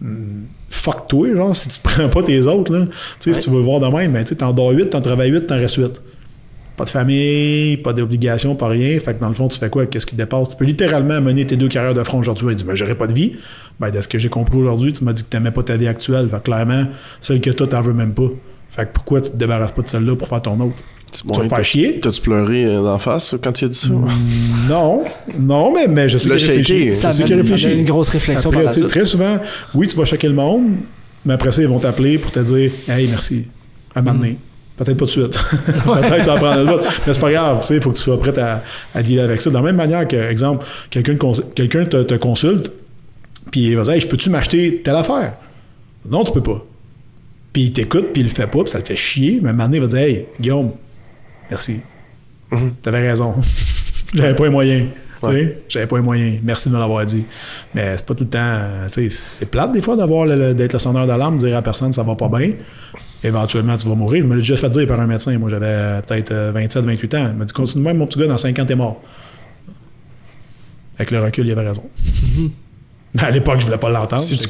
Hmm, 0.00 0.44
Fuck 0.70 1.06
toi, 1.06 1.34
genre, 1.36 1.54
si 1.54 1.68
tu 1.68 1.78
prends 1.82 2.08
pas 2.08 2.22
tes 2.22 2.40
autres, 2.46 2.72
là. 2.72 2.86
Tu 2.86 2.92
sais, 3.20 3.32
si 3.40 3.48
tu 3.48 3.54
veux 3.54 3.62
voir 3.62 3.78
de 3.80 3.86
même, 3.86 4.12
ben, 4.12 4.24
tu 4.24 4.30
sais, 4.30 4.36
t'en 4.36 4.52
dors 4.52 4.70
8, 4.70 4.90
t'en 4.90 5.00
travailles 5.00 5.30
8, 5.30 5.46
t'en 5.46 5.56
restes 5.56 5.76
8. 5.76 6.02
Pas 6.76 6.84
de 6.84 6.90
famille, 6.90 7.76
pas 7.76 7.92
d'obligation, 7.92 8.56
pas 8.56 8.66
rien. 8.68 8.98
Fait 8.98 9.14
que 9.14 9.20
dans 9.20 9.28
le 9.28 9.34
fond, 9.34 9.46
tu 9.48 9.58
fais 9.58 9.70
quoi? 9.70 9.86
Qu'est-ce 9.86 10.06
qui 10.06 10.16
dépasse? 10.16 10.48
Tu 10.50 10.56
peux 10.56 10.64
littéralement 10.64 11.20
mener 11.20 11.46
tes 11.46 11.56
deux 11.56 11.68
carrières 11.68 11.94
de 11.94 12.02
front 12.02 12.18
aujourd'hui. 12.18 12.48
Il 12.50 12.56
dit, 12.56 12.64
mais 12.66 12.74
j'aurais 12.74 12.96
pas 12.96 13.06
de 13.06 13.12
vie. 13.12 13.34
Ben, 13.78 13.90
de 13.90 14.00
ce 14.00 14.08
que 14.08 14.18
j'ai 14.18 14.28
compris 14.28 14.58
aujourd'hui, 14.58 14.92
tu 14.92 15.04
m'as 15.04 15.12
dit 15.12 15.22
que 15.22 15.28
t'aimais 15.28 15.52
pas 15.52 15.62
ta 15.62 15.76
vie 15.76 15.86
actuelle. 15.86 16.28
Fait 16.28 16.38
que 16.38 16.42
clairement, 16.42 16.84
celle 17.20 17.40
que 17.40 17.50
toi, 17.50 17.66
t'en 17.68 17.80
veux 17.80 17.92
même 17.92 18.12
pas. 18.12 18.28
Fait 18.70 18.86
que 18.86 18.92
pourquoi 18.92 19.20
tu 19.20 19.30
te 19.30 19.36
débarrasses 19.36 19.70
pas 19.70 19.82
de 19.82 19.88
celle-là 19.88 20.16
pour 20.16 20.26
faire 20.26 20.42
ton 20.42 20.58
autre? 20.58 20.74
Tu 21.12 21.24
vas 21.28 21.34
t'as- 21.48 21.56
faire 21.56 21.64
chier? 21.64 22.00
T'as-tu 22.00 22.20
pleuré 22.22 22.64
euh, 22.64 22.82
d'en 22.82 22.98
face 22.98 23.36
quand 23.40 23.52
tu 23.52 23.66
as 23.66 23.68
dit 23.68 23.78
ça? 23.78 23.88
Non, 24.68 25.04
non, 25.38 25.72
mais, 25.72 25.86
mais 25.86 26.08
je 26.08 26.16
sais 26.16 26.28
l'as 26.28 26.36
qu'il 26.36 26.48
réfléchit. 26.48 26.72
shaké. 26.78 26.88
Je 26.90 26.94
Ça 26.94 27.12
sais 27.12 27.26
ça 27.26 27.36
réfléchit. 27.36 27.72
une 27.72 27.84
grosse 27.84 28.08
réflexion 28.08 28.50
Après, 28.50 28.64
par 28.64 28.64
la 28.64 28.70
tu 28.70 28.74
sais, 28.74 28.80
suite. 28.80 28.90
très 28.90 29.04
souvent, 29.04 29.38
oui, 29.74 29.86
tu 29.86 29.96
vas 29.96 30.04
choquer 30.04 30.26
le 30.26 30.34
monde, 30.34 30.70
mais 31.24 31.34
après 31.34 31.52
ça, 31.52 31.62
ils 31.62 31.68
vont 31.68 31.78
t'appeler 31.78 32.18
pour 32.18 32.32
te 32.32 32.40
dire 32.40 32.72
Hey, 32.88 33.06
merci, 33.08 33.46
à 33.94 34.00
un 34.00 34.02
moment 34.02 34.18
donné. 34.18 34.38
Peut-être 34.76 34.96
pas 34.96 35.04
de 35.04 35.10
suite. 35.10 35.32
Peut-être 35.84 36.24
ça 36.24 36.60
une 36.60 36.68
autre. 36.68 36.90
Mais 37.06 37.12
c'est 37.12 37.20
pas 37.20 37.30
grave, 37.30 37.60
tu 37.60 37.66
sais, 37.68 37.74
il 37.76 37.80
faut 37.80 37.90
que 37.90 37.96
tu 37.96 38.02
sois 38.02 38.18
prêt 38.18 38.36
à, 38.38 38.62
à 38.94 39.02
dealer 39.02 39.22
avec 39.24 39.40
ça. 39.40 39.50
De 39.50 39.54
la 39.54 39.62
même 39.62 39.76
manière 39.76 40.06
que, 40.08 40.16
exemple, 40.16 40.66
quelqu'un 40.90 41.14
te, 41.84 42.02
te 42.02 42.14
consulte, 42.14 42.72
puis 43.52 43.68
il 43.68 43.76
va 43.76 43.82
dire 43.84 43.92
Hey, 43.92 44.00
je 44.00 44.08
peux-tu 44.08 44.30
m'acheter 44.30 44.80
telle 44.82 44.96
affaire? 44.96 45.34
Non, 46.10 46.24
tu 46.24 46.32
peux 46.32 46.42
pas. 46.42 46.64
Puis 47.52 47.62
il 47.64 47.72
t'écoute, 47.72 48.06
puis 48.12 48.22
il 48.22 48.28
le 48.28 48.34
fait 48.34 48.48
pas, 48.48 48.62
puis 48.64 48.68
ça 48.70 48.78
le 48.78 48.84
fait 48.84 48.96
chier. 48.96 49.38
Mais 49.40 49.48
à 49.48 49.52
un 49.52 49.54
moment 49.54 49.66
donné, 49.66 49.76
il 49.76 49.80
va 49.82 49.86
dire 49.86 49.98
Hey, 50.00 50.26
Guillaume, 50.40 50.72
merci. 51.50 51.80
Mhm. 52.50 52.72
T'avais 52.82 53.08
raison. 53.08 53.34
J'avais 54.14 54.34
pas 54.34 54.44
les 54.44 54.50
moyens. 54.50 54.88
Ouais. 55.22 55.58
J'avais 55.68 55.86
pas 55.86 55.96
les 55.96 56.02
moyens. 56.02 56.38
Merci 56.42 56.68
de 56.68 56.74
me 56.74 56.80
l'avoir 56.80 57.06
dit. 57.06 57.24
Mais 57.74 57.96
c'est 57.96 58.04
pas 58.04 58.14
tout 58.14 58.24
le 58.24 58.30
temps. 58.30 58.58
tu 58.92 59.08
sais, 59.08 59.36
c'est 59.40 59.46
plate 59.46 59.72
des 59.72 59.80
fois 59.80 59.96
d'avoir 59.96 60.26
le- 60.26 60.36
le- 60.36 60.54
d'être 60.54 60.72
le 60.74 60.78
sonneur 60.78 61.06
d'alarme, 61.06 61.36
dire 61.38 61.56
à 61.56 61.62
personne 61.62 61.92
ça 61.92 62.02
va 62.02 62.14
pas 62.16 62.28
bien. 62.28 62.50
Éventuellement, 63.24 63.76
tu 63.76 63.88
vas 63.88 63.94
mourir. 63.94 64.22
Je 64.22 64.26
me 64.28 64.34
l'ai 64.34 64.42
déjà 64.42 64.56
fait 64.56 64.68
dire 64.68 64.86
par 64.86 65.00
un 65.00 65.06
médecin. 65.06 65.36
Moi, 65.38 65.48
j'avais 65.48 65.66
euh, 65.66 66.02
peut-être 66.02 66.30
euh, 66.30 66.52
27, 66.52 66.84
28 66.84 67.14
ans. 67.14 67.28
Il 67.32 67.38
m'a 67.38 67.44
dit 67.46 67.52
continue 67.54 67.82
même, 67.82 67.96
mon 67.96 68.06
petit 68.06 68.18
gars, 68.18 68.26
dans 68.26 68.36
5 68.36 68.58
ans, 68.58 68.66
t'es 68.66 68.74
mort. 68.74 69.02
Avec 70.96 71.10
le 71.10 71.20
recul, 71.20 71.46
il 71.46 71.52
avait 71.52 71.66
raison. 71.66 71.84
Mais 73.14 73.24
à 73.24 73.30
l'époque, 73.30 73.60
je 73.60 73.66
voulais 73.66 73.78
pas 73.78 73.88
l'entendre. 73.90 74.22
Si 74.22 74.36
tu 74.36 74.46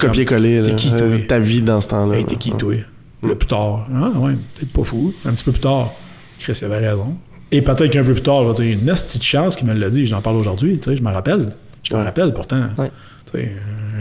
qui, 0.75 0.91
toi? 0.91 1.01
euh, 1.01 1.19
ta 1.27 1.39
vie 1.39 1.63
dans 1.63 1.81
ce 1.81 1.89
temps-là? 1.89 2.19
Hey, 2.19 2.25
t'es 2.25 2.37
qui, 2.37 2.51
toi? 2.51 2.75
Là, 3.23 3.35
plus 3.35 3.47
tard, 3.47 3.87
ah 3.95 4.19
ouais, 4.19 4.33
peut-être 4.55 4.73
pas 4.73 4.85
fou. 4.85 5.15
Un 5.25 5.33
petit 5.33 5.45
peu 5.45 5.53
plus 5.53 5.61
tard, 5.61 5.93
Chris 6.39 6.59
il 6.61 6.65
avait 6.67 6.87
raison. 6.87 7.17
Et 7.53 7.63
peut-être 7.63 7.91
qu'un 7.91 8.05
peu 8.05 8.13
plus 8.13 8.23
tard, 8.23 8.53
dire, 8.53 8.67
une 8.67 8.85
petite 8.85 9.23
chance 9.23 9.57
qu'il 9.57 9.67
me 9.67 9.73
l'a 9.73 9.89
dit, 9.89 10.05
j'en 10.07 10.21
parle 10.21 10.37
aujourd'hui, 10.37 10.79
tu 10.79 10.91
sais, 10.91 10.97
je 10.97 11.03
m'en 11.03 11.13
rappelle. 11.13 11.55
Je 11.83 11.95
me 11.95 12.03
rappelle 12.03 12.35
pourtant. 12.35 12.65
Ouais. 12.77 12.91
Tu 13.33 13.39
sais, 13.39 13.53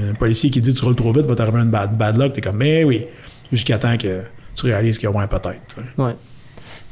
un 0.10 0.14
policier 0.16 0.50
qui 0.50 0.60
dit 0.60 0.74
tu 0.74 0.84
roules 0.84 0.96
trop 0.96 1.14
vite, 1.14 1.26
va 1.26 1.36
t'arriver 1.36 1.60
une 1.60 1.70
bad, 1.70 1.98
bad 1.98 2.18
luck, 2.18 2.34
t'es 2.34 2.42
comme, 2.42 2.58
mais 2.58 2.84
oui, 2.84 3.06
jusqu'à 3.52 3.78
temps 3.78 3.98
que 3.98 4.22
tu 4.56 4.66
réalises 4.68 4.98
qu'il 4.98 5.08
y 5.08 5.10
a 5.10 5.14
moins 5.14 5.28
peut-être. 5.28 5.78
Ouais. 5.98 6.16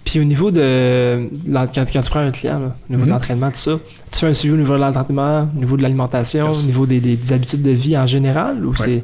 Puis 0.04 0.20
au 0.20 0.24
niveau 0.24 0.50
de. 0.52 1.28
Quand, 1.54 1.68
quand 1.76 2.02
tu 2.02 2.10
prends 2.10 2.20
un 2.22 2.32
client, 2.32 2.60
là, 2.60 2.76
au 2.90 2.94
niveau 2.94 3.06
de 3.06 3.10
l'entraînement, 3.12 3.50
tout 3.52 3.58
ça, 3.58 3.80
tu 4.12 4.20
fais 4.20 4.28
un 4.28 4.34
suivi 4.34 4.54
au 4.56 4.58
niveau 4.58 4.74
de 4.74 4.80
l'entraînement, 4.80 5.48
au 5.56 5.60
niveau 5.60 5.78
de 5.78 5.84
l'alimentation, 5.84 6.48
Yes. 6.48 6.64
au 6.64 6.66
niveau 6.68 6.86
des, 6.88 7.00
des- 7.00 7.16
des 7.18 7.34
habitudes 7.34 7.62
de 7.62 7.72
vie 7.72 7.98
en 7.98 8.06
général 8.08 8.66
ou 8.66 8.76
c'est. 8.76 9.04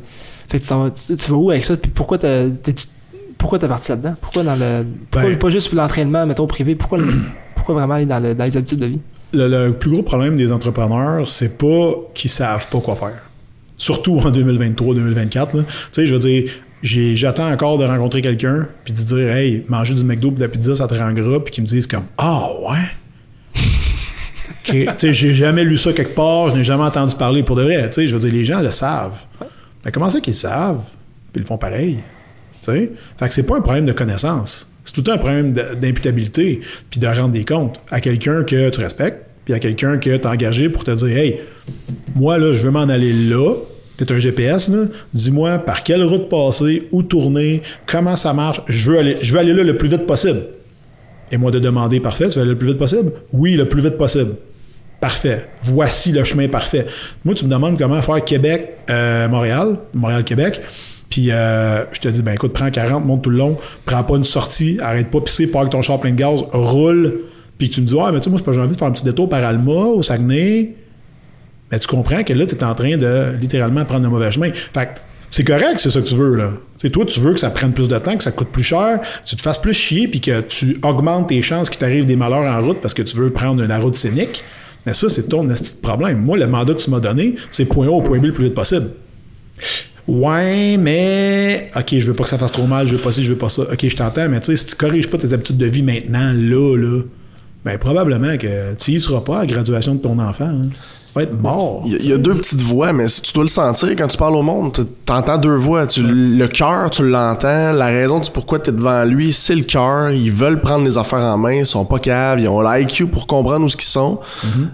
Fait 0.49 0.60
que 0.60 0.64
tu, 0.89 1.16
tu, 1.18 1.32
vas 1.32 1.38
où 1.38 1.51
avec 1.51 1.66
ça? 1.66 1.76
Puis 1.78 1.91
pourquoi 1.91 2.18
t'es- 2.18 2.49
tu- 2.64 2.74
pourquoi 3.38 3.60
t'es 3.60 3.68
parti 3.68 3.91
là-dedans? 3.91 4.16
Pourquoi 4.20 4.43
dans 4.43 4.55
le. 4.55 4.86
Pourquoi 5.12 5.30
Ben- 5.30 5.38
pas 5.38 5.49
juste 5.49 5.70
pour 5.70 5.78
l'entraînement, 5.78 6.26
mettons 6.26 6.47
privé? 6.47 6.74
Pourquoi, 6.76 6.97
le- 6.97 7.14
pourquoi 7.55 7.76
vraiment 7.76 7.93
aller 7.93 8.05
dans, 8.08 8.20
le- 8.20 8.34
dans 8.34 8.43
les 8.45 8.58
habitudes 8.58 8.80
de 8.80 8.86
vie? 8.88 8.99
Le, 9.34 9.47
le 9.68 9.74
plus 9.74 9.91
gros 9.91 10.01
problème 10.03 10.36
des 10.36 10.51
entrepreneurs, 10.51 11.30
c'est 11.30 11.58
pas 11.60 11.91
qu'ils 12.16 12.30
savent 12.32 12.68
pas 12.70 12.80
quoi 12.80 12.95
faire. 12.95 13.22
Surtout 13.76 14.18
en 14.18 14.32
2023-2024. 14.32 15.58
là. 15.58 15.64
Tu 15.64 15.64
sais, 15.91 16.08
je 16.08 16.14
veux 16.14 16.20
dire, 16.20 16.49
j'attends 16.84 17.52
encore 17.52 17.78
de 17.78 17.86
rencontrer 17.86 18.22
quelqu'un 18.22 18.68
puis 18.84 18.94
de 18.94 19.00
dire 19.00 19.30
Hey, 19.30 19.64
manger 19.68 19.94
du 19.94 20.04
McDo 20.04 20.30
et 20.30 20.36
de 20.36 20.42
la 20.42 20.48
pizza, 20.48 20.76
ça 20.76 20.88
te 20.88 20.96
rend 20.96 21.12
gras, 21.14 21.40
puis 21.40 21.52
qu'ils 21.52 21.64
me 21.64 21.68
disent 21.68 21.88
comme 21.88 22.06
Ah 22.18 22.50
ouais? 22.62 23.62
Tu 24.64 24.86
sais, 24.98 25.14
j'ai 25.14 25.34
jamais 25.34 25.64
lu 25.64 25.78
ça 25.78 25.94
quelque 25.94 26.14
part, 26.14 26.50
je 26.50 26.58
n'ai 26.58 26.64
jamais 26.64 26.84
entendu 26.84 27.16
parler 27.16 27.42
pour 27.42 27.56
de 27.56 27.64
vrai. 27.64 27.90
Tu 27.90 27.94
sais, 27.94 28.08
je 28.08 28.14
veux 28.14 28.20
dire, 28.20 28.34
les 28.34 28.44
gens 28.44 28.62
le 28.62 28.72
savent. 28.72 29.18
Mais 29.86 29.92
comment 29.92 30.10
ça 30.10 30.20
qu'ils 30.20 30.34
le 30.34 30.38
savent? 30.38 30.82
Puis 31.32 31.36
ils 31.36 31.40
le 31.42 31.46
font 31.46 31.58
pareil. 31.58 32.00
Tu 32.62 32.72
sais? 32.72 32.92
Fait 33.18 33.28
que 33.30 33.34
c'est 33.34 33.44
pas 33.44 33.56
un 33.56 33.62
problème 33.62 33.86
de 33.86 33.94
connaissance. 33.94 34.70
C'est 34.84 34.94
tout 35.02 35.10
un 35.10 35.18
problème 35.18 35.54
d'imputabilité, 35.54 36.62
puis 36.90 37.00
de 37.00 37.08
rendre 37.08 37.30
des 37.30 37.46
comptes 37.46 37.80
à 37.90 38.02
quelqu'un 38.02 38.44
que 38.44 38.70
tu 38.70 38.80
respectes, 38.82 39.26
puis 39.46 39.54
à 39.54 39.60
quelqu'un 39.60 39.98
que 39.98 40.18
tu 40.18 40.28
as 40.28 40.32
engagé 40.32 40.68
pour 40.70 40.84
te 40.84 40.92
dire 40.92 41.18
Hey, 41.18 41.40
moi, 42.16 42.38
là, 42.38 42.52
je 42.52 42.62
veux 42.62 42.72
m'en 42.72 42.82
aller 42.82 43.14
là. 43.14 43.54
T'es 43.98 44.12
un 44.12 44.20
GPS. 44.20 44.72
Dis-moi 45.14 45.58
par 45.58 45.84
quelle 45.84 46.04
route 46.04 46.30
passer, 46.30 46.88
où 46.91 47.02
tourner, 47.02 47.64
comment 47.88 48.16
ça 48.16 48.32
marche? 48.32 48.62
Je 48.68 48.91
veux 48.91 48.98
aller, 49.00 49.54
là 49.54 49.64
le 49.64 49.76
plus 49.76 49.89
vite 49.89 50.06
possible. 50.06 50.43
Et 51.32 51.38
moi, 51.38 51.52
de 51.52 51.60
demander, 51.60 52.00
parfait, 52.00 52.30
tu 52.30 52.36
veux 52.36 52.41
aller 52.41 52.52
le 52.52 52.58
plus 52.58 52.70
vite 52.70 52.78
possible? 52.78 53.12
Oui, 53.34 53.56
le 53.56 53.68
plus 53.68 53.82
vite 53.82 53.98
possible. 53.98 54.36
Parfait. 55.02 55.48
Voici 55.64 56.12
le 56.12 56.24
chemin 56.24 56.48
parfait. 56.48 56.86
Moi, 57.26 57.36
tu 57.36 57.45
me 57.45 57.50
demandes 57.50 57.78
comment 57.78 58.02
faire 58.02 58.24
Québec-Montréal, 58.24 59.78
Montréal-Québec. 59.93 60.62
Puis 61.10 61.32
euh, 61.32 61.86
je 61.91 62.00
te 62.00 62.08
dis, 62.08 62.22
ben 62.22 62.34
écoute, 62.34 62.54
prends 62.54 62.70
40, 62.70 63.06
monte 63.06 63.24
tout 63.24 63.30
le 63.30 63.38
long, 63.38 63.58
prends 63.86 64.04
pas 64.04 64.16
une 64.16 64.24
sortie, 64.24 64.78
arrête 64.82 65.10
pas 65.10 65.22
pisser, 65.22 65.48
parque 65.48 65.70
ton 65.70 65.82
char 65.82 66.00
plein 66.00 66.12
de 66.12 66.18
gaz, 66.18 66.43
roule. 66.52 67.22
Puis 67.58 67.70
tu 67.70 67.82
me 67.82 67.86
dis, 67.86 67.93
ouais, 67.93 68.12
mais 68.12 68.18
tu 68.18 68.26
sais, 68.26 68.30
moi, 68.30 68.39
pas 68.43 68.52
j'ai 68.52 68.60
envie 68.60 68.74
de 68.74 68.78
faire 68.78 68.88
un 68.88 68.91
petit 68.91 69.06
détour 69.06 69.30
par 69.30 69.43
Alma, 69.43 69.72
au 69.72 70.04
Saguenay. 70.04 70.76
Mais 71.72 71.80
tu 71.80 71.88
comprends 71.88 72.24
que 72.24 72.34
là, 72.34 72.45
tu 72.45 72.55
es 72.55 72.63
en 72.63 72.76
train 72.76 72.97
de 72.97 73.36
littéralement 73.39 73.84
prendre 73.86 74.07
un 74.07 74.09
mauvais 74.09 74.32
chemin. 74.32 74.51
Fait 74.74 74.89
c'est 75.30 75.43
correct, 75.43 75.78
c'est 75.78 75.89
ça 75.89 76.01
que 76.01 76.07
tu 76.07 76.15
veux, 76.15 76.36
là. 76.36 76.53
Tu 76.78 76.88
sais, 76.88 76.89
toi, 76.89 77.05
tu 77.05 77.20
veux 77.20 77.34
que 77.34 77.39
ça 77.39 77.49
prenne 77.49 77.74
plus 77.74 77.89
de 77.89 77.97
temps, 77.97 78.15
que 78.15 78.24
ça 78.24 78.32
coûte 78.32 78.47
plus 78.47 78.63
cher, 78.63 79.01
que 79.01 79.30
tu 79.30 79.36
te 79.36 79.41
fasses 79.41 79.57
plus 79.57 79.74
chier, 79.74 80.07
puis 80.07 80.22
que 80.22 80.39
tu 80.41 80.80
augmentes 80.84 81.28
tes 81.28 81.41
chances 81.41 81.70
qu'il 81.70 81.80
t'arrive 81.80 82.05
des 82.05 82.15
malheurs 82.15 82.45
en 82.45 82.65
route 82.65 82.80
parce 82.82 82.93
que 82.93 83.01
tu 83.01 83.18
veux 83.18 83.30
prendre 83.30 83.63
la 83.65 83.78
route 83.78 83.95
scénique. 83.95 84.43
Mais 84.86 84.93
ça, 84.93 85.09
c'est 85.09 85.28
ton 85.28 85.43
de 85.43 85.53
problème. 85.82 86.20
Moi, 86.20 86.38
le 86.38 86.47
mandat 86.47 86.74
que 86.74 86.80
tu 86.80 86.89
m'as 86.89 87.01
donné, 87.01 87.36
c'est 87.51 87.65
point 87.65 87.88
A 87.88 87.89
au 87.89 88.01
point 88.01 88.20
B 88.20 88.26
le 88.26 88.34
plus 88.34 88.45
vite 88.45 88.53
possible. 88.53 88.91
Ouais, 90.07 90.78
mais 90.78 91.70
OK, 91.76 91.95
je 91.97 92.05
veux 92.07 92.13
pas 92.13 92.24
que 92.24 92.30
ça 92.30 92.38
fasse 92.38 92.53
trop 92.53 92.65
mal, 92.65 92.88
je 92.88 92.95
veux 92.95 93.01
pas 93.01 93.11
ci, 93.11 93.22
je 93.22 93.34
veux 93.34 93.38
pas 93.38 93.49
ça. 93.49 93.63
OK, 93.63 93.86
je 93.86 93.95
t'entends, 93.95 94.30
mais 94.30 94.39
tu 94.39 94.45
sais, 94.45 94.55
si 94.55 94.65
tu 94.68 94.76
corriges 94.76 95.09
pas 95.09 95.18
tes 95.18 95.34
habitudes 95.34 95.57
de 95.57 95.65
vie 95.65 95.84
maintenant, 95.84 96.32
là, 96.34 96.78
là, 96.78 97.01
ben 97.65 97.78
probablement 97.78 98.38
que 98.38 98.76
tu 98.76 98.91
y 98.91 98.99
seras 99.01 99.20
pas 99.20 99.39
à 99.39 99.41
la 99.41 99.45
graduation 99.47 99.95
de 99.95 100.01
ton 100.01 100.18
enfant. 100.20 100.45
hein. 100.45 100.70
Vas 101.18 101.24
être 101.24 101.41
mort. 101.41 101.82
Il 101.86 101.91
y, 101.91 101.95
a- 101.95 101.99
il 101.99 102.09
y 102.09 102.13
a 102.13 102.18
deux 102.18 102.36
petites 102.36 102.61
voix, 102.61 102.93
mais 102.93 103.07
si 103.07 103.22
tu 103.22 103.34
dois 103.34 103.43
le 103.43 103.49
sentir 103.49 103.89
quand 103.97 104.07
tu 104.07 104.18
parles 104.18 104.36
au 104.36 104.41
monde. 104.41 104.72
Tu 104.74 104.82
entends 105.11 105.38
deux 105.38 105.55
voix. 105.55 105.88
Tu, 105.88 106.01
Le 106.03 106.47
cœur, 106.47 106.89
tu 106.89 107.03
l'entends. 107.07 107.72
La 107.74 107.88
raison 107.88 108.20
du 108.20 108.30
pourquoi 108.32 108.59
tu 108.59 108.70
es 108.70 108.74
devant 108.74 109.03
lui, 109.05 109.34
c'est 109.34 109.55
le 109.55 109.63
cœur. 109.63 110.11
Ils 110.11 110.32
veulent 110.32 110.61
prendre 110.61 110.86
les 110.86 110.97
affaires 110.97 111.20
en 111.20 111.38
main. 111.38 111.53
Ils 111.53 111.65
sont 111.65 111.86
pas 111.86 111.99
caves. 111.99 112.39
Ils 112.39 112.47
ont 112.47 112.61
l'IQ 112.61 113.07
pour 113.07 113.26
comprendre 113.28 113.65
où 113.65 113.70
ce 113.70 113.78
qu'ils 113.78 113.86
sont. 113.88 114.20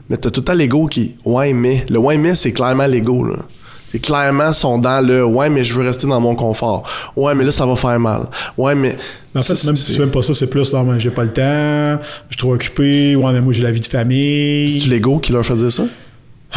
Mais 0.09 0.17
tu 0.17 0.27
as 0.27 0.31
tout 0.31 0.41
le 0.41 0.45
temps 0.45 0.53
l'ego 0.53 0.87
qui. 0.87 1.15
Ouais, 1.25 1.53
mais. 1.53 1.85
Le 1.89 1.97
ouais, 1.99 2.17
mais, 2.17 2.35
c'est 2.35 2.51
clairement 2.51 2.85
l'ego. 2.87 3.23
là. 3.23 3.35
C'est 3.91 3.99
clairement 3.99 4.51
sont 4.53 4.79
dans 4.79 5.05
le 5.05 5.23
ouais, 5.23 5.51
mais 5.51 5.63
je 5.63 5.75
veux 5.75 5.85
rester 5.85 6.07
dans 6.07 6.19
mon 6.19 6.33
confort. 6.33 6.81
Ouais, 7.15 7.35
mais 7.35 7.43
là, 7.43 7.51
ça 7.51 7.63
va 7.67 7.75
faire 7.75 7.99
mal. 7.99 8.21
Ouais, 8.57 8.73
mais. 8.73 8.97
Mais 9.35 9.41
en 9.41 9.43
fait, 9.43 9.55
c'est- 9.55 9.67
même 9.67 9.75
c'est- 9.75 9.83
si 9.83 9.93
c'est 9.93 9.99
même 9.99 10.09
pas 10.09 10.23
ça, 10.23 10.33
c'est 10.33 10.47
plus, 10.47 10.73
là, 10.73 10.83
mais 10.83 10.99
j'ai 10.99 11.11
pas 11.11 11.23
le 11.23 11.31
temps, 11.31 12.03
je 12.29 12.35
suis 12.35 12.37
trop 12.37 12.55
occupé, 12.55 13.15
ouais, 13.15 13.31
mais 13.33 13.41
moi 13.41 13.53
j'ai 13.53 13.61
la 13.61 13.69
vie 13.71 13.79
de 13.81 13.85
famille. 13.85 14.67
C'est-tu 14.71 14.89
l'ego 14.89 15.19
qui 15.19 15.31
leur 15.31 15.45
fait 15.45 15.53
dire 15.53 15.71
ça? 15.71 15.83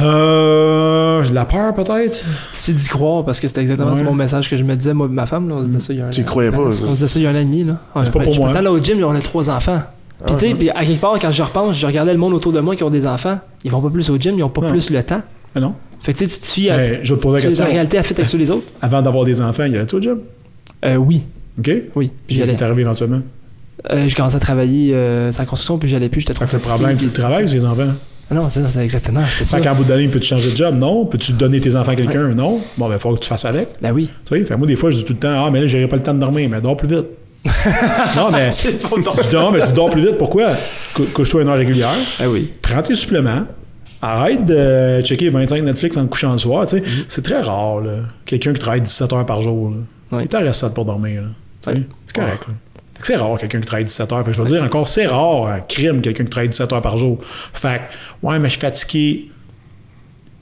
Euh, 0.00 1.22
j'ai 1.22 1.30
de 1.30 1.34
la 1.34 1.44
peur 1.44 1.74
peut-être. 1.74 2.24
C'est 2.52 2.74
d'y 2.74 2.88
croire 2.88 3.24
parce 3.24 3.40
que 3.40 3.48
c'était 3.48 3.62
exactement 3.62 3.92
Ouais. 3.94 4.02
mon 4.02 4.14
message 4.14 4.50
que 4.50 4.56
je 4.56 4.62
me 4.62 4.74
disais, 4.76 4.92
moi 4.94 5.06
et 5.06 5.12
ma 5.14 5.26
femme, 5.26 5.48
là, 5.48 5.56
on 5.56 5.60
se 5.60 5.66
disait 5.66 5.80
ça 5.80 5.92
il 5.92 5.98
y 5.98 6.02
a 6.02 6.06
un 6.06 6.10
Tu 6.10 6.22
croyais 6.24 6.50
pas, 6.50 6.58
On 6.58 6.70
ça. 6.70 6.86
se 6.86 6.92
disait 6.92 7.08
ça 7.08 7.18
il 7.18 7.22
y 7.22 7.26
a 7.26 7.30
un 7.30 7.34
an 7.34 7.38
et 7.40 7.44
demi, 7.44 7.64
là. 7.64 7.78
C'est 8.04 8.12
pas 8.12 8.20
pour 8.20 8.32
je 8.32 8.40
moi. 8.40 8.52
suis 8.52 8.62
là 8.62 8.72
au 8.72 8.78
gym, 8.82 9.02
on 9.04 9.14
a 9.14 9.20
trois 9.20 9.48
enfants. 9.50 9.80
Puis 10.24 10.34
tu 10.36 10.46
sais, 10.48 10.54
puis 10.54 10.70
à 10.70 10.84
quelque 10.84 11.00
part, 11.00 11.18
quand 11.20 11.30
je 11.30 11.42
repense, 11.42 11.76
je 11.78 11.86
regardais 11.86 12.12
le 12.12 12.18
monde 12.18 12.32
autour 12.34 12.52
de 12.52 12.60
moi 12.60 12.74
qui 12.76 12.82
ont 12.84 12.90
des 12.90 13.06
enfants. 13.06 13.38
Ils 13.64 13.70
vont 13.70 13.80
pas 13.82 13.90
plus 13.90 14.08
au 14.10 14.16
gym, 14.18 14.34
ils 14.38 14.42
ont 14.42 14.48
pas 14.48 14.68
plus 14.70 14.90
le 14.90 15.02
temps. 15.02 15.20
Mais 15.54 15.60
non. 15.60 15.74
Fait 16.02 16.12
que 16.12 16.18
tu 16.18 16.28
sais, 16.28 16.34
tu 16.36 16.40
te 16.40 16.46
fies 16.46 16.70
à. 16.70 16.78
Ben, 16.78 17.00
je 17.02 17.14
te 17.14 17.20
poser 17.20 17.34
la 17.36 17.40
tu- 17.40 17.46
question. 17.48 17.64
La 17.64 17.70
réalité 17.70 17.98
a 17.98 18.02
fait 18.02 18.14
avec 18.14 18.28
ceux 18.28 18.38
les 18.38 18.50
autres? 18.50 18.66
Avant 18.80 19.02
d'avoir 19.02 19.24
des 19.24 19.40
enfants, 19.40 19.64
il 19.64 19.72
y 19.72 19.76
avait 19.76 19.86
tout 19.86 19.96
au 19.96 20.02
job. 20.02 20.20
Euh, 20.84 20.96
oui. 20.96 21.22
OK? 21.58 21.70
Oui. 21.94 22.12
Puis 22.26 22.36
qu'est-ce 22.36 22.50
qui 22.50 22.56
est 22.56 22.62
arrivé 22.62 22.82
éventuellement? 22.82 23.20
Euh, 23.90 24.08
je 24.08 24.14
commençais 24.14 24.36
à 24.36 24.40
travailler 24.40 24.94
euh, 24.94 25.30
sur 25.32 25.42
la 25.42 25.46
construction, 25.46 25.78
puis 25.78 25.88
j'allais 25.88 26.08
plus, 26.08 26.20
j'étais 26.20 26.32
trop 26.34 26.44
Fait 26.46 26.52
que 26.52 26.56
le 26.56 26.62
fatigué, 26.62 26.84
problème, 26.84 26.98
le 27.02 27.12
travail 27.12 27.44
ou 27.44 27.48
c'est 27.48 27.54
les 27.54 27.64
enfants? 27.64 27.92
Non, 28.30 28.50
c'est 28.50 28.66
ça, 28.66 28.82
exactement, 28.82 29.20
c'est 29.30 29.44
ça. 29.44 29.60
Qu'en 29.60 29.74
bout 29.74 29.84
de 29.84 29.90
l'année, 29.92 30.08
peux-tu 30.08 30.26
changer 30.26 30.50
de 30.50 30.56
job? 30.56 30.74
Non. 30.76 31.06
Peux-tu 31.06 31.32
donner 31.32 31.60
tes 31.60 31.76
enfants 31.76 31.92
à 31.92 31.94
quelqu'un? 31.94 32.28
Non. 32.28 32.60
Bon, 32.76 32.88
ben, 32.88 32.94
il 32.94 32.98
faut 32.98 33.14
que 33.14 33.20
tu 33.20 33.28
fasses 33.28 33.44
avec. 33.44 33.68
Ben 33.80 33.92
oui. 33.92 34.10
Tu 34.24 34.36
sais, 34.38 34.44
fait 34.44 34.56
moi, 34.56 34.66
des 34.66 34.74
fois, 34.74 34.90
je 34.90 34.96
dis 34.96 35.04
tout 35.04 35.12
le 35.12 35.18
temps, 35.20 35.44
ah, 35.46 35.50
mais 35.50 35.60
là, 35.60 35.66
j'aurais 35.68 35.86
pas 35.86 35.96
le 35.96 36.02
temps 36.02 36.14
de 36.14 36.18
dormir, 36.18 36.48
mais 36.50 36.60
dors 36.60 36.76
plus 36.76 36.88
vite. 36.88 37.06
non, 38.16 38.30
mais. 38.32 38.50
Dis, 38.50 38.66
non, 39.36 39.52
mais 39.52 39.62
tu 39.64 39.72
dors 39.72 39.90
plus 39.90 40.00
vite, 40.04 40.18
pourquoi? 40.18 40.54
Cou- 40.94 41.04
Couche-toi 41.14 41.42
une 41.42 41.48
heure 41.48 41.56
régulière, 41.56 41.94
Ah 42.18 42.28
oui. 42.28 42.50
prends 42.60 42.82
tes 42.82 42.96
suppléments, 42.96 43.44
arrête 44.02 44.44
de 44.44 45.00
checker 45.02 45.28
25 45.30 45.62
Netflix 45.62 45.96
en 45.96 46.06
te 46.06 46.10
couchant 46.10 46.32
le 46.32 46.38
soir. 46.38 46.66
tu 46.66 46.78
sais. 46.78 46.82
C'est 47.06 47.22
très 47.24 47.40
rare, 47.40 47.78
là, 47.80 47.98
quelqu'un 48.24 48.52
qui 48.52 48.58
travaille 48.58 48.80
17 48.80 49.12
heures 49.12 49.26
par 49.26 49.40
jour. 49.42 49.70
Là. 49.70 50.18
Ouais. 50.18 50.24
Il 50.24 50.28
t'en 50.28 50.40
reste 50.40 50.58
7 50.60 50.74
pour 50.74 50.84
dormir. 50.84 51.22
là. 51.22 51.28
Tu 51.62 51.70
Ouais. 51.70 51.82
C'est 52.08 52.16
correct. 52.16 52.42
là. 52.48 52.54
C'est 53.00 53.16
rare 53.16 53.38
quelqu'un 53.38 53.60
qui 53.60 53.66
travaille 53.66 53.84
17 53.84 54.12
heures. 54.12 54.18
Fait 54.24 54.30
que 54.30 54.36
je 54.36 54.42
veux 54.42 54.48
dire 54.48 54.62
encore, 54.62 54.88
c'est 54.88 55.06
rare 55.06 55.46
un 55.46 55.60
crime 55.60 56.00
quelqu'un 56.00 56.24
qui 56.24 56.30
travaille 56.30 56.48
17 56.48 56.72
heures 56.72 56.82
par 56.82 56.96
jour. 56.96 57.18
Fait 57.52 57.80
que, 58.22 58.26
ouais, 58.26 58.38
mais 58.38 58.48
je 58.48 58.52
suis 58.52 58.60
fatigué. 58.60 59.30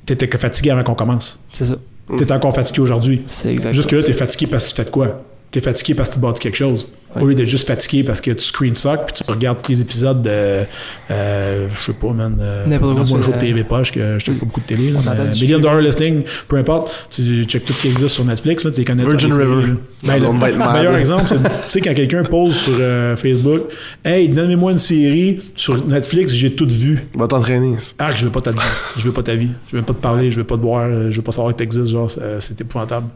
T'étais 0.07 0.29
que 0.29 0.39
fatigué 0.39 0.71
avant 0.71 0.83
qu'on 0.85 0.95
commence. 0.95 1.43
C'est 1.53 1.65
ça. 1.65 1.77
T'es 2.19 2.31
encore 2.33 2.55
fatigué 2.55 2.81
aujourd'hui. 2.81 3.23
C'est 3.27 3.51
exactement 3.51 3.75
Juste 3.75 3.91
que 3.91 3.97
là, 3.97 4.03
t'es 4.03 4.13
fatigué 4.13 4.47
parce 4.47 4.65
que 4.65 4.71
tu 4.71 4.77
fais 4.77 4.85
de 4.85 4.91
quoi? 4.91 5.23
T'es 5.55 5.61
fatigué 5.61 5.95
parce 5.95 6.09
que 6.09 6.15
tu 6.15 6.21
bâtis 6.21 6.41
quelque 6.43 6.57
chose. 6.57 6.89
Au 7.21 7.27
lieu 7.27 7.37
d'être 7.37 7.47
juste 7.49 7.69
fatigué 7.69 8.03
parce 8.03 8.21
que 8.21 8.33
tu 8.33 8.45
screen 8.45 8.75
suck 8.75 9.07
puis 9.07 9.23
tu 9.25 9.31
regardes 9.31 9.63
tous 9.63 9.71
les 9.71 9.81
épisodes 9.83 10.21
de. 10.21 10.65
Euh, 11.13 11.69
je 11.73 11.81
sais 11.85 11.93
pas, 11.93 12.09
man. 12.13 12.37
Euh, 12.41 12.67
N'importe 12.67 12.97
quoi 12.97 13.05
moi, 13.05 13.19
je 13.21 13.25
joue 13.27 13.31
la- 13.31 13.39
TV 13.39 13.63
Poche, 13.63 13.93
que 13.93 14.19
je 14.19 14.25
check 14.25 14.37
pas 14.41 14.47
beaucoup 14.47 14.59
de 14.61 14.67
télé. 14.67 14.91
là, 14.91 14.99
mais. 15.05 15.31
Million 15.41 15.61
Dollar 15.61 15.81
Listing, 15.81 16.25
peu 16.49 16.57
importe. 16.57 17.07
Tu 17.11 17.45
check 17.45 17.65
tout 17.65 17.73
ce 17.73 17.83
qui 17.83 17.89
existe 17.89 18.09
sur 18.15 18.25
Netflix, 18.25 18.65
là, 18.65 18.73
tu 18.73 18.81
les 18.81 18.85
connais 18.85 19.05
Virgin 19.05 19.33
River. 19.33 19.75
Ben, 20.03 20.21
le 20.21 20.73
meilleur 20.73 20.97
exemple, 20.97 21.23
c'est 21.29 21.37
tu 21.37 21.49
sais, 21.69 21.81
quand 21.81 21.95
quelqu'un 21.95 22.25
pose 22.25 22.57
sur 22.57 22.75
euh, 22.81 23.15
Facebook 23.17 23.69
Hey, 24.05 24.29
donnez-moi 24.29 24.73
une 24.73 24.79
série 24.79 25.41
sur 25.55 25.87
Netflix, 25.87 26.33
j'ai 26.33 26.53
tout 26.57 26.67
vu. 26.69 27.07
Va 27.17 27.29
t'entraîner. 27.29 27.77
Ah, 28.01 28.11
je 28.13 28.25
veux 28.25 28.33
pas 28.33 28.41
ta 28.41 28.51
vie. 28.51 28.59
Je 28.97 29.03
veux 29.05 29.13
pas 29.13 29.23
ta 29.23 29.37
vie. 29.37 29.51
Je 29.71 29.77
veux 29.77 29.83
pas 29.85 29.93
te 29.95 30.01
parler. 30.01 30.33
Je 30.33 30.39
veux 30.39 30.45
pas 30.45 30.57
te 30.57 30.63
voir. 30.63 30.89
Je 31.11 31.17
veux 31.17 31.23
pas 31.23 31.31
savoir 31.31 31.53
que 31.53 31.59
t'existes. 31.59 31.91
Genre, 31.91 32.11
c'est 32.11 32.41
c'est 32.41 32.61
épouvantable. 32.61 33.07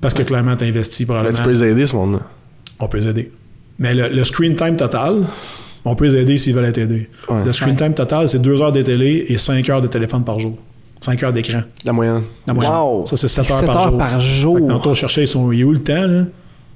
Parce 0.00 0.14
que 0.14 0.22
clairement, 0.22 0.56
t'as 0.56 0.66
investi 0.66 1.02
Là, 1.02 1.06
probablement. 1.06 1.36
tu 1.36 1.42
peux 1.42 1.50
les 1.50 1.64
aider, 1.64 1.86
ce 1.86 1.96
monde-là. 1.96 2.20
On 2.78 2.88
peut 2.88 2.98
les 2.98 3.08
aider. 3.08 3.32
Mais 3.78 3.94
le, 3.94 4.08
le 4.08 4.24
screen 4.24 4.54
time 4.56 4.76
total, 4.76 5.24
on 5.84 5.94
peut 5.94 6.06
les 6.06 6.16
aider 6.16 6.36
s'ils 6.36 6.54
veulent 6.54 6.64
être 6.66 6.78
aidés. 6.78 7.08
Ouais. 7.28 7.44
Le 7.44 7.52
screen 7.52 7.76
time 7.76 7.94
total, 7.94 8.28
c'est 8.28 8.40
2 8.40 8.60
heures 8.62 8.72
de 8.72 8.82
télé 8.82 9.24
et 9.28 9.38
5 9.38 9.68
heures 9.70 9.82
de 9.82 9.86
téléphone 9.86 10.24
par 10.24 10.38
jour. 10.38 10.56
5 11.00 11.22
heures 11.22 11.32
d'écran. 11.32 11.60
La 11.84 11.92
moyenne. 11.92 12.22
La 12.46 12.54
moyenne. 12.54 12.72
Wow! 12.72 13.06
Ça, 13.06 13.16
c'est 13.16 13.28
7 13.28 13.50
heures 13.50 13.56
7 13.58 13.66
par 13.66 13.76
heures 13.76 13.88
jour. 13.90 13.98
par 13.98 14.20
jour. 14.20 14.66
tantôt, 14.66 14.90
on 14.90 14.94
cherchait, 14.94 15.22
ils 15.24 15.28
sont, 15.28 15.52
il 15.52 15.60
est 15.60 15.64
où 15.64 15.72
le 15.72 15.82
temps, 15.82 16.06
là? 16.06 16.24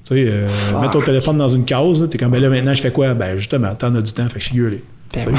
Tu 0.05 0.15
sais, 0.15 0.25
euh, 0.29 0.49
mets 0.81 0.89
ton 0.91 1.03
téléphone 1.03 1.37
dans 1.37 1.49
une 1.51 1.65
case, 1.65 2.07
t'es 2.09 2.17
comme, 2.19 2.31
ben 2.31 2.41
là, 2.41 2.49
maintenant, 2.49 2.73
je 2.73 2.81
fais 2.81 2.91
quoi? 2.93 3.13
Ben, 3.15 3.37
justement, 3.37 3.75
t'en 3.75 3.95
as 3.95 4.01
du 4.01 4.13
temps, 4.13 4.27
fait 4.29 4.39
que 4.39 4.45
figure-les. 4.45 4.83
Ben 5.15 5.25
Tu. 5.25 5.31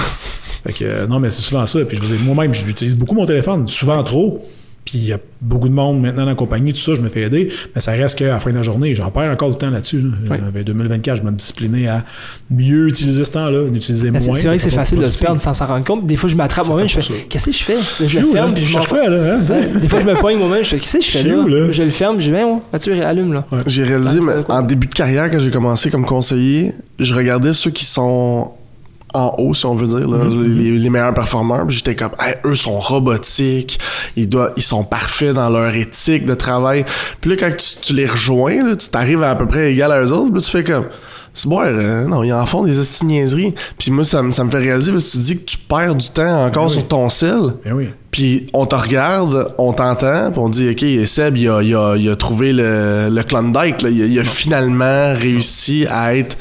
Fait 0.63 0.73
que, 0.73 0.83
euh, 0.83 1.07
non, 1.07 1.19
mais 1.19 1.29
c'est 1.31 1.41
souvent 1.41 1.65
ça. 1.65 1.79
Puis 1.85 1.97
je 1.97 2.01
vous 2.03 2.15
dis, 2.15 2.23
moi-même, 2.23 2.53
j'utilise 2.53 2.95
beaucoup 2.95 3.15
mon 3.15 3.25
téléphone, 3.25 3.67
souvent 3.67 4.03
trop. 4.03 4.47
Puis 4.83 4.97
il 4.97 5.05
y 5.05 5.13
a 5.13 5.19
beaucoup 5.41 5.69
de 5.69 5.73
monde 5.73 6.01
maintenant 6.01 6.23
dans 6.23 6.29
la 6.29 6.35
compagnie, 6.35 6.73
tout 6.73 6.79
ça, 6.79 6.95
je 6.95 7.01
me 7.01 7.09
fais 7.09 7.21
aider. 7.21 7.49
Mais 7.75 7.81
ça 7.81 7.91
reste 7.91 8.17
qu'à 8.17 8.27
la 8.29 8.39
fin 8.39 8.49
de 8.49 8.55
la 8.55 8.63
journée, 8.63 8.95
j'en 8.95 9.11
perds 9.11 9.31
encore 9.31 9.49
du 9.49 9.57
temps 9.57 9.69
là-dessus. 9.69 10.01
Là. 10.01 10.09
Ouais. 10.29 10.41
Euh, 10.55 10.63
2024, 10.63 11.17
je 11.17 11.21
vais 11.23 11.29
me 11.31 11.35
discipliner 11.37 11.87
à 11.87 12.03
mieux 12.49 12.87
utiliser 12.87 13.23
ce 13.23 13.31
temps-là, 13.31 13.69
d'utiliser 13.69 14.09
Mais 14.09 14.19
moins. 14.19 14.35
C'est 14.35 14.47
vrai 14.47 14.57
que 14.57 14.63
c'est 14.63 14.69
facile 14.71 14.97
de 14.99 15.05
se 15.05 15.19
perdre 15.19 15.39
sans 15.39 15.53
s'en 15.53 15.67
rendre 15.67 15.85
compte. 15.85 16.07
Des 16.07 16.15
fois, 16.15 16.29
je 16.29 16.35
m'attrape 16.35 16.65
moi-même, 16.67 16.89
je 16.89 16.99
fais. 16.99 17.13
Qu'est-ce 17.29 17.45
que 17.45 17.51
je 17.51 17.63
fais? 17.63 17.75
Je 17.99 18.07
Je 18.07 18.19
le 18.21 18.25
où, 18.27 18.31
ferme, 18.31 18.47
là? 18.49 18.55
puis 18.55 18.65
Je 18.65 18.79
je 18.81 18.87
quoi, 18.87 19.07
là? 19.07 19.35
hein? 19.35 19.79
Des 19.79 19.87
fois, 19.87 20.01
je 20.01 20.05
me 20.07 20.15
poigne 20.15 20.37
moi-même, 20.39 20.63
je 20.63 20.69
fais 20.69 20.79
Qu'est-ce 20.79 20.97
que 20.97 21.03
je 21.03 21.11
fais 21.11 21.23
là? 21.23 21.35
où, 21.37 21.47
là? 21.47 21.71
Je 21.71 21.83
le 21.83 21.89
ferme, 21.91 22.19
je 22.19 22.25
dis 22.25 22.31
Ben, 22.31 22.59
Mathieu, 22.73 23.05
allume 23.05 23.33
là. 23.33 23.45
J'ai 23.67 23.83
réalisé, 23.83 24.19
mais 24.19 24.33
en 24.49 24.63
début 24.63 24.87
de 24.87 24.95
carrière, 24.95 25.29
quand 25.29 25.39
j'ai 25.39 25.51
commencé 25.51 25.91
comme 25.91 26.05
conseiller, 26.07 26.71
je 26.99 27.13
regardais 27.13 27.53
ceux 27.53 27.69
qui 27.71 27.85
sont 27.85 28.51
en 29.13 29.35
haut, 29.37 29.53
si 29.53 29.65
on 29.65 29.75
veut 29.75 29.87
dire, 29.87 30.07
là, 30.07 30.25
Mm-hmm. 30.25 30.43
les, 30.43 30.71
les 30.79 30.89
meilleurs 30.89 31.13
performeurs. 31.13 31.65
puis 31.67 31.75
J'étais 31.77 31.95
comme, 31.95 32.11
Hey, 32.19 32.35
eux 32.45 32.55
sont 32.55 32.79
robotiques, 32.79 33.79
ils, 34.15 34.27
doivent, 34.29 34.53
ils 34.57 34.63
sont 34.63 34.83
parfaits 34.83 35.33
dans 35.33 35.49
leur 35.49 35.73
éthique 35.75 36.25
de 36.25 36.33
travail. 36.35 36.85
Puis 37.19 37.29
là, 37.31 37.35
quand 37.39 37.51
tu, 37.55 37.79
tu 37.81 37.93
les 37.93 38.05
rejoins, 38.05 38.63
là, 38.69 38.75
tu 38.75 38.87
t'arrives 38.87 39.23
à, 39.23 39.31
à 39.31 39.35
peu 39.35 39.47
près 39.47 39.71
égal 39.71 39.91
à 39.91 40.01
eux 40.01 40.11
autres, 40.11 40.31
puis 40.31 40.35
là, 40.35 40.41
tu 40.41 40.51
fais 40.51 40.63
comme, 40.63 40.85
c'est 41.33 41.47
bon, 41.47 41.61
euh, 41.61 42.05
non, 42.07 42.23
ils 42.23 42.33
en 42.33 42.45
font 42.45 42.63
des 42.65 42.73
niaiseries. 43.03 43.53
Puis 43.77 43.89
moi, 43.89 44.03
ça, 44.03 44.21
me- 44.21 44.31
ça 44.33 44.43
me 44.43 44.49
fait 44.49 44.57
réaliser 44.57 44.91
parce 44.91 45.05
que 45.05 45.11
tu 45.11 45.17
dis 45.19 45.37
que 45.39 45.45
tu 45.45 45.57
perds 45.57 45.95
du 45.95 46.09
temps 46.09 46.45
encore 46.45 46.65
oui. 46.65 46.71
sur 46.71 46.87
ton 46.87 47.07
sel. 47.07 47.53
Ben 47.63 47.71
oui. 47.73 47.89
Puis 48.11 48.47
on 48.53 48.65
te 48.65 48.75
regarde, 48.75 49.53
on 49.57 49.71
t'entend, 49.71 50.29
puis 50.31 50.39
on 50.41 50.49
dit 50.49 50.69
OK, 50.71 51.07
Seb, 51.07 51.37
il 51.37 51.47
a, 51.47 51.61
il 51.61 51.73
a, 51.73 51.95
il 51.95 52.09
a 52.09 52.17
trouvé 52.17 52.51
le, 52.51 53.07
le 53.09 53.23
Klondike, 53.23 53.81
là. 53.81 53.89
Il, 53.89 54.01
a, 54.01 54.05
il 54.07 54.19
a 54.19 54.23
finalement 54.25 55.13
réussi 55.13 55.85
à 55.89 56.17
être 56.17 56.37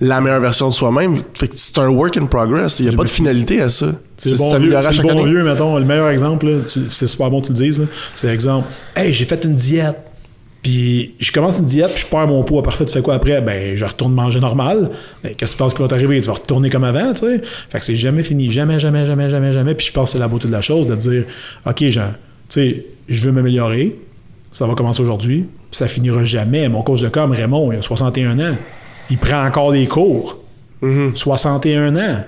la 0.00 0.20
meilleure 0.20 0.40
version 0.40 0.68
de 0.68 0.74
soi-même. 0.74 1.22
Fait 1.34 1.48
que 1.48 1.54
c'est 1.56 1.78
un 1.78 1.88
work 1.88 2.16
in 2.16 2.26
progress. 2.26 2.80
Il 2.80 2.88
n'y 2.88 2.94
a 2.94 2.96
pas 2.96 3.04
de 3.04 3.08
finalité 3.08 3.60
à 3.60 3.68
ça. 3.68 3.92
C'est 4.16 4.36
bon, 4.36 4.58
vieux, 4.58 4.74
à 4.74 4.80
le 4.80 4.92
chaque 4.92 5.02
bon 5.02 5.10
année. 5.10 5.24
vieux, 5.24 5.44
mettons, 5.44 5.78
le 5.78 5.84
meilleur 5.84 6.08
exemple, 6.08 6.62
c'est 6.66 7.06
super 7.06 7.30
bon 7.30 7.40
que 7.40 7.46
tu 7.46 7.52
le 7.52 7.58
dises, 7.58 7.86
c'est 8.14 8.28
l'exemple. 8.28 8.68
Hey, 8.96 9.12
j'ai 9.12 9.26
fait 9.26 9.44
une 9.44 9.56
diète. 9.56 9.96
Puis 10.62 11.14
je 11.18 11.32
commence 11.32 11.58
une 11.58 11.64
diète, 11.64 11.90
puis 11.94 12.02
je 12.02 12.06
perds 12.06 12.26
mon 12.26 12.42
poids. 12.42 12.62
Parfait, 12.62 12.84
tu 12.84 12.92
fais 12.92 13.00
quoi 13.00 13.14
après? 13.14 13.40
Ben, 13.40 13.74
je 13.74 13.84
retourne 13.84 14.12
manger 14.12 14.40
normal. 14.40 14.90
Ben, 15.22 15.34
qu'est-ce 15.34 15.52
que 15.52 15.56
tu 15.56 15.62
penses 15.62 15.72
qui 15.72 15.80
va 15.80 15.88
t'arriver? 15.88 16.20
Tu 16.20 16.26
vas 16.26 16.34
retourner 16.34 16.68
comme 16.68 16.84
avant, 16.84 17.14
tu 17.14 17.20
sais? 17.20 17.40
Fait 17.70 17.78
que 17.78 17.84
c'est 17.84 17.96
jamais 17.96 18.22
fini. 18.22 18.50
Jamais, 18.50 18.78
jamais, 18.78 19.06
jamais, 19.06 19.30
jamais, 19.30 19.54
jamais. 19.54 19.74
Puis 19.74 19.86
je 19.86 19.92
pense 19.92 20.10
que 20.10 20.12
c'est 20.12 20.18
la 20.18 20.28
beauté 20.28 20.48
de 20.48 20.52
la 20.52 20.60
chose 20.60 20.86
de 20.86 20.94
dire, 20.96 21.24
OK, 21.64 21.84
Jean, 21.84 22.12
tu 22.48 22.60
sais, 22.60 22.86
je 23.08 23.22
veux 23.22 23.32
m'améliorer. 23.32 23.96
Ça 24.52 24.66
va 24.66 24.74
commencer 24.74 25.00
aujourd'hui. 25.00 25.46
Puis 25.70 25.78
ça 25.78 25.88
finira 25.88 26.24
jamais. 26.24 26.68
Mon 26.68 26.82
coach 26.82 27.00
de 27.00 27.08
com, 27.08 27.32
Raymond, 27.32 27.72
il 27.72 27.78
a 27.78 27.82
61 27.82 28.38
ans. 28.38 28.56
Il 29.10 29.18
prend 29.18 29.44
encore 29.44 29.72
des 29.72 29.86
cours. 29.86 30.38
Mhm. 30.82 31.12
61 31.14 31.96
ans. 31.96 32.24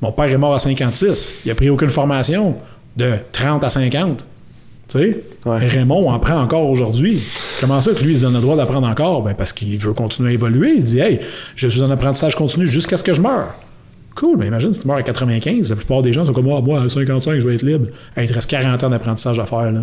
Mon 0.00 0.12
père 0.12 0.24
est 0.24 0.36
mort 0.36 0.54
à 0.54 0.58
56. 0.58 1.36
Il 1.44 1.50
a 1.50 1.54
pris 1.54 1.70
aucune 1.70 1.90
formation 1.90 2.56
de 2.96 3.12
30 3.30 3.62
à 3.62 3.70
50. 3.70 4.26
Tu 4.88 4.98
sais? 4.98 5.20
Ouais. 5.46 5.58
Raymond 5.58 6.10
en 6.10 6.18
prend 6.18 6.40
encore 6.40 6.68
aujourd'hui. 6.68 7.22
Comment 7.60 7.80
ça 7.80 7.92
que 7.92 8.02
lui, 8.02 8.12
il 8.12 8.16
se 8.16 8.22
donne 8.22 8.34
le 8.34 8.40
droit 8.40 8.56
d'apprendre 8.56 8.88
encore? 8.88 9.22
Ben 9.22 9.34
parce 9.34 9.52
qu'il 9.52 9.78
veut 9.78 9.92
continuer 9.92 10.30
à 10.30 10.32
évoluer. 10.32 10.72
Il 10.76 10.82
se 10.82 10.86
dit, 10.86 10.98
hey, 11.00 11.20
je 11.54 11.68
suis 11.68 11.82
en 11.82 11.90
apprentissage 11.90 12.34
continu 12.34 12.66
jusqu'à 12.66 12.96
ce 12.96 13.04
que 13.04 13.14
je 13.14 13.22
meure. 13.22 13.54
Cool, 14.16 14.36
mais 14.38 14.48
imagine 14.48 14.72
si 14.72 14.80
tu 14.80 14.88
meurs 14.88 14.96
à 14.98 15.02
95, 15.02 15.70
la 15.70 15.76
plupart 15.76 16.02
des 16.02 16.12
gens 16.12 16.24
sont 16.24 16.32
comme 16.32 16.44
moi, 16.44 16.60
moi 16.60 16.82
à 16.82 16.88
55, 16.88 17.40
je 17.40 17.48
vais 17.48 17.54
être 17.54 17.62
libre. 17.62 17.86
Hey, 18.16 18.24
il 18.24 18.28
te 18.28 18.34
reste 18.34 18.50
40 18.50 18.84
ans 18.84 18.90
d'apprentissage 18.90 19.38
à 19.38 19.46
faire. 19.46 19.72
Là. 19.72 19.82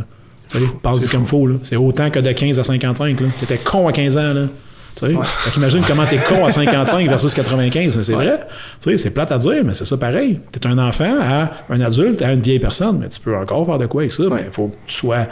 Tu 0.52 0.60
sais, 0.60 0.66
pense 0.82 1.08
comme 1.08 1.26
faut. 1.26 1.48
là. 1.48 1.56
C'est 1.64 1.78
autant 1.78 2.10
que 2.10 2.20
de 2.20 2.32
15 2.32 2.60
à 2.60 2.64
55. 2.64 3.18
Tu 3.18 3.44
étais 3.44 3.58
con 3.58 3.88
à 3.88 3.92
15 3.92 4.18
ans. 4.18 4.34
Là. 4.34 4.42
Fait 5.08 5.52
qu'imagine 5.52 5.82
comment 5.88 6.06
t'es 6.06 6.18
con 6.18 6.46
à 6.46 6.52
55 6.52 7.08
versus 7.08 7.34
95. 7.34 7.98
mais 7.98 8.04
C'est 8.04 8.14
vrai. 8.14 8.40
Tu 8.82 8.90
sais, 8.92 8.98
c'est 8.98 9.12
plate 9.12 9.32
à 9.32 9.38
dire, 9.38 9.64
mais 9.64 9.74
c'est 9.74 9.86
ça 9.86 9.98
pareil. 9.98 10.40
T'es 10.52 10.66
un 10.68 10.78
enfant 10.78 11.16
à 11.22 11.52
un 11.70 11.82
adulte, 11.82 12.22
à 12.22 12.34
une 12.34 12.42
vieille 12.42 12.60
personne, 12.60 13.00
mais 13.00 13.10
tu 13.10 13.20
peux 13.20 13.36
encore 13.38 13.66
faire 13.66 13.78
de 13.78 13.86
quoi 13.86 14.02
avec 14.02 14.12
ça. 14.12 14.24
Mais 14.32 14.44
il 14.48 14.52
faut 14.52 14.68
que 14.68 14.76
tu 14.88 14.96
sois 14.96 15.28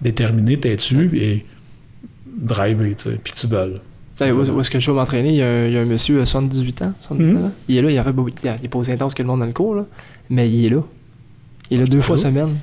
déterminé, 0.00 0.58
têtu 0.58 1.10
et 1.20 1.44
sais, 3.10 3.20
puis 3.22 3.32
que 3.32 3.38
tu 3.38 3.46
sais, 4.26 4.30
où, 4.32 4.42
où 4.42 4.60
est-ce 4.60 4.70
que 4.70 4.78
je 4.80 4.90
vais 4.90 4.96
m'entraîner? 4.96 5.30
Il 5.30 5.36
y, 5.36 5.42
a 5.42 5.48
un, 5.48 5.66
il 5.66 5.72
y 5.72 5.76
a 5.78 5.80
un 5.80 5.84
monsieur 5.86 6.20
à 6.20 6.26
78 6.26 6.82
ans. 6.82 6.92
79 7.02 7.34
Mhm. 7.40 7.46
ans. 7.46 7.52
Il 7.68 7.76
est 7.76 7.82
là, 7.82 7.90
il, 7.90 7.98
a 7.98 8.04
fait 8.04 8.12
beaucoup- 8.12 8.30
il 8.42 8.48
est 8.64 8.68
pas 8.68 8.78
aussi 8.78 8.92
intense 8.92 9.14
que 9.14 9.22
le 9.22 9.28
monde 9.28 9.40
dans 9.40 9.46
le 9.46 9.52
cours, 9.52 9.74
là, 9.74 9.86
mais 10.28 10.48
il 10.50 10.66
est 10.66 10.68
là. 10.68 10.80
Il 11.70 11.76
est 11.78 11.80
là 11.80 11.86
deux 11.86 12.00
fois 12.00 12.16
semaine. 12.18 12.56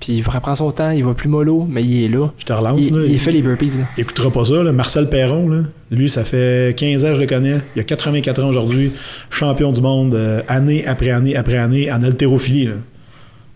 Puis 0.00 0.14
il 0.14 0.28
reprend 0.28 0.56
son 0.56 0.72
temps, 0.72 0.90
il 0.90 1.04
va 1.04 1.12
plus 1.12 1.28
mollo, 1.28 1.66
mais 1.68 1.82
il 1.82 2.04
est 2.04 2.08
là. 2.08 2.32
Je 2.38 2.44
te 2.46 2.52
relance. 2.52 2.86
Il, 2.86 2.96
là, 2.96 3.04
il 3.06 3.20
fait 3.20 3.32
les 3.32 3.42
burpees. 3.42 3.78
Là. 3.78 3.84
Il 3.98 4.00
écoutera 4.00 4.30
pas 4.30 4.46
ça, 4.46 4.62
là. 4.62 4.72
Marcel 4.72 5.10
Perron, 5.10 5.48
là. 5.48 5.58
lui, 5.90 6.08
ça 6.08 6.24
fait 6.24 6.74
15 6.76 7.04
ans 7.04 7.08
que 7.08 7.14
je 7.16 7.20
le 7.20 7.26
connais. 7.26 7.58
Il 7.76 7.80
a 7.80 7.84
84 7.84 8.42
ans 8.42 8.48
aujourd'hui, 8.48 8.92
champion 9.28 9.72
du 9.72 9.82
monde, 9.82 10.14
euh, 10.14 10.40
année 10.48 10.86
après 10.86 11.10
année 11.10 11.36
après 11.36 11.58
année, 11.58 11.92
en 11.92 12.02
haltérophilie. 12.02 12.66
Là. 12.66 12.74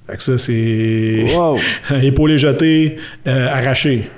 Fait 0.07 0.17
que 0.19 0.23
ça, 0.23 0.37
c'est 0.37 1.25
Wow! 1.35 1.59
épaulé 2.03 2.37
jeté, 2.37 2.97
euh, 3.27 3.49
arraché. 3.49 4.11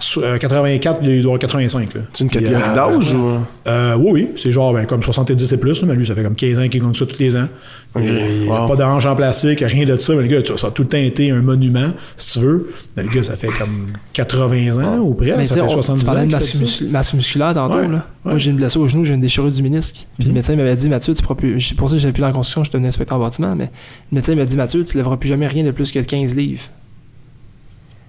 Sou- 0.00 0.20
euh, 0.22 0.38
84, 0.38 0.98
il 1.02 1.22
doit 1.22 1.30
avoir 1.34 1.38
85. 1.38 1.94
Là. 1.94 2.00
C'est 2.12 2.24
une 2.24 2.30
catégorie 2.30 2.62
euh, 2.68 2.74
d'âge 2.74 3.14
ou? 3.14 3.30
euh, 3.68 3.94
oui, 3.96 4.10
oui. 4.12 4.28
C'est 4.36 4.52
genre 4.52 4.72
ben, 4.72 4.86
comme 4.86 5.02
70 5.02 5.52
et 5.52 5.56
plus, 5.58 5.80
là, 5.82 5.88
mais 5.88 5.94
lui, 5.94 6.06
ça 6.06 6.14
fait 6.14 6.22
comme 6.22 6.34
15 6.36 6.58
ans 6.58 6.68
qu'il 6.68 6.80
gagne 6.82 6.94
ça 6.94 7.06
tous 7.06 7.18
les 7.18 7.36
ans. 7.36 7.48
Ok. 7.94 8.02
Il 8.06 8.12
n'y 8.44 8.50
a 8.50 8.62
Wow. 8.62 8.68
pas 8.68 8.76
d'ange 8.76 9.06
en 9.06 9.16
plastique, 9.16 9.60
rien 9.66 9.84
de 9.84 9.96
ça. 9.96 10.14
Mais 10.14 10.22
le 10.22 10.28
gars, 10.28 10.56
ça 10.56 10.66
a 10.66 10.70
tout 10.70 10.82
le 10.82 10.88
temps 10.88 10.98
été 10.98 11.30
un 11.30 11.40
monument, 11.42 11.90
si 12.16 12.38
tu 12.38 12.44
veux. 12.44 12.70
Mais 12.96 13.02
le 13.02 13.08
gars, 13.08 13.22
ça 13.22 13.36
fait 13.36 13.48
comme 13.48 13.86
80 14.12 14.82
ans 14.84 14.98
ou 14.98 15.14
près. 15.14 15.34
Mais 15.36 15.44
ça 15.44 15.54
fait 15.54 15.60
on- 15.62 15.68
70 15.68 16.00
tu 16.00 16.06
parlais 16.06 16.22
ans. 16.22 16.26
de 16.26 16.32
masse, 16.32 16.62
muscu- 16.62 17.16
musculaire 17.16 17.54
tantôt. 17.54 17.76
Ouais, 17.76 17.82
Là. 17.88 17.88
ouais. 17.94 18.00
Moi, 18.24 18.38
j'ai 18.38 18.50
une 18.50 18.56
blessure 18.56 18.82
au 18.82 18.88
genou, 18.88 19.04
j'ai 19.04 19.14
une 19.14 19.20
déchirure 19.20 19.50
du 19.50 19.62
ménisque. 19.62 20.06
Puis 20.16 20.24
le 20.24 20.28
Mhm. 20.30 20.34
médecin 20.34 20.56
m'avait 20.56 20.76
dit 20.76 20.88
Mathieu, 20.88 21.14
tu 21.14 21.22
pourras 21.22 21.34
plus. 21.34 21.60
C'est 21.60 21.76
pour 21.76 21.88
ça 21.88 21.96
j'avais 21.96 22.12
plus 22.12 22.20
la 22.20 22.30
construction, 22.32 22.64
je 22.64 22.70
devenais 22.70 22.88
inspecteur 22.88 23.16
en 23.16 23.20
bâtiment. 23.20 23.54
Mais 23.56 23.70
le 24.12 24.16
médecin 24.16 24.34
m'a 24.34 24.44
dit 24.44 24.56
Mathieu, 24.56 24.84
tu 24.84 24.96
lèveras 24.96 25.16
plus 25.16 25.28
jamais 25.28 25.46
rien 25.46 25.64
de 25.64 25.70
plus 25.70 25.90
que 25.90 25.98
15 26.00 26.34
livres. 26.34 26.62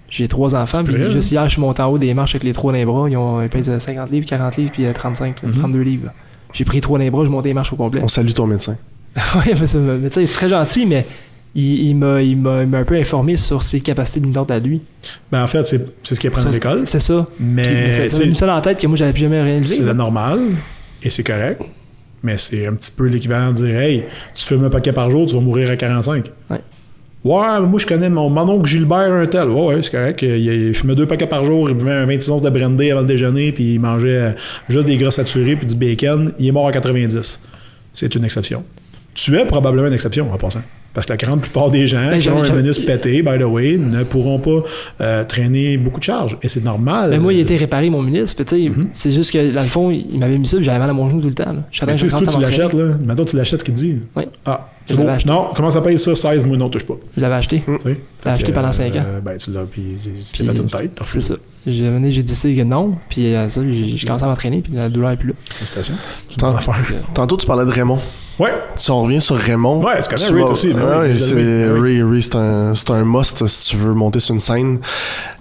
J'ai 0.09 0.27
trois 0.27 0.55
enfants, 0.55 0.83
puis 0.83 0.95
vrai, 0.95 1.05
hein? 1.05 1.09
juste 1.09 1.31
hier, 1.31 1.43
je 1.45 1.51
suis 1.53 1.61
monté 1.61 1.81
en 1.81 1.87
haut 1.91 1.97
des 1.97 2.13
marches 2.13 2.31
avec 2.31 2.43
les 2.43 2.53
trois 2.53 2.71
dans 2.71 2.77
les 2.79 2.85
bras. 2.85 3.07
Ils, 3.09 3.15
ont, 3.17 3.41
ils 3.41 3.49
pèsent 3.49 3.77
50 3.77 4.09
livres, 4.11 4.25
40 4.25 4.57
livres, 4.57 4.71
puis 4.71 4.85
euh, 4.85 4.93
35, 4.93 5.43
là, 5.43 5.49
Mhm. 5.49 5.55
32 5.59 5.81
livres. 5.81 6.11
J'ai 6.53 6.65
pris 6.65 6.81
trois 6.81 6.97
dans 6.97 7.03
les 7.03 7.11
bras, 7.11 7.23
je 7.25 7.29
montais 7.29 7.49
les 7.49 7.53
marches 7.53 7.71
au 7.73 7.75
complet. 7.75 8.01
On 8.03 8.07
salue 8.07 8.31
ton 8.31 8.47
médecin. 8.47 8.75
oui, 9.35 9.53
mais, 9.59 9.67
ça- 9.67 9.77
mais 9.77 10.07
il 10.15 10.21
est 10.23 10.33
très 10.33 10.49
gentil, 10.49 10.85
mais 10.87 11.05
il, 11.55 11.89
il 11.89 11.95
m'a 11.95 12.15
un 12.79 12.83
peu 12.85 12.95
informé 12.95 13.37
sur 13.37 13.61
ses 13.63 13.81
capacités 13.81 14.19
limitantes 14.19 14.49
à 14.51 14.59
lui. 14.59 14.81
Ben, 15.31 15.43
en 15.43 15.47
fait, 15.47 15.63
c'est 15.65 15.85
ce 16.03 16.19
qu'il 16.19 16.29
apprend 16.29 16.45
à 16.45 16.49
l'école. 16.51 16.83
C'est 16.85 16.99
ça. 16.99 17.27
Puis, 17.35 17.45
Mais 17.45 17.91
ça, 18.09 18.19
m'a 18.19 18.25
mis 18.25 18.35
ça 18.35 18.47
dans 18.47 18.55
la 18.55 18.61
tête 18.61 18.79
que 18.79 18.87
moi, 18.87 18.95
j'allais 18.95 19.13
plus 19.13 19.21
jamais 19.21 19.41
rien 19.41 19.59
c'est 19.63 19.73
lever. 19.75 19.81
le 19.81 19.87
là. 19.87 19.93
normal 19.93 20.39
et 21.03 21.09
c'est 21.09 21.23
correct. 21.23 21.61
Mais 22.21 22.37
c'est 22.37 22.67
un 22.67 22.73
petit 22.73 22.91
peu 22.91 23.05
l'équivalent 23.05 23.49
de 23.51 23.55
dire 23.55 23.79
Hey, 23.79 24.03
tu 24.35 24.45
fumes 24.45 24.65
un 24.65 24.69
paquet 24.69 24.91
par 24.91 25.09
jour, 25.09 25.25
tu 25.25 25.35
vas 25.35 25.41
mourir 25.41 25.69
à 25.71 25.75
45. 25.77 26.25
Ouais. 26.49 26.57
Ouais, 27.23 27.59
moi 27.61 27.77
je 27.79 27.85
connais 27.85 28.09
mon, 28.09 28.29
mon 28.29 28.47
oncle 28.47 28.69
Gilbert 28.69 29.11
un 29.13 29.25
tel. 29.25 29.49
Ouais, 29.49 29.75
ouais, 29.75 29.83
c'est 29.83 29.91
correct. 29.91 30.21
Il, 30.21 30.37
il 30.69 30.73
fumait 30.73 30.95
deux 30.95 31.05
paquets 31.05 31.27
par 31.27 31.43
jour, 31.43 31.69
il 31.69 31.75
buvait 31.75 31.91
un 31.91 32.05
26 32.05 32.31
onces 32.31 32.41
de 32.41 32.49
brandy 32.49 32.91
avant 32.91 33.01
le 33.01 33.07
déjeuner, 33.07 33.51
puis 33.51 33.73
il 33.73 33.79
mangeait 33.79 34.07
euh, 34.15 34.31
juste 34.69 34.85
des 34.87 34.95
gras 34.97 35.11
saturés 35.11 35.55
puis 35.57 35.65
du 35.67 35.75
bacon. 35.75 36.31
Il 36.39 36.47
est 36.47 36.51
mort 36.51 36.67
à 36.67 36.71
90. 36.71 37.41
C'est 37.93 38.15
une 38.15 38.23
exception. 38.23 38.63
Tu 39.13 39.35
es 39.37 39.43
probablement 39.45 39.87
une 39.87 39.93
exception 39.93 40.31
en 40.31 40.37
passant. 40.37 40.61
Parce 40.93 41.05
que 41.05 41.13
la 41.13 41.17
grande 41.17 41.41
plupart 41.41 41.69
des 41.69 41.85
gens 41.85 42.09
Ben, 42.09 42.19
qui 42.19 42.29
ont 42.29 42.41
un 42.41 42.51
ménisque 42.53 42.83
pété, 42.85 43.21
by 43.21 43.37
the 43.37 43.43
way, 43.43 43.77
ne 43.77 44.03
pourront 44.03 44.39
pas 44.39 44.63
euh, 45.01 45.23
traîner 45.23 45.77
beaucoup 45.77 45.99
de 45.99 46.03
charges. 46.03 46.37
Et 46.41 46.47
c'est 46.47 46.63
normal. 46.63 47.11
Mais 47.11 47.19
moi, 47.19 47.31
il 47.31 47.39
a 47.39 47.41
été 47.41 47.57
réparé 47.57 47.89
mon 47.89 48.01
ministre. 48.01 48.41
Mhm. 48.55 48.87
c'est 48.91 49.11
juste 49.11 49.31
que, 49.31 49.53
dans 49.53 49.61
le 49.61 49.67
fond, 49.67 49.91
il 49.91 50.17
m'avait 50.17 50.37
mis 50.37 50.47
ça, 50.47 50.57
puis 50.57 50.65
j'avais 50.65 50.79
mal 50.79 50.89
à 50.89 50.93
mon 50.93 51.09
genou 51.09 51.21
tout 51.21 51.27
le 51.27 51.35
temps. 51.35 51.51
là. 51.53 51.63
Je 51.69 51.85
Mais 51.85 51.97
savais 51.97 52.09
tu 52.09 52.09
sais, 52.09 52.31
tu 52.31 52.41
l'achètes, 52.41 52.73
là. 52.73 52.95
Maintenant, 53.05 53.25
tu 53.25 53.35
l'achètes 53.35 53.59
ce 53.59 53.65
qu'il 53.65 53.73
te 53.75 53.79
dit. 53.79 53.97
Oui. 54.15 54.23
Ah, 54.45 54.69
Je 54.89 54.93
c'est 54.93 54.95
bon. 54.95 55.03
l'avais 55.05 55.15
acheté? 55.17 55.29
Non, 55.29 55.47
comment 55.55 55.69
ça 55.69 55.81
paye 55.81 55.97
ça? 55.97 56.15
16, 56.15 56.45
moi, 56.45 56.57
non, 56.57 56.69
touche 56.69 56.83
pas. 56.85 56.95
Je 57.15 57.21
l'avais 57.21 57.35
acheté? 57.35 57.63
Tu 57.65 57.71
sais? 57.81 57.97
Je 58.23 58.25
l'ai 58.25 58.31
acheté 58.31 58.51
pendant 58.51 58.71
5 58.71 58.95
ans? 58.95 59.03
euh, 59.05 59.21
ben, 59.21 59.37
tu 59.37 59.51
l'as, 59.51 59.63
puis 59.63 59.83
tu 60.03 60.37
t'es 60.37 60.43
fait 60.43 60.57
une 60.57 60.69
tête. 60.69 60.99
C'est 61.05 61.21
ça. 61.21 61.35
J'ai 61.67 61.87
amené, 61.87 62.09
j'ai 62.11 62.23
décidé 62.23 62.55
que 62.55 62.61
non. 62.63 62.95
Puis, 63.09 63.35
euh, 63.35 63.47
ça, 63.49 63.61
j'ai 63.69 64.05
commencé 64.05 64.23
à 64.23 64.27
m'entraîner, 64.27 64.61
puis 64.61 64.73
la 64.73 64.89
douleur 64.89 65.11
est 65.11 65.17
plus 65.17 65.29
là. 65.29 65.33
Félicitations. 65.55 65.95
C'est. 66.29 66.37
Tantôt, 67.13 67.37
tu 67.37 67.45
parlais 67.45 67.65
de 67.65 67.71
Raymond. 67.71 67.99
Ouais. 68.39 68.53
Si 68.77 68.89
on 68.89 69.01
revient 69.01 69.19
sur 69.19 69.35
Raymond. 69.35 69.83
Ouais, 69.83 69.99
tu 70.01 70.15
tu 70.15 70.33
Ray 70.33 70.41
vas- 70.43 70.49
aussi, 70.51 70.69
ben 70.73 70.81
Ah 70.89 70.99
oui, 71.01 71.19
c'est. 71.19 71.67
Ray, 71.69 72.01
Ray, 72.01 72.21
c'est 72.21 72.37
un, 72.37 72.73
c'est 72.73 72.89
un 72.91 73.03
must 73.03 73.45
si 73.47 73.71
tu 73.71 73.75
veux 73.75 73.93
monter 73.93 74.21
sur 74.21 74.33
une 74.33 74.39
scène. 74.39 74.79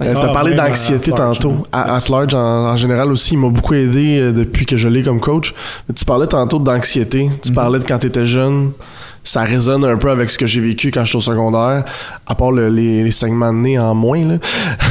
Ouais. 0.00 0.08
Euh, 0.08 0.14
T'as 0.14 0.24
Ah, 0.30 0.32
parlé 0.32 0.56
même 0.56 0.66
d'anxiété 0.66 1.12
tantôt. 1.12 1.64
À, 1.70 1.94
at 1.94 2.00
large, 2.10 2.34
en, 2.34 2.38
en 2.70 2.76
général 2.76 3.12
aussi, 3.12 3.34
il 3.34 3.38
m'a 3.38 3.50
beaucoup 3.50 3.74
aidé 3.74 4.18
euh, 4.18 4.32
depuis 4.32 4.66
que 4.66 4.76
je 4.76 4.88
l'ai 4.88 5.04
comme 5.04 5.20
coach. 5.20 5.54
Mais 5.88 5.94
tu 5.94 6.04
parlais 6.04 6.26
tantôt 6.26 6.58
d'anxiété. 6.58 7.30
Tu 7.40 7.50
Mhm. 7.50 7.54
parlais 7.54 7.78
de 7.78 7.84
quand 7.84 7.98
t'étais 7.98 8.26
jeune. 8.26 8.72
Ça 9.28 9.42
résonne 9.42 9.84
un 9.84 9.98
peu 9.98 10.10
avec 10.10 10.30
ce 10.30 10.38
que 10.38 10.46
j'ai 10.46 10.60
vécu 10.62 10.90
quand 10.90 11.04
j'étais 11.04 11.16
au 11.18 11.20
secondaire, 11.20 11.84
à 12.26 12.34
part 12.34 12.50
le- 12.50 12.70
les, 12.70 13.02
les 13.04 13.10
segments 13.10 13.52
de 13.52 13.58
nez 13.58 13.78
en 13.78 13.94
moins. 13.94 14.24
Là. 14.26 14.38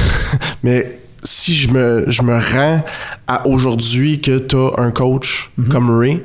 Mais 0.64 1.00
si 1.24 1.56
je 1.56 1.72
me, 1.72 2.06
je 2.08 2.22
me 2.22 2.38
rends 2.38 2.84
à 3.28 3.48
aujourd'hui 3.48 4.22
que 4.22 4.38
t'as 4.38 4.72
un 4.78 4.92
coach 4.92 5.50
Mhm. 5.58 5.68
comme 5.70 5.90
Ray, 6.00 6.22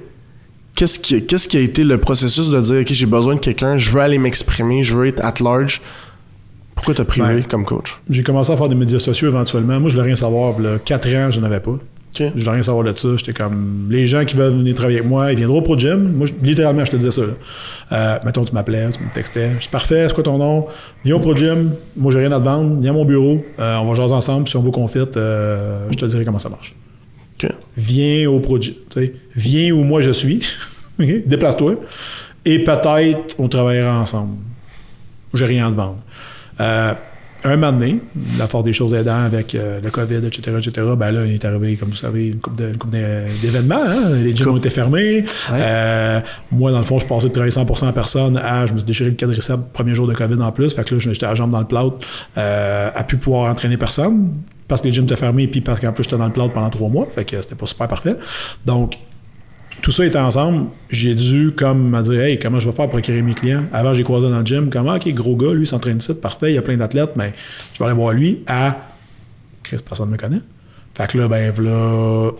qu'est-ce 0.74 0.98
qui, 0.98 1.24
qu'est-ce 1.24 1.48
qui 1.48 1.56
a 1.56 1.60
été 1.60 1.84
le 1.84 1.96
processus 1.98 2.50
de 2.50 2.60
dire, 2.60 2.80
OK, 2.82 2.88
j'ai 2.92 3.06
besoin 3.06 3.34
de 3.36 3.40
quelqu'un, 3.40 3.78
je 3.78 3.90
veux 3.90 4.00
aller 4.02 4.18
m'exprimer, 4.18 4.82
je 4.84 4.94
veux 4.98 5.06
être 5.06 5.24
at 5.24 5.34
large? 5.42 5.80
Pourquoi 6.74 6.94
t'as 6.94 7.04
pris 7.04 7.20
Ben, 7.20 7.28
Ray 7.28 7.44
comme 7.44 7.64
coach? 7.64 7.98
J'ai 8.10 8.22
commencé 8.22 8.52
à 8.52 8.56
faire 8.58 8.68
des 8.68 8.74
médias 8.74 8.98
sociaux 8.98 9.28
éventuellement. 9.28 9.80
Moi, 9.80 9.88
je 9.88 9.94
voulais 9.94 10.06
rien 10.06 10.16
savoir. 10.16 10.58
Là, 10.58 10.78
4 10.84 11.08
ans, 11.16 11.30
je 11.30 11.40
n'en 11.40 11.46
avais 11.46 11.60
pas. 11.60 11.78
OK. 12.14 12.30
Je 12.36 12.44
veux 12.44 12.50
rien 12.50 12.62
savoir 12.62 12.84
de 12.84 12.96
ça. 12.96 13.08
J'étais 13.16 13.32
comme, 13.32 13.86
les 13.90 14.06
gens 14.06 14.24
qui 14.26 14.36
veulent 14.36 14.52
venir 14.52 14.74
travailler 14.74 14.98
avec 14.98 15.08
moi, 15.08 15.32
ils 15.32 15.38
viendront 15.38 15.62
pour 15.62 15.74
le 15.76 15.80
gym. 15.80 16.12
Moi, 16.12 16.26
je- 16.26 16.34
littéralement, 16.46 16.84
je 16.84 16.90
te 16.90 16.96
disais 16.96 17.10
ça. 17.10 17.22
Euh, 17.92 18.18
mettons, 18.24 18.44
tu 18.44 18.52
m'appelais, 18.52 18.90
tu 18.90 19.02
me 19.02 19.08
textais. 19.14 19.50
Je 19.56 19.60
suis 19.62 19.70
parfait, 19.70 20.06
c'est 20.08 20.14
quoi 20.14 20.22
ton 20.22 20.36
nom? 20.36 20.66
Viens 21.04 21.16
au 21.16 21.20
Pro 21.20 21.34
Gym. 21.36 21.72
Moi, 21.96 22.12
j'ai 22.12 22.18
rien 22.18 22.32
à 22.32 22.38
te 22.38 22.44
vendre. 22.44 22.78
Viens 22.80 22.90
à 22.90 22.94
mon 22.94 23.04
bureau. 23.06 23.42
Euh, 23.58 23.76
on 23.78 23.86
va 23.88 23.94
jaser 23.94 24.12
ensemble. 24.14 24.46
Si 24.46 24.56
on 24.56 24.62
veut 24.62 24.70
qu'on 24.70 24.86
fit, 24.88 24.98
euh, 25.16 25.86
je 25.90 25.96
te 25.96 26.04
dirai 26.04 26.24
comment 26.24 26.38
ça 26.38 26.48
marche. 26.50 26.74
Viens 27.76 28.28
au 28.28 28.40
Pro 28.40 28.60
Gym. 28.60 28.74
Viens 29.34 29.72
où 29.72 29.82
moi 29.82 30.00
je 30.02 30.10
suis. 30.10 30.42
Déplace-toi. 30.98 31.76
Et 32.44 32.58
peut-être 32.62 33.36
on 33.38 33.48
travaillera 33.48 33.98
ensemble. 33.98 34.36
J'ai 35.34 35.46
rien 35.46 35.68
à 35.68 35.70
te 35.70 35.76
vendre. 35.76 35.98
Un 37.44 37.56
moment 37.56 37.72
donné, 37.72 37.98
la 38.38 38.46
force 38.46 38.64
des 38.64 38.72
choses 38.72 38.94
aidant 38.94 39.24
avec 39.24 39.54
euh, 39.54 39.80
le 39.82 39.90
COVID, 39.90 40.24
etc., 40.26 40.56
etc., 40.58 40.86
ben 40.96 41.10
là, 41.10 41.26
il 41.26 41.34
est 41.34 41.44
arrivé, 41.44 41.74
comme 41.76 41.90
vous 41.90 41.96
savez, 41.96 42.28
une 42.28 42.38
d'é- 42.56 43.26
d'événements. 43.42 43.82
hein. 43.84 44.10
Les 44.22 44.34
gyms 44.36 44.48
ont 44.50 44.56
été 44.56 44.70
fermés. 44.70 45.24
Euh, 45.52 46.20
moi, 46.52 46.70
dans 46.70 46.78
le 46.78 46.84
fond, 46.84 46.98
je 47.00 47.06
passais 47.06 47.28
de 47.28 47.32
travailler 47.32 47.50
100% 47.50 47.86
en 47.88 47.92
personne 47.92 48.36
à, 48.36 48.66
je 48.66 48.72
me 48.74 48.78
suis 48.78 48.86
déchiré 48.86 49.10
le 49.10 49.16
quadriceps 49.16 49.58
premier 49.72 49.94
jour 49.94 50.06
de 50.06 50.14
COVID 50.14 50.40
en 50.40 50.52
plus. 50.52 50.72
Fait 50.74 50.84
que 50.84 50.94
là, 50.94 51.00
j'étais 51.00 51.26
à 51.26 51.30
la 51.30 51.34
jambe 51.34 51.50
dans 51.50 51.58
le 51.60 51.66
plâtre, 51.66 51.96
euh, 52.38 52.90
à 52.94 53.02
plus 53.02 53.16
pouvoir 53.16 53.50
entraîner 53.50 53.76
personne 53.76 54.28
parce 54.68 54.80
que 54.80 54.86
les 54.86 54.92
gyms 54.94 55.04
étaient 55.04 55.16
fermés 55.16 55.48
puis 55.48 55.60
parce 55.60 55.80
qu'en 55.80 55.92
plus, 55.92 56.04
j'étais 56.04 56.16
dans 56.16 56.26
le 56.26 56.32
plâtre 56.32 56.52
pendant 56.52 56.70
trois 56.70 56.88
mois. 56.88 57.08
Fait 57.12 57.24
que 57.24 57.40
c'était 57.42 57.56
pas 57.56 57.66
super 57.66 57.88
parfait. 57.88 58.16
Donc, 58.64 58.94
tout 59.82 59.90
ça 59.90 60.06
était 60.06 60.18
ensemble, 60.18 60.68
j'ai 60.90 61.14
dû 61.14 61.52
comme 61.56 61.90
me 61.90 62.00
dire 62.02 62.20
Hey, 62.20 62.38
comment 62.38 62.60
je 62.60 62.68
vais 62.68 62.74
faire 62.74 62.88
pour 62.88 62.98
acquérir 62.98 63.22
mes 63.24 63.34
clients? 63.34 63.64
Avant, 63.72 63.92
j'ai 63.92 64.04
croisé 64.04 64.30
dans 64.30 64.38
le 64.38 64.46
gym, 64.46 64.70
comment 64.70 64.94
ok, 64.94 65.08
gros 65.08 65.36
gars, 65.36 65.52
lui, 65.52 65.66
s'entraîne 65.66 65.98
ici, 65.98 66.14
parfait, 66.14 66.52
il 66.52 66.54
y 66.54 66.58
a 66.58 66.62
plein 66.62 66.76
d'athlètes, 66.76 67.12
mais 67.16 67.34
je 67.74 67.80
vais 67.80 67.86
aller 67.86 67.94
voir 67.94 68.12
lui 68.12 68.42
à 68.46 68.76
Chris, 69.62 69.78
personne 69.86 70.06
ne 70.06 70.12
me 70.12 70.18
connaît. 70.18 70.40
Fait 70.94 71.06
que 71.06 71.16
là, 71.16 71.26
ben, 71.26 71.52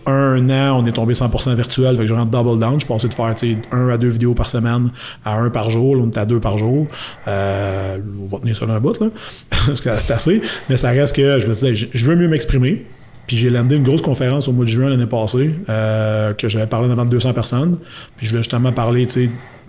un 0.05 0.49
an, 0.49 0.79
on 0.79 0.85
est 0.85 0.91
tombé 0.91 1.13
100% 1.13 1.55
virtuel. 1.55 1.95
Fait 1.95 2.03
que 2.03 2.07
je 2.07 2.13
rentre 2.13 2.29
double 2.29 2.59
down. 2.59 2.79
Je 2.79 2.85
passais 2.85 3.07
de 3.07 3.13
faire, 3.13 3.33
tu 3.33 3.57
un 3.71 3.89
à 3.89 3.97
deux 3.97 4.09
vidéos 4.09 4.35
par 4.35 4.47
semaine 4.47 4.91
à 5.25 5.37
un 5.37 5.49
par 5.49 5.71
jour. 5.71 5.95
Là, 5.95 6.03
on 6.05 6.09
était 6.09 6.19
à 6.19 6.25
deux 6.25 6.39
par 6.39 6.59
jour. 6.59 6.85
Euh, 7.27 7.97
on 8.21 8.27
va 8.27 8.39
tenir 8.39 8.55
ça 8.55 8.67
dans 8.67 8.73
un 8.73 8.79
bout, 8.79 8.99
là. 8.99 9.07
Parce 9.49 9.81
que 9.81 9.89
c'est 9.99 10.11
assez. 10.11 10.41
Mais 10.69 10.77
ça 10.77 10.91
reste 10.91 11.15
que 11.15 11.39
je 11.39 11.47
me 11.47 11.53
disais, 11.53 11.73
je 11.73 12.05
veux 12.05 12.15
mieux 12.15 12.27
m'exprimer. 12.27 12.85
Puis 13.27 13.37
j'ai 13.37 13.49
landé 13.49 13.75
une 13.77 13.83
grosse 13.83 14.01
conférence 14.01 14.47
au 14.47 14.51
mois 14.51 14.65
de 14.65 14.69
juin 14.69 14.89
l'année 14.89 15.05
passée, 15.05 15.55
euh, 15.69 16.33
que 16.33 16.47
j'avais 16.49 16.67
parlé 16.67 16.89
devant 16.89 17.05
200 17.05 17.33
personnes. 17.33 17.77
Puis 18.17 18.25
je 18.25 18.31
voulais 18.31 18.43
justement 18.43 18.71
parler, 18.71 19.05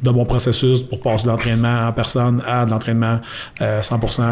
de 0.02 0.10
mon 0.10 0.24
processus 0.24 0.80
pour 0.80 1.00
passer 1.00 1.24
de 1.24 1.30
l'entraînement 1.30 1.86
en 1.86 1.92
personne 1.92 2.42
à 2.46 2.66
de 2.66 2.70
l'entraînement 2.70 3.20
euh, 3.62 3.80
100% 3.80 4.22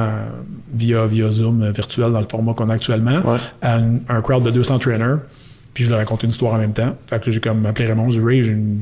via, 0.74 1.06
via 1.06 1.30
Zoom 1.30 1.62
euh, 1.62 1.70
virtuel 1.70 2.12
dans 2.12 2.20
le 2.20 2.26
format 2.30 2.52
qu'on 2.52 2.68
a 2.68 2.74
actuellement, 2.74 3.20
Ouais. 3.24 3.38
à 3.62 3.76
un, 3.76 3.94
un 4.08 4.20
crowd 4.20 4.42
de 4.42 4.50
200 4.50 4.80
trainers. 4.80 5.16
Puis 5.72 5.84
je 5.84 5.90
leur 5.90 6.00
racontais 6.00 6.26
une 6.26 6.32
histoire 6.32 6.54
en 6.54 6.58
même 6.58 6.72
temps. 6.72 6.94
Fait 7.08 7.22
que 7.22 7.30
j'ai 7.30 7.40
comme 7.40 7.64
appelé 7.64 7.86
Raymond, 7.86 8.10
j'ai 8.10 8.20
dit, 8.20 8.48
une- 8.48 8.80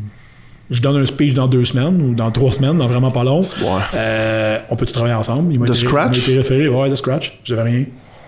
je 0.71 0.81
donne 0.81 0.97
un 0.97 1.05
speech 1.05 1.35
dans 1.35 1.47
deux 1.49 1.65
semaines 1.65 2.01
ou 2.03 2.15
dans 2.15 2.31
trois 2.31 2.51
semaines, 2.51 2.79
dans 2.79 2.87
vraiment 2.87 3.11
pas 3.11 3.25
long. 3.25 3.41
Ouais. 3.41 3.83
Euh, 3.95 4.59
on 4.71 4.75
peut-tu 4.77 4.93
travailler 4.93 5.15
ensemble? 5.15 5.53
Il 5.53 5.61
m'a 5.61 5.67
De 5.67 5.73
été- 5.73 5.87
scratch? 5.87 6.17
Il 6.17 6.21
m'a 6.21 6.27
été 6.29 6.37
référé, 6.39 6.69
ouais, 6.69 6.89
de 6.91 6.95
scratch. 6.97 7.39
J'avais 7.45 7.63
rien. 7.63 7.85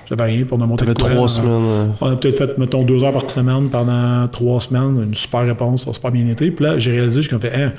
J'avais 0.09 0.25
rien 0.25 0.45
pour 0.45 0.59
me 0.59 0.67
monter 0.67 0.85
de 0.85 0.93
trois 0.93 1.11
euh, 1.25 1.29
semaines. 1.29 1.95
on 2.01 2.11
a 2.11 2.17
peut-être 2.17 2.39
fait, 2.39 2.59
mettons, 2.59 2.83
deux 2.83 3.03
heures 3.05 3.13
par 3.13 3.31
semaine 3.31 3.69
pendant 3.71 4.29
trois 4.29 4.61
semaines, 4.61 5.03
une 5.05 5.15
super 5.15 5.43
réponse, 5.47 5.85
ça 5.85 5.91
a 5.91 5.95
super 5.95 6.11
bien 6.11 6.27
été. 6.27 6.51
Puis 6.51 6.65
là, 6.65 6.79
j'ai 6.79 6.93
réalisé, 6.93 7.23
j'ai 7.23 7.29
comme 7.29 7.41
fait, 7.41 7.55
Hein, 7.55 7.73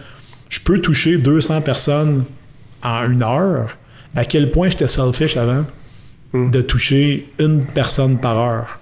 je 0.50 0.60
peux 0.60 0.80
toucher 0.80 1.18
200 1.18 1.62
personnes 1.62 2.24
en 2.84 3.10
une 3.10 3.24
heure. 3.24 3.78
À 4.16 4.26
quel 4.26 4.52
point 4.52 4.70
j'étais 4.70 4.88
selfish 4.88 5.38
avant 5.38 5.66
Hmm. 6.36 6.50
de 6.50 6.62
toucher 6.62 7.32
une 7.38 7.64
personne 7.64 8.18
par 8.18 8.40
heure, 8.40 8.80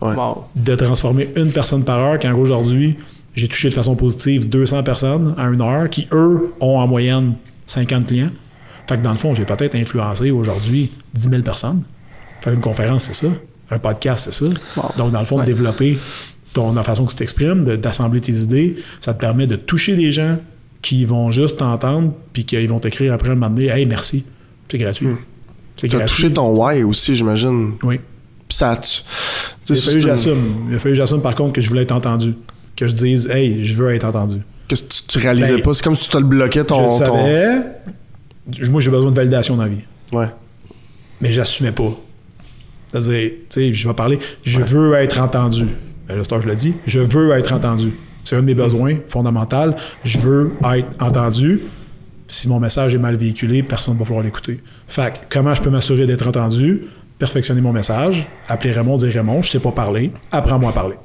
Ouais. 0.00 0.14
Wow. 0.14 0.44
de 0.54 0.76
transformer 0.76 1.28
une 1.34 1.50
personne 1.50 1.82
par 1.84 1.98
heure, 1.98 2.18
quand 2.20 2.32
aujourd'hui, 2.34 2.96
j'ai 3.34 3.48
touché 3.48 3.68
de 3.68 3.74
façon 3.74 3.96
positive 3.96 4.48
200 4.48 4.84
personnes 4.84 5.34
en 5.36 5.52
une 5.52 5.60
heure, 5.60 5.90
qui, 5.90 6.06
eux, 6.12 6.52
ont 6.60 6.78
en 6.78 6.86
moyenne 6.86 7.34
50 7.66 8.06
clients. 8.06 8.30
Fait 8.88 8.96
que 8.96 9.02
dans 9.02 9.10
le 9.10 9.16
fond, 9.16 9.34
j'ai 9.34 9.44
peut-être 9.44 9.74
influencé 9.74 10.30
aujourd'hui 10.30 10.92
10 11.14 11.30
000 11.30 11.42
personnes. 11.42 11.82
Faire 12.44 12.52
une 12.52 12.60
conférence, 12.60 13.04
c'est 13.04 13.14
ça. 13.14 13.28
Un 13.70 13.78
podcast, 13.78 14.24
c'est 14.30 14.44
ça. 14.44 14.50
Wow. 14.76 14.90
Donc, 14.98 15.12
dans 15.12 15.20
le 15.20 15.24
fond, 15.24 15.36
Ouais. 15.38 15.44
de 15.44 15.46
développer 15.46 15.98
ton, 16.52 16.74
la 16.74 16.82
façon 16.82 17.06
que 17.06 17.10
tu 17.10 17.16
t'exprimes, 17.16 17.64
d'assembler 17.76 18.20
tes 18.20 18.32
idées, 18.32 18.76
ça 19.00 19.14
te 19.14 19.18
permet 19.20 19.46
de 19.46 19.56
toucher 19.56 19.96
des 19.96 20.12
gens 20.12 20.36
qui 20.82 21.06
vont 21.06 21.30
juste 21.30 21.56
t'entendre, 21.56 22.12
puis 22.34 22.44
qu'ils 22.44 22.68
vont 22.68 22.78
t'écrire 22.80 23.14
après 23.14 23.30
un 23.30 23.34
moment 23.34 23.48
donné, 23.48 23.68
Hey, 23.68 23.86
merci. 23.86 24.24
C'est 24.70 24.76
gratuit. 24.78 25.08
C'est 25.76 25.88
T'as 25.88 25.96
gratuit. 25.98 26.14
touché 26.16 26.32
ton 26.34 26.54
why 26.54 26.82
aussi, 26.84 27.14
j'imagine. 27.14 27.72
Oui. 27.82 27.98
Puis 28.48 28.56
ça. 28.58 28.76
Tu, 28.76 29.00
Il 29.68 29.72
a 29.72 29.76
fallu 29.76 29.80
c'est 29.80 29.94
une- 29.94 30.00
j'assume. 30.02 30.38
Il 30.68 30.74
a 30.76 30.78
fallu 30.78 30.92
que 30.92 30.98
j'assume, 30.98 31.22
par 31.22 31.34
contre, 31.34 31.54
que 31.54 31.60
je 31.62 31.68
voulais 31.70 31.82
être 31.82 31.92
entendu. 31.92 32.34
Que 32.76 32.86
je 32.86 32.92
dise, 32.92 33.28
hey, 33.30 33.64
je 33.64 33.74
veux 33.74 33.92
être 33.94 34.04
entendu. 34.04 34.38
que 34.68 34.74
tu, 34.74 34.84
tu 35.08 35.18
réalisais 35.18 35.56
Ben, 35.56 35.62
pas. 35.62 35.74
C'est 35.74 35.82
comme 35.84 35.94
si 35.94 36.04
tu 36.04 36.10
te 36.10 36.18
le 36.18 36.24
bloquais 36.24 36.64
ton. 36.64 36.76
je 36.76 36.82
le 36.82 37.06
ton- 37.06 37.16
savais. 37.16 38.70
Moi, 38.70 38.80
j'ai 38.80 38.90
besoin 38.90 39.10
de 39.10 39.16
validation 39.16 39.56
dans 39.56 39.62
la 39.62 39.68
vie. 39.70 39.82
Ouais. 40.12 40.28
mais 41.20 41.32
j'assumais 41.32 41.72
pas. 41.72 41.96
C'est-à-dire, 42.94 43.30
tu 43.30 43.44
sais, 43.48 43.72
je 43.72 43.88
vais 43.88 43.94
parler, 43.94 44.18
je 44.44 44.60
veux 44.62 44.94
être 44.94 45.20
entendu. 45.20 45.66
Ben, 46.06 46.22
ça 46.22 46.36
que 46.36 46.42
je 46.42 46.48
le 46.48 46.54
dis, 46.54 46.74
je 46.86 47.00
veux 47.00 47.32
être 47.32 47.52
entendu. 47.52 47.92
C'est 48.22 48.36
un 48.36 48.40
de 48.40 48.46
mes 48.46 48.54
besoins 48.54 48.96
fondamentaux. 49.08 49.74
Je 50.04 50.18
veux 50.18 50.52
être 50.76 51.02
entendu. 51.02 51.60
Si 52.28 52.48
mon 52.48 52.60
message 52.60 52.94
est 52.94 52.98
mal 52.98 53.16
véhiculé, 53.16 53.62
personne 53.62 53.94
ne 53.94 53.98
va 53.98 54.04
vouloir 54.04 54.24
l'écouter. 54.24 54.62
Fait 54.86 55.12
que, 55.12 55.18
comment 55.28 55.52
je 55.54 55.60
peux 55.60 55.70
m'assurer 55.70 56.06
d'être 56.06 56.26
entendu? 56.26 56.82
Perfectionner 57.18 57.60
mon 57.60 57.72
message, 57.72 58.26
appeler 58.48 58.72
Raymond, 58.72 58.96
dire 58.96 59.12
Raymond, 59.12 59.42
je 59.42 59.50
sais 59.50 59.60
pas 59.60 59.72
parler, 59.72 60.10
apprends-moi 60.32 60.70
à 60.70 60.72
parler. 60.72 60.96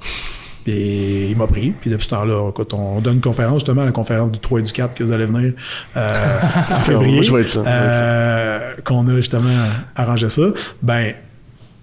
Puis 0.64 1.30
il 1.32 1.38
m'a 1.38 1.48
pris. 1.48 1.72
Puis 1.72 1.90
depuis 1.90 2.04
ce 2.06 2.10
temps-là, 2.10 2.50
écoute, 2.50 2.74
on 2.74 3.00
donne 3.00 3.16
une 3.16 3.22
conférence, 3.22 3.62
justement, 3.62 3.84
la 3.84 3.92
conférence 3.92 4.32
du 4.32 4.40
3 4.40 4.60
et 4.60 4.64
du 4.64 4.72
4 4.72 4.94
que 4.94 5.04
vous 5.04 5.12
allez 5.12 5.26
venir 5.26 5.54
euh, 5.98 6.40
février. 6.86 7.16
Moi, 7.16 7.24
je 7.24 7.36
vais 7.36 7.42
être 7.42 7.56
là. 7.56 7.64
Je 7.64 7.70
vais 7.70 7.76
être 7.76 7.94
Euh, 7.94 8.74
qu'on 8.84 9.08
a 9.08 9.16
justement 9.16 9.50
arrangé 9.96 10.30
ça. 10.30 10.44
Ben, 10.82 11.14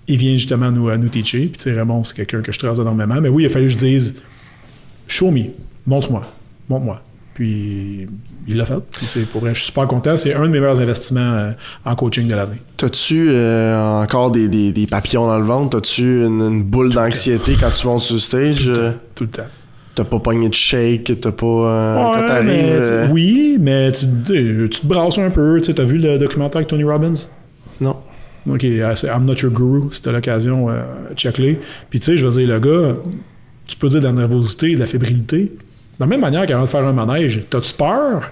il 0.09 0.17
vient 0.19 0.33
justement 0.37 0.71
nous, 0.71 0.89
à 0.89 0.97
nous 0.99 1.09
teacher. 1.09 1.47
Puis 1.47 1.57
tu 1.59 1.63
sais, 1.65 1.73
Raymond, 1.73 2.05
c'est 2.05 2.15
quelqu'un 2.17 2.41
que 2.43 2.53
je 2.53 2.59
trace 2.59 2.79
énormément. 2.79 3.21
Mais 3.21 3.29
oui, 3.29 3.45
il 3.45 3.47
a 3.47 3.51
fallu 3.51 3.67
que 3.67 3.73
je 3.73 3.77
dise 3.79 4.17
Show 5.09 5.31
me, 5.31 5.43
montre-moi, 5.87 6.23
montre-moi. 6.69 7.03
Puis 7.35 8.07
il 8.49 8.57
l'a 8.57 8.65
fait. 8.65 8.81
Puis, 8.93 9.07
tu 9.07 9.21
sais, 9.21 9.27
pour 9.27 9.43
vrai, 9.43 9.53
je 9.53 9.59
suis 9.61 9.67
super 9.67 9.87
content. 9.87 10.17
C'est 10.17 10.33
un 10.33 10.41
de 10.43 10.49
mes 10.49 10.59
meilleurs 10.59 10.81
investissements 10.81 11.21
euh, 11.21 11.51
en 11.85 11.95
coaching 11.95 12.27
de 12.27 12.35
l'année. 12.35 12.57
T'as-tu 12.79 13.29
euh, 13.29 14.03
encore 14.03 14.31
des, 14.31 14.49
des, 14.49 14.73
des 14.73 14.87
papillons 14.87 15.27
dans 15.27 15.39
le 15.39 15.45
ventre? 15.45 15.71
T'as-tu 15.79 16.25
une, 16.25 16.41
une 16.41 16.63
boule 16.63 16.91
d'anxiété 16.95 17.55
quand 17.61 17.71
tu 17.71 17.87
montes 17.87 18.01
sur 18.01 18.15
le 18.15 18.21
stage? 18.21 18.69
Euh, 18.69 18.93
Tout 19.15 19.25
le 19.25 19.31
temps. 19.31 19.43
T'as 19.95 20.05
pas 20.05 20.19
pogné 20.19 20.49
de 20.49 20.55
shake? 20.55 21.21
T'as 21.21 21.31
pas. 21.33 21.47
euh, 21.47 21.97
quand 21.97 22.27
t'arrives. 22.27 22.51
euh, 22.51 23.09
oui, 23.13 23.59
mais 23.61 23.93
tu 23.93 24.07
te 24.07 24.87
brasses 24.87 25.19
un 25.19 25.29
peu. 25.31 25.61
Tu 25.61 25.73
as 25.79 25.85
vu 25.85 25.99
le 25.99 26.17
documentaire 26.19 26.61
avec 26.61 26.69
Tony 26.69 26.85
Robbins? 26.85 27.13
Non. 27.83 27.97
OK, 28.49 28.65
euh, 28.65 28.95
c'est 28.95 29.09
I'm 29.09 29.25
Not 29.25 29.35
Your 29.43 29.53
Guru, 29.53 29.83
c'était 29.91 30.13
l'occasion, 30.13 30.71
euh, 30.71 30.83
check-les. 31.17 31.59
Puis 31.91 31.99
tu 32.01 32.07
sais, 32.07 32.17
je 32.17 32.27
veux 32.27 32.33
dire, 32.41 32.49
le 32.49 32.61
gars, 32.61 32.95
tu 33.67 33.77
peux 33.77 33.89
dire 33.89 34.01
de 34.01 34.07
la 34.07 34.13
nervosité, 34.13 34.75
de 34.75 34.79
la 34.81 34.87
fébrilité. 34.87 35.39
De 35.39 35.51
la 36.01 36.07
même 36.07 36.21
manière 36.21 36.47
qu'avant 36.47 36.63
de 36.63 36.69
faire 36.69 36.87
un 36.87 36.93
manège, 36.93 37.45
t'as-tu 37.51 37.75
peur? 37.75 38.31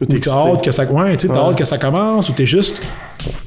Ou 0.00 0.06
t'es 0.06 0.16
hâte 0.28 0.64
que 0.64 0.70
ça, 0.72 0.84
ouais, 0.84 1.16
t'as 1.16 1.28
Ouais. 1.28 1.38
hâte 1.38 1.56
que 1.58 1.64
ça 1.64 1.78
commence, 1.78 2.28
ou 2.28 2.32
t'es 2.32 2.46
juste 2.46 2.82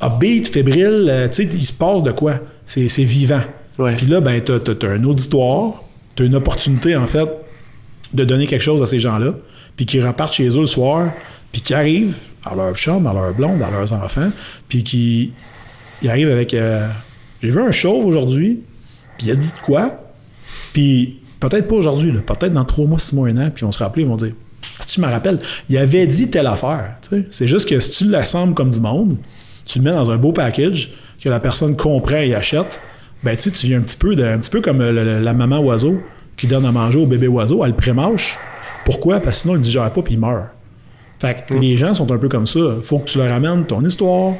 upbeat, 0.01 0.47
fébrile, 0.47 1.07
euh, 1.09 1.27
tu 1.27 1.43
sais, 1.43 1.49
il 1.51 1.65
se 1.65 1.73
passe 1.73 2.03
de 2.03 2.11
quoi? 2.11 2.35
C'est 2.65 2.87
c'est 2.87 3.03
vivant. 3.03 3.41
Ouais. 3.77 3.95
Puis 3.95 4.05
là, 4.05 4.21
ben, 4.21 4.39
t'as, 4.41 4.59
t'as- 4.59 4.87
un 4.91 5.03
auditoire, 5.03 5.83
t'as 6.15 6.23
une 6.23 6.35
opportunité, 6.35 6.95
en 6.95 7.07
fait, 7.07 7.27
de 8.13 8.23
donner 8.23 8.45
quelque 8.47 8.61
chose 8.61 8.81
à 8.81 8.85
ces 8.85 8.99
gens-là, 8.99 9.33
puis 9.75 9.85
qui 9.85 9.99
repartent 10.01 10.33
chez 10.33 10.47
eux 10.47 10.61
le 10.61 10.65
soir, 10.65 11.09
puis 11.51 11.61
qui 11.61 11.73
arrivent 11.73 12.15
à 12.45 12.55
leur 12.55 12.73
chambre, 12.77 13.09
à 13.09 13.13
leur 13.13 13.33
blonde, 13.33 13.61
à 13.61 13.69
leurs 13.69 13.91
enfants, 13.91 14.29
puis 14.69 14.83
qui 14.83 15.33
ils 16.05 16.09
arrivent 16.09 16.31
avec 16.31 16.53
euh, 16.53 16.87
J'ai 17.41 17.49
vu 17.51 17.59
un 17.61 17.71
chauve 17.71 18.05
aujourd'hui, 18.05 18.59
puis 19.17 19.27
il 19.27 19.31
a 19.31 19.35
dit 19.35 19.47
de 19.49 19.61
quoi, 19.65 19.99
puis 20.73 21.19
peut-être 21.39 21.67
pas 21.67 21.75
aujourd'hui, 21.75 22.11
peut-être 22.13 22.53
dans 22.53 22.65
trois 22.65 22.85
mois, 22.85 22.99
six 22.99 23.15
mois, 23.15 23.27
un 23.29 23.37
an, 23.37 23.49
puis 23.53 23.63
on 23.65 23.71
se 23.71 23.79
rappelle, 23.83 24.03
ils 24.03 24.09
vont 24.09 24.15
dire 24.15 24.33
Si 24.79 24.87
tu 24.95 25.01
me 25.01 25.07
rappelles, 25.07 25.39
il 25.69 25.77
avait 25.77 26.07
dit 26.07 26.29
telle 26.29 26.47
affaire. 26.47 26.95
tu 27.01 27.09
sais. 27.09 27.25
C'est 27.29 27.47
juste 27.47 27.67
que 27.69 27.79
si 27.79 28.03
tu 28.03 28.09
l'assembles 28.09 28.53
comme 28.53 28.69
du 28.69 28.79
monde, 28.79 29.17
tu 29.65 29.79
le 29.79 29.83
mets 29.85 29.91
dans 29.91 30.11
un 30.11 30.17
beau 30.17 30.31
package, 30.31 30.91
que 31.21 31.29
la 31.29 31.39
personne 31.39 31.75
comprend 31.75 32.17
et 32.17 32.35
achète, 32.35 32.79
ben 33.23 33.35
tu 33.35 33.43
sais, 33.43 33.51
tu 33.51 33.67
viens 33.67 33.79
un 33.79 33.81
petit 33.81 33.97
peu, 33.97 34.15
de, 34.15 34.23
un 34.23 34.37
petit 34.37 34.49
peu 34.49 34.61
comme 34.61 34.81
euh, 34.81 34.91
le- 34.91 35.03
le- 35.03 35.19
la 35.21 35.33
maman 35.33 35.59
oiseau 35.59 36.01
qui 36.37 36.45
donne 36.47 36.65
à 36.65 36.71
manger 36.71 36.99
au 36.99 37.05
bébé 37.07 37.27
oiseau, 37.27 37.63
elle 37.63 37.71
le 37.71 37.75
prémâche. 37.77 38.37
Pourquoi? 38.83 39.19
Parce 39.19 39.37
que 39.37 39.41
sinon, 39.43 39.55
il 39.55 39.59
ne 39.59 39.63
digère 39.63 39.91
pas 39.91 40.01
puis 40.03 40.13
il 40.15 40.19
meurt. 40.19 40.49
Fait 41.17 41.45
que 41.47 41.53
les 41.55 41.77
gens 41.77 41.93
sont 41.93 42.11
un 42.11 42.17
peu 42.17 42.27
comme 42.27 42.45
ça. 42.45 42.59
faut 42.83 42.99
que 42.99 43.05
tu 43.05 43.17
leur 43.17 43.31
amènes 43.33 43.65
ton 43.65 43.83
histoire, 43.83 44.33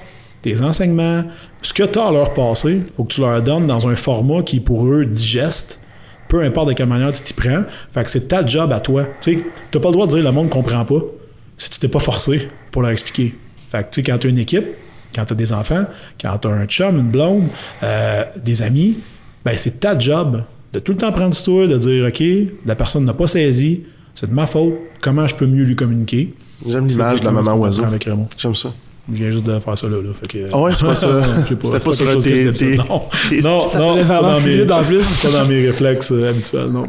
tes 0.46 0.62
enseignements, 0.62 1.24
ce 1.64 1.74
que 1.74 1.82
tu 1.82 1.98
as 1.98 2.06
à 2.06 2.12
leur 2.12 2.36
passer, 2.36 2.84
faut 2.96 3.04
que 3.04 3.14
tu 3.14 3.22
leur 3.22 3.42
donnes 3.42 3.66
dans 3.66 3.88
un 3.88 3.96
format 3.96 4.44
qui, 4.44 4.60
pour 4.60 4.86
eux, 4.86 5.04
digeste, 5.04 5.82
peu 6.28 6.44
importe 6.44 6.68
de 6.68 6.74
quelle 6.74 6.88
manière 6.88 7.12
tu 7.12 7.24
t'y 7.24 7.34
prends. 7.34 7.64
Fait 7.92 8.04
que 8.04 8.10
c'est 8.12 8.28
ta 8.28 8.46
job 8.46 8.72
à 8.72 8.80
toi. 8.80 9.08
Tu 9.22 9.44
t'as 9.72 9.80
pas 9.80 9.88
le 9.88 9.94
droit 9.94 10.06
de 10.06 10.14
dire 10.14 10.24
le 10.24 10.32
monde 10.32 10.52
comprend 10.52 10.86
pas 10.86 11.00
si 11.58 11.72
tu 11.72 11.80
t'es 11.80 11.88
pas 11.88 12.00
forcé 12.00 12.48
pour 12.72 12.84
leur 12.84 12.92
expliquer. 12.92 13.34
Fait 13.72 13.80
que, 13.80 13.90
tu 13.90 13.96
sais, 13.96 14.04
quand 14.04 14.20
tu 14.20 14.28
as 14.28 14.30
une 14.30 14.38
équipe, 14.38 14.66
quand 15.16 15.26
tu 15.26 15.34
as 15.34 15.36
des 15.36 15.52
enfants, 15.52 15.86
quand 16.22 16.38
tu 16.38 16.48
as 16.48 16.52
un 16.52 16.66
chum, 16.68 17.00
une 17.00 17.10
blonde, 17.10 17.48
euh, 17.82 18.24
des 18.38 18.62
amis, 18.62 18.98
ben 19.44 19.58
c'est 19.58 19.80
ta 19.80 19.98
job 19.98 20.44
de 20.74 20.80
tout 20.80 20.92
le 20.92 21.00
temps 21.00 21.12
prendre 21.12 21.36
tour, 21.42 21.68
de 21.68 21.78
dire, 21.78 22.06
OK, 22.06 22.24
la 22.68 22.76
personne 22.76 23.06
n'a 23.06 23.14
pas 23.14 23.26
saisi, 23.26 23.82
c'est 24.14 24.30
de 24.30 24.36
ma 24.36 24.46
faute, 24.46 24.76
comment 25.02 25.26
je 25.26 25.34
peux 25.34 25.48
mieux 25.48 25.64
lui 25.64 25.76
communiquer? 25.76 26.34
J'aime 26.68 26.86
l'image 26.86 27.22
de 27.22 27.26
la 27.26 27.32
maman 27.32 27.56
oiseau. 27.56 27.84
J'aime 28.38 28.54
ça. 28.54 28.72
Je 29.12 29.18
viens 29.18 29.30
juste 29.30 29.44
de 29.44 29.60
faire 29.60 29.78
ça 29.78 29.88
là. 29.88 29.98
là 29.98 30.10
fait 30.20 30.28
que, 30.28 30.38
Ah 30.52 30.60
ouais, 30.62 30.74
c'est 30.74 30.86
pas 30.86 30.96
ça. 30.96 31.08
Je 31.44 31.50
sais 31.50 31.56
pas, 31.56 31.68
C'était 31.68 31.80
c'est 31.80 31.86
pas 31.86 31.92
sur 31.92 32.06
quelque 32.06 32.10
un 32.10 32.14
chose 32.14 32.24
que 32.24 32.50
tes- 32.50 32.76
Non, 32.78 33.02
non, 33.44 33.68
Ça 33.68 33.80
non, 33.80 34.06
pas 34.06 34.22
dans 34.22 34.40
mes- 34.42 34.72
en 34.72 34.84
plus. 34.84 35.04
c'est 35.04 35.32
pas 35.32 35.38
dans 35.44 35.46
mes 35.50 35.66
réflexes 35.68 36.12
euh, 36.12 36.30
habituels, 36.30 36.68
non. 36.72 36.88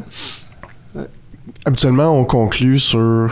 Habituellement, 1.64 2.18
on 2.18 2.24
conclut 2.24 2.78
sur. 2.78 3.30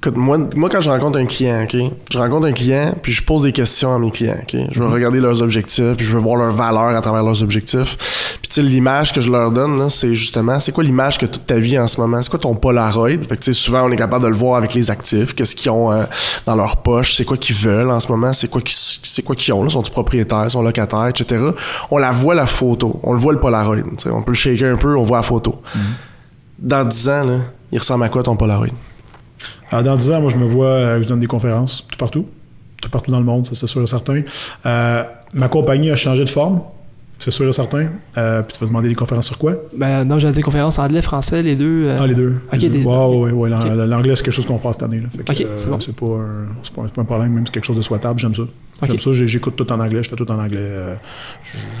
Écoute, 0.00 0.16
moi, 0.16 0.38
moi, 0.54 0.68
quand 0.70 0.80
je 0.80 0.90
rencontre 0.90 1.18
un 1.18 1.26
client, 1.26 1.64
OK, 1.64 1.76
je 2.12 2.18
rencontre 2.18 2.46
un 2.46 2.52
client, 2.52 2.94
puis 3.02 3.12
je 3.12 3.20
pose 3.20 3.42
des 3.42 3.50
questions 3.50 3.92
à 3.92 3.98
mes 3.98 4.12
clients, 4.12 4.36
OK. 4.40 4.56
Je 4.70 4.80
veux 4.80 4.88
regarder 4.88 5.18
leurs 5.18 5.42
objectifs, 5.42 5.96
puis 5.96 6.06
je 6.06 6.12
veux 6.12 6.22
voir 6.22 6.36
leur 6.36 6.52
valeur 6.52 6.94
à 6.94 7.00
travers 7.00 7.24
leurs 7.24 7.42
objectifs. 7.42 7.96
Puis, 8.40 8.48
tu 8.48 8.54
sais, 8.54 8.62
l'image 8.62 9.12
que 9.12 9.20
je 9.20 9.28
leur 9.28 9.50
donne, 9.50 9.76
là, 9.76 9.88
c'est 9.90 10.14
justement, 10.14 10.60
c'est 10.60 10.70
quoi 10.70 10.84
l'image 10.84 11.18
que 11.18 11.26
toute 11.26 11.46
ta 11.46 11.58
vie 11.58 11.76
en 11.76 11.88
ce 11.88 12.00
moment? 12.00 12.22
C'est 12.22 12.30
quoi 12.30 12.38
ton 12.38 12.54
Polaroid? 12.54 13.08
Fait 13.08 13.36
que, 13.36 13.42
tu 13.42 13.42
sais, 13.42 13.52
souvent, 13.52 13.88
on 13.88 13.90
est 13.90 13.96
capable 13.96 14.22
de 14.22 14.28
le 14.30 14.36
voir 14.36 14.54
avec 14.58 14.72
les 14.72 14.88
actifs. 14.88 15.34
Qu'est-ce 15.34 15.56
qu'ils 15.56 15.72
ont 15.72 15.90
euh, 15.90 16.04
dans 16.46 16.54
leur 16.54 16.76
poche? 16.76 17.16
C'est 17.16 17.24
quoi 17.24 17.36
qu'ils 17.36 17.56
veulent 17.56 17.90
en 17.90 17.98
ce 17.98 18.06
moment? 18.12 18.32
C'est 18.32 18.48
quoi 18.48 18.60
qu'ils, 18.60 18.76
c'est 18.76 19.22
quoi 19.22 19.34
qu'ils 19.34 19.52
ont, 19.52 19.64
là? 19.64 19.68
Sont-ils 19.68 19.90
propriétaires? 19.90 20.48
Sont 20.48 20.62
locataires? 20.62 21.08
Etc. 21.08 21.44
On 21.90 21.98
la 21.98 22.12
voit, 22.12 22.36
la 22.36 22.46
photo. 22.46 23.00
On 23.02 23.14
le 23.14 23.18
voit, 23.18 23.32
le 23.32 23.40
Polaroid. 23.40 23.74
tu 23.74 23.82
sais. 23.98 24.10
On 24.10 24.22
peut 24.22 24.30
le 24.30 24.36
shaker 24.36 24.72
un 24.72 24.76
peu, 24.76 24.96
on 24.96 25.02
voit 25.02 25.16
la 25.18 25.22
photo. 25.24 25.60
Dans 26.60 26.84
10 26.84 27.08
ans, 27.08 27.24
là, 27.24 27.36
il 27.72 27.80
ressemble 27.80 28.04
à 28.04 28.08
quoi 28.08 28.22
ton 28.22 28.36
Polaroid? 28.36 28.68
Alors, 29.70 29.82
dans 29.84 29.96
10 29.96 30.10
ans, 30.12 30.20
moi, 30.20 30.30
je 30.30 30.36
me 30.36 30.44
vois, 30.46 30.66
euh, 30.66 31.02
je 31.02 31.08
donne 31.08 31.20
des 31.20 31.26
conférences 31.26 31.86
tout 31.90 31.98
partout. 31.98 32.26
Tout 32.80 32.90
partout 32.90 33.10
dans 33.10 33.18
le 33.18 33.24
monde, 33.24 33.44
ça, 33.44 33.54
c'est 33.54 33.66
sûr 33.66 33.82
et 33.82 33.86
certain. 33.86 34.22
Euh, 34.66 35.02
ma 35.34 35.48
compagnie 35.48 35.90
a 35.90 35.96
changé 35.96 36.24
de 36.24 36.30
forme, 36.30 36.60
c'est 37.18 37.30
sûr 37.32 37.48
et 37.48 37.52
certain. 37.52 37.88
Euh, 38.16 38.42
puis 38.42 38.54
tu 38.56 38.60
vas 38.60 38.66
demander 38.68 38.88
des 38.88 38.94
conférences 38.94 39.26
sur 39.26 39.36
quoi? 39.38 39.54
Ben 39.76 40.04
non, 40.04 40.18
j'ai 40.20 40.30
dit 40.30 40.40
conférence 40.42 40.78
anglais, 40.78 41.02
français, 41.02 41.42
les 41.42 41.56
deux. 41.56 41.86
euh, 41.86 41.98
Ah, 42.00 42.06
les 42.06 42.14
deux. 42.14 42.36
Ok, 42.52 42.60
Les 42.62 42.68
deux. 42.70 42.78
des- 42.78 42.84
Ouais, 42.84 43.30
ouais. 43.32 43.48
L'anglais, 43.50 44.14
c'est 44.14 44.22
quelque 44.22 44.32
chose 44.34 44.46
qu'on 44.46 44.58
fera 44.58 44.72
cette 44.72 44.84
année. 44.84 45.00
Là. 45.00 45.08
Fait 45.10 45.24
que, 45.24 45.32
Ok, 45.32 45.40
euh, 45.40 45.52
c'est 45.56 45.68
bon. 45.70 45.80
c'est 45.80 45.94
pas, 45.96 46.06
un- 46.06 46.46
c'est 46.62 46.72
pas, 46.72 46.82
un- 46.82 46.84
c'est 46.86 46.94
pas 46.94 47.02
un 47.02 47.04
problème, 47.04 47.32
même 47.32 47.44
si 47.44 47.50
c'est 47.50 47.54
quelque 47.54 47.64
chose 47.66 47.76
de 47.76 47.82
souhaitable, 47.82 48.18
j'aime 48.20 48.34
ça. 48.34 48.44
J'aime 48.86 48.98
ça, 48.98 49.10
j'écoute 49.12 49.56
tout 49.56 49.70
en 49.72 49.80
anglais, 49.80 50.02
je 50.04 50.08
fais 50.08 50.16
tout 50.16 50.30
en 50.30 50.38
anglais. 50.38 50.58
euh, 50.60 50.94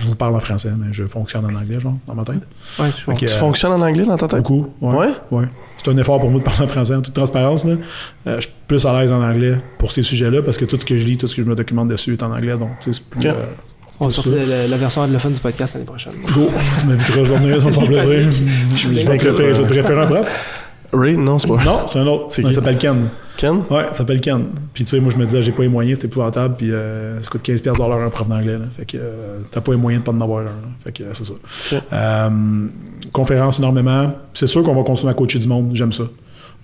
je, 0.02 0.08
vous 0.08 0.14
parle 0.16 0.34
en 0.34 0.40
français, 0.40 0.72
mais 0.76 0.92
je 0.92 1.04
fonctionne 1.04 1.44
en 1.44 1.54
anglais, 1.54 1.78
genre, 1.78 1.94
dans 2.06 2.14
ma 2.14 2.24
tête. 2.24 2.42
Ouais. 2.80 2.90
Fait 2.90 3.14
Tu 3.14 3.24
euh, 3.26 3.28
fonctionnes 3.28 3.72
en 3.72 3.80
anglais 3.82 4.04
dans 4.04 4.16
ta 4.16 4.26
tête? 4.26 4.38
Beaucoup, 4.38 4.66
ouais. 4.80 4.96
Ouais? 4.96 5.08
Ouais. 5.30 5.44
C'est 5.76 5.90
un 5.92 5.96
effort 5.96 6.18
pour 6.18 6.28
moi 6.30 6.40
de 6.40 6.44
parler 6.44 6.64
en 6.64 6.68
français 6.68 6.96
en 6.96 7.02
toute 7.02 7.14
transparence. 7.14 7.64
Là. 7.64 7.74
Euh, 8.26 8.36
je 8.36 8.40
suis 8.40 8.50
plus 8.66 8.84
à 8.84 9.00
l'aise 9.00 9.12
en 9.12 9.22
anglais 9.22 9.54
pour 9.78 9.92
ces 9.92 10.02
sujets-là 10.02 10.42
parce 10.42 10.58
que 10.58 10.64
tout 10.64 10.76
ce 10.80 10.84
que 10.84 10.98
je 10.98 11.06
lis, 11.06 11.16
tout 11.16 11.28
ce 11.28 11.36
que 11.36 11.42
je 11.44 11.48
me 11.48 11.54
documente 11.54 11.86
dessus 11.88 12.14
est 12.14 12.22
en 12.24 12.32
anglais. 12.32 12.56
Donc, 12.56 12.70
tu 12.80 12.92
sais, 12.92 13.00
c'est 13.00 13.08
plus. 13.08 13.28
Euh, 13.28 13.32
On 14.00 14.06
va 14.06 14.10
sortir 14.10 14.34
la, 14.44 14.66
la 14.66 14.76
version 14.76 15.02
anglophone 15.02 15.34
du 15.34 15.40
podcast 15.40 15.74
l'année 15.74 15.86
prochaine. 15.86 16.14
Go, 16.34 16.50
tu 16.80 16.86
m'inviteras, 16.86 17.22
je 17.24 17.32
vais 17.32 17.38
venir, 17.38 17.60
ça 17.60 17.70
va 17.70 17.80
me 17.80 17.94
faire 17.94 18.04
plaisir. 18.06 18.44
Je 18.74 18.88
vais 18.88 19.16
te 19.16 19.72
référer, 19.74 20.00
un 20.02 20.06
prof. 20.06 20.28
Ray? 20.92 21.16
Non, 21.16 21.38
c'est 21.38 21.46
pas. 21.46 21.62
Non, 21.64 21.86
c'est 21.90 21.98
un 22.00 22.06
autre. 22.08 22.34
Il 22.38 22.52
s'appelle 22.52 22.78
Ken. 22.78 23.08
Ken? 23.38 23.62
Ouais, 23.70 23.86
il 23.90 23.96
s'appelle 23.96 24.20
Ken. 24.20 24.44
Puis 24.74 24.84
tu 24.84 24.90
sais, 24.90 25.00
moi 25.00 25.12
je 25.12 25.16
me 25.16 25.24
disais, 25.24 25.40
j'ai 25.40 25.52
pas 25.52 25.62
les 25.62 25.68
moyens, 25.68 25.98
c'est 26.00 26.08
épouvantable. 26.08 26.56
Puis 26.58 26.72
euh, 26.72 27.22
ça 27.22 27.30
coûte 27.30 27.42
15$ 27.42 27.62
piastres 27.62 27.82
de 27.82 27.88
l'heure 27.88 28.02
un 28.02 28.10
prof 28.10 28.28
d'anglais. 28.28 28.58
Fait 28.76 28.84
que 28.84 28.98
euh, 29.00 29.38
t'as 29.50 29.60
pas 29.60 29.72
les 29.72 29.78
moyens 29.78 30.02
de 30.02 30.10
pas 30.10 30.12
en 30.12 30.20
avoir 30.20 30.40
un. 30.40 30.44
là. 30.44 30.50
Fait 30.84 30.92
que 30.92 31.04
euh, 31.04 31.14
c'est 31.14 31.24
ça. 31.24 31.34
Conférence 33.12 33.58
énormément. 33.58 34.12
C'est 34.34 34.46
sûr 34.46 34.62
qu'on 34.62 34.74
va 34.74 34.82
continuer 34.82 35.10
à 35.12 35.14
coacher 35.14 35.38
du 35.38 35.48
monde. 35.48 35.70
J'aime 35.72 35.92
ça. 35.92 36.04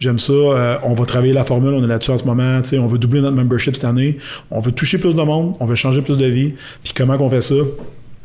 J'aime 0.01 0.19
ça. 0.19 0.33
Euh, 0.33 0.77
on 0.83 0.95
va 0.95 1.05
travailler 1.07 1.33
la 1.33 1.45
formule. 1.45 1.75
On 1.75 1.83
est 1.83 1.87
là-dessus 1.87 2.11
en 2.11 2.17
ce 2.17 2.25
moment. 2.25 2.61
Tu 2.63 2.71
sais, 2.71 2.79
on 2.79 2.87
veut 2.87 2.99
doubler 2.99 3.21
notre 3.21 3.37
membership 3.37 3.75
cette 3.77 3.85
année. 3.85 4.19
On 4.51 4.59
veut 4.59 4.73
toucher 4.73 4.99
plus 4.99 5.15
de 5.15 5.23
monde. 5.23 5.55
On 5.61 5.65
veut 5.65 5.77
changer 5.77 6.03
plus 6.03 6.19
de 6.19 6.27
vie. 6.27 6.55
Puis 6.83 6.93
comment 6.95 7.17
qu'on 7.17 7.31
fait 7.31 7.41
ça? 7.41 7.55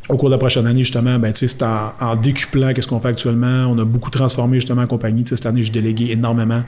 Au 0.09 0.17
cours 0.17 0.29
de 0.29 0.33
la 0.33 0.39
prochaine 0.39 0.65
année, 0.65 0.81
justement, 0.81 1.19
ben, 1.19 1.31
tu 1.31 1.47
sais, 1.47 1.55
c'est 1.55 1.63
en, 1.63 1.93
en 2.01 2.15
décuplant 2.15 2.73
qu'est-ce 2.73 2.87
qu'on 2.87 2.99
fait 2.99 3.09
actuellement. 3.09 3.67
On 3.69 3.77
a 3.77 3.85
beaucoup 3.85 4.09
transformé, 4.09 4.57
justement, 4.57 4.81
la 4.81 4.87
compagnie. 4.87 5.23
Tu 5.23 5.29
sais, 5.29 5.35
cette 5.35 5.45
année, 5.45 5.61
j'ai 5.61 5.71
délégué 5.71 6.11
énormément. 6.11 6.63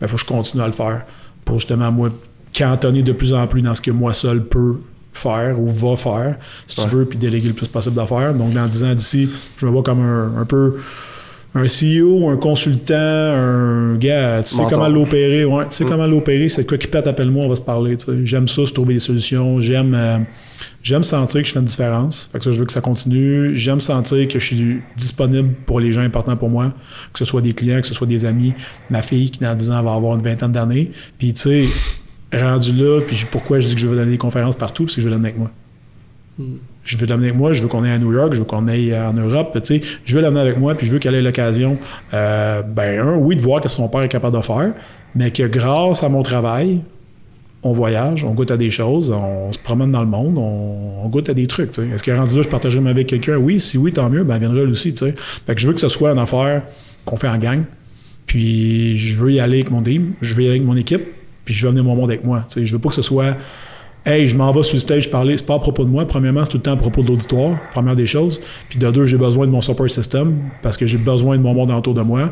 Il 0.00 0.08
faut 0.08 0.16
que 0.16 0.22
je 0.22 0.26
continue 0.26 0.62
à 0.62 0.66
le 0.66 0.72
faire 0.72 1.04
pour, 1.46 1.56
justement, 1.56 1.90
moi, 1.90 2.10
cantonner 2.54 3.02
de 3.02 3.12
plus 3.12 3.32
en 3.32 3.46
plus 3.46 3.62
dans 3.62 3.74
ce 3.74 3.80
que 3.80 3.90
moi 3.90 4.12
seul 4.12 4.44
peux 4.44 4.76
faire 5.14 5.58
ou 5.58 5.70
va 5.70 5.96
faire, 5.96 6.36
si 6.66 6.76
tu 6.76 6.88
veux, 6.88 7.06
puis 7.06 7.16
déléguer 7.16 7.48
le 7.48 7.54
plus 7.54 7.68
possible 7.68 7.96
d'affaires. 7.96 8.34
Donc, 8.34 8.52
dans 8.52 8.66
10 8.66 8.84
ans 8.84 8.94
d'ici, 8.94 9.30
je 9.56 9.64
me 9.64 9.70
vois 9.70 9.82
comme 9.82 10.00
un, 10.00 10.38
un 10.38 10.44
peu 10.44 10.76
un 11.58 11.64
CEO, 11.64 12.28
un 12.28 12.36
consultant, 12.36 12.94
un 12.94 13.96
gars, 13.96 14.42
tu 14.42 14.50
sais 14.50 14.56
Mentor. 14.62 14.70
comment 14.78 14.88
l'opérer, 14.88 15.44
ouais, 15.44 15.64
tu 15.68 15.76
sais 15.76 15.84
Mm. 15.84 15.88
comment 15.88 16.06
l'opérer, 16.06 16.48
c'est 16.48 16.66
quoi 16.66 16.76
qui 16.78 16.86
pète, 16.86 17.06
appelle-moi, 17.06 17.44
on 17.44 17.48
va 17.48 17.56
se 17.56 17.60
parler, 17.62 17.96
tu 17.96 18.06
sais. 18.06 18.12
J'aime 18.24 18.46
ça, 18.46 18.66
se 18.66 18.72
trouver 18.72 18.94
des 18.94 19.00
solutions, 19.00 19.58
j'aime 19.60 19.94
euh, 19.94 20.18
j'aime 20.82 21.02
sentir 21.02 21.40
que 21.40 21.46
je 21.48 21.52
fais 21.52 21.58
une 21.58 21.64
différence, 21.64 22.28
fait 22.30 22.38
que 22.38 22.44
ça, 22.44 22.50
je 22.50 22.58
veux 22.58 22.66
que 22.66 22.72
ça 22.72 22.80
continue, 22.82 23.56
j'aime 23.56 23.80
sentir 23.80 24.28
que 24.28 24.38
je 24.38 24.44
suis 24.44 24.80
disponible 24.96 25.54
pour 25.66 25.80
les 25.80 25.92
gens 25.92 26.02
importants 26.02 26.36
pour 26.36 26.50
moi, 26.50 26.72
que 27.12 27.18
ce 27.18 27.24
soit 27.24 27.40
des 27.40 27.52
clients, 27.54 27.80
que 27.80 27.86
ce 27.86 27.94
soit 27.94 28.06
des 28.06 28.24
amis, 28.26 28.52
ma 28.90 29.00
fille 29.02 29.30
qui 29.30 29.40
dans 29.40 29.54
10 29.54 29.70
ans 29.70 29.82
va 29.82 29.94
avoir 29.94 30.14
une 30.16 30.22
vingtaine 30.22 30.52
d'années, 30.52 30.90
puis 31.18 31.32
tu 31.32 31.40
sais, 31.40 31.64
rendu 32.38 32.72
là, 32.74 33.00
puis 33.06 33.24
pourquoi 33.30 33.60
je 33.60 33.68
dis 33.68 33.74
que 33.74 33.80
je 33.80 33.86
veux 33.86 33.96
donner 33.96 34.10
des 34.12 34.18
conférences 34.18 34.56
partout, 34.56 34.84
parce 34.84 34.94
que 34.94 35.00
je 35.00 35.06
veux 35.06 35.12
l'amener 35.12 35.28
avec 35.30 35.38
moi. 35.38 35.50
Je 36.86 36.96
veux 36.96 37.06
l'amener 37.06 37.28
avec 37.28 37.38
moi, 37.38 37.52
je 37.52 37.62
veux 37.62 37.68
qu'on 37.68 37.82
aille 37.82 37.90
à 37.90 37.98
New 37.98 38.12
York, 38.12 38.32
je 38.32 38.38
veux 38.38 38.44
qu'on 38.44 38.68
aille 38.68 38.96
en 38.96 39.12
Europe, 39.12 39.50
tu 39.62 39.80
sais, 39.80 39.86
je 40.04 40.14
veux 40.14 40.22
l'amener 40.22 40.40
avec 40.40 40.56
moi, 40.58 40.74
puis 40.74 40.86
je 40.86 40.92
veux 40.92 40.98
qu'elle 40.98 41.16
ait 41.16 41.22
l'occasion, 41.22 41.76
euh, 42.14 42.62
ben, 42.62 43.00
un, 43.00 43.16
oui, 43.16 43.36
de 43.36 43.42
voir 43.42 43.58
ce 43.58 43.64
que 43.64 43.68
son 43.68 43.88
père 43.88 44.02
est 44.02 44.08
capable 44.08 44.36
de 44.36 44.42
faire, 44.42 44.72
mais 45.14 45.32
que 45.32 45.42
grâce 45.42 46.04
à 46.04 46.08
mon 46.08 46.22
travail, 46.22 46.80
on 47.64 47.72
voyage, 47.72 48.22
on 48.24 48.32
goûte 48.32 48.52
à 48.52 48.56
des 48.56 48.70
choses, 48.70 49.10
on 49.10 49.50
se 49.50 49.58
promène 49.58 49.90
dans 49.90 50.00
le 50.00 50.06
monde, 50.06 50.38
on, 50.38 51.08
goûte 51.08 51.28
à 51.28 51.34
des 51.34 51.46
trucs. 51.46 51.76
Est-ce 51.78 52.02
que 52.02 52.10
rendu 52.10 52.36
là, 52.36 52.42
je 52.42 52.48
partagerai 52.48 52.88
avec 52.88 53.06
quelqu'un? 53.06 53.36
Oui, 53.36 53.60
si 53.60 53.78
oui, 53.78 53.92
tant 53.92 54.08
mieux, 54.08 54.24
ben, 54.24 54.38
viendra 54.38 54.60
elle 54.60 54.70
aussi, 54.70 54.92
tu 54.92 55.04
sais. 55.04 55.14
Fait 55.46 55.54
que 55.54 55.60
je 55.60 55.66
veux 55.66 55.72
que 55.72 55.80
ce 55.80 55.88
soit 55.88 56.12
une 56.12 56.18
affaire 56.18 56.62
qu'on 57.04 57.16
fait 57.16 57.28
en 57.28 57.38
gang, 57.38 57.62
puis 58.26 58.96
je 58.96 59.16
veux 59.16 59.32
y 59.32 59.40
aller 59.40 59.58
avec 59.58 59.70
mon 59.70 59.82
team, 59.82 60.12
je 60.20 60.34
veux 60.34 60.42
y 60.42 60.46
aller 60.46 60.56
avec 60.56 60.66
mon 60.66 60.76
équipe, 60.76 61.02
puis 61.44 61.54
je 61.54 61.62
veux 61.62 61.70
amener 61.70 61.82
mon 61.82 61.96
monde 61.96 62.10
avec 62.10 62.24
moi, 62.24 62.44
tu 62.48 62.60
sais. 62.60 62.66
Je 62.66 62.72
veux 62.72 62.80
pas 62.80 62.90
que 62.90 62.94
ce 62.94 63.02
soit 63.02 63.36
Hey, 64.06 64.28
je 64.28 64.36
m'en 64.36 64.52
vais 64.52 64.62
sur 64.62 64.74
le 64.76 64.80
stage 64.80 65.10
parler. 65.10 65.36
C'est 65.36 65.44
pas 65.46 65.54
à 65.56 65.58
propos 65.58 65.84
de 65.84 65.90
moi. 65.90 66.06
Premièrement, 66.06 66.44
c'est 66.44 66.52
tout 66.52 66.56
le 66.58 66.62
temps 66.62 66.72
à 66.74 66.76
propos 66.76 67.02
de 67.02 67.08
l'auditoire. 67.08 67.58
Première 67.72 67.96
des 67.96 68.06
choses. 68.06 68.40
Puis 68.68 68.78
de 68.78 68.88
deux, 68.90 69.04
j'ai 69.04 69.16
besoin 69.18 69.46
de 69.46 69.50
mon 69.50 69.60
support 69.60 69.90
system 69.90 70.36
parce 70.62 70.76
que 70.76 70.86
j'ai 70.86 70.98
besoin 70.98 71.36
de 71.36 71.42
mon 71.42 71.52
monde 71.54 71.70
autour 71.72 71.92
de 71.94 72.02
moi. 72.02 72.30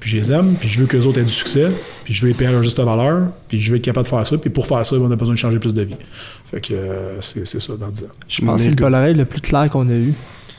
Puis 0.00 0.10
je 0.10 0.16
les 0.18 0.32
aime, 0.32 0.54
puis 0.60 0.68
je 0.68 0.80
veux 0.80 0.86
qu'eux 0.86 1.02
autres 1.06 1.18
aient 1.18 1.24
du 1.24 1.32
succès, 1.32 1.66
puis 2.04 2.14
je 2.14 2.22
veux 2.22 2.28
les 2.28 2.34
payer 2.34 2.50
à 2.50 2.52
leur 2.52 2.62
juste 2.62 2.78
valeur, 2.78 3.30
puis 3.48 3.60
je 3.60 3.68
veux 3.72 3.78
être 3.78 3.82
capable 3.84 4.04
de 4.04 4.10
faire 4.10 4.24
ça. 4.24 4.38
Puis 4.38 4.48
pour 4.48 4.64
faire 4.66 4.86
ça, 4.86 4.94
on 4.94 5.10
a 5.10 5.16
besoin 5.16 5.34
de 5.34 5.38
changer 5.40 5.58
plus 5.58 5.74
de 5.74 5.82
vie. 5.82 5.96
Fait 6.48 6.60
que 6.60 6.72
euh, 6.72 7.20
c'est 7.20 7.44
c'est 7.44 7.58
ça 7.60 7.76
dans 7.76 7.88
10 7.88 8.04
ans. 8.04 8.06
Je 8.28 8.40
pense 8.42 8.56
que 8.58 8.62
c'est 8.62 8.70
le. 8.70 8.76
Polaroid 8.76 9.12
le 9.12 9.24
plus 9.24 9.40
clair 9.40 9.68
qu'on 9.70 9.88
a 9.88 9.94
eu. 9.94 10.14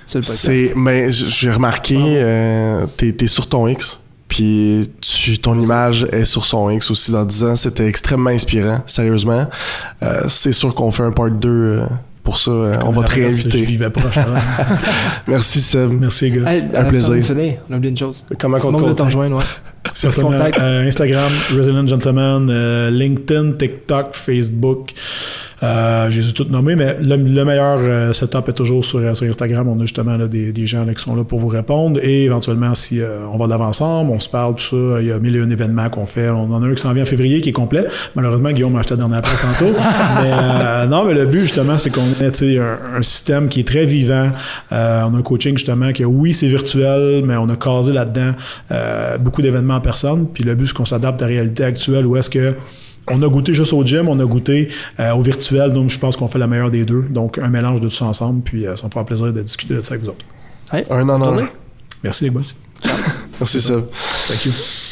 C'est, 0.08 0.74
j- 1.12 1.26
j'ai 1.30 1.52
remarqué, 1.52 1.96
euh, 2.00 2.86
t'es, 2.98 3.14
t'es 3.14 3.28
sur 3.28 3.48
ton 3.48 3.66
X, 3.70 4.02
puis 4.30 4.90
tu, 5.02 5.40
ton 5.40 5.60
image 5.62 6.08
est 6.12 6.24
sur 6.24 6.46
son 6.46 6.70
X 6.70 6.90
aussi 6.92 7.12
dans 7.12 7.26
10 7.26 7.44
ans. 7.44 7.56
C'était 7.58 7.88
extrêmement 7.88 8.30
inspirant, 8.30 8.80
sérieusement. 8.86 9.48
Euh, 10.04 10.22
c'est 10.30 10.54
sûr 10.54 10.74
qu'on 10.74 10.92
fait 10.92 11.04
un 11.04 11.12
part 11.12 11.32
2 11.32 11.50
euh, 11.50 11.86
pour 12.24 12.38
ça. 12.38 12.52
euh, 12.52 12.76
on 12.86 12.92
va 12.92 13.04
te 13.04 13.12
Je 13.12 13.16
réinviter. 13.22 13.58
vivais 13.66 13.88
hein. 13.88 14.36
Merci 15.28 15.60
Seb. 15.62 15.92
Merci, 16.00 16.30
gars. 16.30 16.52
Hey, 16.54 16.64
Un 16.76 16.86
plaisir. 16.86 17.16
On 17.70 17.74
a 17.74 17.78
oublié 17.78 17.90
une 17.92 17.98
chose. 17.98 18.24
Comment 18.40 18.58
le 18.58 18.62
te 18.62 18.90
de 18.90 18.94
t'en 18.94 19.06
rejoindre, 19.06 19.38
ouais. 19.38 19.44
Certainement. 19.94 20.32
contact. 20.32 20.60
Euh, 20.60 20.88
Instagram, 20.88 21.32
Resident 21.56 21.88
Gentleman, 21.88 22.48
euh, 22.50 22.90
LinkedIn, 22.90 23.54
TikTok, 23.54 24.16
Facebook. 24.16 24.94
Euh, 25.62 26.10
J'ai 26.10 26.22
tout 26.34 26.46
nommé, 26.50 26.76
mais 26.76 26.98
le, 27.02 27.18
le 27.18 27.46
meilleur 27.46 27.80
euh, 27.82 28.14
setup 28.14 28.48
est 28.48 28.54
toujours 28.54 28.84
sur, 28.86 29.16
sur 29.16 29.28
Instagram. 29.28 29.68
On 29.68 29.78
a 29.78 29.82
justement 29.82 30.16
là, 30.16 30.28
des, 30.28 30.54
des 30.54 30.66
gens 30.66 30.86
là, 30.86 30.94
qui 30.94 31.04
sont 31.04 31.16
là 31.16 31.24
pour 31.24 31.40
vous 31.40 31.50
répondre. 31.50 32.00
Et 32.02 32.24
éventuellement, 32.24 32.74
si 32.76 33.02
euh, 33.02 33.20
on 33.34 33.38
va 33.38 33.46
de 33.46 33.50
l'avant 33.52 33.68
ensemble, 33.68 34.12
on 34.12 34.20
se 34.20 34.30
parle, 34.30 34.56
tout 34.56 34.64
ça, 34.64 35.02
il 35.02 35.08
y 35.08 35.12
a 35.12 35.20
mille 35.20 35.36
et 35.36 35.42
un 35.42 35.50
événements 35.50 35.90
qu'on 35.90 36.06
fait. 36.06 36.30
On 36.30 36.52
en 36.54 36.64
a 36.64 36.66
un 36.66 36.74
qui 36.74 36.82
s'en 36.82 36.94
vient 36.94 37.04
en 37.04 37.08
février 37.08 37.42
qui 37.42 37.50
est 37.50 37.54
complet. 37.54 37.86
Malheureusement, 38.16 38.52
Guillaume 38.52 38.74
m'a 38.74 38.80
acheté 38.80 38.92
la 38.92 38.98
dernière 38.98 39.22
place 39.22 39.42
tantôt. 39.42 39.74
mais 40.22 40.32
euh, 40.32 40.88
non, 40.88 41.04
mais 41.04 41.14
le 41.14 41.26
but, 41.26 41.42
justement, 41.42 41.78
c'est 41.78 41.90
qu'on 41.90 42.04
ait 42.22 42.58
un, 42.60 42.98
un 42.98 43.02
système 43.02 43.50
qui 43.50 43.60
est 43.60 43.68
très 43.68 43.86
vivant. 43.86 44.30
Euh, 44.72 45.04
on 45.12 45.16
a 45.16 45.18
un 45.18 45.22
coaching, 45.22 45.58
justement, 45.58 45.92
que 45.92 46.04
oui, 46.06 46.34
c'est 46.34 46.48
virtuel, 46.48 47.24
mais 47.26 47.36
on 47.36 47.50
a 47.50 47.56
casé 47.58 47.92
là-dedans 47.92 48.32
euh, 48.72 49.18
beaucoup 49.18 49.42
d'événements 49.42 49.69
en 49.74 49.82
personne. 49.82 50.28
Puis 50.34 50.44
le 50.44 50.56
but, 50.56 50.68
c'est 50.68 50.74
qu'on 50.74 50.86
s'adapte 50.86 51.22
à 51.22 51.26
la 51.26 51.30
réalité 51.30 51.64
actuelle 51.64 52.06
où 52.06 52.16
est-ce 52.18 52.30
que 52.30 52.56
on 53.08 53.22
a 53.24 53.28
goûté 53.28 53.54
juste 53.54 53.74
au 53.74 53.84
gym, 53.84 54.08
on 54.08 54.20
a 54.20 54.26
goûté 54.26 54.70
euh, 55.00 55.14
au 55.14 55.22
virtuel, 55.22 55.74
donc 55.74 55.90
je 55.90 55.98
pense 55.98 56.16
qu'on 56.16 56.28
fait 56.28 56.40
la 56.40 56.48
meilleure 56.48 56.70
des 56.70 56.86
deux. 56.86 57.06
Donc 57.10 57.38
un 57.38 57.50
mélange 57.50 57.82
de 57.82 57.88
tout 57.88 57.96
ça 57.96 58.06
ensemble, 58.06 58.42
puis 58.44 58.68
euh, 58.68 58.76
ça 58.76 58.86
me 58.88 58.92
fera 58.92 59.06
plaisir 59.06 59.34
de 59.34 59.42
discuter 59.42 59.74
de 59.74 59.82
ça 59.82 59.96
avec 59.96 60.04
vous 60.04 60.12
autres. 60.12 60.26
Hey, 60.72 60.86
Un 60.90 61.10
an. 61.10 61.48
Merci 62.04 62.26
les 62.26 62.30
boys. 62.30 62.44
Merci 63.40 63.62
Seb. 63.62 63.86
Thank 64.28 64.46
you. 64.46 64.90